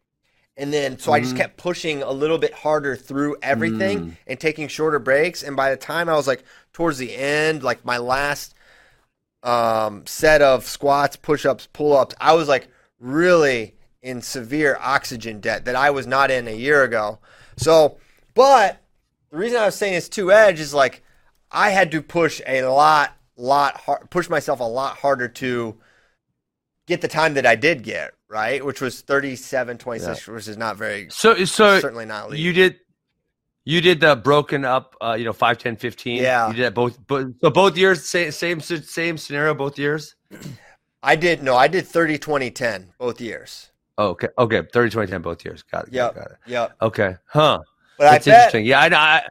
And 0.60 0.74
then, 0.74 0.98
so 0.98 1.12
I 1.12 1.20
just 1.20 1.38
kept 1.38 1.58
pushing 1.58 2.02
a 2.02 2.10
little 2.12 2.40
bit 2.40 2.52
harder 2.52 2.96
through 2.96 3.38
everything 3.44 4.18
and 4.26 4.40
taking 4.40 4.68
shorter 4.68 4.98
breaks. 4.98 5.44
And 5.44 5.56
by 5.56 5.70
the 5.70 5.78
time 5.78 6.10
I 6.10 6.16
was 6.16 6.26
like 6.26 6.44
towards 6.74 6.98
the 6.98 7.16
end, 7.16 7.62
like 7.62 7.86
my 7.86 7.98
last 8.00 8.56
um, 9.44 10.08
set 10.08 10.42
of 10.42 10.66
squats, 10.66 11.16
push 11.16 11.46
ups, 11.46 11.68
pull 11.72 11.96
ups, 11.96 12.16
I 12.20 12.34
was 12.34 12.48
like 12.48 12.70
really 13.00 13.76
in 14.02 14.22
severe 14.22 14.78
oxygen 14.82 15.40
debt 15.40 15.66
that 15.66 15.76
I 15.76 15.92
was 15.92 16.08
not 16.08 16.32
in 16.32 16.48
a 16.48 16.56
year 16.56 16.84
ago. 16.84 17.20
So, 17.58 17.98
but 18.34 18.82
the 19.30 19.38
reason 19.38 19.60
I 19.60 19.66
was 19.66 19.76
saying 19.76 19.94
it's 19.94 20.10
two 20.10 20.32
edge 20.32 20.60
is 20.60 20.74
like 20.74 21.04
I 21.52 21.70
had 21.70 21.92
to 21.92 22.02
push 22.02 22.42
a 22.48 22.64
lot, 22.64 23.16
lot 23.38 23.78
hard, 23.78 24.10
push 24.10 24.30
myself 24.30 24.60
a 24.60 24.64
lot 24.64 24.98
harder 24.98 25.28
to 25.28 25.78
get 26.88 27.02
the 27.02 27.08
time 27.08 27.34
that 27.36 27.46
I 27.46 27.56
did 27.56 27.84
get, 27.84 28.14
right? 28.30 28.64
Which 28.66 28.82
was 28.82 29.02
37 29.02 29.78
26, 29.78 30.28
which 30.28 30.48
is 30.48 30.58
not 30.58 30.78
very 30.78 31.08
So 31.10 31.36
so 31.46 31.80
certainly 31.80 32.06
not 32.06 32.28
elite. 32.28 32.40
you 32.40 32.54
did 32.54 32.76
you 33.66 33.82
did 33.82 34.00
the 34.00 34.16
broken 34.16 34.64
up 34.66 34.96
uh, 35.02 35.16
you 35.20 35.26
know 35.26 35.34
5 35.34 35.58
10 35.58 35.76
15 35.76 36.24
Yeah. 36.24 36.48
you 36.50 36.54
did 36.56 36.64
that 36.64 36.74
both 36.74 36.98
but 37.08 37.28
so 37.42 37.50
both 37.50 37.78
years 37.78 38.06
same 38.06 38.32
same 38.32 38.60
same 38.62 39.18
scenario 39.18 39.54
both 39.54 39.78
years 39.78 40.16
I 41.04 41.16
did 41.16 41.44
no, 41.44 41.56
I 41.56 41.68
did 41.68 41.86
30 41.86 42.18
20 42.18 42.50
10 42.52 42.94
both 42.98 43.22
years. 43.22 43.72
oh, 43.98 44.10
okay 44.10 44.30
okay 44.38 44.62
30 44.74 44.90
20 44.90 45.12
10 45.12 45.22
both 45.22 45.44
years 45.46 45.64
got 45.64 45.88
it 45.88 45.94
Yep. 45.94 46.16
got 46.16 46.32
it 46.32 46.38
Yep. 46.48 46.76
okay 46.82 47.16
huh 47.28 47.60
But 47.98 48.10
that's 48.12 48.28
I 48.28 48.32
bet 48.32 48.38
interesting 48.38 48.66
yeah 48.66 48.80
I, 48.80 48.90
know 48.90 48.98
I 48.98 49.28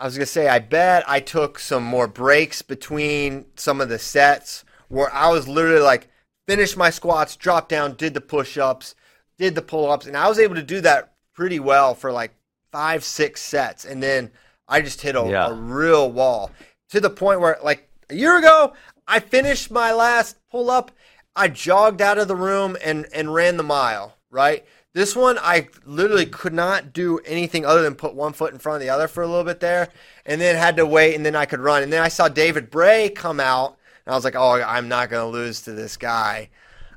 I 0.00 0.04
was 0.06 0.16
gonna 0.16 0.26
say, 0.26 0.48
I 0.48 0.58
bet 0.58 1.04
I 1.06 1.20
took 1.20 1.58
some 1.58 1.84
more 1.84 2.08
breaks 2.08 2.62
between 2.62 3.44
some 3.54 3.80
of 3.82 3.90
the 3.90 3.98
sets 3.98 4.64
where 4.88 5.12
I 5.14 5.28
was 5.28 5.46
literally 5.46 5.82
like, 5.82 6.08
finished 6.48 6.76
my 6.76 6.90
squats, 6.90 7.36
dropped 7.36 7.68
down, 7.68 7.94
did 7.94 8.14
the 8.14 8.20
push 8.20 8.56
ups, 8.58 8.94
did 9.38 9.54
the 9.54 9.62
pull 9.62 9.90
ups, 9.90 10.06
and 10.06 10.16
I 10.16 10.28
was 10.28 10.38
able 10.38 10.54
to 10.56 10.62
do 10.62 10.80
that 10.80 11.12
pretty 11.34 11.60
well 11.60 11.94
for 11.94 12.10
like 12.10 12.34
five, 12.72 13.04
six 13.04 13.40
sets. 13.42 13.84
And 13.84 14.02
then 14.02 14.30
I 14.66 14.80
just 14.80 15.02
hit 15.02 15.16
a, 15.16 15.28
Yeah. 15.28 15.48
a 15.48 15.52
real 15.52 16.10
wall 16.10 16.50
to 16.88 17.00
the 17.00 17.10
point 17.10 17.40
where, 17.40 17.58
like, 17.62 17.88
a 18.08 18.14
year 18.14 18.38
ago, 18.38 18.72
I 19.06 19.20
finished 19.20 19.70
my 19.70 19.92
last 19.92 20.38
pull 20.50 20.70
up, 20.70 20.90
I 21.36 21.48
jogged 21.48 22.00
out 22.00 22.18
of 22.18 22.26
the 22.26 22.36
room 22.36 22.76
and, 22.82 23.06
and 23.14 23.34
ran 23.34 23.56
the 23.58 23.62
mile, 23.62 24.16
right? 24.30 24.64
This 24.92 25.14
one, 25.14 25.38
I 25.38 25.68
literally 25.84 26.26
could 26.26 26.52
not 26.52 26.92
do 26.92 27.18
anything 27.18 27.64
other 27.64 27.82
than 27.82 27.94
put 27.94 28.14
one 28.14 28.32
foot 28.32 28.52
in 28.52 28.58
front 28.58 28.76
of 28.76 28.82
the 28.82 28.90
other 28.90 29.06
for 29.06 29.22
a 29.22 29.26
little 29.26 29.44
bit 29.44 29.60
there, 29.60 29.88
and 30.26 30.40
then 30.40 30.56
had 30.56 30.76
to 30.76 30.86
wait, 30.86 31.14
and 31.14 31.24
then 31.24 31.36
I 31.36 31.46
could 31.46 31.60
run. 31.60 31.84
And 31.84 31.92
then 31.92 32.02
I 32.02 32.08
saw 32.08 32.28
David 32.28 32.70
Bray 32.70 33.08
come 33.08 33.38
out, 33.38 33.78
and 34.04 34.12
I 34.12 34.16
was 34.16 34.24
like, 34.24 34.34
"Oh, 34.34 34.60
I'm 34.60 34.88
not 34.88 35.08
gonna 35.08 35.28
lose 35.28 35.62
to 35.62 35.72
this 35.72 35.96
guy," 35.96 36.50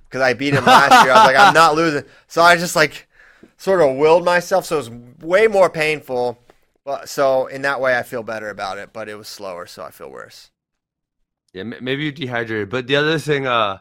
because 0.09 0.21
I 0.21 0.33
beat 0.33 0.55
him 0.55 0.65
last 0.65 1.05
year. 1.05 1.13
I 1.13 1.17
was 1.17 1.33
like, 1.33 1.47
"I'm 1.47 1.53
not 1.53 1.75
losing." 1.81 2.03
So 2.27 2.41
I 2.41 2.55
just 2.55 2.75
like 2.75 3.07
sort 3.57 3.81
of 3.81 3.95
willed 3.95 4.25
myself, 4.25 4.65
so 4.65 4.75
it 4.77 4.89
was 4.89 4.89
way 5.21 5.47
more 5.47 5.69
painful. 5.69 6.39
But 6.83 7.09
so 7.09 7.45
in 7.45 7.61
that 7.61 7.79
way, 7.79 7.95
I 7.95 8.01
feel 8.01 8.23
better 8.23 8.49
about 8.49 8.79
it. 8.79 8.91
But 8.91 9.07
it 9.07 9.15
was 9.15 9.27
slower, 9.27 9.67
so 9.67 9.83
I 9.83 9.91
feel 9.91 10.09
worse. 10.09 10.49
Yeah, 11.53 11.61
maybe 11.61 12.03
you're 12.03 12.11
dehydrated. 12.11 12.71
But 12.71 12.87
the 12.87 12.95
other 12.95 13.19
thing, 13.19 13.45
uh, 13.45 13.77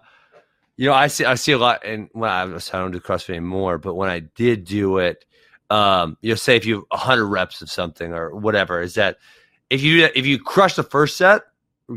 you 0.77 0.89
know, 0.89 0.95
I 0.95 1.07
see 1.07 1.25
I 1.25 1.35
see 1.35 1.53
a 1.53 1.59
lot, 1.59 1.85
and 1.85 2.09
when 2.13 2.31
I, 2.31 2.47
don't 2.47 2.91
do 2.91 3.01
CrossFit 3.01 3.31
anymore, 3.31 3.79
but 3.79 3.95
when 3.95 4.09
I 4.09 4.21
did 4.21 4.65
do 4.65 4.99
it, 4.99 5.25
um, 5.71 6.17
you 6.23 6.31
know, 6.31 6.35
say 6.35 6.57
if 6.57 6.65
you 6.65 6.87
have 6.91 7.01
hundred 7.01 7.27
reps 7.27 7.63
of 7.63 7.71
something 7.71 8.13
or 8.13 8.35
whatever, 8.35 8.81
is 8.81 8.95
that 8.95 9.19
if 9.71 9.83
you 9.83 10.09
if 10.15 10.27
you 10.27 10.39
crush 10.39 10.75
the 10.75 10.83
first 10.83 11.17
set, 11.17 11.43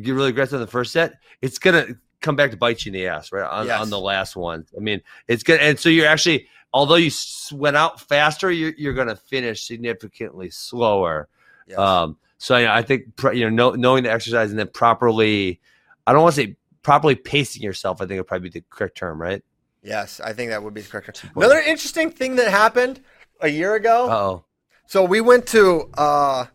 get 0.01 0.13
really 0.13 0.29
aggressive 0.29 0.55
in 0.55 0.61
the 0.61 0.71
first 0.71 0.91
set, 0.91 1.15
it's 1.41 1.57
gonna 1.57 1.87
come 2.21 2.35
back 2.35 2.51
to 2.51 2.57
bite 2.57 2.85
you 2.85 2.89
in 2.89 2.93
the 2.93 3.07
ass, 3.07 3.31
right? 3.31 3.49
On, 3.49 3.67
Yes. 3.67 3.81
on 3.81 3.89
the 3.89 3.99
last 3.99 4.35
one. 4.35 4.65
I 4.75 4.79
mean, 4.79 5.01
it's 5.27 5.43
gonna, 5.43 5.59
and 5.59 5.79
so 5.79 5.89
you're 5.89 6.07
actually, 6.07 6.47
although 6.73 6.95
you 6.95 7.11
went 7.51 7.77
out 7.77 8.01
faster, 8.01 8.51
you're 8.51 8.73
you're 8.77 8.93
gonna 8.93 9.15
finish 9.15 9.65
significantly 9.65 10.49
slower. 10.49 11.27
Yes. 11.67 11.77
Um, 11.77 12.17
so 12.37 12.55
I, 12.55 12.79
I 12.79 12.81
think 12.81 13.05
you 13.33 13.49
know, 13.49 13.71
know 13.71 13.75
knowing 13.75 14.03
the 14.03 14.11
exercise 14.11 14.49
and 14.49 14.59
then 14.59 14.67
properly, 14.67 15.61
I 16.05 16.13
don't 16.13 16.21
want 16.23 16.35
to 16.35 16.41
say 16.41 16.55
properly 16.85 17.15
pacing 17.15 17.63
yourself. 17.63 17.99
I 17.99 18.05
think 18.05 18.19
would 18.19 18.27
probably 18.27 18.49
be 18.49 18.59
the 18.59 18.65
correct 18.69 18.95
term, 18.95 19.19
right? 19.19 19.43
yes, 19.81 20.19
I 20.19 20.33
think 20.33 20.51
that 20.51 20.61
would 20.61 20.73
be 20.75 20.81
the 20.81 20.89
correct. 20.89 21.15
term. 21.15 21.31
Another 21.35 21.57
interesting 21.59 22.11
thing 22.11 22.35
that 22.35 22.49
happened 22.49 23.01
a 23.41 23.47
year 23.47 23.73
ago. 23.73 24.07
Oh, 24.09 24.43
So 24.85 25.03
we 25.03 25.19
went 25.19 25.47
to 25.47 25.89
uh 25.97 26.45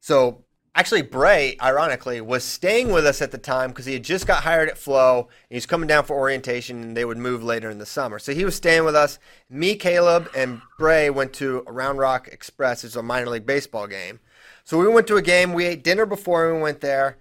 so 0.00 0.44
actually 0.74 1.00
Bray 1.00 1.56
ironically 1.62 2.20
was 2.20 2.44
staying 2.44 2.92
with 2.92 3.06
us 3.06 3.22
at 3.22 3.30
the 3.30 3.38
time 3.38 3.70
because 3.70 3.86
he 3.86 3.94
had 3.94 4.04
just 4.04 4.26
got 4.26 4.42
hired 4.42 4.68
at 4.68 4.76
Flo 4.76 5.28
and 5.48 5.56
he's 5.56 5.64
coming 5.64 5.86
down 5.88 6.04
for 6.04 6.14
orientation 6.14 6.82
and 6.82 6.94
they 6.96 7.06
would 7.06 7.18
move 7.18 7.42
later 7.42 7.70
in 7.70 7.78
the 7.78 7.86
summer. 7.86 8.18
So 8.18 8.34
he 8.34 8.44
was 8.44 8.54
staying 8.54 8.84
with 8.84 8.94
us. 8.94 9.18
Me, 9.48 9.76
Caleb, 9.76 10.28
and 10.36 10.60
Bray 10.78 11.08
went 11.08 11.32
to 11.34 11.62
Round 11.66 11.98
Rock 11.98 12.28
Express. 12.28 12.84
It's 12.84 12.96
a 12.96 13.02
minor 13.02 13.30
league 13.30 13.46
baseball 13.46 13.86
game. 13.86 14.20
So 14.64 14.78
we 14.78 14.88
went 14.88 15.06
to 15.06 15.16
a 15.16 15.22
game. 15.22 15.54
We 15.54 15.64
ate 15.64 15.82
dinner 15.82 16.04
before 16.04 16.54
we 16.54 16.60
went 16.60 16.80
there, 16.80 17.16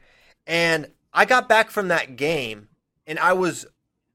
and 0.46 0.92
I 1.14 1.26
got 1.26 1.50
back 1.50 1.70
from 1.70 1.88
that 1.88 2.16
game, 2.16 2.70
and 3.08 3.20
I 3.20 3.34
was 3.34 3.66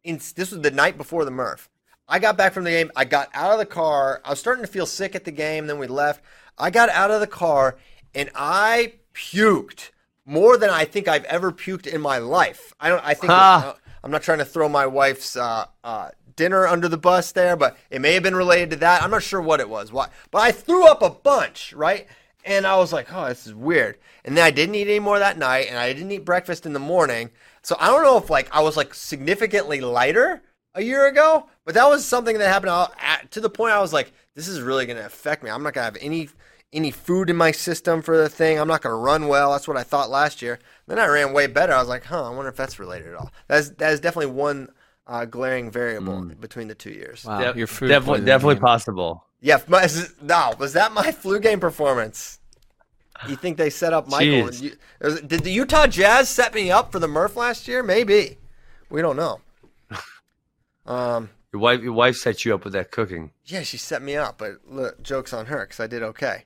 in. 0.03 0.17
This 0.17 0.51
was 0.51 0.61
the 0.61 0.71
night 0.71 0.97
before 0.97 1.25
the 1.25 1.31
Murph. 1.31 1.69
I 2.09 2.19
got 2.19 2.37
back 2.37 2.53
from 2.53 2.65
the 2.65 2.71
game. 2.71 2.91
I 2.95 3.05
got 3.05 3.29
out 3.33 3.53
of 3.53 3.59
the 3.59 3.67
car. 3.67 4.21
I 4.25 4.31
was 4.31 4.39
starting 4.39 4.65
to 4.65 4.71
feel 4.71 4.87
sick 4.87 5.15
at 5.15 5.25
the 5.25 5.31
game. 5.31 5.67
Then 5.67 5.79
we 5.79 5.87
left. 5.87 6.23
I 6.59 6.71
got 6.71 6.89
out 6.91 7.11
of 7.11 7.21
the 7.21 7.27
car 7.27 7.77
and 8.15 8.31
I 8.35 8.95
puked 9.15 9.91
more 10.25 10.57
than 10.57 10.71
I 10.71 10.85
think 10.85 11.09
I've 11.09 11.25
ever 11.25 11.51
puked 11.51 11.87
in 11.87 12.01
my 12.01 12.19
life. 12.19 12.73
I 12.79 12.89
don't. 12.89 13.05
I 13.05 13.15
think 13.15 13.33
Ha. 13.33 13.77
I'm 14.03 14.11
not 14.11 14.23
trying 14.23 14.39
to 14.39 14.45
throw 14.45 14.69
my 14.69 14.87
wife's 14.87 15.37
uh, 15.37 15.67
uh, 15.83 16.11
dinner 16.37 16.67
under 16.67 16.89
the 16.89 16.99
bus 16.99 17.33
there, 17.33 17.57
but 17.57 17.77
it 17.91 18.01
may 18.01 18.13
have 18.13 18.23
been 18.23 18.37
related 18.37 18.71
to 18.71 18.77
that. 18.77 19.03
I'm 19.03 19.11
not 19.11 19.23
sure 19.23 19.41
what 19.41 19.61
it 19.61 19.69
was. 19.69 19.93
Why? 19.93 20.09
But 20.31 20.43
I 20.43 20.53
threw 20.53 20.87
up 20.87 21.03
a 21.03 21.11
bunch, 21.11 21.73
right? 21.73 22.07
And 22.45 22.67
I 22.67 22.77
was 22.77 22.93
like, 22.93 23.13
oh, 23.13 23.29
this 23.29 23.47
is 23.47 23.55
weird. 23.55 23.99
And 24.25 24.37
then 24.37 24.45
I 24.45 24.51
didn't 24.51 24.75
eat 24.75 24.89
any 24.89 25.01
more 25.01 25.19
that 25.19 25.39
night, 25.39 25.67
and 25.69 25.79
I 25.79 25.93
didn't 25.93 26.13
eat 26.13 26.25
breakfast 26.25 26.67
in 26.67 26.73
the 26.73 26.79
morning. 26.79 27.31
So 27.63 27.77
I 27.81 27.87
don't 27.87 28.03
know 28.03 28.19
if 28.19 28.29
like 28.31 28.55
I 28.55 28.61
was 28.61 28.77
like 28.77 28.95
significantly 28.95 29.81
lighter 29.81 30.43
a 30.75 30.83
year 30.83 31.07
ago, 31.07 31.49
but 31.65 31.75
that 31.75 31.89
was 31.89 32.05
something 32.05 32.39
that 32.39 32.49
happened 32.49 32.73
at, 33.01 33.31
to 33.31 33.41
the 33.41 33.51
point 33.51 33.73
I 33.73 33.81
was 33.81 33.93
like, 33.93 34.13
this 34.35 34.49
is 34.49 34.61
really 34.61 34.87
going 34.87 34.99
to 34.99 35.07
affect 35.07 35.43
me. 35.43 35.51
I'm 35.51 35.63
not 35.63 35.73
going 35.75 35.83
to 35.83 35.99
have 35.99 36.05
any 36.05 36.29
any 36.73 36.91
food 36.91 37.31
in 37.31 37.37
my 37.37 37.53
system 37.53 38.03
for 38.03 38.17
the 38.17 38.29
thing. 38.29 38.59
I'm 38.59 38.67
not 38.67 38.83
going 38.83 38.91
to 38.93 38.97
run 38.97 39.29
well. 39.29 39.53
That's 39.53 39.69
what 39.69 39.77
I 39.77 39.85
thought 39.85 40.11
last 40.11 40.43
year. 40.43 40.59
Then 40.89 40.99
I 40.99 41.07
ran 41.07 41.33
way 41.33 41.47
better. 41.47 41.73
I 41.73 41.79
was 41.79 41.89
like, 41.89 42.05
huh, 42.05 42.25
I 42.25 42.35
wonder 42.35 42.49
if 42.49 42.57
that's 42.57 42.81
related 42.81 43.09
at 43.09 43.15
all. 43.15 43.31
That's 43.47 43.71
that 43.71 43.93
is 43.93 44.01
definitely 44.01 44.33
one 44.33 44.69
uh, 45.07 45.25
glaring 45.25 45.71
variable 45.71 46.23
between 46.41 46.69
the 46.69 46.75
two 46.75 46.91
years. 46.91 47.25
Wow, 47.25 47.41
Def- 47.41 47.57
your 47.57 47.67
food 47.67 47.89
definitely, 47.89 48.13
poisoning 48.15 48.27
definitely 48.27 48.55
game. 48.57 48.63
possible. 48.63 49.25
Yeah, 49.45 49.61
my, 49.69 49.87
no, 50.23 50.55
was 50.59 50.73
that 50.73 50.93
my 50.93 51.13
flu 51.13 51.39
game 51.39 51.61
performance? 51.61 52.41
You 53.29 53.37
think 53.37 53.59
they 53.59 53.69
set 53.69 53.93
up 53.93 54.09
Michael? 54.09 54.53
You, 54.55 54.73
did 55.01 55.41
the 55.45 55.51
Utah 55.51 55.87
Jazz 55.87 56.31
set 56.31 56.55
me 56.55 56.71
up 56.71 56.91
for 56.91 56.99
the 56.99 57.07
Murph 57.07 57.37
last 57.37 57.69
year? 57.69 57.83
Maybe. 57.83 58.39
We 58.91 59.03
don't 59.03 59.17
know. 59.17 59.41
Um, 60.87 61.31
Your 61.51 61.63
wife, 61.63 61.81
your 61.81 61.95
wife 61.95 62.15
set 62.17 62.45
you 62.45 62.55
up 62.55 62.65
with 62.65 62.75
that 62.75 62.91
cooking. 62.91 63.31
yeah, 63.47 63.63
she 63.63 63.79
set 63.79 64.03
me 64.03 64.17
up, 64.17 64.37
but 64.37 64.57
look, 64.69 65.03
jokes 65.03 65.33
on 65.33 65.47
her 65.47 65.61
because 65.65 65.81
I 65.81 65.87
did 65.87 66.03
okay. 66.03 66.45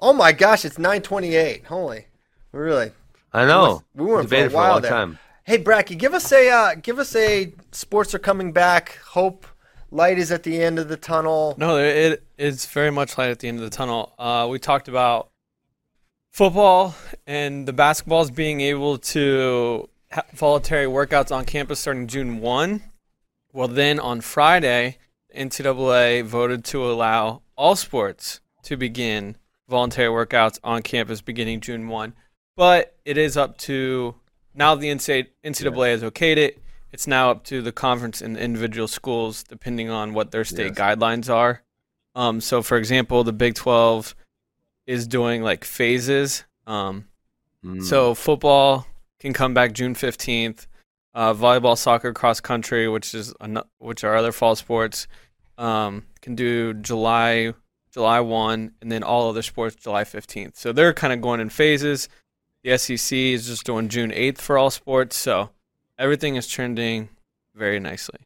Oh 0.00 0.12
my 0.12 0.32
gosh, 0.32 0.64
it's 0.64 0.76
9:28. 0.76 1.66
Holy, 1.66 2.06
really 2.50 2.90
I 3.32 3.44
know. 3.46 3.84
we 3.94 4.06
for 4.06 4.18
a 4.18 4.22
debated 4.24 4.50
for 4.50 4.54
a 4.54 4.56
while 4.56 4.72
long 4.72 4.82
there. 4.82 4.90
time. 4.90 5.18
Hey, 5.44 5.58
Bracky, 5.62 5.96
give 5.96 6.14
us 6.14 6.32
a 6.32 6.48
uh, 6.50 6.74
give 6.74 6.98
us 6.98 7.14
a 7.14 7.54
sports 7.70 8.12
are 8.12 8.18
coming 8.18 8.50
back. 8.50 8.98
Hope 9.10 9.46
light 9.90 10.18
is 10.18 10.30
at 10.30 10.42
the 10.42 10.60
end 10.62 10.78
of 10.78 10.88
the 10.88 10.96
tunnel. 10.96 11.54
No, 11.58 11.78
it 11.78 12.22
is 12.38 12.66
very 12.66 12.90
much 12.90 13.18
light 13.18 13.30
at 13.30 13.38
the 13.38 13.48
end 13.48 13.58
of 13.58 13.64
the 13.64 13.76
tunnel. 13.76 14.14
Uh, 14.18 14.46
we 14.50 14.58
talked 14.58 14.88
about 14.88 15.30
football 16.32 16.94
and 17.26 17.66
the 17.66 17.72
basketballs 17.72 18.34
being 18.34 18.60
able 18.60 18.98
to 18.98 19.88
have 20.10 20.26
voluntary 20.32 20.86
workouts 20.86 21.34
on 21.34 21.44
campus 21.44 21.80
starting 21.80 22.06
June 22.06 22.40
1. 22.40 22.82
Well, 23.52 23.68
then 23.68 23.98
on 23.98 24.20
Friday, 24.20 24.98
NCAA 25.34 26.24
voted 26.24 26.64
to 26.66 26.84
allow 26.84 27.42
all 27.56 27.76
sports 27.76 28.40
to 28.64 28.76
begin 28.76 29.36
voluntary 29.68 30.08
workouts 30.08 30.58
on 30.62 30.82
campus 30.82 31.20
beginning 31.20 31.60
June 31.60 31.88
1. 31.88 32.14
But 32.56 32.96
it 33.04 33.16
is 33.18 33.36
up 33.36 33.58
to 33.58 34.14
now 34.54 34.74
the 34.74 34.88
NCAA, 34.88 35.28
NCAA 35.44 35.90
has 35.90 36.02
okayed 36.02 36.36
it. 36.36 36.62
It's 36.96 37.06
now 37.06 37.30
up 37.30 37.44
to 37.44 37.60
the 37.60 37.72
conference 37.72 38.22
and 38.22 38.38
individual 38.38 38.88
schools, 38.88 39.42
depending 39.42 39.90
on 39.90 40.14
what 40.14 40.30
their 40.30 40.44
state 40.46 40.72
guidelines 40.74 41.28
are. 41.28 41.62
Um, 42.14 42.40
so, 42.40 42.62
for 42.62 42.78
example, 42.78 43.22
the 43.22 43.34
Big 43.34 43.54
12 43.54 44.14
is 44.86 45.06
doing 45.06 45.42
like 45.42 45.62
phases. 45.64 46.44
Um, 46.66 47.04
Mm. 47.62 47.82
so 47.84 48.14
football 48.14 48.86
can 49.20 49.34
come 49.34 49.52
back 49.52 49.72
June 49.74 49.94
fifteenth. 49.94 50.66
Uh, 51.14 51.34
volleyball, 51.34 51.76
soccer, 51.76 52.14
cross 52.14 52.40
country, 52.40 52.88
which 52.88 53.14
is 53.14 53.34
ano- 53.42 53.66
which 53.78 54.02
are 54.04 54.14
other 54.16 54.32
fall 54.32 54.56
sports, 54.56 55.06
um, 55.58 56.06
can 56.22 56.34
do 56.34 56.72
July 56.74 57.52
July 57.92 58.20
one, 58.20 58.72
and 58.80 58.90
then 58.90 59.02
all 59.02 59.28
other 59.28 59.42
sports 59.42 59.76
July 59.76 60.04
fifteenth. 60.04 60.56
So 60.56 60.72
they're 60.72 60.94
kind 60.94 61.12
of 61.12 61.20
going 61.20 61.40
in 61.40 61.50
phases. 61.50 62.08
The 62.64 62.70
SEC 62.78 63.32
is 63.34 63.46
just 63.46 63.64
doing 63.64 63.88
June 63.88 64.12
eighth 64.12 64.40
for 64.40 64.56
all 64.56 64.70
sports. 64.70 65.16
So 65.16 65.50
everything 65.98 66.36
is 66.36 66.46
trending 66.46 67.08
very 67.54 67.80
nicely. 67.80 68.20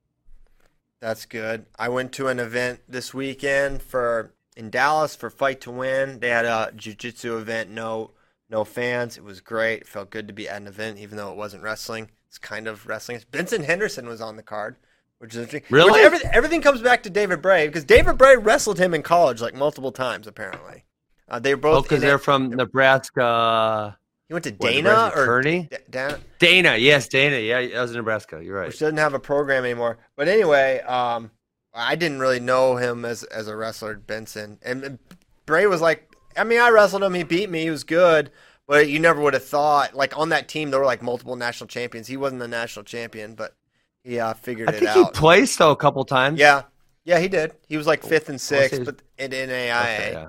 That's 1.01 1.25
good. 1.27 1.67
I 1.79 1.89
went 1.89 2.13
to 2.13 2.29
an 2.29 2.39
event 2.39 2.81
this 2.89 3.15
weekend 3.15 3.81
for 3.83 4.33
in 4.57 4.69
Dallas 4.71 5.17
for 5.17 5.31
Fight 5.31 5.61
to 5.63 5.71
Win. 5.71 6.21
They 6.21 6.29
had 6.29 6.45
a 6.45 6.73
jiu-jitsu 6.77 7.39
event, 7.39 7.71
no 7.71 8.11
no 8.51 8.65
fans. 8.65 9.17
It 9.17 9.25
was 9.25 9.41
great. 9.41 9.83
It 9.83 9.89
felt 9.89 10.11
good 10.11 10.27
to 10.29 10.35
be 10.35 10.49
at 10.49 10.61
an 10.61 10.67
event, 10.67 10.99
even 10.99 11.17
though 11.17 11.31
it 11.31 11.37
wasn't 11.37 11.63
wrestling. 11.63 12.11
It's 12.29 12.37
kind 12.39 12.67
of 12.67 12.87
wrestling. 12.87 13.21
Benson 13.31 13.63
Henderson 13.63 14.07
was 14.09 14.21
on 14.21 14.37
the 14.37 14.43
card, 14.43 14.77
which 15.19 15.33
is 15.35 15.39
interesting. 15.39 15.63
Really? 15.71 15.93
Which 15.93 16.01
everything, 16.03 16.31
everything 16.35 16.61
comes 16.63 16.83
back 16.83 17.03
to 17.05 17.11
David 17.11 17.41
Bray 17.41 17.67
because 17.69 17.85
David 17.85 18.19
Bray 18.19 18.37
wrestled 18.37 18.79
him 18.79 18.93
in 18.93 19.03
college 19.03 19.41
like 19.41 19.55
multiple 19.55 19.93
times. 19.93 20.27
Apparently, 20.27 20.85
uh, 21.29 21.39
they 21.39 21.55
were 21.55 21.61
Oh, 21.69 21.75
both. 21.77 21.85
because 21.85 22.03
in 22.03 22.09
they're 22.09 22.17
it. 22.17 22.23
from 22.25 22.51
Nebraska. 22.51 23.97
He 24.31 24.35
went 24.35 24.45
to 24.45 24.53
Dana 24.53 24.83
Nebraska 24.83 25.21
or 25.23 25.27
Kearney? 25.27 25.69
D- 25.69 25.77
Dana, 25.91 26.21
Dana, 26.39 26.77
yes, 26.77 27.09
Dana. 27.09 27.37
Yeah, 27.37 27.67
that 27.75 27.83
was 27.83 27.91
in 27.91 27.97
Nebraska. 27.97 28.41
You're 28.41 28.61
right. 28.61 28.69
which 28.69 28.79
doesn't 28.79 28.97
have 28.97 29.13
a 29.13 29.19
program 29.19 29.65
anymore. 29.65 29.99
But 30.15 30.29
anyway, 30.29 30.79
um, 30.83 31.33
I 31.75 31.97
didn't 31.97 32.21
really 32.21 32.39
know 32.39 32.77
him 32.77 33.05
as 33.05 33.25
as 33.25 33.49
a 33.49 33.57
wrestler, 33.57 33.97
Benson. 33.97 34.61
And 34.63 35.01
Bray 35.47 35.67
was 35.67 35.81
like, 35.81 36.15
I 36.37 36.45
mean, 36.45 36.61
I 36.61 36.69
wrestled 36.69 37.03
him. 37.03 37.13
He 37.13 37.25
beat 37.25 37.51
me. 37.51 37.63
He 37.63 37.71
was 37.71 37.83
good. 37.83 38.31
But 38.69 38.89
you 38.89 39.01
never 39.01 39.21
would 39.21 39.35
have 39.35 39.45
thought, 39.45 39.97
like 39.97 40.17
on 40.17 40.29
that 40.29 40.47
team, 40.47 40.71
there 40.71 40.79
were 40.79 40.87
like 40.87 41.03
multiple 41.03 41.35
national 41.35 41.67
champions. 41.67 42.07
He 42.07 42.17
wasn't 42.17 42.39
the 42.39 42.47
national 42.47 42.85
champion, 42.85 43.35
but 43.35 43.57
he 44.05 44.21
uh, 44.21 44.35
figured 44.35 44.69
I 44.69 44.75
it 44.75 44.79
think 44.79 44.91
he 44.93 45.01
out. 45.01 45.13
placed 45.13 45.59
though 45.59 45.73
a 45.73 45.77
couple 45.77 46.05
times. 46.05 46.39
Yeah, 46.39 46.63
yeah, 47.05 47.19
he 47.19 47.27
did. 47.27 47.51
He 47.67 47.77
was 47.77 47.89
like 47.89 48.05
fifth 48.05 48.29
and 48.29 48.41
sixth, 48.41 48.85
but 48.85 49.03
in 49.19 49.33
NAIA. 49.33 49.83
Okay, 49.83 50.11
yeah. 50.13 50.29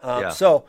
Um, 0.00 0.22
Yeah. 0.22 0.30
So 0.30 0.64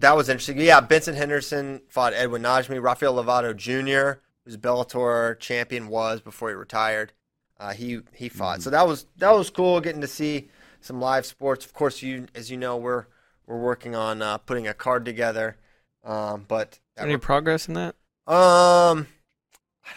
that 0.00 0.16
was 0.16 0.28
interesting. 0.28 0.58
Yeah, 0.58 0.80
Benson 0.80 1.14
Henderson 1.14 1.82
fought 1.88 2.12
Edwin 2.14 2.42
Najmi. 2.42 2.82
Rafael 2.82 3.14
Lovato 3.14 3.56
Jr., 3.56 4.20
who's 4.44 4.56
Bellator 4.56 5.38
champion, 5.38 5.88
was 5.88 6.20
before 6.20 6.48
he 6.48 6.54
retired. 6.54 7.12
Uh, 7.58 7.72
he 7.72 8.00
he 8.14 8.28
fought. 8.28 8.54
Mm-hmm. 8.58 8.62
So 8.62 8.70
that 8.70 8.86
was 8.86 9.06
that 9.18 9.32
was 9.32 9.50
cool 9.50 9.80
getting 9.80 10.00
to 10.00 10.06
see 10.06 10.48
some 10.80 11.00
live 11.00 11.26
sports. 11.26 11.64
Of 11.64 11.72
course, 11.74 12.02
you 12.02 12.26
as 12.34 12.50
you 12.50 12.56
know, 12.56 12.76
we're 12.76 13.06
we're 13.46 13.60
working 13.60 13.94
on 13.94 14.22
uh, 14.22 14.38
putting 14.38 14.66
a 14.66 14.74
card 14.74 15.04
together. 15.04 15.56
Um, 16.02 16.46
but 16.48 16.78
Any 16.96 17.18
progress 17.18 17.68
in 17.68 17.74
that? 17.74 17.94
um, 18.26 19.06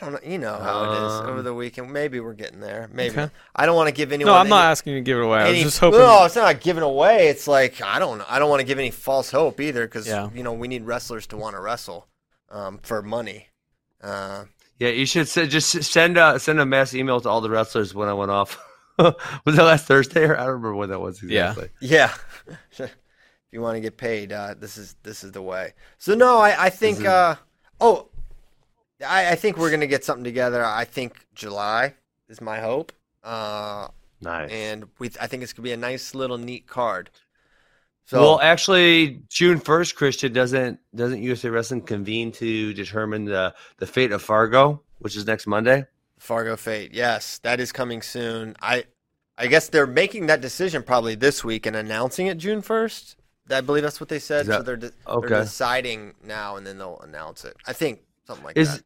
I 0.01 0.05
don't 0.05 0.13
know. 0.13 0.19
You 0.31 0.37
know 0.37 0.55
how 0.57 0.83
it 0.91 0.95
is 0.95 1.13
over 1.21 1.37
Um, 1.39 1.43
the 1.43 1.53
weekend. 1.53 1.91
Maybe 1.93 2.19
we're 2.19 2.33
getting 2.33 2.59
there. 2.59 2.89
Maybe 2.91 3.17
Okay. 3.19 3.31
I 3.55 3.65
don't 3.65 3.75
want 3.75 3.87
to 3.89 3.93
give 3.93 4.11
anyone. 4.11 4.33
No, 4.33 4.37
I'm 4.39 4.49
not 4.49 4.65
asking 4.65 4.93
you 4.93 4.99
to 4.99 5.03
give 5.03 5.17
it 5.17 5.23
away. 5.23 5.39
I 5.39 5.49
was 5.51 5.61
just 5.61 5.79
hoping. 5.79 5.99
No, 5.99 6.25
it's 6.25 6.35
not 6.35 6.59
giving 6.61 6.83
away. 6.83 7.27
It's 7.27 7.47
like 7.47 7.81
I 7.81 7.99
don't. 7.99 8.21
I 8.29 8.39
don't 8.39 8.49
want 8.49 8.59
to 8.61 8.65
give 8.65 8.79
any 8.79 8.91
false 8.91 9.31
hope 9.31 9.59
either 9.59 9.85
because 9.85 10.07
Yeah. 10.07 10.29
you 10.33 10.43
know 10.43 10.53
we 10.53 10.67
need 10.67 10.83
wrestlers 10.85 11.27
to 11.27 11.37
want 11.37 11.55
to 11.55 11.61
wrestle 11.61 12.07
um, 12.49 12.79
for 12.83 13.01
money. 13.01 13.47
Uh, 14.01 14.45
Yeah, 14.79 14.89
you 14.89 15.05
should 15.05 15.27
s- 15.27 15.47
just 15.49 15.83
send 15.83 16.17
a 16.17 16.39
send 16.39 16.59
a 16.59 16.65
mass 16.65 16.93
email 16.93 17.21
to 17.21 17.29
all 17.29 17.41
the 17.41 17.49
wrestlers 17.49 17.93
when 17.93 18.09
I 18.09 18.13
went 18.13 18.31
off. 18.31 18.57
was 18.97 19.55
that 19.55 19.63
last 19.63 19.85
Thursday 19.87 20.23
or 20.23 20.35
I 20.35 20.41
don't 20.45 20.47
remember 20.61 20.75
when 20.75 20.89
that 20.89 20.99
was 20.99 21.21
exactly. 21.23 21.69
yeah, 21.81 22.13
if 22.77 22.91
you 23.51 23.61
want 23.61 23.75
to 23.75 23.81
get 23.81 23.97
paid, 23.97 24.31
uh, 24.31 24.55
this 24.59 24.77
is 24.77 24.95
this 25.03 25.23
is 25.23 25.31
the 25.31 25.41
way. 25.41 25.73
So 25.97 26.13
no, 26.15 26.37
I 26.37 26.65
I 26.65 26.69
think 26.69 27.05
uh, 27.05 27.35
oh, 27.79 28.09
I, 29.03 29.31
I 29.31 29.35
think 29.35 29.57
we're 29.57 29.71
gonna 29.71 29.87
get 29.87 30.03
something 30.03 30.23
together. 30.23 30.63
I 30.63 30.85
think 30.85 31.25
July 31.35 31.95
is 32.29 32.41
my 32.41 32.59
hope. 32.59 32.91
Uh, 33.23 33.87
Nice. 34.21 34.51
and 34.51 34.85
we 34.99 35.09
I 35.19 35.27
think 35.27 35.43
it's 35.43 35.53
gonna 35.53 35.63
be 35.63 35.73
a 35.73 35.77
nice 35.77 36.15
little 36.15 36.37
neat 36.37 36.67
card. 36.67 37.09
So 38.05 38.19
well, 38.21 38.39
actually, 38.41 39.21
June 39.29 39.59
first, 39.59 39.95
Christian 39.95 40.33
doesn't 40.33 40.79
doesn't 40.93 41.21
USA 41.21 41.49
Wrestling 41.49 41.81
convene 41.81 42.31
to 42.33 42.73
determine 42.73 43.25
the 43.25 43.53
the 43.77 43.87
fate 43.87 44.11
of 44.11 44.21
Fargo, 44.21 44.81
which 44.99 45.15
is 45.15 45.25
next 45.25 45.47
Monday. 45.47 45.85
Fargo 46.19 46.55
Fate. 46.55 46.93
Yes, 46.93 47.37
that 47.39 47.59
is 47.59 47.71
coming 47.71 48.01
soon. 48.01 48.55
I 48.61 48.85
I 49.37 49.47
guess 49.47 49.67
they're 49.67 49.87
making 49.87 50.27
that 50.27 50.41
decision 50.41 50.83
probably 50.83 51.15
this 51.15 51.43
week 51.43 51.65
and 51.65 51.75
announcing 51.75 52.27
it 52.27 52.37
June 52.37 52.61
1st. 52.61 53.15
I 53.49 53.61
believe 53.61 53.83
that's 53.83 53.99
what 53.99 54.09
they 54.09 54.19
said. 54.19 54.45
That- 54.45 54.59
so 54.59 54.63
they're, 54.63 54.77
de- 54.77 54.91
okay. 55.07 55.27
they're 55.27 55.41
deciding 55.41 56.13
now 56.23 56.55
and 56.55 56.65
then 56.65 56.77
they'll 56.77 56.99
announce 56.99 57.43
it. 57.43 57.55
I 57.67 57.73
think 57.73 58.01
something 58.25 58.45
like 58.45 58.57
Is 58.57 58.77
that. 58.77 58.83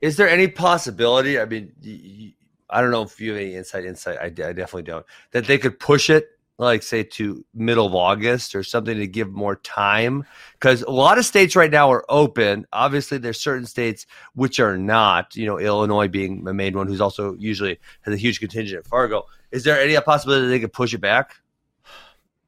Is 0.00 0.16
there 0.16 0.28
any 0.28 0.48
possibility? 0.48 1.38
I 1.38 1.44
mean, 1.46 2.34
I 2.68 2.80
don't 2.80 2.90
know 2.90 3.02
if 3.02 3.20
you 3.20 3.32
have 3.32 3.40
any 3.40 3.54
insight. 3.54 3.84
Insight, 3.84 4.18
I, 4.18 4.26
I 4.26 4.28
definitely 4.30 4.82
don't. 4.82 5.06
That 5.32 5.46
they 5.46 5.58
could 5.58 5.78
push 5.78 6.10
it, 6.10 6.28
like 6.58 6.82
say 6.82 7.02
to 7.02 7.44
middle 7.54 7.86
of 7.86 7.94
August 7.94 8.54
or 8.54 8.62
something 8.62 8.96
to 8.96 9.06
give 9.06 9.30
more 9.30 9.56
time, 9.56 10.24
because 10.52 10.82
a 10.82 10.90
lot 10.90 11.18
of 11.18 11.24
states 11.24 11.56
right 11.56 11.70
now 11.70 11.90
are 11.90 12.04
open. 12.08 12.66
Obviously, 12.72 13.18
there's 13.18 13.40
certain 13.40 13.66
states 13.66 14.06
which 14.34 14.60
are 14.60 14.76
not. 14.76 15.34
You 15.36 15.46
know, 15.46 15.58
Illinois 15.58 16.08
being 16.08 16.44
the 16.44 16.54
main 16.54 16.76
one, 16.76 16.86
who's 16.86 17.00
also 17.00 17.34
usually 17.34 17.78
has 18.02 18.14
a 18.14 18.18
huge 18.18 18.40
contingent 18.40 18.80
at 18.80 18.86
Fargo. 18.86 19.24
Is 19.50 19.64
there 19.64 19.80
any 19.80 19.98
possibility 20.00 20.46
that 20.46 20.50
they 20.50 20.60
could 20.60 20.72
push 20.72 20.92
it 20.92 20.98
back? 20.98 21.36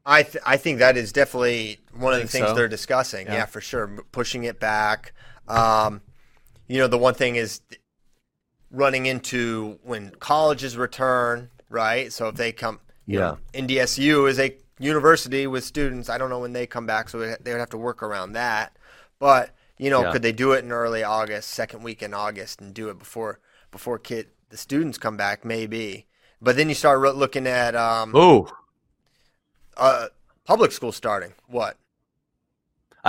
I 0.05 0.23
th- 0.23 0.43
I 0.45 0.57
think 0.57 0.79
that 0.79 0.97
is 0.97 1.11
definitely 1.11 1.79
one 1.93 2.13
of 2.13 2.21
the 2.21 2.27
things 2.27 2.47
so? 2.47 2.55
they're 2.55 2.67
discussing. 2.67 3.27
Yeah. 3.27 3.33
Yeah. 3.33 3.45
for 3.45 3.61
sure, 3.61 4.03
pushing 4.11 4.43
it 4.43 4.59
back. 4.59 5.13
Um, 5.47 6.01
you 6.69 6.77
know, 6.77 6.87
the 6.87 6.97
one 6.97 7.15
thing 7.15 7.35
is 7.35 7.61
running 8.71 9.07
into 9.07 9.79
when 9.83 10.11
colleges 10.19 10.77
return, 10.77 11.49
right? 11.69 12.13
So 12.13 12.27
if 12.29 12.35
they 12.35 12.51
come, 12.51 12.79
you 13.05 13.19
know, 13.19 13.37
NDSU 13.53 14.29
is 14.29 14.39
a 14.39 14.55
university 14.79 15.47
with 15.47 15.63
students. 15.63 16.09
I 16.09 16.17
don't 16.17 16.29
know 16.29 16.39
when 16.39 16.53
they 16.53 16.67
come 16.67 16.85
back, 16.85 17.09
so 17.09 17.19
they 17.19 17.51
would 17.51 17.59
have 17.59 17.71
to 17.71 17.77
work 17.77 18.01
around 18.03 18.33
that. 18.33 18.77
But 19.17 19.49
you 19.77 19.89
know, 19.89 20.03
Yeah. 20.03 20.11
could 20.11 20.21
they 20.21 20.31
do 20.31 20.51
it 20.51 20.63
in 20.63 20.71
early 20.71 21.03
August, 21.03 21.49
second 21.49 21.83
week 21.83 22.03
in 22.03 22.13
August, 22.13 22.61
and 22.61 22.73
do 22.73 22.89
it 22.89 22.99
before 22.99 23.39
before 23.71 23.97
kid 23.97 24.27
the 24.49 24.57
students 24.57 24.97
come 24.97 25.17
back? 25.17 25.43
Maybe. 25.43 26.05
But 26.41 26.55
then 26.55 26.69
you 26.69 26.75
start 26.75 27.01
looking 27.15 27.47
at 27.47 27.75
um, 27.75 28.11
Oh, 28.15 28.49
uh, 29.75 30.07
public 30.45 30.71
school 30.71 30.91
starting. 30.91 31.33
What? 31.47 31.77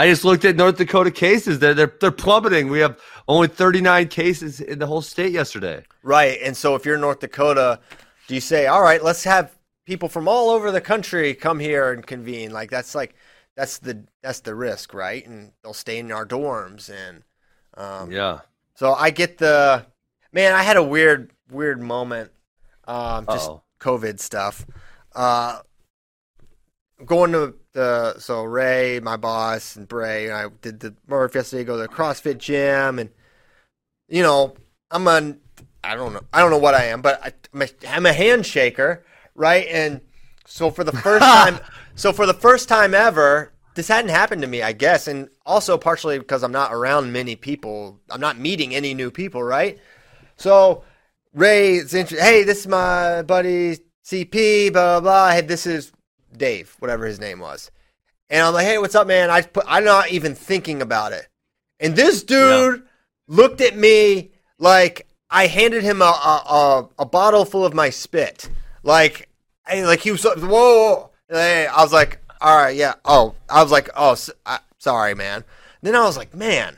I 0.01 0.07
just 0.07 0.25
looked 0.25 0.47
at 0.47 0.57
North 0.57 0.79
Dakota 0.79 1.11
cases. 1.11 1.59
They're 1.59 1.75
they're 1.75 1.93
they're 2.01 2.11
plummeting. 2.11 2.71
We 2.71 2.79
have 2.79 2.99
only 3.29 3.49
39 3.49 4.09
cases 4.09 4.61
in 4.63 4.79
the 4.79 4.87
whole 4.87 5.03
state 5.03 5.31
yesterday. 5.33 5.85
Right. 6.03 6.39
And 6.43 6.57
so 6.57 6.75
if 6.75 6.87
you're 6.87 6.95
in 6.95 7.03
North 7.03 7.21
Dakota, 7.21 7.81
do 8.27 8.35
you 8.35 8.41
say, 8.41 8.67
all 8.67 8.81
right, 8.81 9.05
let's 9.05 9.25
have 9.25 9.55
people 9.85 10.09
from 10.09 10.27
all 10.27 10.49
over 10.49 10.71
the 10.71 10.81
country 10.81 11.35
come 11.35 11.59
here 11.59 11.93
and 11.93 12.07
convene? 12.07 12.51
Like 12.51 12.71
that's 12.71 12.95
like 12.95 13.15
that's 13.57 13.77
the 13.77 14.05
that's 14.23 14.41
the 14.41 14.55
risk, 14.55 14.95
right? 14.95 15.27
And 15.27 15.53
they'll 15.63 15.75
stay 15.75 15.99
in 15.99 16.11
our 16.13 16.25
dorms 16.25 16.89
and 16.89 17.23
um, 17.77 18.11
Yeah. 18.11 18.41
so 18.77 18.95
I 18.95 19.11
get 19.11 19.37
the 19.37 19.85
man, 20.33 20.55
I 20.55 20.63
had 20.63 20.79
a 20.79 20.83
weird 20.83 21.31
weird 21.51 21.83
moment. 21.83 22.31
Um 22.89 23.27
just. 23.27 23.51
COVID 23.81 24.19
stuff. 24.19 24.65
Uh 25.15 25.59
going 27.05 27.33
to 27.33 27.55
the 27.73 28.19
so 28.19 28.43
Ray, 28.43 29.01
my 29.01 29.17
boss, 29.17 29.77
and 29.77 29.87
Bray, 29.87 30.27
and 30.27 30.35
I 30.35 30.47
did 30.63 30.81
the 30.81 30.95
Murph 31.07 31.35
yesterday. 31.35 31.65
Go 31.65 31.77
to 31.77 31.83
the 31.83 31.89
CrossFit 31.89 32.39
gym, 32.39 32.99
and 32.99 33.11
you 34.09 34.23
know, 34.23 34.55
I'm 34.91 35.07
a 35.07 35.35
I 35.83 35.95
don't 35.95 36.13
know 36.13 36.23
I 36.33 36.41
don't 36.41 36.51
know 36.51 36.59
what 36.59 36.75
I 36.75 36.87
am, 36.87 37.03
but 37.03 37.21
I, 37.25 37.33
I'm, 37.55 37.63
a, 37.63 37.69
I'm 37.89 38.07
a 38.07 38.13
handshaker, 38.13 39.03
right? 39.35 39.67
And 39.69 40.01
so 40.47 40.71
for 40.71 40.85
the 40.85 40.93
first 40.93 41.25
time, 41.25 41.59
so 41.95 42.13
for 42.13 42.27
the 42.27 42.35
first 42.35 42.69
time 42.69 42.95
ever, 42.95 43.53
this 43.75 43.89
hadn't 43.89 44.11
happened 44.11 44.43
to 44.43 44.49
me, 44.49 44.63
I 44.63 44.73
guess, 44.73 45.07
and 45.09 45.29
also 45.47 45.79
partially 45.79 46.19
because 46.19 46.43
I'm 46.43 46.53
not 46.53 46.73
around 46.73 47.13
many 47.13 47.37
people. 47.37 48.01
I'm 48.11 48.21
not 48.21 48.39
meeting 48.39 48.75
any 48.75 48.95
new 48.95 49.11
people, 49.11 49.43
right? 49.43 49.79
So 50.37 50.85
Ray, 51.33 51.77
it's 51.77 51.95
interesting. 51.95 52.27
Hey, 52.27 52.43
this 52.43 52.61
is 52.61 52.67
my 52.67 53.23
buddy 53.23 53.79
CP. 54.05 54.73
Blah 54.73 55.01
blah. 55.01 55.01
blah. 55.01 55.31
Hey, 55.31 55.43
this 55.43 55.67
is 55.67 55.93
Dave, 56.37 56.77
whatever 56.79 57.07
his 57.07 57.21
name 57.21 57.41
was. 57.41 57.71
And 58.29 58.43
I'm 58.43 58.55
like, 58.55 58.67
hey, 58.67 58.79
what's 58.79 58.95
up, 58.95 59.07
man? 59.07 59.31
I 59.31 59.43
put, 59.43 59.65
I'm 59.67 59.85
not 59.85 60.11
even 60.11 60.35
thinking 60.35 60.83
about 60.83 61.13
it. 61.13 61.29
And 61.81 61.97
this 61.97 62.23
dude 62.23 62.83
looked 63.27 63.61
at 63.61 63.77
me 63.77 64.31
like 64.59 65.09
I 65.31 65.47
handed 65.47 65.83
him 65.83 66.03
a 66.03 66.05
a, 66.05 66.43
a, 66.49 66.89
a 67.01 67.07
bottle 67.07 67.45
full 67.45 67.65
of 67.65 67.75
my 67.75 67.91
spit. 67.91 68.49
Like, 68.83 69.29
I, 69.67 69.83
like 69.83 70.01
he 70.01 70.11
was 70.11 70.21
so, 70.21 70.37
whoa. 70.37 71.11
whoa. 71.29 71.37
I 71.39 71.83
was 71.83 71.93
like, 71.93 72.21
all 72.41 72.57
right, 72.57 72.77
yeah. 72.77 72.95
Oh, 73.05 73.35
I 73.49 73.63
was 73.63 73.73
like, 73.73 73.89
oh, 73.97 74.13
s 74.13 74.31
I 74.47 74.59
sorry, 74.79 75.15
man. 75.15 75.45
Then 75.83 75.95
I 75.95 76.05
was 76.05 76.17
like, 76.17 76.35
man, 76.35 76.77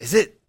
is 0.00 0.14
it? 0.14 0.40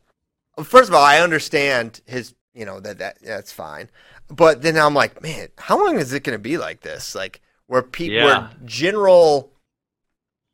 First 0.64 0.90
of 0.90 0.96
all, 0.96 1.04
I 1.04 1.20
understand 1.20 2.02
his, 2.06 2.34
you 2.54 2.66
know, 2.66 2.80
that 2.80 3.00
that 3.00 3.18
that's 3.22 3.52
fine. 3.52 3.90
But 4.30 4.62
then 4.62 4.78
I'm 4.78 4.94
like, 4.94 5.22
man, 5.22 5.50
how 5.58 5.84
long 5.84 5.98
is 5.98 6.14
it 6.14 6.24
going 6.24 6.38
to 6.38 6.42
be 6.42 6.58
like 6.58 6.82
this? 6.82 7.16
Like 7.16 7.42
where 7.70 7.84
people, 7.84 8.16
Yeah. 8.16 8.26
where 8.26 8.50
general, 8.66 9.52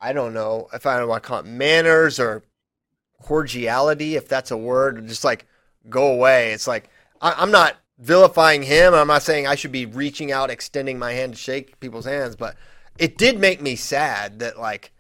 I 0.02 0.12
don't 0.12 0.34
know 0.34 0.68
if 0.74 0.86
I 0.86 1.02
want 1.06 1.24
to 1.24 1.28
call 1.28 1.40
it 1.40 1.46
manners 1.46 2.20
or 2.20 2.44
cordiality, 3.22 4.16
if 4.18 4.28
that's 4.28 4.52
a 4.52 4.58
word, 4.58 5.08
just 5.08 5.24
like 5.24 5.46
go 5.90 6.12
away. 6.12 6.52
It's 6.52 6.68
like 6.68 6.90
I, 7.22 7.32
I'm 7.38 7.52
not 7.52 7.78
vilifying 7.98 8.64
him. 8.64 8.94
I'm 8.94 9.08
not 9.08 9.24
saying 9.24 9.48
I 9.48 9.56
should 9.56 9.72
be 9.72 9.86
reaching 9.86 10.34
out, 10.34 10.50
extending 10.50 11.00
my 11.00 11.14
hand 11.14 11.34
to 11.34 11.40
shake 11.40 11.80
people's 11.80 12.04
hands, 12.06 12.36
but 12.36 12.58
it 12.98 13.18
did 13.18 13.40
make 13.40 13.62
me 13.62 13.78
sad 13.78 14.40
that 14.40 14.60
like 14.60 14.92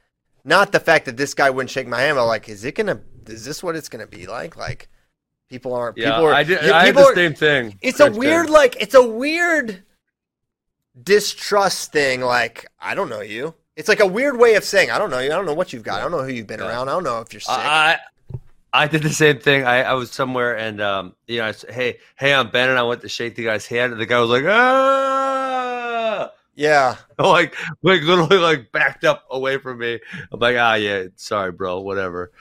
not 0.46 0.72
the 0.72 0.80
fact 0.80 1.06
that 1.06 1.18
this 1.18 1.34
guy 1.34 1.50
wouldn't 1.50 1.70
shake 1.72 1.88
my 1.88 2.00
hand, 2.00 2.16
but 2.16 2.28
like, 2.28 2.48
is 2.48 2.64
it 2.64 2.76
gonna? 2.76 3.02
Is 3.28 3.44
this 3.44 3.62
what 3.62 3.76
it's 3.76 3.90
gonna 3.90 4.08
be 4.08 4.26
like? 4.26 4.56
Like 4.56 4.88
people 5.50 5.74
aren't. 5.74 5.98
Yeah, 5.98 6.12
people 6.12 6.28
are, 6.28 6.34
I 6.34 6.44
did. 6.44 6.64
yeah, 6.64 6.78
I 6.78 6.86
had 6.86 6.96
the 6.96 7.02
are- 7.02 7.14
same 7.16 7.34
thing. 7.34 7.78
it's 7.82 8.00
a 8.00 8.10
weird 8.10 8.50
like 8.50 8.78
it's 8.80 8.96
a 8.96 9.06
weird 9.06 9.84
distrust 11.04 11.92
thing 11.92 12.22
like 12.22 12.66
i 12.80 12.96
don't 12.96 13.10
know 13.10 13.22
you 13.22 13.54
it's 13.76 13.90
like 13.90 14.00
a 14.00 14.06
weird 14.06 14.38
way 14.38 14.56
of 14.56 14.64
saying 14.64 14.90
i 14.90 14.98
don't 14.98 15.10
know 15.10 15.20
you 15.20 15.32
i 15.32 15.36
don't 15.36 15.46
know 15.46 15.54
what 15.54 15.74
you've 15.74 15.84
got 15.84 16.00
i 16.00 16.02
don't 16.02 16.12
know 16.12 16.24
who 16.24 16.32
you've 16.32 16.48
been 16.48 16.62
around 16.62 16.88
i 16.88 16.92
don't 16.92 17.04
know 17.04 17.20
if 17.20 17.34
you're 17.34 17.42
sick 17.42 17.50
I 17.56 18.00
I 18.76 18.88
did 18.90 19.04
the 19.04 19.10
same 19.10 19.40
thing. 19.40 19.64
I, 19.64 19.84
I 19.84 19.94
was 19.94 20.12
somewhere 20.12 20.58
and 20.58 20.82
um, 20.82 21.16
you 21.28 21.38
know, 21.38 21.46
I 21.46 21.52
said, 21.54 21.72
hey, 21.72 22.00
hey, 22.18 22.34
I'm 22.34 22.50
Ben, 22.50 22.70
and 22.70 22.78
I 22.78 22.84
went 22.84 23.00
to 23.04 23.10
shake 23.10 23.36
the 23.36 23.46
guy's 23.46 23.66
hand, 23.66 23.94
and 23.94 24.02
the 24.02 24.06
guy 24.06 24.20
was 24.20 24.30
like, 24.30 24.44
ah, 24.46 26.30
yeah 26.56 26.98
like, 27.20 27.56
like 27.84 28.02
literally 28.02 28.38
like 28.38 28.72
backed 28.74 29.06
up 29.06 29.24
away 29.30 29.58
from 29.58 29.78
me. 29.78 30.00
I'm 30.32 30.40
like, 30.40 30.58
ah, 30.58 30.76
yeah, 30.76 31.06
sorry, 31.16 31.54
bro, 31.54 31.80
whatever. 31.80 32.32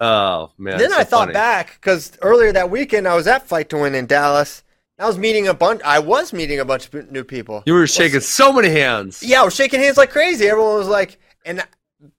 Oh 0.00 0.50
man. 0.58 0.78
then 0.78 0.90
so 0.90 0.98
I 0.98 1.04
thought 1.04 1.20
funny. 1.26 1.34
back 1.34 1.74
because 1.74 2.12
earlier 2.22 2.52
that 2.52 2.70
weekend 2.70 3.06
I 3.06 3.14
was 3.14 3.26
at 3.26 3.46
Fight 3.46 3.68
to 3.68 3.78
Win 3.78 3.94
in 3.94 4.06
Dallas. 4.06 4.64
I 5.02 5.06
was 5.06 5.18
meeting 5.18 5.48
a 5.48 5.54
bunch. 5.54 5.82
I 5.84 5.98
was 5.98 6.32
meeting 6.32 6.60
a 6.60 6.64
bunch 6.64 6.86
of 6.86 7.10
new 7.10 7.24
people. 7.24 7.64
You 7.66 7.74
were 7.74 7.88
shaking 7.88 8.20
so 8.20 8.52
many 8.52 8.68
hands. 8.68 9.20
Yeah, 9.20 9.42
I 9.42 9.44
was 9.44 9.54
shaking 9.54 9.80
hands 9.80 9.96
like 9.96 10.10
crazy. 10.10 10.46
Everyone 10.46 10.76
was 10.76 10.86
like, 10.86 11.18
and 11.44 11.66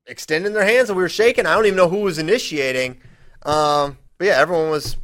extending 0.06 0.52
their 0.52 0.66
hands, 0.66 0.90
and 0.90 0.98
we 0.98 1.02
were 1.02 1.08
shaking. 1.08 1.46
I 1.46 1.56
don't 1.56 1.66
even 1.66 1.78
know 1.78 1.88
who 1.88 2.02
was 2.02 2.18
initiating. 2.18 3.00
Um, 3.44 3.98
but 4.18 4.28
yeah, 4.28 4.38
everyone 4.38 4.70
was. 4.70 4.98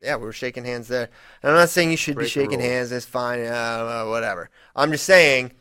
Yeah, 0.00 0.16
we 0.16 0.24
were 0.24 0.32
shaking 0.32 0.64
hands 0.64 0.88
there. 0.88 1.10
And 1.42 1.52
I'm 1.52 1.58
not 1.58 1.68
saying 1.68 1.90
you 1.90 1.98
should 1.98 2.14
Break 2.14 2.26
be 2.26 2.30
shaking 2.30 2.60
hands. 2.60 2.90
It's 2.90 3.04
fine. 3.04 3.44
Uh, 3.44 4.06
whatever. 4.06 4.48
I'm 4.74 4.90
just 4.90 5.04
saying, 5.04 5.52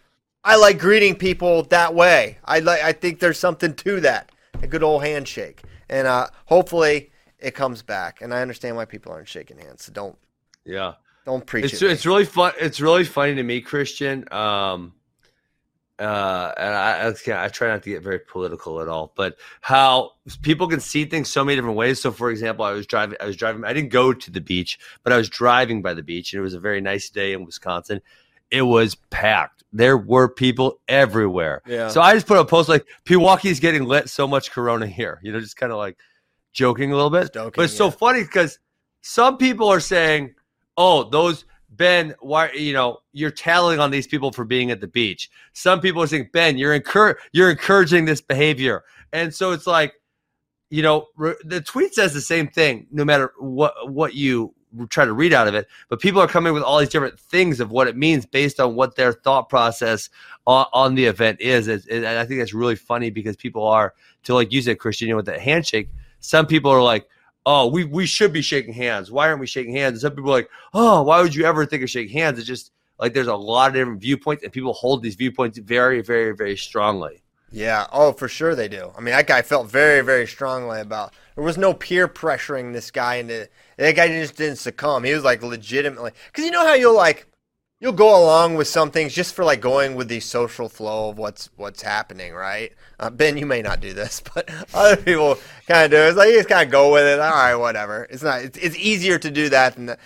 I 0.45 0.55
like 0.55 0.79
greeting 0.79 1.15
people 1.15 1.63
that 1.63 1.93
way. 1.93 2.37
I 2.45 2.59
like. 2.59 2.81
I 2.83 2.93
think 2.93 3.19
there's 3.19 3.37
something 3.37 3.73
to 3.75 3.99
that. 3.99 4.31
A 4.61 4.67
good 4.67 4.81
old 4.81 5.03
handshake, 5.03 5.61
and 5.89 6.07
uh, 6.07 6.27
hopefully 6.45 7.11
it 7.37 7.53
comes 7.53 7.81
back. 7.81 8.21
And 8.21 8.33
I 8.33 8.41
understand 8.41 8.77
why 8.77 8.85
people 8.85 9.11
aren't 9.11 9.27
shaking 9.27 9.57
hands. 9.57 9.83
So 9.83 9.91
don't 9.91 10.17
Yeah. 10.63 10.93
Don't 11.25 11.45
preach 11.45 11.65
It's 11.65 11.81
it. 11.81 11.91
it's 11.91 12.05
really 12.05 12.25
fun. 12.25 12.53
It's 12.59 12.81
really 12.81 13.03
funny 13.03 13.35
to 13.35 13.43
me, 13.43 13.61
Christian. 13.61 14.25
Um, 14.31 14.93
uh, 15.99 16.51
and 16.57 16.73
I, 16.73 17.13
I 17.31 17.45
I 17.45 17.47
try 17.49 17.67
not 17.67 17.83
to 17.83 17.89
get 17.89 18.01
very 18.01 18.19
political 18.19 18.81
at 18.81 18.87
all, 18.87 19.13
but 19.15 19.37
how 19.61 20.11
people 20.41 20.67
can 20.67 20.79
see 20.79 21.05
things 21.05 21.29
so 21.29 21.45
many 21.45 21.55
different 21.55 21.77
ways. 21.77 22.01
So, 22.01 22.11
for 22.11 22.31
example, 22.31 22.65
I 22.65 22.71
was 22.71 22.87
driving. 22.87 23.17
I 23.21 23.25
was 23.25 23.35
driving. 23.35 23.63
I 23.63 23.73
didn't 23.73 23.91
go 23.91 24.11
to 24.11 24.31
the 24.31 24.41
beach, 24.41 24.79
but 25.03 25.13
I 25.13 25.17
was 25.17 25.29
driving 25.29 25.81
by 25.81 25.93
the 25.93 26.03
beach, 26.03 26.33
and 26.33 26.39
it 26.39 26.43
was 26.43 26.55
a 26.55 26.59
very 26.59 26.81
nice 26.81 27.09
day 27.09 27.33
in 27.33 27.45
Wisconsin. 27.45 28.01
It 28.49 28.63
was 28.63 28.95
packed. 28.95 29.63
There 29.71 29.97
were 29.97 30.27
people 30.27 30.79
everywhere. 30.87 31.61
Yeah. 31.65 31.87
So 31.87 32.01
I 32.01 32.13
just 32.13 32.27
put 32.27 32.37
a 32.37 32.45
post 32.45 32.69
like 32.69 32.85
Pewaukee 33.05 33.59
getting 33.61 33.85
lit 33.85 34.09
so 34.09 34.27
much 34.27 34.51
Corona 34.51 34.87
here. 34.87 35.19
You 35.23 35.31
know, 35.31 35.39
just 35.39 35.57
kind 35.57 35.71
of 35.71 35.77
like 35.77 35.97
joking 36.53 36.91
a 36.91 36.95
little 36.95 37.09
bit. 37.11 37.33
Joking, 37.33 37.53
but 37.55 37.65
it's 37.65 37.77
so 37.77 37.91
funny 37.91 38.23
because 38.23 38.59
some 39.01 39.37
people 39.37 39.69
are 39.69 39.79
saying, 39.79 40.35
"Oh, 40.77 41.09
those 41.09 41.45
Ben, 41.69 42.15
why 42.19 42.51
you 42.51 42.73
know 42.73 42.99
you're 43.13 43.31
tailing 43.31 43.79
on 43.79 43.91
these 43.91 44.07
people 44.07 44.31
for 44.31 44.45
being 44.45 44.71
at 44.71 44.81
the 44.81 44.87
beach." 44.87 45.29
Some 45.53 45.79
people 45.81 46.03
are 46.03 46.07
saying, 46.07 46.29
"Ben, 46.33 46.57
you're 46.57 46.79
encour- 46.79 47.15
you're 47.31 47.51
encouraging 47.51 48.05
this 48.05 48.21
behavior," 48.21 48.83
and 49.11 49.33
so 49.33 49.51
it's 49.51 49.67
like, 49.67 49.93
you 50.69 50.81
know, 50.81 51.07
re- 51.15 51.35
the 51.43 51.61
tweet 51.61 51.93
says 51.93 52.13
the 52.13 52.21
same 52.21 52.47
thing, 52.47 52.87
no 52.91 53.05
matter 53.05 53.33
what 53.39 53.91
what 53.91 54.13
you 54.13 54.53
try 54.89 55.05
to 55.05 55.13
read 55.13 55.33
out 55.33 55.47
of 55.47 55.55
it. 55.55 55.67
But 55.89 55.99
people 55.99 56.21
are 56.21 56.27
coming 56.27 56.53
with 56.53 56.63
all 56.63 56.79
these 56.79 56.89
different 56.89 57.19
things 57.19 57.59
of 57.59 57.71
what 57.71 57.87
it 57.87 57.95
means 57.95 58.25
based 58.25 58.59
on 58.59 58.75
what 58.75 58.95
their 58.95 59.13
thought 59.13 59.49
process 59.49 60.09
on, 60.47 60.65
on 60.73 60.95
the 60.95 61.05
event 61.05 61.41
is. 61.41 61.67
And 61.67 62.05
I 62.05 62.25
think 62.25 62.39
that's 62.39 62.53
really 62.53 62.75
funny 62.75 63.09
because 63.09 63.35
people 63.35 63.65
are 63.67 63.93
to 64.23 64.33
like 64.33 64.51
you 64.51 64.61
said, 64.61 64.79
Christian, 64.79 65.07
you 65.07 65.13
know, 65.13 65.17
with 65.17 65.27
that 65.27 65.41
handshake. 65.41 65.89
Some 66.19 66.47
people 66.47 66.71
are 66.71 66.81
like, 66.81 67.07
"Oh, 67.45 67.67
we 67.67 67.83
we 67.83 68.05
should 68.05 68.33
be 68.33 68.41
shaking 68.41 68.73
hands. 68.73 69.11
Why 69.11 69.27
aren't 69.27 69.39
we 69.39 69.47
shaking 69.47 69.75
hands?" 69.75 69.93
And 69.93 70.01
some 70.01 70.15
people 70.15 70.31
are 70.31 70.37
like, 70.37 70.49
"Oh, 70.73 71.03
why 71.03 71.21
would 71.21 71.35
you 71.35 71.45
ever 71.45 71.65
think 71.65 71.83
of 71.83 71.89
shaking 71.89 72.17
hands?" 72.17 72.39
It's 72.39 72.47
just 72.47 72.71
like 72.99 73.13
there's 73.13 73.27
a 73.27 73.35
lot 73.35 73.69
of 73.69 73.73
different 73.73 74.01
viewpoints, 74.01 74.43
and 74.43 74.51
people 74.51 74.73
hold 74.73 75.03
these 75.03 75.15
viewpoints 75.15 75.57
very, 75.57 76.01
very, 76.01 76.35
very 76.35 76.57
strongly. 76.57 77.21
Yeah. 77.51 77.85
Oh, 77.91 78.13
for 78.13 78.27
sure 78.27 78.55
they 78.55 78.67
do. 78.67 78.91
I 78.97 79.01
mean, 79.01 79.13
that 79.13 79.27
guy 79.27 79.43
felt 79.43 79.69
very, 79.69 80.01
very 80.01 80.25
strongly 80.25 80.79
about. 80.81 81.13
There 81.35 81.43
was 81.43 81.57
no 81.57 81.73
peer 81.73 82.07
pressuring 82.07 82.73
this 82.73 82.89
guy 82.89 83.15
into. 83.15 83.47
That 83.77 83.95
guy 83.95 84.07
just 84.07 84.37
didn't 84.37 84.57
succumb. 84.57 85.03
He 85.03 85.13
was 85.13 85.23
like 85.23 85.43
legitimately. 85.43 86.11
Because 86.27 86.45
you 86.45 86.51
know 86.51 86.65
how 86.65 86.73
you'll 86.73 86.95
like, 86.95 87.27
you'll 87.83 87.91
go 87.91 88.17
along 88.17 88.55
with 88.55 88.65
some 88.65 88.89
things 88.89 89.13
just 89.13 89.35
for 89.35 89.43
like 89.43 89.59
going 89.59 89.93
with 89.93 90.07
the 90.07 90.21
social 90.21 90.69
flow 90.69 91.09
of 91.09 91.17
what's 91.17 91.49
what's 91.57 91.81
happening, 91.81 92.33
right? 92.33 92.71
Uh, 92.97 93.09
ben, 93.09 93.35
you 93.37 93.45
may 93.45 93.61
not 93.61 93.81
do 93.81 93.93
this, 93.93 94.23
but 94.33 94.49
other 94.73 94.95
people 94.95 95.37
kind 95.67 95.85
of 95.85 95.91
do. 95.91 95.97
It's 95.97 96.17
like 96.17 96.29
you 96.29 96.37
just 96.37 96.47
kind 96.49 96.65
of 96.65 96.71
go 96.71 96.93
with 96.93 97.03
it. 97.05 97.19
All 97.19 97.29
right, 97.29 97.55
whatever. 97.55 98.07
It's 98.09 98.23
not. 98.23 98.41
It's, 98.41 98.57
it's 98.57 98.77
easier 98.77 99.19
to 99.19 99.29
do 99.29 99.49
that 99.49 99.75
than. 99.75 99.87
The, 99.87 99.97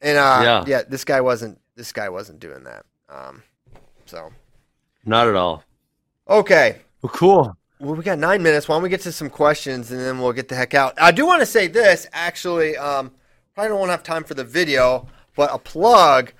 and 0.00 0.16
uh, 0.16 0.40
Yeah. 0.42 0.64
yeah, 0.66 0.82
this 0.88 1.04
guy 1.04 1.20
wasn't. 1.20 1.60
This 1.76 1.92
guy 1.92 2.08
wasn't 2.08 2.40
doing 2.40 2.64
that. 2.64 2.86
Um, 3.10 3.42
so 4.06 4.30
Not 5.04 5.28
at 5.28 5.34
all. 5.34 5.62
okay. 6.28 6.78
Well, 7.02 7.12
cool. 7.12 7.56
Well, 7.78 7.94
we 7.94 8.02
got 8.04 8.18
nine 8.18 8.42
minutes. 8.42 8.68
Why 8.68 8.74
don't 8.74 8.82
we 8.82 8.90
get 8.90 9.00
to 9.02 9.12
some 9.12 9.30
questions 9.30 9.90
and 9.90 9.98
then 10.00 10.18
we'll 10.20 10.34
get 10.34 10.48
the 10.48 10.54
heck 10.54 10.74
out? 10.74 11.00
I 11.00 11.12
do 11.12 11.24
want 11.24 11.40
to 11.40 11.46
say 11.46 11.66
this, 11.66 12.06
actually. 12.12 12.76
Um, 12.76 13.10
probably 13.54 13.70
don't 13.70 13.78
want 13.78 13.88
to 13.88 13.92
have 13.92 14.02
time 14.02 14.22
for 14.22 14.34
the 14.34 14.44
video, 14.44 15.06
but 15.34 15.48
a 15.52 15.58
plug. 15.58 16.32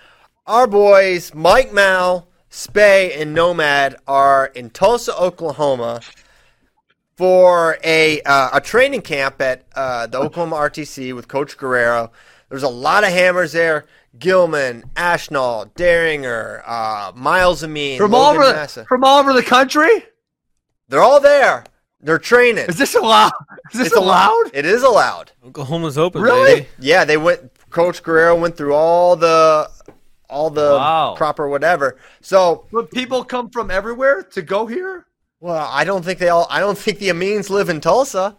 Our 0.50 0.66
boys, 0.66 1.32
Mike 1.32 1.72
Mal, 1.72 2.26
Spay, 2.50 3.16
and 3.16 3.32
Nomad, 3.32 3.94
are 4.08 4.46
in 4.46 4.70
Tulsa, 4.70 5.16
Oklahoma 5.16 6.00
for 7.16 7.78
a 7.84 8.20
uh, 8.22 8.50
a 8.54 8.60
training 8.60 9.02
camp 9.02 9.40
at 9.40 9.64
uh, 9.76 10.08
the 10.08 10.18
Oklahoma 10.18 10.56
RTC 10.56 11.14
with 11.14 11.28
Coach 11.28 11.56
Guerrero. 11.56 12.10
There's 12.48 12.64
a 12.64 12.68
lot 12.68 13.04
of 13.04 13.10
hammers 13.10 13.52
there. 13.52 13.84
Gilman, 14.18 14.82
Ashnault, 14.96 15.72
Daringer, 15.76 16.62
uh, 16.66 17.12
Myles 17.14 17.62
Amine, 17.62 17.98
From 17.98 18.12
all 18.12 18.32
over 18.34 18.44
the, 18.44 18.52
Massa. 18.52 18.84
from 18.86 19.04
all 19.04 19.20
over 19.20 19.32
the 19.32 19.44
country. 19.44 20.02
They're 20.88 21.00
all 21.00 21.20
there. 21.20 21.62
They're 22.00 22.18
training. 22.18 22.64
Is 22.68 22.76
this 22.76 22.96
allowed? 22.96 23.30
Is 23.72 23.78
this 23.78 23.86
It's 23.86 23.96
al- 23.96 24.02
allowed? 24.02 24.50
It 24.52 24.64
is 24.66 24.82
allowed. 24.82 25.30
Oklahoma's 25.46 25.96
open, 25.96 26.22
Really? 26.22 26.54
baby. 26.62 26.68
Yeah, 26.80 27.04
they 27.04 27.16
went. 27.18 27.52
Coach 27.70 28.02
Guerrero 28.02 28.34
went 28.34 28.56
through 28.56 28.74
all 28.74 29.14
the, 29.14 29.70
all 30.30 30.50
the 30.50 30.70
Wow. 30.76 31.14
proper 31.16 31.48
whatever. 31.48 31.96
So, 32.20 32.66
But 32.72 32.90
people 32.90 33.24
come 33.24 33.50
from 33.50 33.70
everywhere 33.70 34.22
to 34.32 34.42
go 34.42 34.66
here. 34.66 35.06
well, 35.40 35.68
I 35.70 35.84
don't 35.84 36.04
think 36.04 36.18
they 36.18 36.28
all. 36.28 36.46
I 36.50 36.60
don't 36.60 36.78
think 36.78 36.98
the 36.98 37.08
Amines 37.08 37.50
live 37.50 37.68
in 37.68 37.80
Tulsa. 37.80 38.36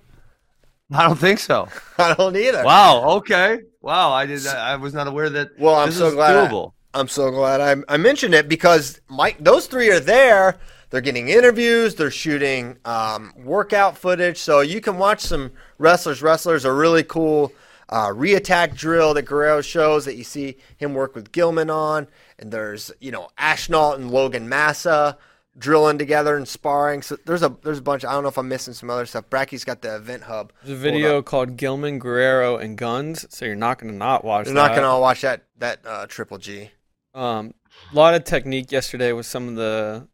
I 0.93 1.03
don't 1.07 1.17
think 1.19 1.39
so. 1.39 1.67
I 1.97 2.13
don't 2.15 2.35
either. 2.35 2.63
Wow. 2.63 3.09
Okay. 3.17 3.59
Wow. 3.81 4.11
I 4.11 4.25
did. 4.25 4.45
I 4.47 4.75
was 4.75 4.93
not 4.93 5.07
aware 5.07 5.29
that. 5.29 5.49
Well, 5.57 5.75
I'm 5.75 5.87
this 5.89 5.97
so 5.97 6.07
is 6.07 6.13
glad. 6.15 6.35
I- 6.35 6.47
Doable. 6.47 6.73
I'm 6.93 7.07
so 7.07 7.31
glad 7.31 7.61
I, 7.61 7.77
I 7.93 7.95
mentioned 7.95 8.33
it 8.33 8.49
because 8.49 8.99
Mike, 9.07 9.37
those 9.39 9.65
three 9.67 9.89
are 9.89 10.01
there. 10.01 10.59
They're 10.89 10.99
getting 10.99 11.29
interviews. 11.29 11.95
They're 11.95 12.11
shooting 12.11 12.77
um, 12.83 13.31
workout 13.37 13.97
footage, 13.97 14.37
so 14.39 14.59
you 14.59 14.81
can 14.81 14.97
watch 14.97 15.21
some 15.21 15.53
wrestlers. 15.77 16.21
Wrestlers 16.21 16.65
are 16.65 16.75
really 16.75 17.03
cool 17.03 17.53
uh, 17.91 18.07
reattack 18.07 18.75
drill 18.75 19.13
that 19.13 19.23
Guerrero 19.23 19.61
shows 19.61 20.05
that 20.05 20.15
you 20.15 20.23
see 20.23 20.57
him 20.77 20.93
work 20.93 21.13
with 21.15 21.31
Gilman 21.31 21.69
on, 21.69 22.07
and 22.39 22.51
there's 22.51 22.91
you 22.99 23.11
know 23.11 23.29
Ashnault 23.37 23.95
and 23.95 24.09
Logan 24.11 24.47
Massa 24.47 25.17
drilling 25.57 25.97
together 25.97 26.37
and 26.37 26.47
sparring. 26.47 27.01
So 27.01 27.17
there's 27.25 27.43
a 27.43 27.55
there's 27.63 27.79
a 27.79 27.81
bunch. 27.81 28.05
I 28.05 28.13
don't 28.13 28.23
know 28.23 28.29
if 28.29 28.37
I'm 28.37 28.47
missing 28.47 28.73
some 28.73 28.89
other 28.89 29.05
stuff. 29.05 29.29
Bracky's 29.29 29.65
got 29.65 29.81
the 29.81 29.95
event 29.95 30.23
hub. 30.23 30.53
There's 30.63 30.79
a 30.79 30.81
video 30.81 31.21
called 31.21 31.57
Gilman, 31.57 31.99
Guerrero, 31.99 32.57
and 32.57 32.77
Guns, 32.77 33.25
so 33.29 33.45
you're 33.45 33.55
not 33.55 33.77
going 33.77 33.91
to 33.91 33.97
not 33.97 34.23
watch 34.23 34.45
You're 34.45 34.55
that. 34.55 34.67
not 34.69 34.75
gonna 34.75 34.99
watch 34.99 35.21
that 35.21 35.43
that 35.57 35.79
uh, 35.85 36.05
Triple 36.07 36.37
G. 36.37 36.71
Um, 37.13 37.53
a 37.91 37.95
lot 37.95 38.13
of 38.13 38.23
technique 38.23 38.71
yesterday 38.71 39.11
with 39.11 39.25
some 39.25 39.49
of 39.49 39.55
the, 39.55 40.07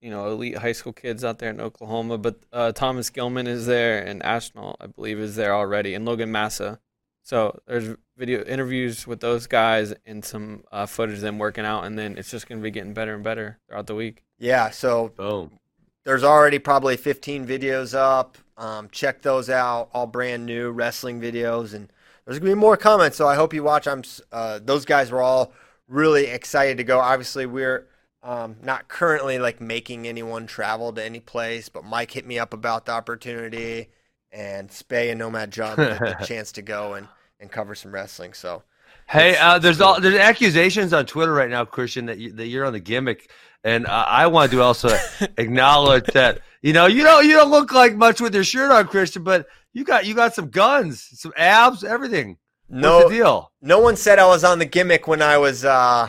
you 0.00 0.10
know, 0.10 0.28
elite 0.28 0.58
high 0.58 0.72
school 0.72 0.92
kids 0.92 1.24
out 1.24 1.40
there 1.40 1.50
in 1.50 1.60
Oklahoma. 1.60 2.18
But 2.18 2.36
uh, 2.52 2.70
Thomas 2.70 3.10
Gilman 3.10 3.48
is 3.48 3.66
there, 3.66 4.00
and 4.00 4.22
Ashnault, 4.22 4.76
I 4.80 4.86
believe, 4.86 5.18
is 5.18 5.34
there 5.34 5.54
already, 5.54 5.94
and 5.94 6.04
Logan 6.04 6.30
Massa. 6.30 6.78
So 7.26 7.58
there's 7.66 7.96
video 8.16 8.44
interviews 8.44 9.04
with 9.04 9.18
those 9.18 9.48
guys 9.48 9.92
and 10.06 10.24
some 10.24 10.62
uh, 10.70 10.86
footage 10.86 11.16
of 11.16 11.22
them 11.22 11.40
working 11.40 11.64
out, 11.64 11.82
and 11.82 11.98
then 11.98 12.16
it's 12.16 12.30
just 12.30 12.48
going 12.48 12.60
to 12.60 12.62
be 12.62 12.70
getting 12.70 12.94
better 12.94 13.16
and 13.16 13.24
better 13.24 13.58
throughout 13.66 13.88
the 13.88 13.96
week. 13.96 14.22
Yeah, 14.38 14.70
so 14.70 15.08
Boom. 15.16 15.58
there's 16.04 16.22
already 16.22 16.60
probably 16.60 16.96
15 16.96 17.44
videos 17.44 17.98
up. 17.98 18.38
Um, 18.56 18.88
check 18.92 19.22
those 19.22 19.50
out, 19.50 19.88
all 19.92 20.06
brand 20.06 20.46
new 20.46 20.70
wrestling 20.70 21.20
videos, 21.20 21.74
and 21.74 21.92
there's 22.24 22.38
gonna 22.38 22.52
be 22.52 22.54
more 22.54 22.76
coming. 22.76 23.10
So 23.10 23.26
I 23.26 23.34
hope 23.34 23.52
you 23.52 23.64
watch. 23.64 23.88
I'm 23.88 24.04
uh, 24.30 24.60
those 24.62 24.84
guys 24.84 25.10
were 25.10 25.20
all 25.20 25.52
really 25.88 26.26
excited 26.26 26.76
to 26.76 26.84
go. 26.84 27.00
Obviously, 27.00 27.44
we're 27.44 27.88
um, 28.22 28.54
not 28.62 28.86
currently 28.86 29.40
like 29.40 29.60
making 29.60 30.06
anyone 30.06 30.46
travel 30.46 30.92
to 30.92 31.04
any 31.04 31.18
place, 31.18 31.68
but 31.70 31.84
Mike 31.84 32.12
hit 32.12 32.24
me 32.24 32.38
up 32.38 32.54
about 32.54 32.86
the 32.86 32.92
opportunity, 32.92 33.88
and 34.30 34.68
Spay 34.68 35.10
and 35.10 35.18
Nomad 35.18 35.50
John 35.50 35.76
had 35.76 35.98
the 35.98 36.16
chance 36.24 36.52
to 36.52 36.62
go 36.62 36.94
and 36.94 37.08
and 37.40 37.50
cover 37.50 37.74
some 37.74 37.92
wrestling. 37.92 38.32
So 38.34 38.62
Hey, 39.08 39.36
uh, 39.36 39.58
there's 39.60 39.80
all 39.80 40.00
there's 40.00 40.16
accusations 40.16 40.92
on 40.92 41.06
Twitter 41.06 41.32
right 41.32 41.48
now, 41.48 41.64
Christian, 41.64 42.06
that 42.06 42.18
you, 42.18 42.32
that 42.32 42.48
you're 42.48 42.64
on 42.64 42.72
the 42.72 42.80
gimmick, 42.80 43.30
and 43.62 43.86
uh, 43.86 44.04
I 44.08 44.26
want 44.26 44.50
to 44.50 44.60
also 44.62 44.96
acknowledge 45.38 46.06
that 46.06 46.40
you 46.60 46.72
know 46.72 46.86
you 46.86 47.04
don't 47.04 47.24
you 47.24 47.34
don't 47.34 47.50
look 47.50 47.72
like 47.72 47.94
much 47.94 48.20
with 48.20 48.34
your 48.34 48.42
shirt 48.42 48.72
on, 48.72 48.88
Christian, 48.88 49.22
but 49.22 49.46
you 49.72 49.84
got 49.84 50.06
you 50.06 50.14
got 50.14 50.34
some 50.34 50.50
guns, 50.50 51.08
some 51.20 51.32
abs, 51.36 51.84
everything. 51.84 52.36
no, 52.68 53.08
deal? 53.08 53.52
No 53.62 53.78
one 53.78 53.94
said 53.94 54.18
I 54.18 54.26
was 54.26 54.42
on 54.42 54.58
the 54.58 54.66
gimmick 54.66 55.06
when 55.06 55.22
I 55.22 55.38
was 55.38 55.64
uh, 55.64 56.08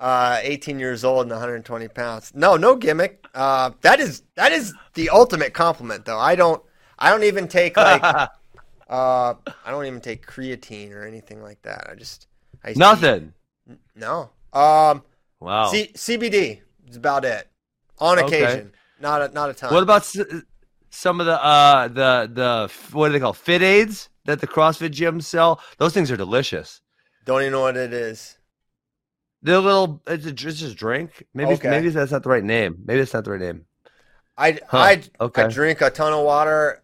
uh, 0.00 0.40
18 0.40 0.78
years 0.78 1.04
old 1.04 1.22
and 1.22 1.30
120 1.30 1.86
pounds. 1.88 2.32
No, 2.34 2.56
no 2.56 2.76
gimmick. 2.76 3.26
Uh, 3.34 3.72
that 3.82 4.00
is 4.00 4.22
that 4.36 4.52
is 4.52 4.72
the 4.94 5.10
ultimate 5.10 5.52
compliment, 5.52 6.06
though. 6.06 6.18
I 6.18 6.34
don't 6.34 6.62
I 6.98 7.10
don't 7.10 7.24
even 7.24 7.46
take 7.46 7.76
like 7.76 8.30
uh, 8.88 9.34
I 9.64 9.70
don't 9.70 9.84
even 9.86 10.00
take 10.00 10.26
creatine 10.26 10.92
or 10.92 11.04
anything 11.06 11.42
like 11.42 11.62
that. 11.62 11.88
I 11.90 11.94
just 11.94 12.26
I 12.64 12.72
Nothing. 12.76 13.34
eat- 13.68 13.78
no. 13.94 14.30
Um, 14.52 15.02
Wow. 15.40 15.70
C- 15.70 15.92
CBD 15.94 16.60
is 16.88 16.96
about 16.96 17.24
it. 17.24 17.48
On 18.00 18.18
Okay. 18.18 18.44
occasion, 18.44 18.72
not 19.00 19.22
a, 19.22 19.28
not 19.34 19.50
a 19.50 19.54
ton. 19.54 19.72
what 19.74 19.82
about 19.82 20.04
c- 20.04 20.24
some 20.90 21.20
of 21.20 21.26
the 21.26 21.42
uh 21.44 21.88
the 21.88 22.30
the 22.32 22.72
what 22.92 23.08
do 23.08 23.12
they 23.12 23.20
call 23.20 23.34
FitAids 23.34 24.08
that 24.24 24.40
the 24.40 24.46
CrossFit 24.46 24.90
gyms 24.90 25.24
sell? 25.24 25.60
Those 25.78 25.92
things 25.94 26.10
are 26.10 26.16
delicious. 26.16 26.80
Don't 27.24 27.42
even 27.42 27.52
know 27.52 27.60
what 27.60 27.76
it 27.76 27.92
is. 27.92 28.38
They're 29.42 29.58
little. 29.58 30.02
It's, 30.06 30.26
a, 30.26 30.30
it's 30.30 30.42
just 30.42 30.62
a 30.62 30.74
drink. 30.74 31.24
Maybe 31.34 31.54
Okay. 31.54 31.68
maybe 31.68 31.90
that's 31.90 32.10
not 32.10 32.22
the 32.22 32.28
right 32.28 32.42
name. 32.44 32.78
Maybe 32.84 33.00
that's 33.00 33.14
not 33.14 33.24
the 33.24 33.32
right 33.32 33.40
name. 33.40 33.66
I 34.36 34.58
Huh, 34.68 34.78
I 34.78 35.02
okay. 35.20 35.42
I 35.42 35.46
drink 35.48 35.80
a 35.80 35.90
ton 35.90 36.12
of 36.12 36.24
water, 36.24 36.82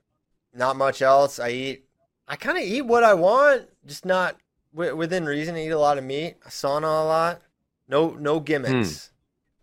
not 0.53 0.77
much 0.77 1.03
else. 1.03 1.39
I 1.39 1.51
eat. 1.51 1.84
I 2.27 2.37
kind 2.37 2.57
of 2.59 2.65
eat 2.65 2.83
what 2.83 3.05
I 3.05 3.15
want, 3.15 3.69
just 3.87 4.05
not 4.07 4.37
wi- 4.75 4.93
within 4.95 5.25
reason. 5.27 5.55
I 5.57 5.67
eat 5.67 5.71
a 5.71 5.79
lot 5.79 5.99
of 5.99 6.05
meat. 6.05 6.37
I 6.45 6.49
sauna 6.49 6.85
a 7.03 7.05
lot. 7.05 7.43
No 7.89 8.11
no 8.11 8.41
gimmicks. 8.41 9.11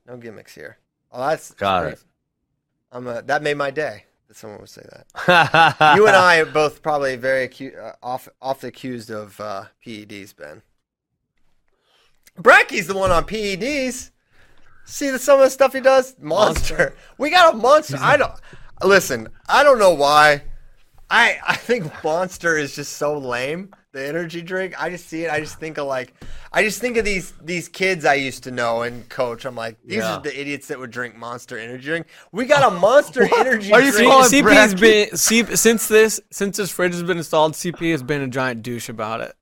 No 0.07 0.17
gimmicks 0.17 0.53
here. 0.55 0.77
Oh, 1.11 1.27
that's 1.27 1.49
Hmm. 1.49 1.55
Got 1.57 1.81
great. 1.83 1.93
it. 1.93 2.03
I'm 2.91 3.07
a, 3.07 3.21
that 3.23 3.41
made 3.41 3.57
my 3.57 3.71
day. 3.71 4.05
That 4.27 4.37
someone 4.37 4.59
would 4.59 4.69
say 4.69 4.83
that. 4.91 5.93
you 5.97 6.07
and 6.07 6.15
I 6.15 6.37
are 6.37 6.45
both 6.45 6.81
probably 6.81 7.15
very 7.15 7.47
acu- 7.47 7.77
uh, 7.77 7.93
off 8.03 8.27
off 8.41 8.63
accused 8.63 9.09
of 9.09 9.39
uh, 9.39 9.65
PEDs, 9.85 10.35
Ben. 10.35 10.61
Bracky's 12.37 12.87
the 12.87 12.93
one 12.95 13.11
on 13.11 13.25
PEDs. 13.25 14.11
See 14.85 15.09
the, 15.09 15.19
some 15.19 15.39
of 15.39 15.45
the 15.45 15.49
stuff 15.51 15.73
he 15.73 15.79
does? 15.81 16.15
Monster. 16.19 16.95
We 17.17 17.29
got 17.29 17.53
a 17.53 17.57
monster. 17.57 17.97
I 17.99 18.17
don't 18.17 18.33
listen. 18.83 19.29
I 19.47 19.63
don't 19.63 19.79
know 19.79 19.93
why. 19.93 20.43
I 21.11 21.37
I 21.45 21.55
think 21.57 21.91
Monster 22.03 22.57
is 22.57 22.73
just 22.75 22.93
so 22.93 23.17
lame. 23.17 23.73
The 23.93 24.07
energy 24.07 24.41
drink. 24.41 24.81
I 24.81 24.89
just 24.89 25.09
see 25.09 25.25
it. 25.25 25.31
I 25.31 25.41
just 25.41 25.59
think 25.59 25.77
of 25.77 25.85
like. 25.85 26.13
I 26.53 26.63
just 26.63 26.79
think 26.79 26.95
of 26.95 27.03
these 27.03 27.33
these 27.43 27.67
kids 27.67 28.05
I 28.05 28.13
used 28.13 28.43
to 28.45 28.51
know 28.51 28.83
and 28.83 29.07
coach. 29.09 29.43
I'm 29.43 29.55
like, 29.55 29.77
these 29.83 29.97
Yeah. 29.97 30.15
are 30.15 30.21
the 30.21 30.39
idiots 30.39 30.67
that 30.69 30.79
would 30.79 30.91
drink 30.91 31.17
Monster 31.17 31.57
energy 31.57 31.83
drink. 31.83 32.07
We 32.31 32.45
got 32.45 32.71
a 32.71 32.73
Monster 32.79 33.23
energy 33.35 33.73
Are 33.73 33.81
you 33.81 33.91
drink. 33.91 34.09
calling 34.09 34.29
CP 34.31 34.53
has 34.53 34.73
been 34.73 35.17
C, 35.17 35.43
since 35.57 35.89
this 35.89 36.21
since 36.31 36.55
this 36.55 36.71
fridge 36.71 36.93
has 36.93 37.03
been 37.03 37.17
installed. 37.17 37.53
CP 37.53 37.91
has 37.91 38.01
been 38.01 38.21
a 38.21 38.27
giant 38.29 38.63
douche 38.63 38.87
about 38.87 39.19
it. 39.19 39.35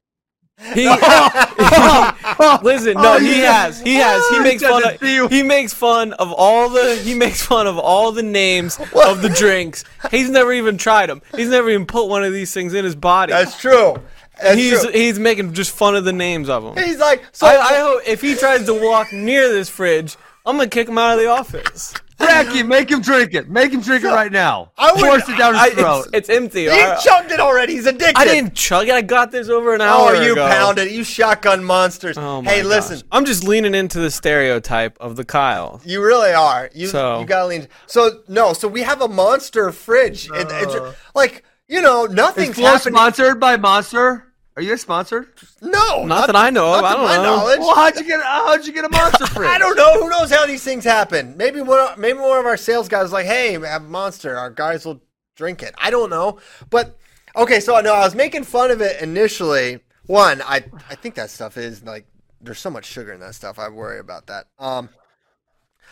He, 0.74 0.86
listen, 2.62 2.94
no, 2.96 3.16
Oh, 3.16 3.20
he 3.20 3.38
you- 3.38 3.46
has, 3.46 3.80
he 3.82 3.96
has. 3.96 4.28
He 4.30 4.40
makes 4.40 4.62
fun 4.64 4.84
of, 4.84 5.32
he 5.32 5.44
makes 5.44 5.74
fun 5.74 6.14
of 6.14 6.32
all 6.32 6.70
the, 6.70 6.96
he 7.04 7.14
makes 7.14 7.42
fun 7.42 7.66
of 7.68 7.78
all 7.78 8.12
the 8.12 8.24
names 8.24 8.78
of 8.80 9.22
the 9.22 9.30
drinks. 9.30 9.84
He's 10.12 10.30
never 10.30 10.52
even 10.54 10.78
tried 10.78 11.08
them. 11.08 11.22
He's 11.36 11.50
never 11.50 11.70
even 11.70 11.86
put 11.86 12.08
one 12.08 12.24
of 12.24 12.34
these 12.34 12.54
things 12.54 12.74
in 12.74 12.84
his 12.86 12.96
body. 12.96 13.32
That's 13.32 13.60
true. 13.60 13.96
That's 14.42 14.56
he's 14.58 14.82
true. 14.82 14.92
he's 14.92 15.20
making 15.20 15.54
just 15.54 15.72
fun 15.72 15.96
of 15.96 16.06
the 16.06 16.14
names 16.14 16.50
of 16.50 16.64
them. 16.64 16.82
He's 16.84 16.98
like, 17.00 17.24
so 17.32 17.48
I, 17.48 17.56
I 17.58 17.74
hope 17.80 18.02
if 18.06 18.22
he 18.22 18.36
tries 18.36 18.66
to 18.66 18.74
walk 18.74 19.12
near 19.12 19.50
this 19.50 19.70
fridge, 19.70 20.16
I'm 20.46 20.58
gonna 20.58 20.70
kick 20.70 20.88
him 20.88 20.98
out 20.98 21.14
of 21.14 21.20
the 21.20 21.28
office. 21.28 21.94
Bracky, 22.20 22.66
make 22.68 22.90
him 22.92 23.02
drink 23.02 23.34
it. 23.34 23.50
Make 23.50 23.72
him 23.72 23.82
drink 23.82 24.04
it 24.04 24.08
right 24.10 24.32
now. 24.32 24.72
I 24.78 24.92
would- 24.92 25.00
Force 25.02 25.28
it 25.30 25.38
down 25.38 25.54
his 25.54 25.64
I, 25.64 25.70
throat. 25.72 26.08
it's, 26.14 26.28
it's 26.28 26.30
empty. 26.30 26.64
he 26.64 26.70
I, 26.70 26.96
chugged 26.98 27.32
it 27.32 27.40
already. 27.40 27.74
He's 27.74 27.86
addicted. 27.86 28.18
I 28.18 28.26
didn't 28.26 28.54
chug 28.56 28.88
it. 28.88 28.94
I 28.94 29.02
got 29.02 29.32
this 29.32 29.48
over 29.50 29.74
an 29.74 29.82
hour 29.82 30.16
Oh, 30.16 30.22
you 30.22 30.34
ago. 30.34 30.48
pounded 30.48 30.88
it. 30.88 30.94
You 30.94 31.04
shotgun 31.04 31.64
monsters. 31.64 32.18
Oh 32.18 32.42
my 32.42 32.52
hey, 32.52 32.58
gosh. 32.62 32.70
listen. 32.70 33.02
I'm 33.12 33.26
just 33.26 33.44
leaning 33.44 33.74
into 33.74 34.00
the 34.00 34.12
stereotype 34.12 34.98
of 35.00 35.16
the 35.16 35.24
Kyle. 35.26 35.82
You 35.86 36.04
really 36.04 36.34
are. 36.34 36.70
You 36.74 36.88
So- 36.88 37.20
you 37.22 37.26
gotta 37.26 37.48
lean. 37.48 37.68
So 37.88 38.22
no. 38.28 38.54
So 38.54 38.68
we 38.68 38.82
have 38.84 39.02
a 39.02 39.08
monster 39.08 39.72
fridge. 39.72 40.30
It- 40.30 40.48
it's 40.52 40.76
Uh. 40.76 40.94
like 41.16 41.44
you 41.68 41.82
know 41.82 42.06
Is 42.06 42.14
nothing's 42.14 42.56
Flo 42.56 42.66
happening. 42.66 42.96
sponsored 42.96 43.40
by 43.40 43.56
Monster? 43.58 44.26
Are 44.60 44.62
you 44.62 44.72
guys 44.72 44.82
sponsored? 44.82 45.30
no, 45.62 46.04
Not 46.04 46.28
that 46.28 46.36
I 46.36 46.50
know 46.50 46.74
of. 46.76 46.82
not 46.82 46.86
I 46.86 46.92
to 46.92 46.98
don't 46.98 47.06
my 47.08 47.16
know. 47.16 47.24
knowledge. 47.38 47.60
Well, 47.60 47.76
how'd 47.76 47.96
you 47.96 48.04
get? 48.04 48.22
How'd 48.22 48.68
you 48.68 48.74
get 48.74 48.84
a 48.84 48.90
Monster 48.90 49.26
fridge? 49.28 49.48
I 49.50 49.58
don't 49.58 49.78
know. 49.78 49.94
Who 50.04 50.10
knows 50.10 50.30
how 50.30 50.46
these 50.46 50.62
things 50.66 50.84
happen? 50.84 51.38
Maybe 51.38 51.62
one. 51.62 51.80
Of, 51.80 51.98
maybe 51.98 52.20
one 52.20 52.38
of 52.38 52.46
our 52.46 52.58
sales 52.58 52.90
guys 52.90 53.04
was 53.04 53.14
like, 53.14 53.26
"Hey, 53.26 53.58
we 53.58 53.66
have 53.68 53.84
Monster. 53.84 54.38
Our 54.38 54.50
guys 54.50 54.86
will 54.86 55.02
drink 55.38 55.64
it." 55.64 55.74
I 55.78 55.90
don't 55.92 56.10
know. 56.10 56.40
But 56.70 56.98
okay, 57.38 57.62
so 57.62 57.80
no, 57.80 57.94
I 57.94 58.00
was 58.02 58.16
making 58.16 58.44
fun 58.44 58.70
of 58.70 58.82
it 58.82 59.02
initially. 59.02 59.80
One, 60.08 60.42
I 60.42 60.66
I 60.90 60.96
think 60.96 61.16
that 61.16 61.30
stuff 61.30 61.56
is 61.56 61.82
like 61.86 62.06
there's 62.42 62.60
so 62.60 62.70
much 62.70 62.84
sugar 62.84 63.14
in 63.14 63.22
that 63.22 63.36
stuff. 63.36 63.60
I 63.60 63.70
worry 63.70 64.00
about 64.00 64.28
that. 64.28 64.48
Um. 64.60 64.90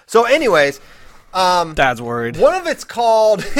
So, 0.07 0.25
anyways, 0.25 0.81
um, 1.33 1.73
Dad's 1.73 2.01
worried. 2.01 2.35
one 2.35 2.53
of 2.53 2.67
it's 2.67 2.83
called. 2.83 3.45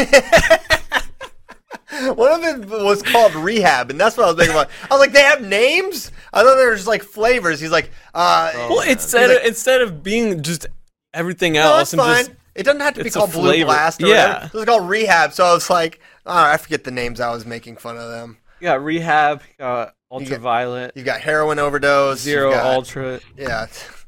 One 2.16 2.32
of 2.32 2.44
it 2.44 2.70
was 2.70 3.02
called 3.04 3.36
Rehab, 3.36 3.90
and 3.92 4.00
that's 4.00 4.16
what 4.18 4.24
I 4.26 4.28
was 4.32 4.38
thinking 4.38 4.56
about. 4.56 4.70
I 4.90 4.94
was 4.94 5.00
like, 5.00 5.12
they 5.14 5.22
have 5.22 5.42
names? 5.42 6.12
I 6.34 6.44
thought 6.44 6.56
there 6.56 6.72
was 6.72 6.88
like 6.88 7.04
flavors. 7.04 7.60
He's 7.60 7.72
like, 7.72 7.92
uh, 8.14 8.52
Well, 8.70 8.82
instead 8.82 9.30
of 9.32 9.38
like- 9.38 9.46
instead 9.46 9.82
of 9.82 10.02
being 10.04 10.44
just 10.44 10.66
everything 11.14 11.58
else 11.58 11.92
that's 11.92 11.94
and 11.94 12.02
fine. 12.02 12.18
just 12.26 12.32
it 12.56 12.64
doesn't 12.64 12.82
have 12.82 12.94
to 12.96 13.04
be 13.04 13.10
called 13.10 13.32
Blue. 13.32 13.64
Blast 13.66 14.02
or 14.02 14.08
Yeah. 14.08 14.28
whatever. 14.28 14.46
It 14.46 14.54
was 14.54 14.66
called 14.66 14.90
Rehab, 14.90 15.34
so 15.34 15.46
I 15.46 15.54
was 15.54 15.70
like, 15.70 16.00
oh, 16.26 16.34
I 16.36 16.58
forget 16.58 16.84
the 16.84 16.92
names 16.92 17.20
I 17.20 17.32
was 17.32 17.46
making 17.46 17.78
fun 17.78 17.98
of 17.98 18.10
them. 18.10 18.38
You 18.60 18.66
got 18.66 18.84
rehab, 18.84 19.42
you 19.42 19.54
got 19.60 19.86
got- 19.86 19.94
ultraviolet, 20.12 20.92
You've 20.96 21.06
got 21.06 21.20
heroin 21.22 21.60
overdose. 21.60 22.20
zero 22.22 22.50
you've 22.50 22.56
got, 22.58 22.66
ultra. 22.76 23.20
Yeah. 23.38 23.68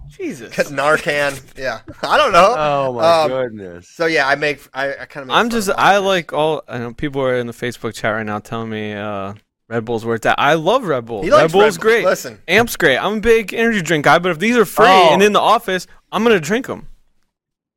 Jesus. 0.10 0.56
got 0.56 0.66
Narcan. 0.68 1.40
Yeah. 1.58 1.82
I 2.02 2.18
don't 2.18 2.32
know. 2.32 2.56
Oh 2.58 2.94
my 2.94 3.22
Um, 3.24 3.30
goodness. 3.30 3.88
So 3.90 4.06
yeah, 4.08 4.28
I 4.28 4.36
make 4.36 4.68
I, 4.74 4.96
I 4.96 5.06
kind 5.06 5.26
of. 5.30 5.30
I'm 5.36 5.50
just 5.50 5.70
I 5.70 5.98
like 5.98 6.34
all 6.34 6.64
I 6.68 6.80
know 6.80 6.94
people 6.94 7.22
are 7.22 7.36
in 7.36 7.48
the 7.48 7.54
Facebook 7.54 7.94
chat 7.94 8.14
right 8.14 8.26
now 8.26 8.40
telling 8.40 8.70
me 8.70 8.94
uh 8.94 9.34
Red 9.68 9.86
Bull's 9.86 10.04
where 10.06 10.16
it's 10.16 10.26
at. 10.26 10.40
I 10.40 10.56
love 10.56 10.84
Red 10.86 11.06
Bull. 11.06 11.22
He 11.22 11.30
Red 11.30 11.52
Bull's 11.52 11.76
Red 11.78 11.82
Bull. 11.82 11.82
great. 11.82 12.06
Listen. 12.06 12.42
Amp's 12.48 12.76
great. 12.76 12.98
I'm 12.98 13.18
a 13.18 13.20
big 13.22 13.54
energy 13.54 13.84
drink 13.84 14.06
guy, 14.06 14.18
but 14.18 14.32
if 14.32 14.40
these 14.40 14.58
are 14.58 14.66
free 14.66 14.86
Oh. 14.88 15.10
and 15.14 15.22
in 15.22 15.32
the 15.32 15.40
office, 15.40 15.86
I'm 16.12 16.24
gonna 16.24 16.40
drink 16.40 16.66
them. 16.66 16.88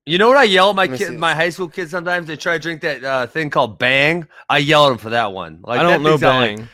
You 0.04 0.18
know 0.18 0.28
what 0.28 0.36
I 0.36 0.44
yell 0.44 0.70
at 0.70 0.76
my 0.76 0.88
kid, 0.88 1.16
my 1.16 1.32
high 1.34 1.50
school 1.50 1.68
kids 1.68 1.92
sometimes? 1.92 2.26
They 2.26 2.36
try 2.36 2.54
to 2.54 2.58
drink 2.58 2.80
that 2.80 3.04
uh, 3.04 3.26
thing 3.28 3.50
called 3.50 3.78
Bang. 3.78 4.26
I 4.48 4.58
yell 4.58 4.86
at 4.86 4.88
them 4.88 4.98
for 4.98 5.10
that 5.10 5.32
one. 5.32 5.60
Like 5.62 5.78
I 5.78 5.82
don't 5.84 6.02
know 6.02 6.18
thing's 6.18 6.22
like, 6.22 6.56
Bang. 6.56 6.68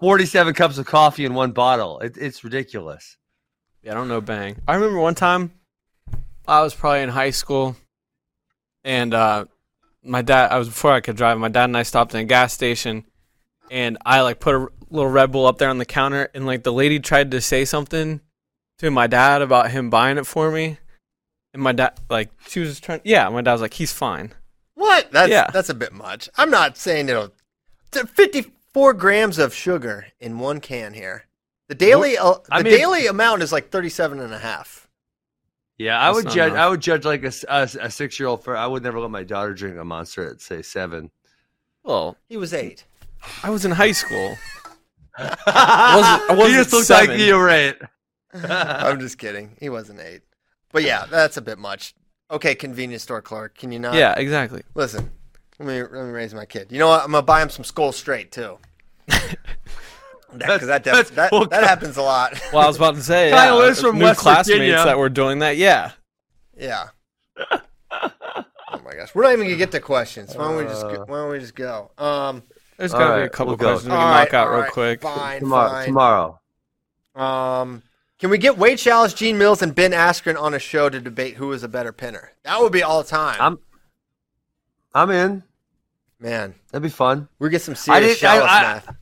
47 0.00 0.54
cups 0.54 0.78
of 0.78 0.86
coffee 0.86 1.26
in 1.26 1.34
one 1.34 1.52
bottle. 1.52 1.98
It, 2.00 2.16
it's 2.16 2.42
ridiculous. 2.44 3.18
Yeah, 3.82 3.92
I 3.92 3.94
don't 3.94 4.08
know 4.08 4.22
Bang. 4.22 4.56
I 4.66 4.74
remember 4.76 4.98
one 4.98 5.14
time 5.14 5.52
I 6.46 6.62
was 6.62 6.74
probably 6.74 7.02
in 7.02 7.10
high 7.10 7.30
school 7.30 7.76
and 8.82 9.12
uh 9.12 9.44
my 10.02 10.22
dad 10.22 10.50
I 10.50 10.58
was 10.58 10.68
before 10.68 10.92
I 10.92 11.00
could 11.00 11.16
drive, 11.16 11.36
my 11.38 11.48
dad 11.48 11.64
and 11.64 11.76
I 11.76 11.82
stopped 11.82 12.14
in 12.14 12.20
a 12.20 12.24
gas 12.24 12.54
station 12.54 13.04
and 13.70 13.98
I 14.06 14.22
like 14.22 14.40
put 14.40 14.54
a 14.54 14.68
little 14.88 15.10
Red 15.10 15.32
Bull 15.32 15.46
up 15.46 15.58
there 15.58 15.68
on 15.68 15.76
the 15.76 15.84
counter 15.84 16.30
and 16.34 16.46
like 16.46 16.62
the 16.62 16.72
lady 16.72 16.98
tried 16.98 17.30
to 17.32 17.42
say 17.42 17.66
something 17.66 18.22
to 18.78 18.90
my 18.90 19.06
dad 19.06 19.42
about 19.42 19.70
him 19.70 19.90
buying 19.90 20.16
it 20.16 20.26
for 20.26 20.50
me. 20.50 20.78
And 21.58 21.64
my 21.64 21.72
dad 21.72 21.98
like 22.08 22.30
she 22.46 22.60
was 22.60 22.78
trying 22.78 23.00
yeah, 23.02 23.28
my 23.30 23.42
dad 23.42 23.50
was 23.50 23.60
like, 23.60 23.74
He's 23.74 23.92
fine. 23.92 24.32
What? 24.74 25.10
That's 25.10 25.28
Yeah. 25.28 25.50
that's 25.52 25.68
a 25.68 25.74
bit 25.74 25.92
much. 25.92 26.28
I'm 26.38 26.50
not 26.50 26.76
saying 26.76 27.08
it'll. 27.08 27.32
It's 27.92 28.08
54 28.12 28.94
grams 28.94 29.38
of 29.40 29.52
sugar 29.52 30.06
in 30.20 30.38
one 30.38 30.60
can 30.60 30.94
here. 30.94 31.24
The 31.66 31.74
daily 31.74 32.16
uh, 32.16 32.34
the 32.34 32.40
I 32.54 32.62
mean- 32.62 32.72
daily 32.78 33.08
amount 33.08 33.42
is 33.42 33.50
like 33.50 33.70
37 33.70 34.20
and 34.20 34.32
a 34.32 34.38
half. 34.38 34.88
Yeah, 35.78 36.00
I 36.00 36.06
That's 36.06 36.14
would 36.16 36.24
not 36.26 36.34
judge. 36.34 36.50
enough. 36.52 36.60
I 36.60 36.68
would 36.68 36.80
judge 36.80 37.04
like 37.04 37.24
a, 37.24 37.90
six 37.90 38.20
year 38.20 38.28
old 38.28 38.44
for. 38.44 38.56
I 38.56 38.66
would 38.68 38.84
never 38.84 39.00
let 39.00 39.10
my 39.10 39.24
daughter 39.24 39.52
drink 39.52 39.78
a 39.78 39.84
monster 39.84 40.30
at 40.30 40.40
say 40.40 40.62
seven. 40.62 41.10
Well, 41.82 42.16
He 42.28 42.36
was 42.36 42.54
eight. 42.54 42.84
I 43.42 43.50
was 43.50 43.64
in 43.64 43.72
high 43.72 43.92
school. 43.92 44.36
I 45.16 45.36
I 46.30 46.34
wasn't 46.34 46.50
you 46.50 46.56
just 46.56 46.72
look 46.72 46.84
seven. 46.84 47.10
like 47.16 47.18
you 47.20 47.34
were 47.36 47.48
eight. 47.48 47.76
I'm 48.34 49.00
just 49.00 49.18
kidding. 49.18 49.56
He 49.60 49.68
wasn't 49.68 49.98
eight. 50.00 50.22
But 50.72 50.82
yeah, 50.82 51.06
that's 51.10 51.36
a 51.36 51.42
bit 51.42 51.58
much. 51.58 51.94
Okay, 52.30 52.54
convenience 52.54 53.02
store 53.02 53.22
clerk, 53.22 53.56
can 53.56 53.72
you 53.72 53.78
not? 53.78 53.94
yeah, 53.94 54.14
exactly. 54.18 54.62
Listen, 54.74 55.10
let 55.58 55.66
me 55.68 55.80
let 55.82 56.04
me 56.06 56.10
raise 56.12 56.34
my 56.34 56.44
kid. 56.44 56.70
You 56.70 56.78
know 56.78 56.88
what? 56.88 57.02
I'm 57.02 57.10
gonna 57.12 57.22
buy 57.22 57.42
him 57.42 57.48
some 57.50 57.64
Skoal 57.64 57.92
Straight 57.92 58.30
too. 58.32 58.58
Because 59.06 59.36
that, 60.68 60.84
That's- 60.84 61.10
that, 61.10 61.32
well, 61.32 61.46
that 61.46 61.64
happens 61.64 61.96
a 61.96 62.02
lot. 62.02 62.38
Well, 62.52 62.62
I 62.62 62.66
was 62.66 62.76
about 62.76 62.96
to 62.96 63.02
say, 63.02 63.30
Kyle 63.30 63.60
is 63.62 63.80
from 63.80 63.98
new 63.98 64.04
West 64.04 64.20
classmates 64.20 64.58
Virginia. 64.58 64.84
that 64.84 64.98
were 64.98 65.08
doing 65.08 65.38
that. 65.38 65.56
Yeah, 65.56 65.92
Yeah. 66.56 66.88
Oh 68.70 68.80
my 68.84 68.94
gosh, 68.94 69.14
we're 69.14 69.22
not 69.22 69.32
even 69.32 69.46
gonna 69.46 69.56
get 69.56 69.72
to 69.72 69.80
questions. 69.80 70.34
Why 70.36 70.44
don't 70.44 70.56
we 70.58 70.64
just 70.64 70.82
go, 70.82 71.04
why 71.06 71.16
don't 71.18 71.30
we 71.30 71.38
just 71.38 71.54
go? 71.54 71.90
Um, 71.96 72.42
there's 72.76 72.92
All 72.92 73.00
got 73.00 73.14
to 73.14 73.20
be 73.22 73.26
a 73.26 73.28
couple 73.30 73.46
we'll 73.48 73.56
go. 73.56 73.66
questions 73.70 73.88
we 73.88 73.94
all 73.96 74.02
can 74.02 74.10
right, 74.10 74.24
knock 74.24 74.34
out 74.34 74.50
real 74.50 74.60
right, 74.60 74.70
quick. 74.70 75.00
Fine, 75.02 75.40
tomorrow. 75.40 75.70
fine. 75.70 75.86
Tomorrow. 75.86 76.40
Um, 77.14 77.82
can 78.18 78.30
we 78.30 78.38
get 78.38 78.58
Wade 78.58 78.80
Schalles, 78.80 79.14
Gene 79.14 79.38
Mills, 79.38 79.62
and 79.62 79.74
Ben 79.74 79.92
Askren 79.92 80.40
on 80.40 80.54
a 80.54 80.58
show 80.58 80.88
to 80.88 81.00
debate 81.00 81.34
who 81.36 81.52
is 81.52 81.62
a 81.62 81.68
better 81.68 81.92
pinner? 81.92 82.32
That 82.44 82.60
would 82.60 82.72
be 82.72 82.82
all 82.82 83.04
time. 83.04 83.36
I'm. 83.40 83.58
I'm 84.94 85.10
in. 85.10 85.42
Man, 86.20 86.54
That'd 86.72 86.82
be 86.82 86.88
fun. 86.88 87.28
we 87.38 87.48
get 87.50 87.62
some 87.62 87.76
serious 87.76 88.22
I- 88.24 88.38
I- 88.40 88.62
math. 88.62 88.94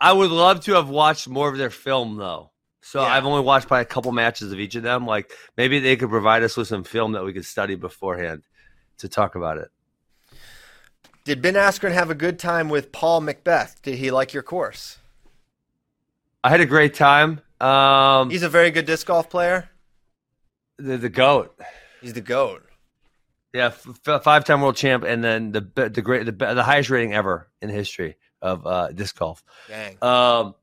I 0.00 0.12
would 0.12 0.30
love 0.30 0.60
to 0.64 0.72
have 0.74 0.88
watched 0.88 1.28
more 1.28 1.48
of 1.48 1.58
their 1.58 1.70
film 1.70 2.16
though. 2.16 2.50
So 2.80 3.00
Yeah. 3.02 3.08
I've 3.08 3.24
only 3.26 3.42
watched 3.42 3.68
probably 3.68 3.82
a 3.82 3.86
couple 3.86 4.10
matches 4.12 4.50
of 4.52 4.58
each 4.58 4.74
of 4.74 4.82
them. 4.82 5.06
Like 5.06 5.30
maybe 5.56 5.78
they 5.78 5.96
could 5.96 6.08
provide 6.08 6.42
us 6.42 6.56
with 6.56 6.66
some 6.68 6.82
film 6.84 7.12
that 7.12 7.24
we 7.24 7.32
could 7.32 7.44
study 7.44 7.74
beforehand 7.76 8.42
to 8.98 9.08
talk 9.08 9.34
about 9.36 9.58
it. 9.58 9.70
Did 11.24 11.42
Ben 11.42 11.54
Askren 11.54 11.92
have 11.92 12.10
a 12.10 12.14
good 12.14 12.38
time 12.38 12.68
with 12.68 12.90
Paul 12.90 13.20
McBeth? 13.20 13.80
Did 13.82 13.96
he 13.98 14.10
like 14.10 14.32
your 14.32 14.42
course? 14.42 14.98
I 16.42 16.48
had 16.50 16.60
a 16.60 16.66
great 16.66 16.94
time. 16.94 17.40
Um, 17.60 18.30
He's 18.30 18.42
a 18.42 18.48
very 18.48 18.70
good 18.70 18.86
disc 18.86 19.06
golf 19.06 19.28
player. 19.30 19.68
the, 20.78 20.96
the 20.96 21.08
goat. 21.08 21.58
He's 22.00 22.12
the 22.12 22.20
goat. 22.20 22.64
Yeah, 23.52 23.72
f- 24.06 24.22
five-time 24.22 24.60
world 24.60 24.76
champ, 24.76 25.04
and 25.04 25.24
then 25.24 25.52
the 25.52 25.60
the 25.90 26.02
great 26.02 26.26
the, 26.26 26.32
the 26.32 26.62
highest 26.62 26.90
rating 26.90 27.14
ever 27.14 27.48
in 27.62 27.68
the 27.68 27.74
history 27.74 28.16
of 28.42 28.66
uh, 28.66 28.92
disc 28.92 29.18
golf. 29.18 29.42
Dang. 29.68 29.96
Um, 30.02 30.54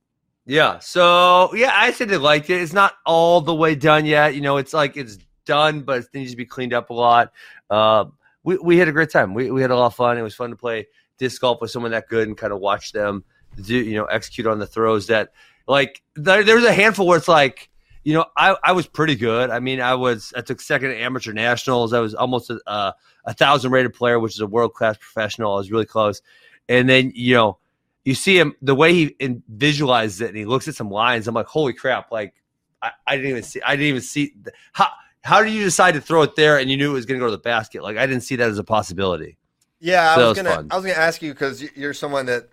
yeah. 0.45 0.79
So 0.79 1.53
yeah, 1.55 1.71
I 1.73 1.91
said 1.91 2.09
they 2.09 2.17
liked 2.17 2.49
it. 2.49 2.61
It's 2.61 2.73
not 2.73 2.93
all 3.05 3.41
the 3.41 3.55
way 3.55 3.73
done 3.75 4.05
yet. 4.05 4.35
You 4.35 4.41
know, 4.41 4.57
it's 4.57 4.73
like 4.73 4.95
it's 4.97 5.17
done, 5.45 5.81
but 5.81 6.03
it 6.03 6.07
needs 6.13 6.31
to 6.31 6.37
be 6.37 6.45
cleaned 6.45 6.73
up 6.73 6.91
a 6.91 6.93
lot. 6.93 7.33
Uh, 7.69 8.05
we 8.43 8.57
we 8.57 8.77
had 8.77 8.87
a 8.87 8.91
great 8.91 9.09
time. 9.09 9.33
We 9.33 9.49
we 9.49 9.61
had 9.61 9.71
a 9.71 9.75
lot 9.75 9.87
of 9.87 9.95
fun. 9.95 10.17
It 10.17 10.21
was 10.21 10.35
fun 10.35 10.51
to 10.51 10.55
play 10.55 10.87
disc 11.17 11.41
golf 11.41 11.59
with 11.61 11.71
someone 11.71 11.91
that 11.91 12.07
good 12.07 12.27
and 12.27 12.37
kind 12.37 12.53
of 12.53 12.59
watch 12.59 12.91
them 12.91 13.23
do 13.61 13.75
you 13.75 13.95
know 13.95 14.03
execute 14.05 14.45
on 14.45 14.59
the 14.59 14.67
throws 14.67 15.07
that 15.07 15.31
like 15.67 16.01
there, 16.15 16.43
there 16.43 16.55
was 16.55 16.65
a 16.65 16.73
handful 16.73 17.07
where 17.07 17.17
it's 17.17 17.27
like 17.27 17.69
you 18.03 18.13
know 18.13 18.25
I, 18.37 18.55
I 18.63 18.71
was 18.71 18.87
pretty 18.87 19.15
good. 19.15 19.49
I 19.49 19.59
mean 19.59 19.81
i 19.81 19.95
was 19.95 20.33
i 20.35 20.41
took 20.41 20.61
second 20.61 20.91
at 20.91 20.97
amateur 20.97 21.33
nationals. 21.33 21.93
I 21.93 21.99
was 21.99 22.13
almost 22.13 22.49
a, 22.49 22.59
a, 22.67 22.95
a 23.25 23.33
thousand 23.33 23.71
rated 23.71 23.93
player 23.93 24.19
which 24.19 24.33
is 24.33 24.41
a 24.41 24.47
world 24.47 24.73
class 24.73 24.97
professional. 24.97 25.53
I 25.53 25.57
was 25.57 25.71
really 25.71 25.85
close. 25.85 26.21
And 26.69 26.89
then 26.89 27.11
you 27.15 27.35
know 27.35 27.57
you 28.03 28.15
see 28.15 28.37
him 28.37 28.55
the 28.61 28.75
way 28.75 28.93
he 28.93 29.03
in, 29.19 29.43
visualizes 29.49 30.21
it 30.21 30.29
and 30.29 30.37
he 30.37 30.45
looks 30.45 30.67
at 30.67 30.75
some 30.75 30.91
lines 30.91 31.27
i'm 31.27 31.33
like 31.33 31.47
holy 31.47 31.73
crap 31.73 32.11
like 32.11 32.35
I, 32.81 32.91
I 33.07 33.15
didn't 33.15 33.31
even 33.31 33.43
see 33.43 33.61
i 33.65 33.75
didn't 33.75 33.87
even 33.87 34.01
see 34.01 34.35
how 34.73 34.89
how 35.25 35.41
did 35.41 35.53
you 35.53 35.63
decide 35.63 35.95
to 35.95 36.01
throw 36.01 36.21
it 36.21 36.35
there 36.35 36.59
and 36.59 36.69
you 36.69 36.77
knew 36.77 36.91
it 36.91 36.93
was 36.93 37.07
going 37.07 37.19
to 37.19 37.23
go 37.23 37.25
to 37.25 37.35
the 37.35 37.41
basket? 37.41 37.81
Like 37.81 37.97
i 37.97 38.05
didn't 38.05 38.21
see 38.21 38.35
that 38.35 38.47
as 38.47 38.59
a 38.59 38.63
possibility. 38.63 39.37
Yeah, 39.79 40.15
So 40.15 40.21
I 40.21 40.27
was 40.27 40.29
was 40.29 40.43
gonna 40.43 40.55
fun. 40.55 40.67
I 40.71 40.75
was 40.75 40.85
gonna 40.85 40.97
ask 40.97 41.21
you 41.21 41.33
because 41.33 41.63
you're 41.75 41.93
someone 41.93 42.27
that, 42.27 42.49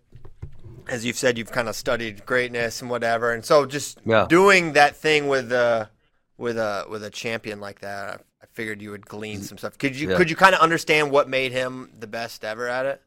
as 0.89 1.05
you've 1.05 1.17
said, 1.17 1.39
you've 1.39 1.53
kind 1.53 1.69
of 1.69 1.77
studied 1.77 2.25
greatness 2.27 2.81
and 2.81 2.91
whatever, 2.91 3.33
and 3.33 3.45
so 3.45 3.67
just 3.67 3.99
Yeah. 4.05 4.27
doing 4.29 4.73
that 4.75 4.97
thing 4.97 5.29
with 5.29 5.53
a 5.53 5.91
with 6.39 6.59
a 6.59 6.87
with 6.89 7.05
a 7.05 7.11
champion 7.11 7.61
like 7.61 7.81
that, 7.81 8.09
I, 8.09 8.13
I 8.43 8.47
figured 8.53 8.83
you 8.83 8.91
would 8.91 9.07
glean 9.07 9.43
some 9.43 9.59
stuff. 9.59 9.79
Could 9.79 9.97
you 9.97 10.11
Yeah. 10.11 10.17
could 10.17 10.29
you 10.31 10.37
kind 10.37 10.55
of 10.55 10.61
understand 10.61 11.11
what 11.11 11.29
made 11.29 11.53
him 11.53 11.91
the 11.99 12.07
best 12.07 12.45
ever 12.45 12.69
at 12.69 12.87
it? 12.87 13.03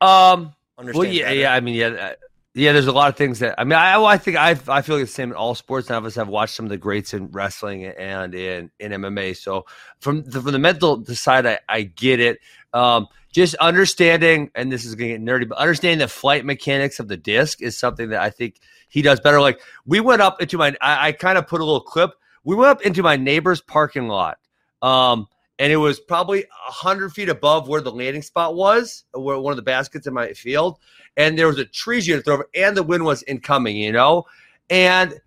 um 0.00 0.54
Understand 0.78 1.04
Well, 1.04 1.12
yeah, 1.14 1.22
better? 1.24 1.34
yeah. 1.40 1.54
I 1.54 1.60
mean, 1.60 1.74
yeah, 1.74 2.14
yeah. 2.54 2.72
There's 2.72 2.86
a 2.86 2.92
lot 2.92 3.08
of 3.08 3.16
things 3.16 3.38
that 3.40 3.54
I 3.58 3.64
mean. 3.64 3.74
I, 3.78 4.02
I 4.02 4.18
think 4.18 4.36
I 4.36 4.50
I 4.68 4.82
feel 4.82 4.96
like 4.96 5.04
the 5.04 5.06
same 5.06 5.30
in 5.30 5.36
all 5.36 5.54
sports. 5.54 5.88
None 5.88 5.98
of 5.98 6.04
us 6.04 6.14
have 6.16 6.28
watched 6.28 6.54
some 6.54 6.66
of 6.66 6.70
the 6.70 6.78
greats 6.78 7.14
in 7.14 7.28
wrestling 7.28 7.84
and 7.86 8.34
in 8.34 8.70
in 8.78 8.92
MMA. 8.92 9.36
So 9.36 9.66
from 10.00 10.22
the, 10.24 10.40
from 10.40 10.52
the 10.52 10.58
mental 10.58 11.04
side, 11.06 11.46
I, 11.46 11.58
I 11.68 11.82
get 11.82 12.20
it. 12.20 12.38
Um, 12.72 13.08
just 13.32 13.54
understanding, 13.56 14.50
and 14.54 14.70
this 14.70 14.84
is 14.84 14.94
going 14.94 15.10
to 15.10 15.18
get 15.18 15.24
nerdy, 15.24 15.48
but 15.48 15.58
understanding 15.58 15.98
the 15.98 16.08
flight 16.08 16.44
mechanics 16.44 17.00
of 17.00 17.08
the 17.08 17.16
disc 17.16 17.62
is 17.62 17.78
something 17.78 18.10
that 18.10 18.20
I 18.20 18.30
think 18.30 18.60
he 18.88 19.00
does 19.00 19.20
better. 19.20 19.40
Like 19.40 19.60
we 19.86 20.00
went 20.00 20.20
up 20.20 20.40
into 20.42 20.58
my, 20.58 20.76
I, 20.80 21.08
I 21.08 21.12
kind 21.12 21.38
of 21.38 21.48
put 21.48 21.60
a 21.60 21.64
little 21.64 21.80
clip. 21.80 22.10
We 22.44 22.54
went 22.54 22.70
up 22.70 22.82
into 22.82 23.02
my 23.02 23.16
neighbor's 23.16 23.62
parking 23.62 24.06
lot. 24.06 24.38
Um, 24.82 25.28
and 25.58 25.72
it 25.72 25.76
was 25.76 26.00
probably 26.00 26.42
a 26.44 26.70
hundred 26.72 27.12
feet 27.12 27.28
above 27.28 27.68
where 27.68 27.80
the 27.80 27.92
landing 27.92 28.22
spot 28.22 28.54
was, 28.54 29.04
where 29.14 29.38
one 29.38 29.52
of 29.52 29.56
the 29.56 29.62
baskets 29.62 30.06
in 30.06 30.14
my 30.14 30.32
field, 30.32 30.78
and 31.16 31.38
there 31.38 31.46
was 31.46 31.58
a 31.58 31.64
tree 31.64 32.00
you 32.00 32.14
had 32.14 32.20
to 32.20 32.24
throw 32.24 32.34
over, 32.34 32.48
and 32.54 32.76
the 32.76 32.82
wind 32.82 33.04
was 33.04 33.22
incoming, 33.24 33.76
you 33.76 33.92
know, 33.92 34.24
and 34.70 35.20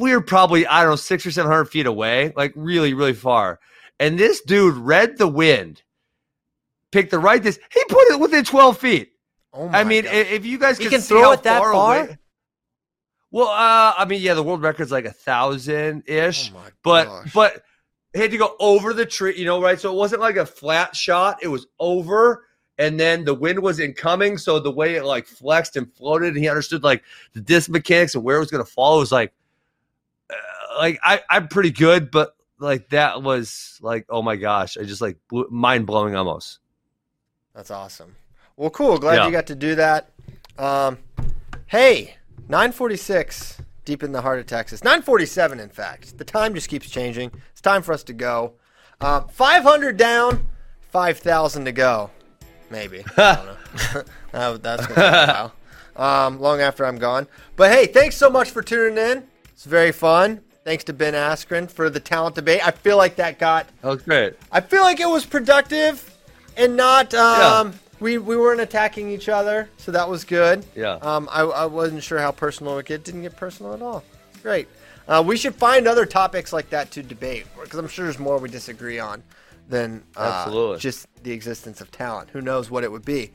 we 0.00 0.12
were 0.12 0.20
probably 0.20 0.66
I 0.66 0.82
don't 0.82 0.90
know 0.90 0.96
six 0.96 1.24
or 1.24 1.30
seven 1.30 1.50
hundred 1.50 1.66
feet 1.66 1.86
away, 1.86 2.32
like 2.36 2.52
really, 2.56 2.94
really 2.94 3.12
far, 3.14 3.60
and 4.00 4.18
this 4.18 4.40
dude 4.42 4.74
read 4.76 5.16
the 5.18 5.28
wind, 5.28 5.82
picked 6.90 7.10
the 7.12 7.18
right 7.18 7.42
this, 7.42 7.58
he 7.72 7.82
put 7.88 8.10
it 8.10 8.18
within 8.20 8.44
twelve 8.44 8.78
feet. 8.78 9.12
Oh 9.52 9.68
my 9.68 9.80
I 9.80 9.84
mean, 9.84 10.04
God. 10.04 10.14
if 10.14 10.44
you 10.44 10.58
guys 10.58 10.78
can 10.80 11.00
see 11.00 11.14
throw 11.14 11.30
it 11.32 11.44
that 11.44 11.60
far 11.60 11.72
far? 11.72 11.98
away- 12.00 12.18
well, 13.30 13.48
uh, 13.48 13.94
I 13.98 14.04
mean, 14.04 14.20
yeah, 14.22 14.34
the 14.34 14.42
world 14.44 14.62
record's 14.62 14.92
like 14.92 15.06
a 15.06 15.12
thousand 15.12 16.04
ish 16.06 16.50
Oh 16.52 16.54
my 16.54 16.68
but 16.84 17.04
gosh. 17.06 17.32
but 17.32 17.62
he 18.14 18.20
had 18.20 18.30
to 18.30 18.38
go 18.38 18.56
over 18.60 18.94
the 18.94 19.04
tree, 19.04 19.36
you 19.36 19.44
know, 19.44 19.60
right? 19.60 19.78
So 19.78 19.92
it 19.92 19.96
wasn't 19.96 20.20
like 20.22 20.36
a 20.36 20.46
flat 20.46 20.94
shot; 20.96 21.38
it 21.42 21.48
was 21.48 21.66
over, 21.80 22.46
and 22.78 22.98
then 22.98 23.24
the 23.24 23.34
wind 23.34 23.60
was 23.60 23.80
incoming. 23.80 24.38
So 24.38 24.58
the 24.60 24.70
way 24.70 24.94
it 24.94 25.04
like 25.04 25.26
flexed 25.26 25.76
and 25.76 25.92
floated, 25.94 26.28
and 26.28 26.38
he 26.38 26.48
understood 26.48 26.82
like 26.84 27.02
the 27.32 27.40
disc 27.40 27.68
mechanics 27.68 28.14
and 28.14 28.22
where 28.24 28.36
it 28.36 28.40
was 28.40 28.50
going 28.50 28.64
to 28.64 28.70
fall. 28.70 28.96
It 28.96 29.00
was 29.00 29.12
like, 29.12 29.32
uh, 30.30 30.34
like 30.78 30.98
I 31.02 31.20
I'm 31.28 31.48
pretty 31.48 31.72
good, 31.72 32.10
but 32.10 32.36
like 32.58 32.88
that 32.90 33.22
was 33.22 33.78
like 33.82 34.06
oh 34.08 34.22
my 34.22 34.36
gosh, 34.36 34.76
I 34.78 34.84
just 34.84 35.00
like 35.02 35.18
blew, 35.28 35.48
mind 35.50 35.86
blowing 35.86 36.14
almost. 36.14 36.60
That's 37.54 37.70
awesome. 37.70 38.14
Well, 38.56 38.70
cool. 38.70 38.98
Glad 38.98 39.16
Yeah. 39.16 39.26
you 39.26 39.32
got 39.32 39.46
to 39.48 39.54
do 39.56 39.74
that. 39.74 40.10
Um, 40.56 40.98
hey, 41.66 42.16
946 42.48 43.58
deep 43.84 44.02
in 44.02 44.12
the 44.12 44.22
heart 44.22 44.38
of 44.38 44.46
Texas. 44.46 44.82
947, 44.82 45.60
in 45.60 45.68
fact. 45.68 46.18
The 46.18 46.24
time 46.24 46.54
just 46.54 46.68
keeps 46.68 46.88
changing. 46.88 47.30
It's 47.52 47.60
time 47.60 47.82
for 47.82 47.92
us 47.92 48.02
to 48.04 48.12
go. 48.12 48.54
Um, 49.00 49.28
500 49.28 49.96
down, 49.96 50.46
5,000 50.90 51.64
to 51.64 51.72
go. 51.72 52.10
Maybe. 52.70 53.04
I 53.16 53.34
don't 53.92 54.06
know. 54.32 54.56
That's 54.58 54.86
going 54.86 54.94
to 54.94 55.10
take 55.10 55.28
a 55.28 55.50
while. 55.96 56.26
Um, 56.26 56.40
long 56.40 56.60
after 56.60 56.84
I'm 56.84 56.98
gone. 56.98 57.28
But 57.56 57.70
hey, 57.70 57.86
thanks 57.86 58.16
so 58.16 58.28
much 58.28 58.50
for 58.50 58.62
tuning 58.62 58.98
in. 58.98 59.24
It's 59.52 59.64
very 59.64 59.92
fun. 59.92 60.40
Thanks 60.64 60.82
to 60.84 60.92
Ben 60.92 61.14
Askren 61.14 61.70
for 61.70 61.90
the 61.90 62.00
talent 62.00 62.34
debate. 62.34 62.66
I 62.66 62.70
feel 62.70 62.96
like 62.96 63.16
that 63.16 63.38
got 63.38 63.68
That 63.82 63.88
was 63.88 64.02
great. 64.02 64.34
I 64.50 64.60
feel 64.60 64.82
like 64.82 64.98
it 64.98 65.08
was 65.08 65.26
productive 65.26 66.10
and 66.56 66.76
not 66.76 67.12
um 67.14 67.74
we 68.04 68.18
we 68.18 68.36
weren't 68.36 68.60
attacking 68.60 69.10
each 69.10 69.30
other, 69.30 69.70
so 69.78 69.90
that 69.90 70.08
was 70.08 70.24
good. 70.24 70.64
Yeah. 70.76 70.98
Um 71.00 71.26
I, 71.32 71.40
I 71.40 71.64
wasn't 71.64 72.02
sure 72.02 72.18
how 72.18 72.32
personal 72.32 72.78
it 72.78 72.86
get. 72.86 73.02
Didn't 73.02 73.22
get 73.22 73.34
personal 73.34 73.72
at 73.72 73.80
all. 73.80 74.04
Great. 74.42 74.68
Uh, 75.08 75.22
we 75.26 75.36
should 75.36 75.54
find 75.54 75.86
other 75.88 76.06
topics 76.06 76.52
like 76.52 76.68
that 76.70 76.90
to 76.92 77.02
debate 77.02 77.46
because 77.60 77.78
I'm 77.78 77.88
sure 77.88 78.04
there's 78.04 78.18
more 78.18 78.38
we 78.38 78.48
disagree 78.48 78.98
on 78.98 79.22
than 79.68 80.02
uh, 80.16 80.42
Absolutely. 80.46 80.78
just 80.78 81.06
the 81.22 81.32
existence 81.32 81.80
of 81.80 81.90
talent. 81.90 82.28
Who 82.30 82.42
knows 82.42 82.70
what 82.70 82.84
it 82.84 82.92
would 82.92 83.04
be? 83.04 83.30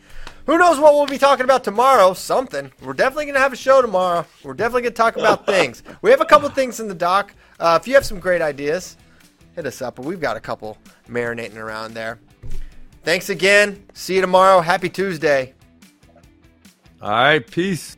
Who 0.46 0.58
knows 0.58 0.80
what 0.80 0.94
we'll 0.94 1.08
be 1.08 1.18
talking 1.18 1.44
about 1.44 1.64
tomorrow? 1.64 2.14
Something. 2.14 2.72
We're 2.82 2.94
definitely 2.94 3.26
going 3.26 3.36
to 3.36 3.42
have 3.42 3.54
a 3.54 3.58
show 3.58 3.82
tomorrow. 3.82 4.26
We're 4.44 4.54
definitely 4.54 4.84
going 4.84 4.94
to 4.94 4.98
talk 4.98 5.18
about 5.18 5.46
things. 5.56 5.84
We 6.02 6.12
have 6.12 6.22
a 6.22 6.26
couple 6.26 6.50
things 6.50 6.80
in 6.80 6.88
the 6.88 6.96
doc. 6.96 7.34
Uh, 7.60 7.78
if 7.80 7.88
you 7.88 7.96
have 7.96 8.06
some 8.06 8.20
great 8.20 8.42
ideas, 8.42 8.98
hit 9.56 9.66
us 9.66 9.82
up. 9.82 9.96
But 9.96 10.06
we've 10.06 10.22
got 10.22 10.38
a 10.38 10.40
couple 10.40 10.78
marinating 11.08 11.58
around 11.58 11.94
there. 11.94 12.20
Thanks 13.04 13.30
again. 13.30 13.86
See 13.94 14.16
you 14.16 14.22
tomorrow. 14.22 14.62
Happy 14.62 14.90
Tuesday. 14.90 15.54
All 17.02 17.10
right, 17.10 17.50
peace. 17.50 17.96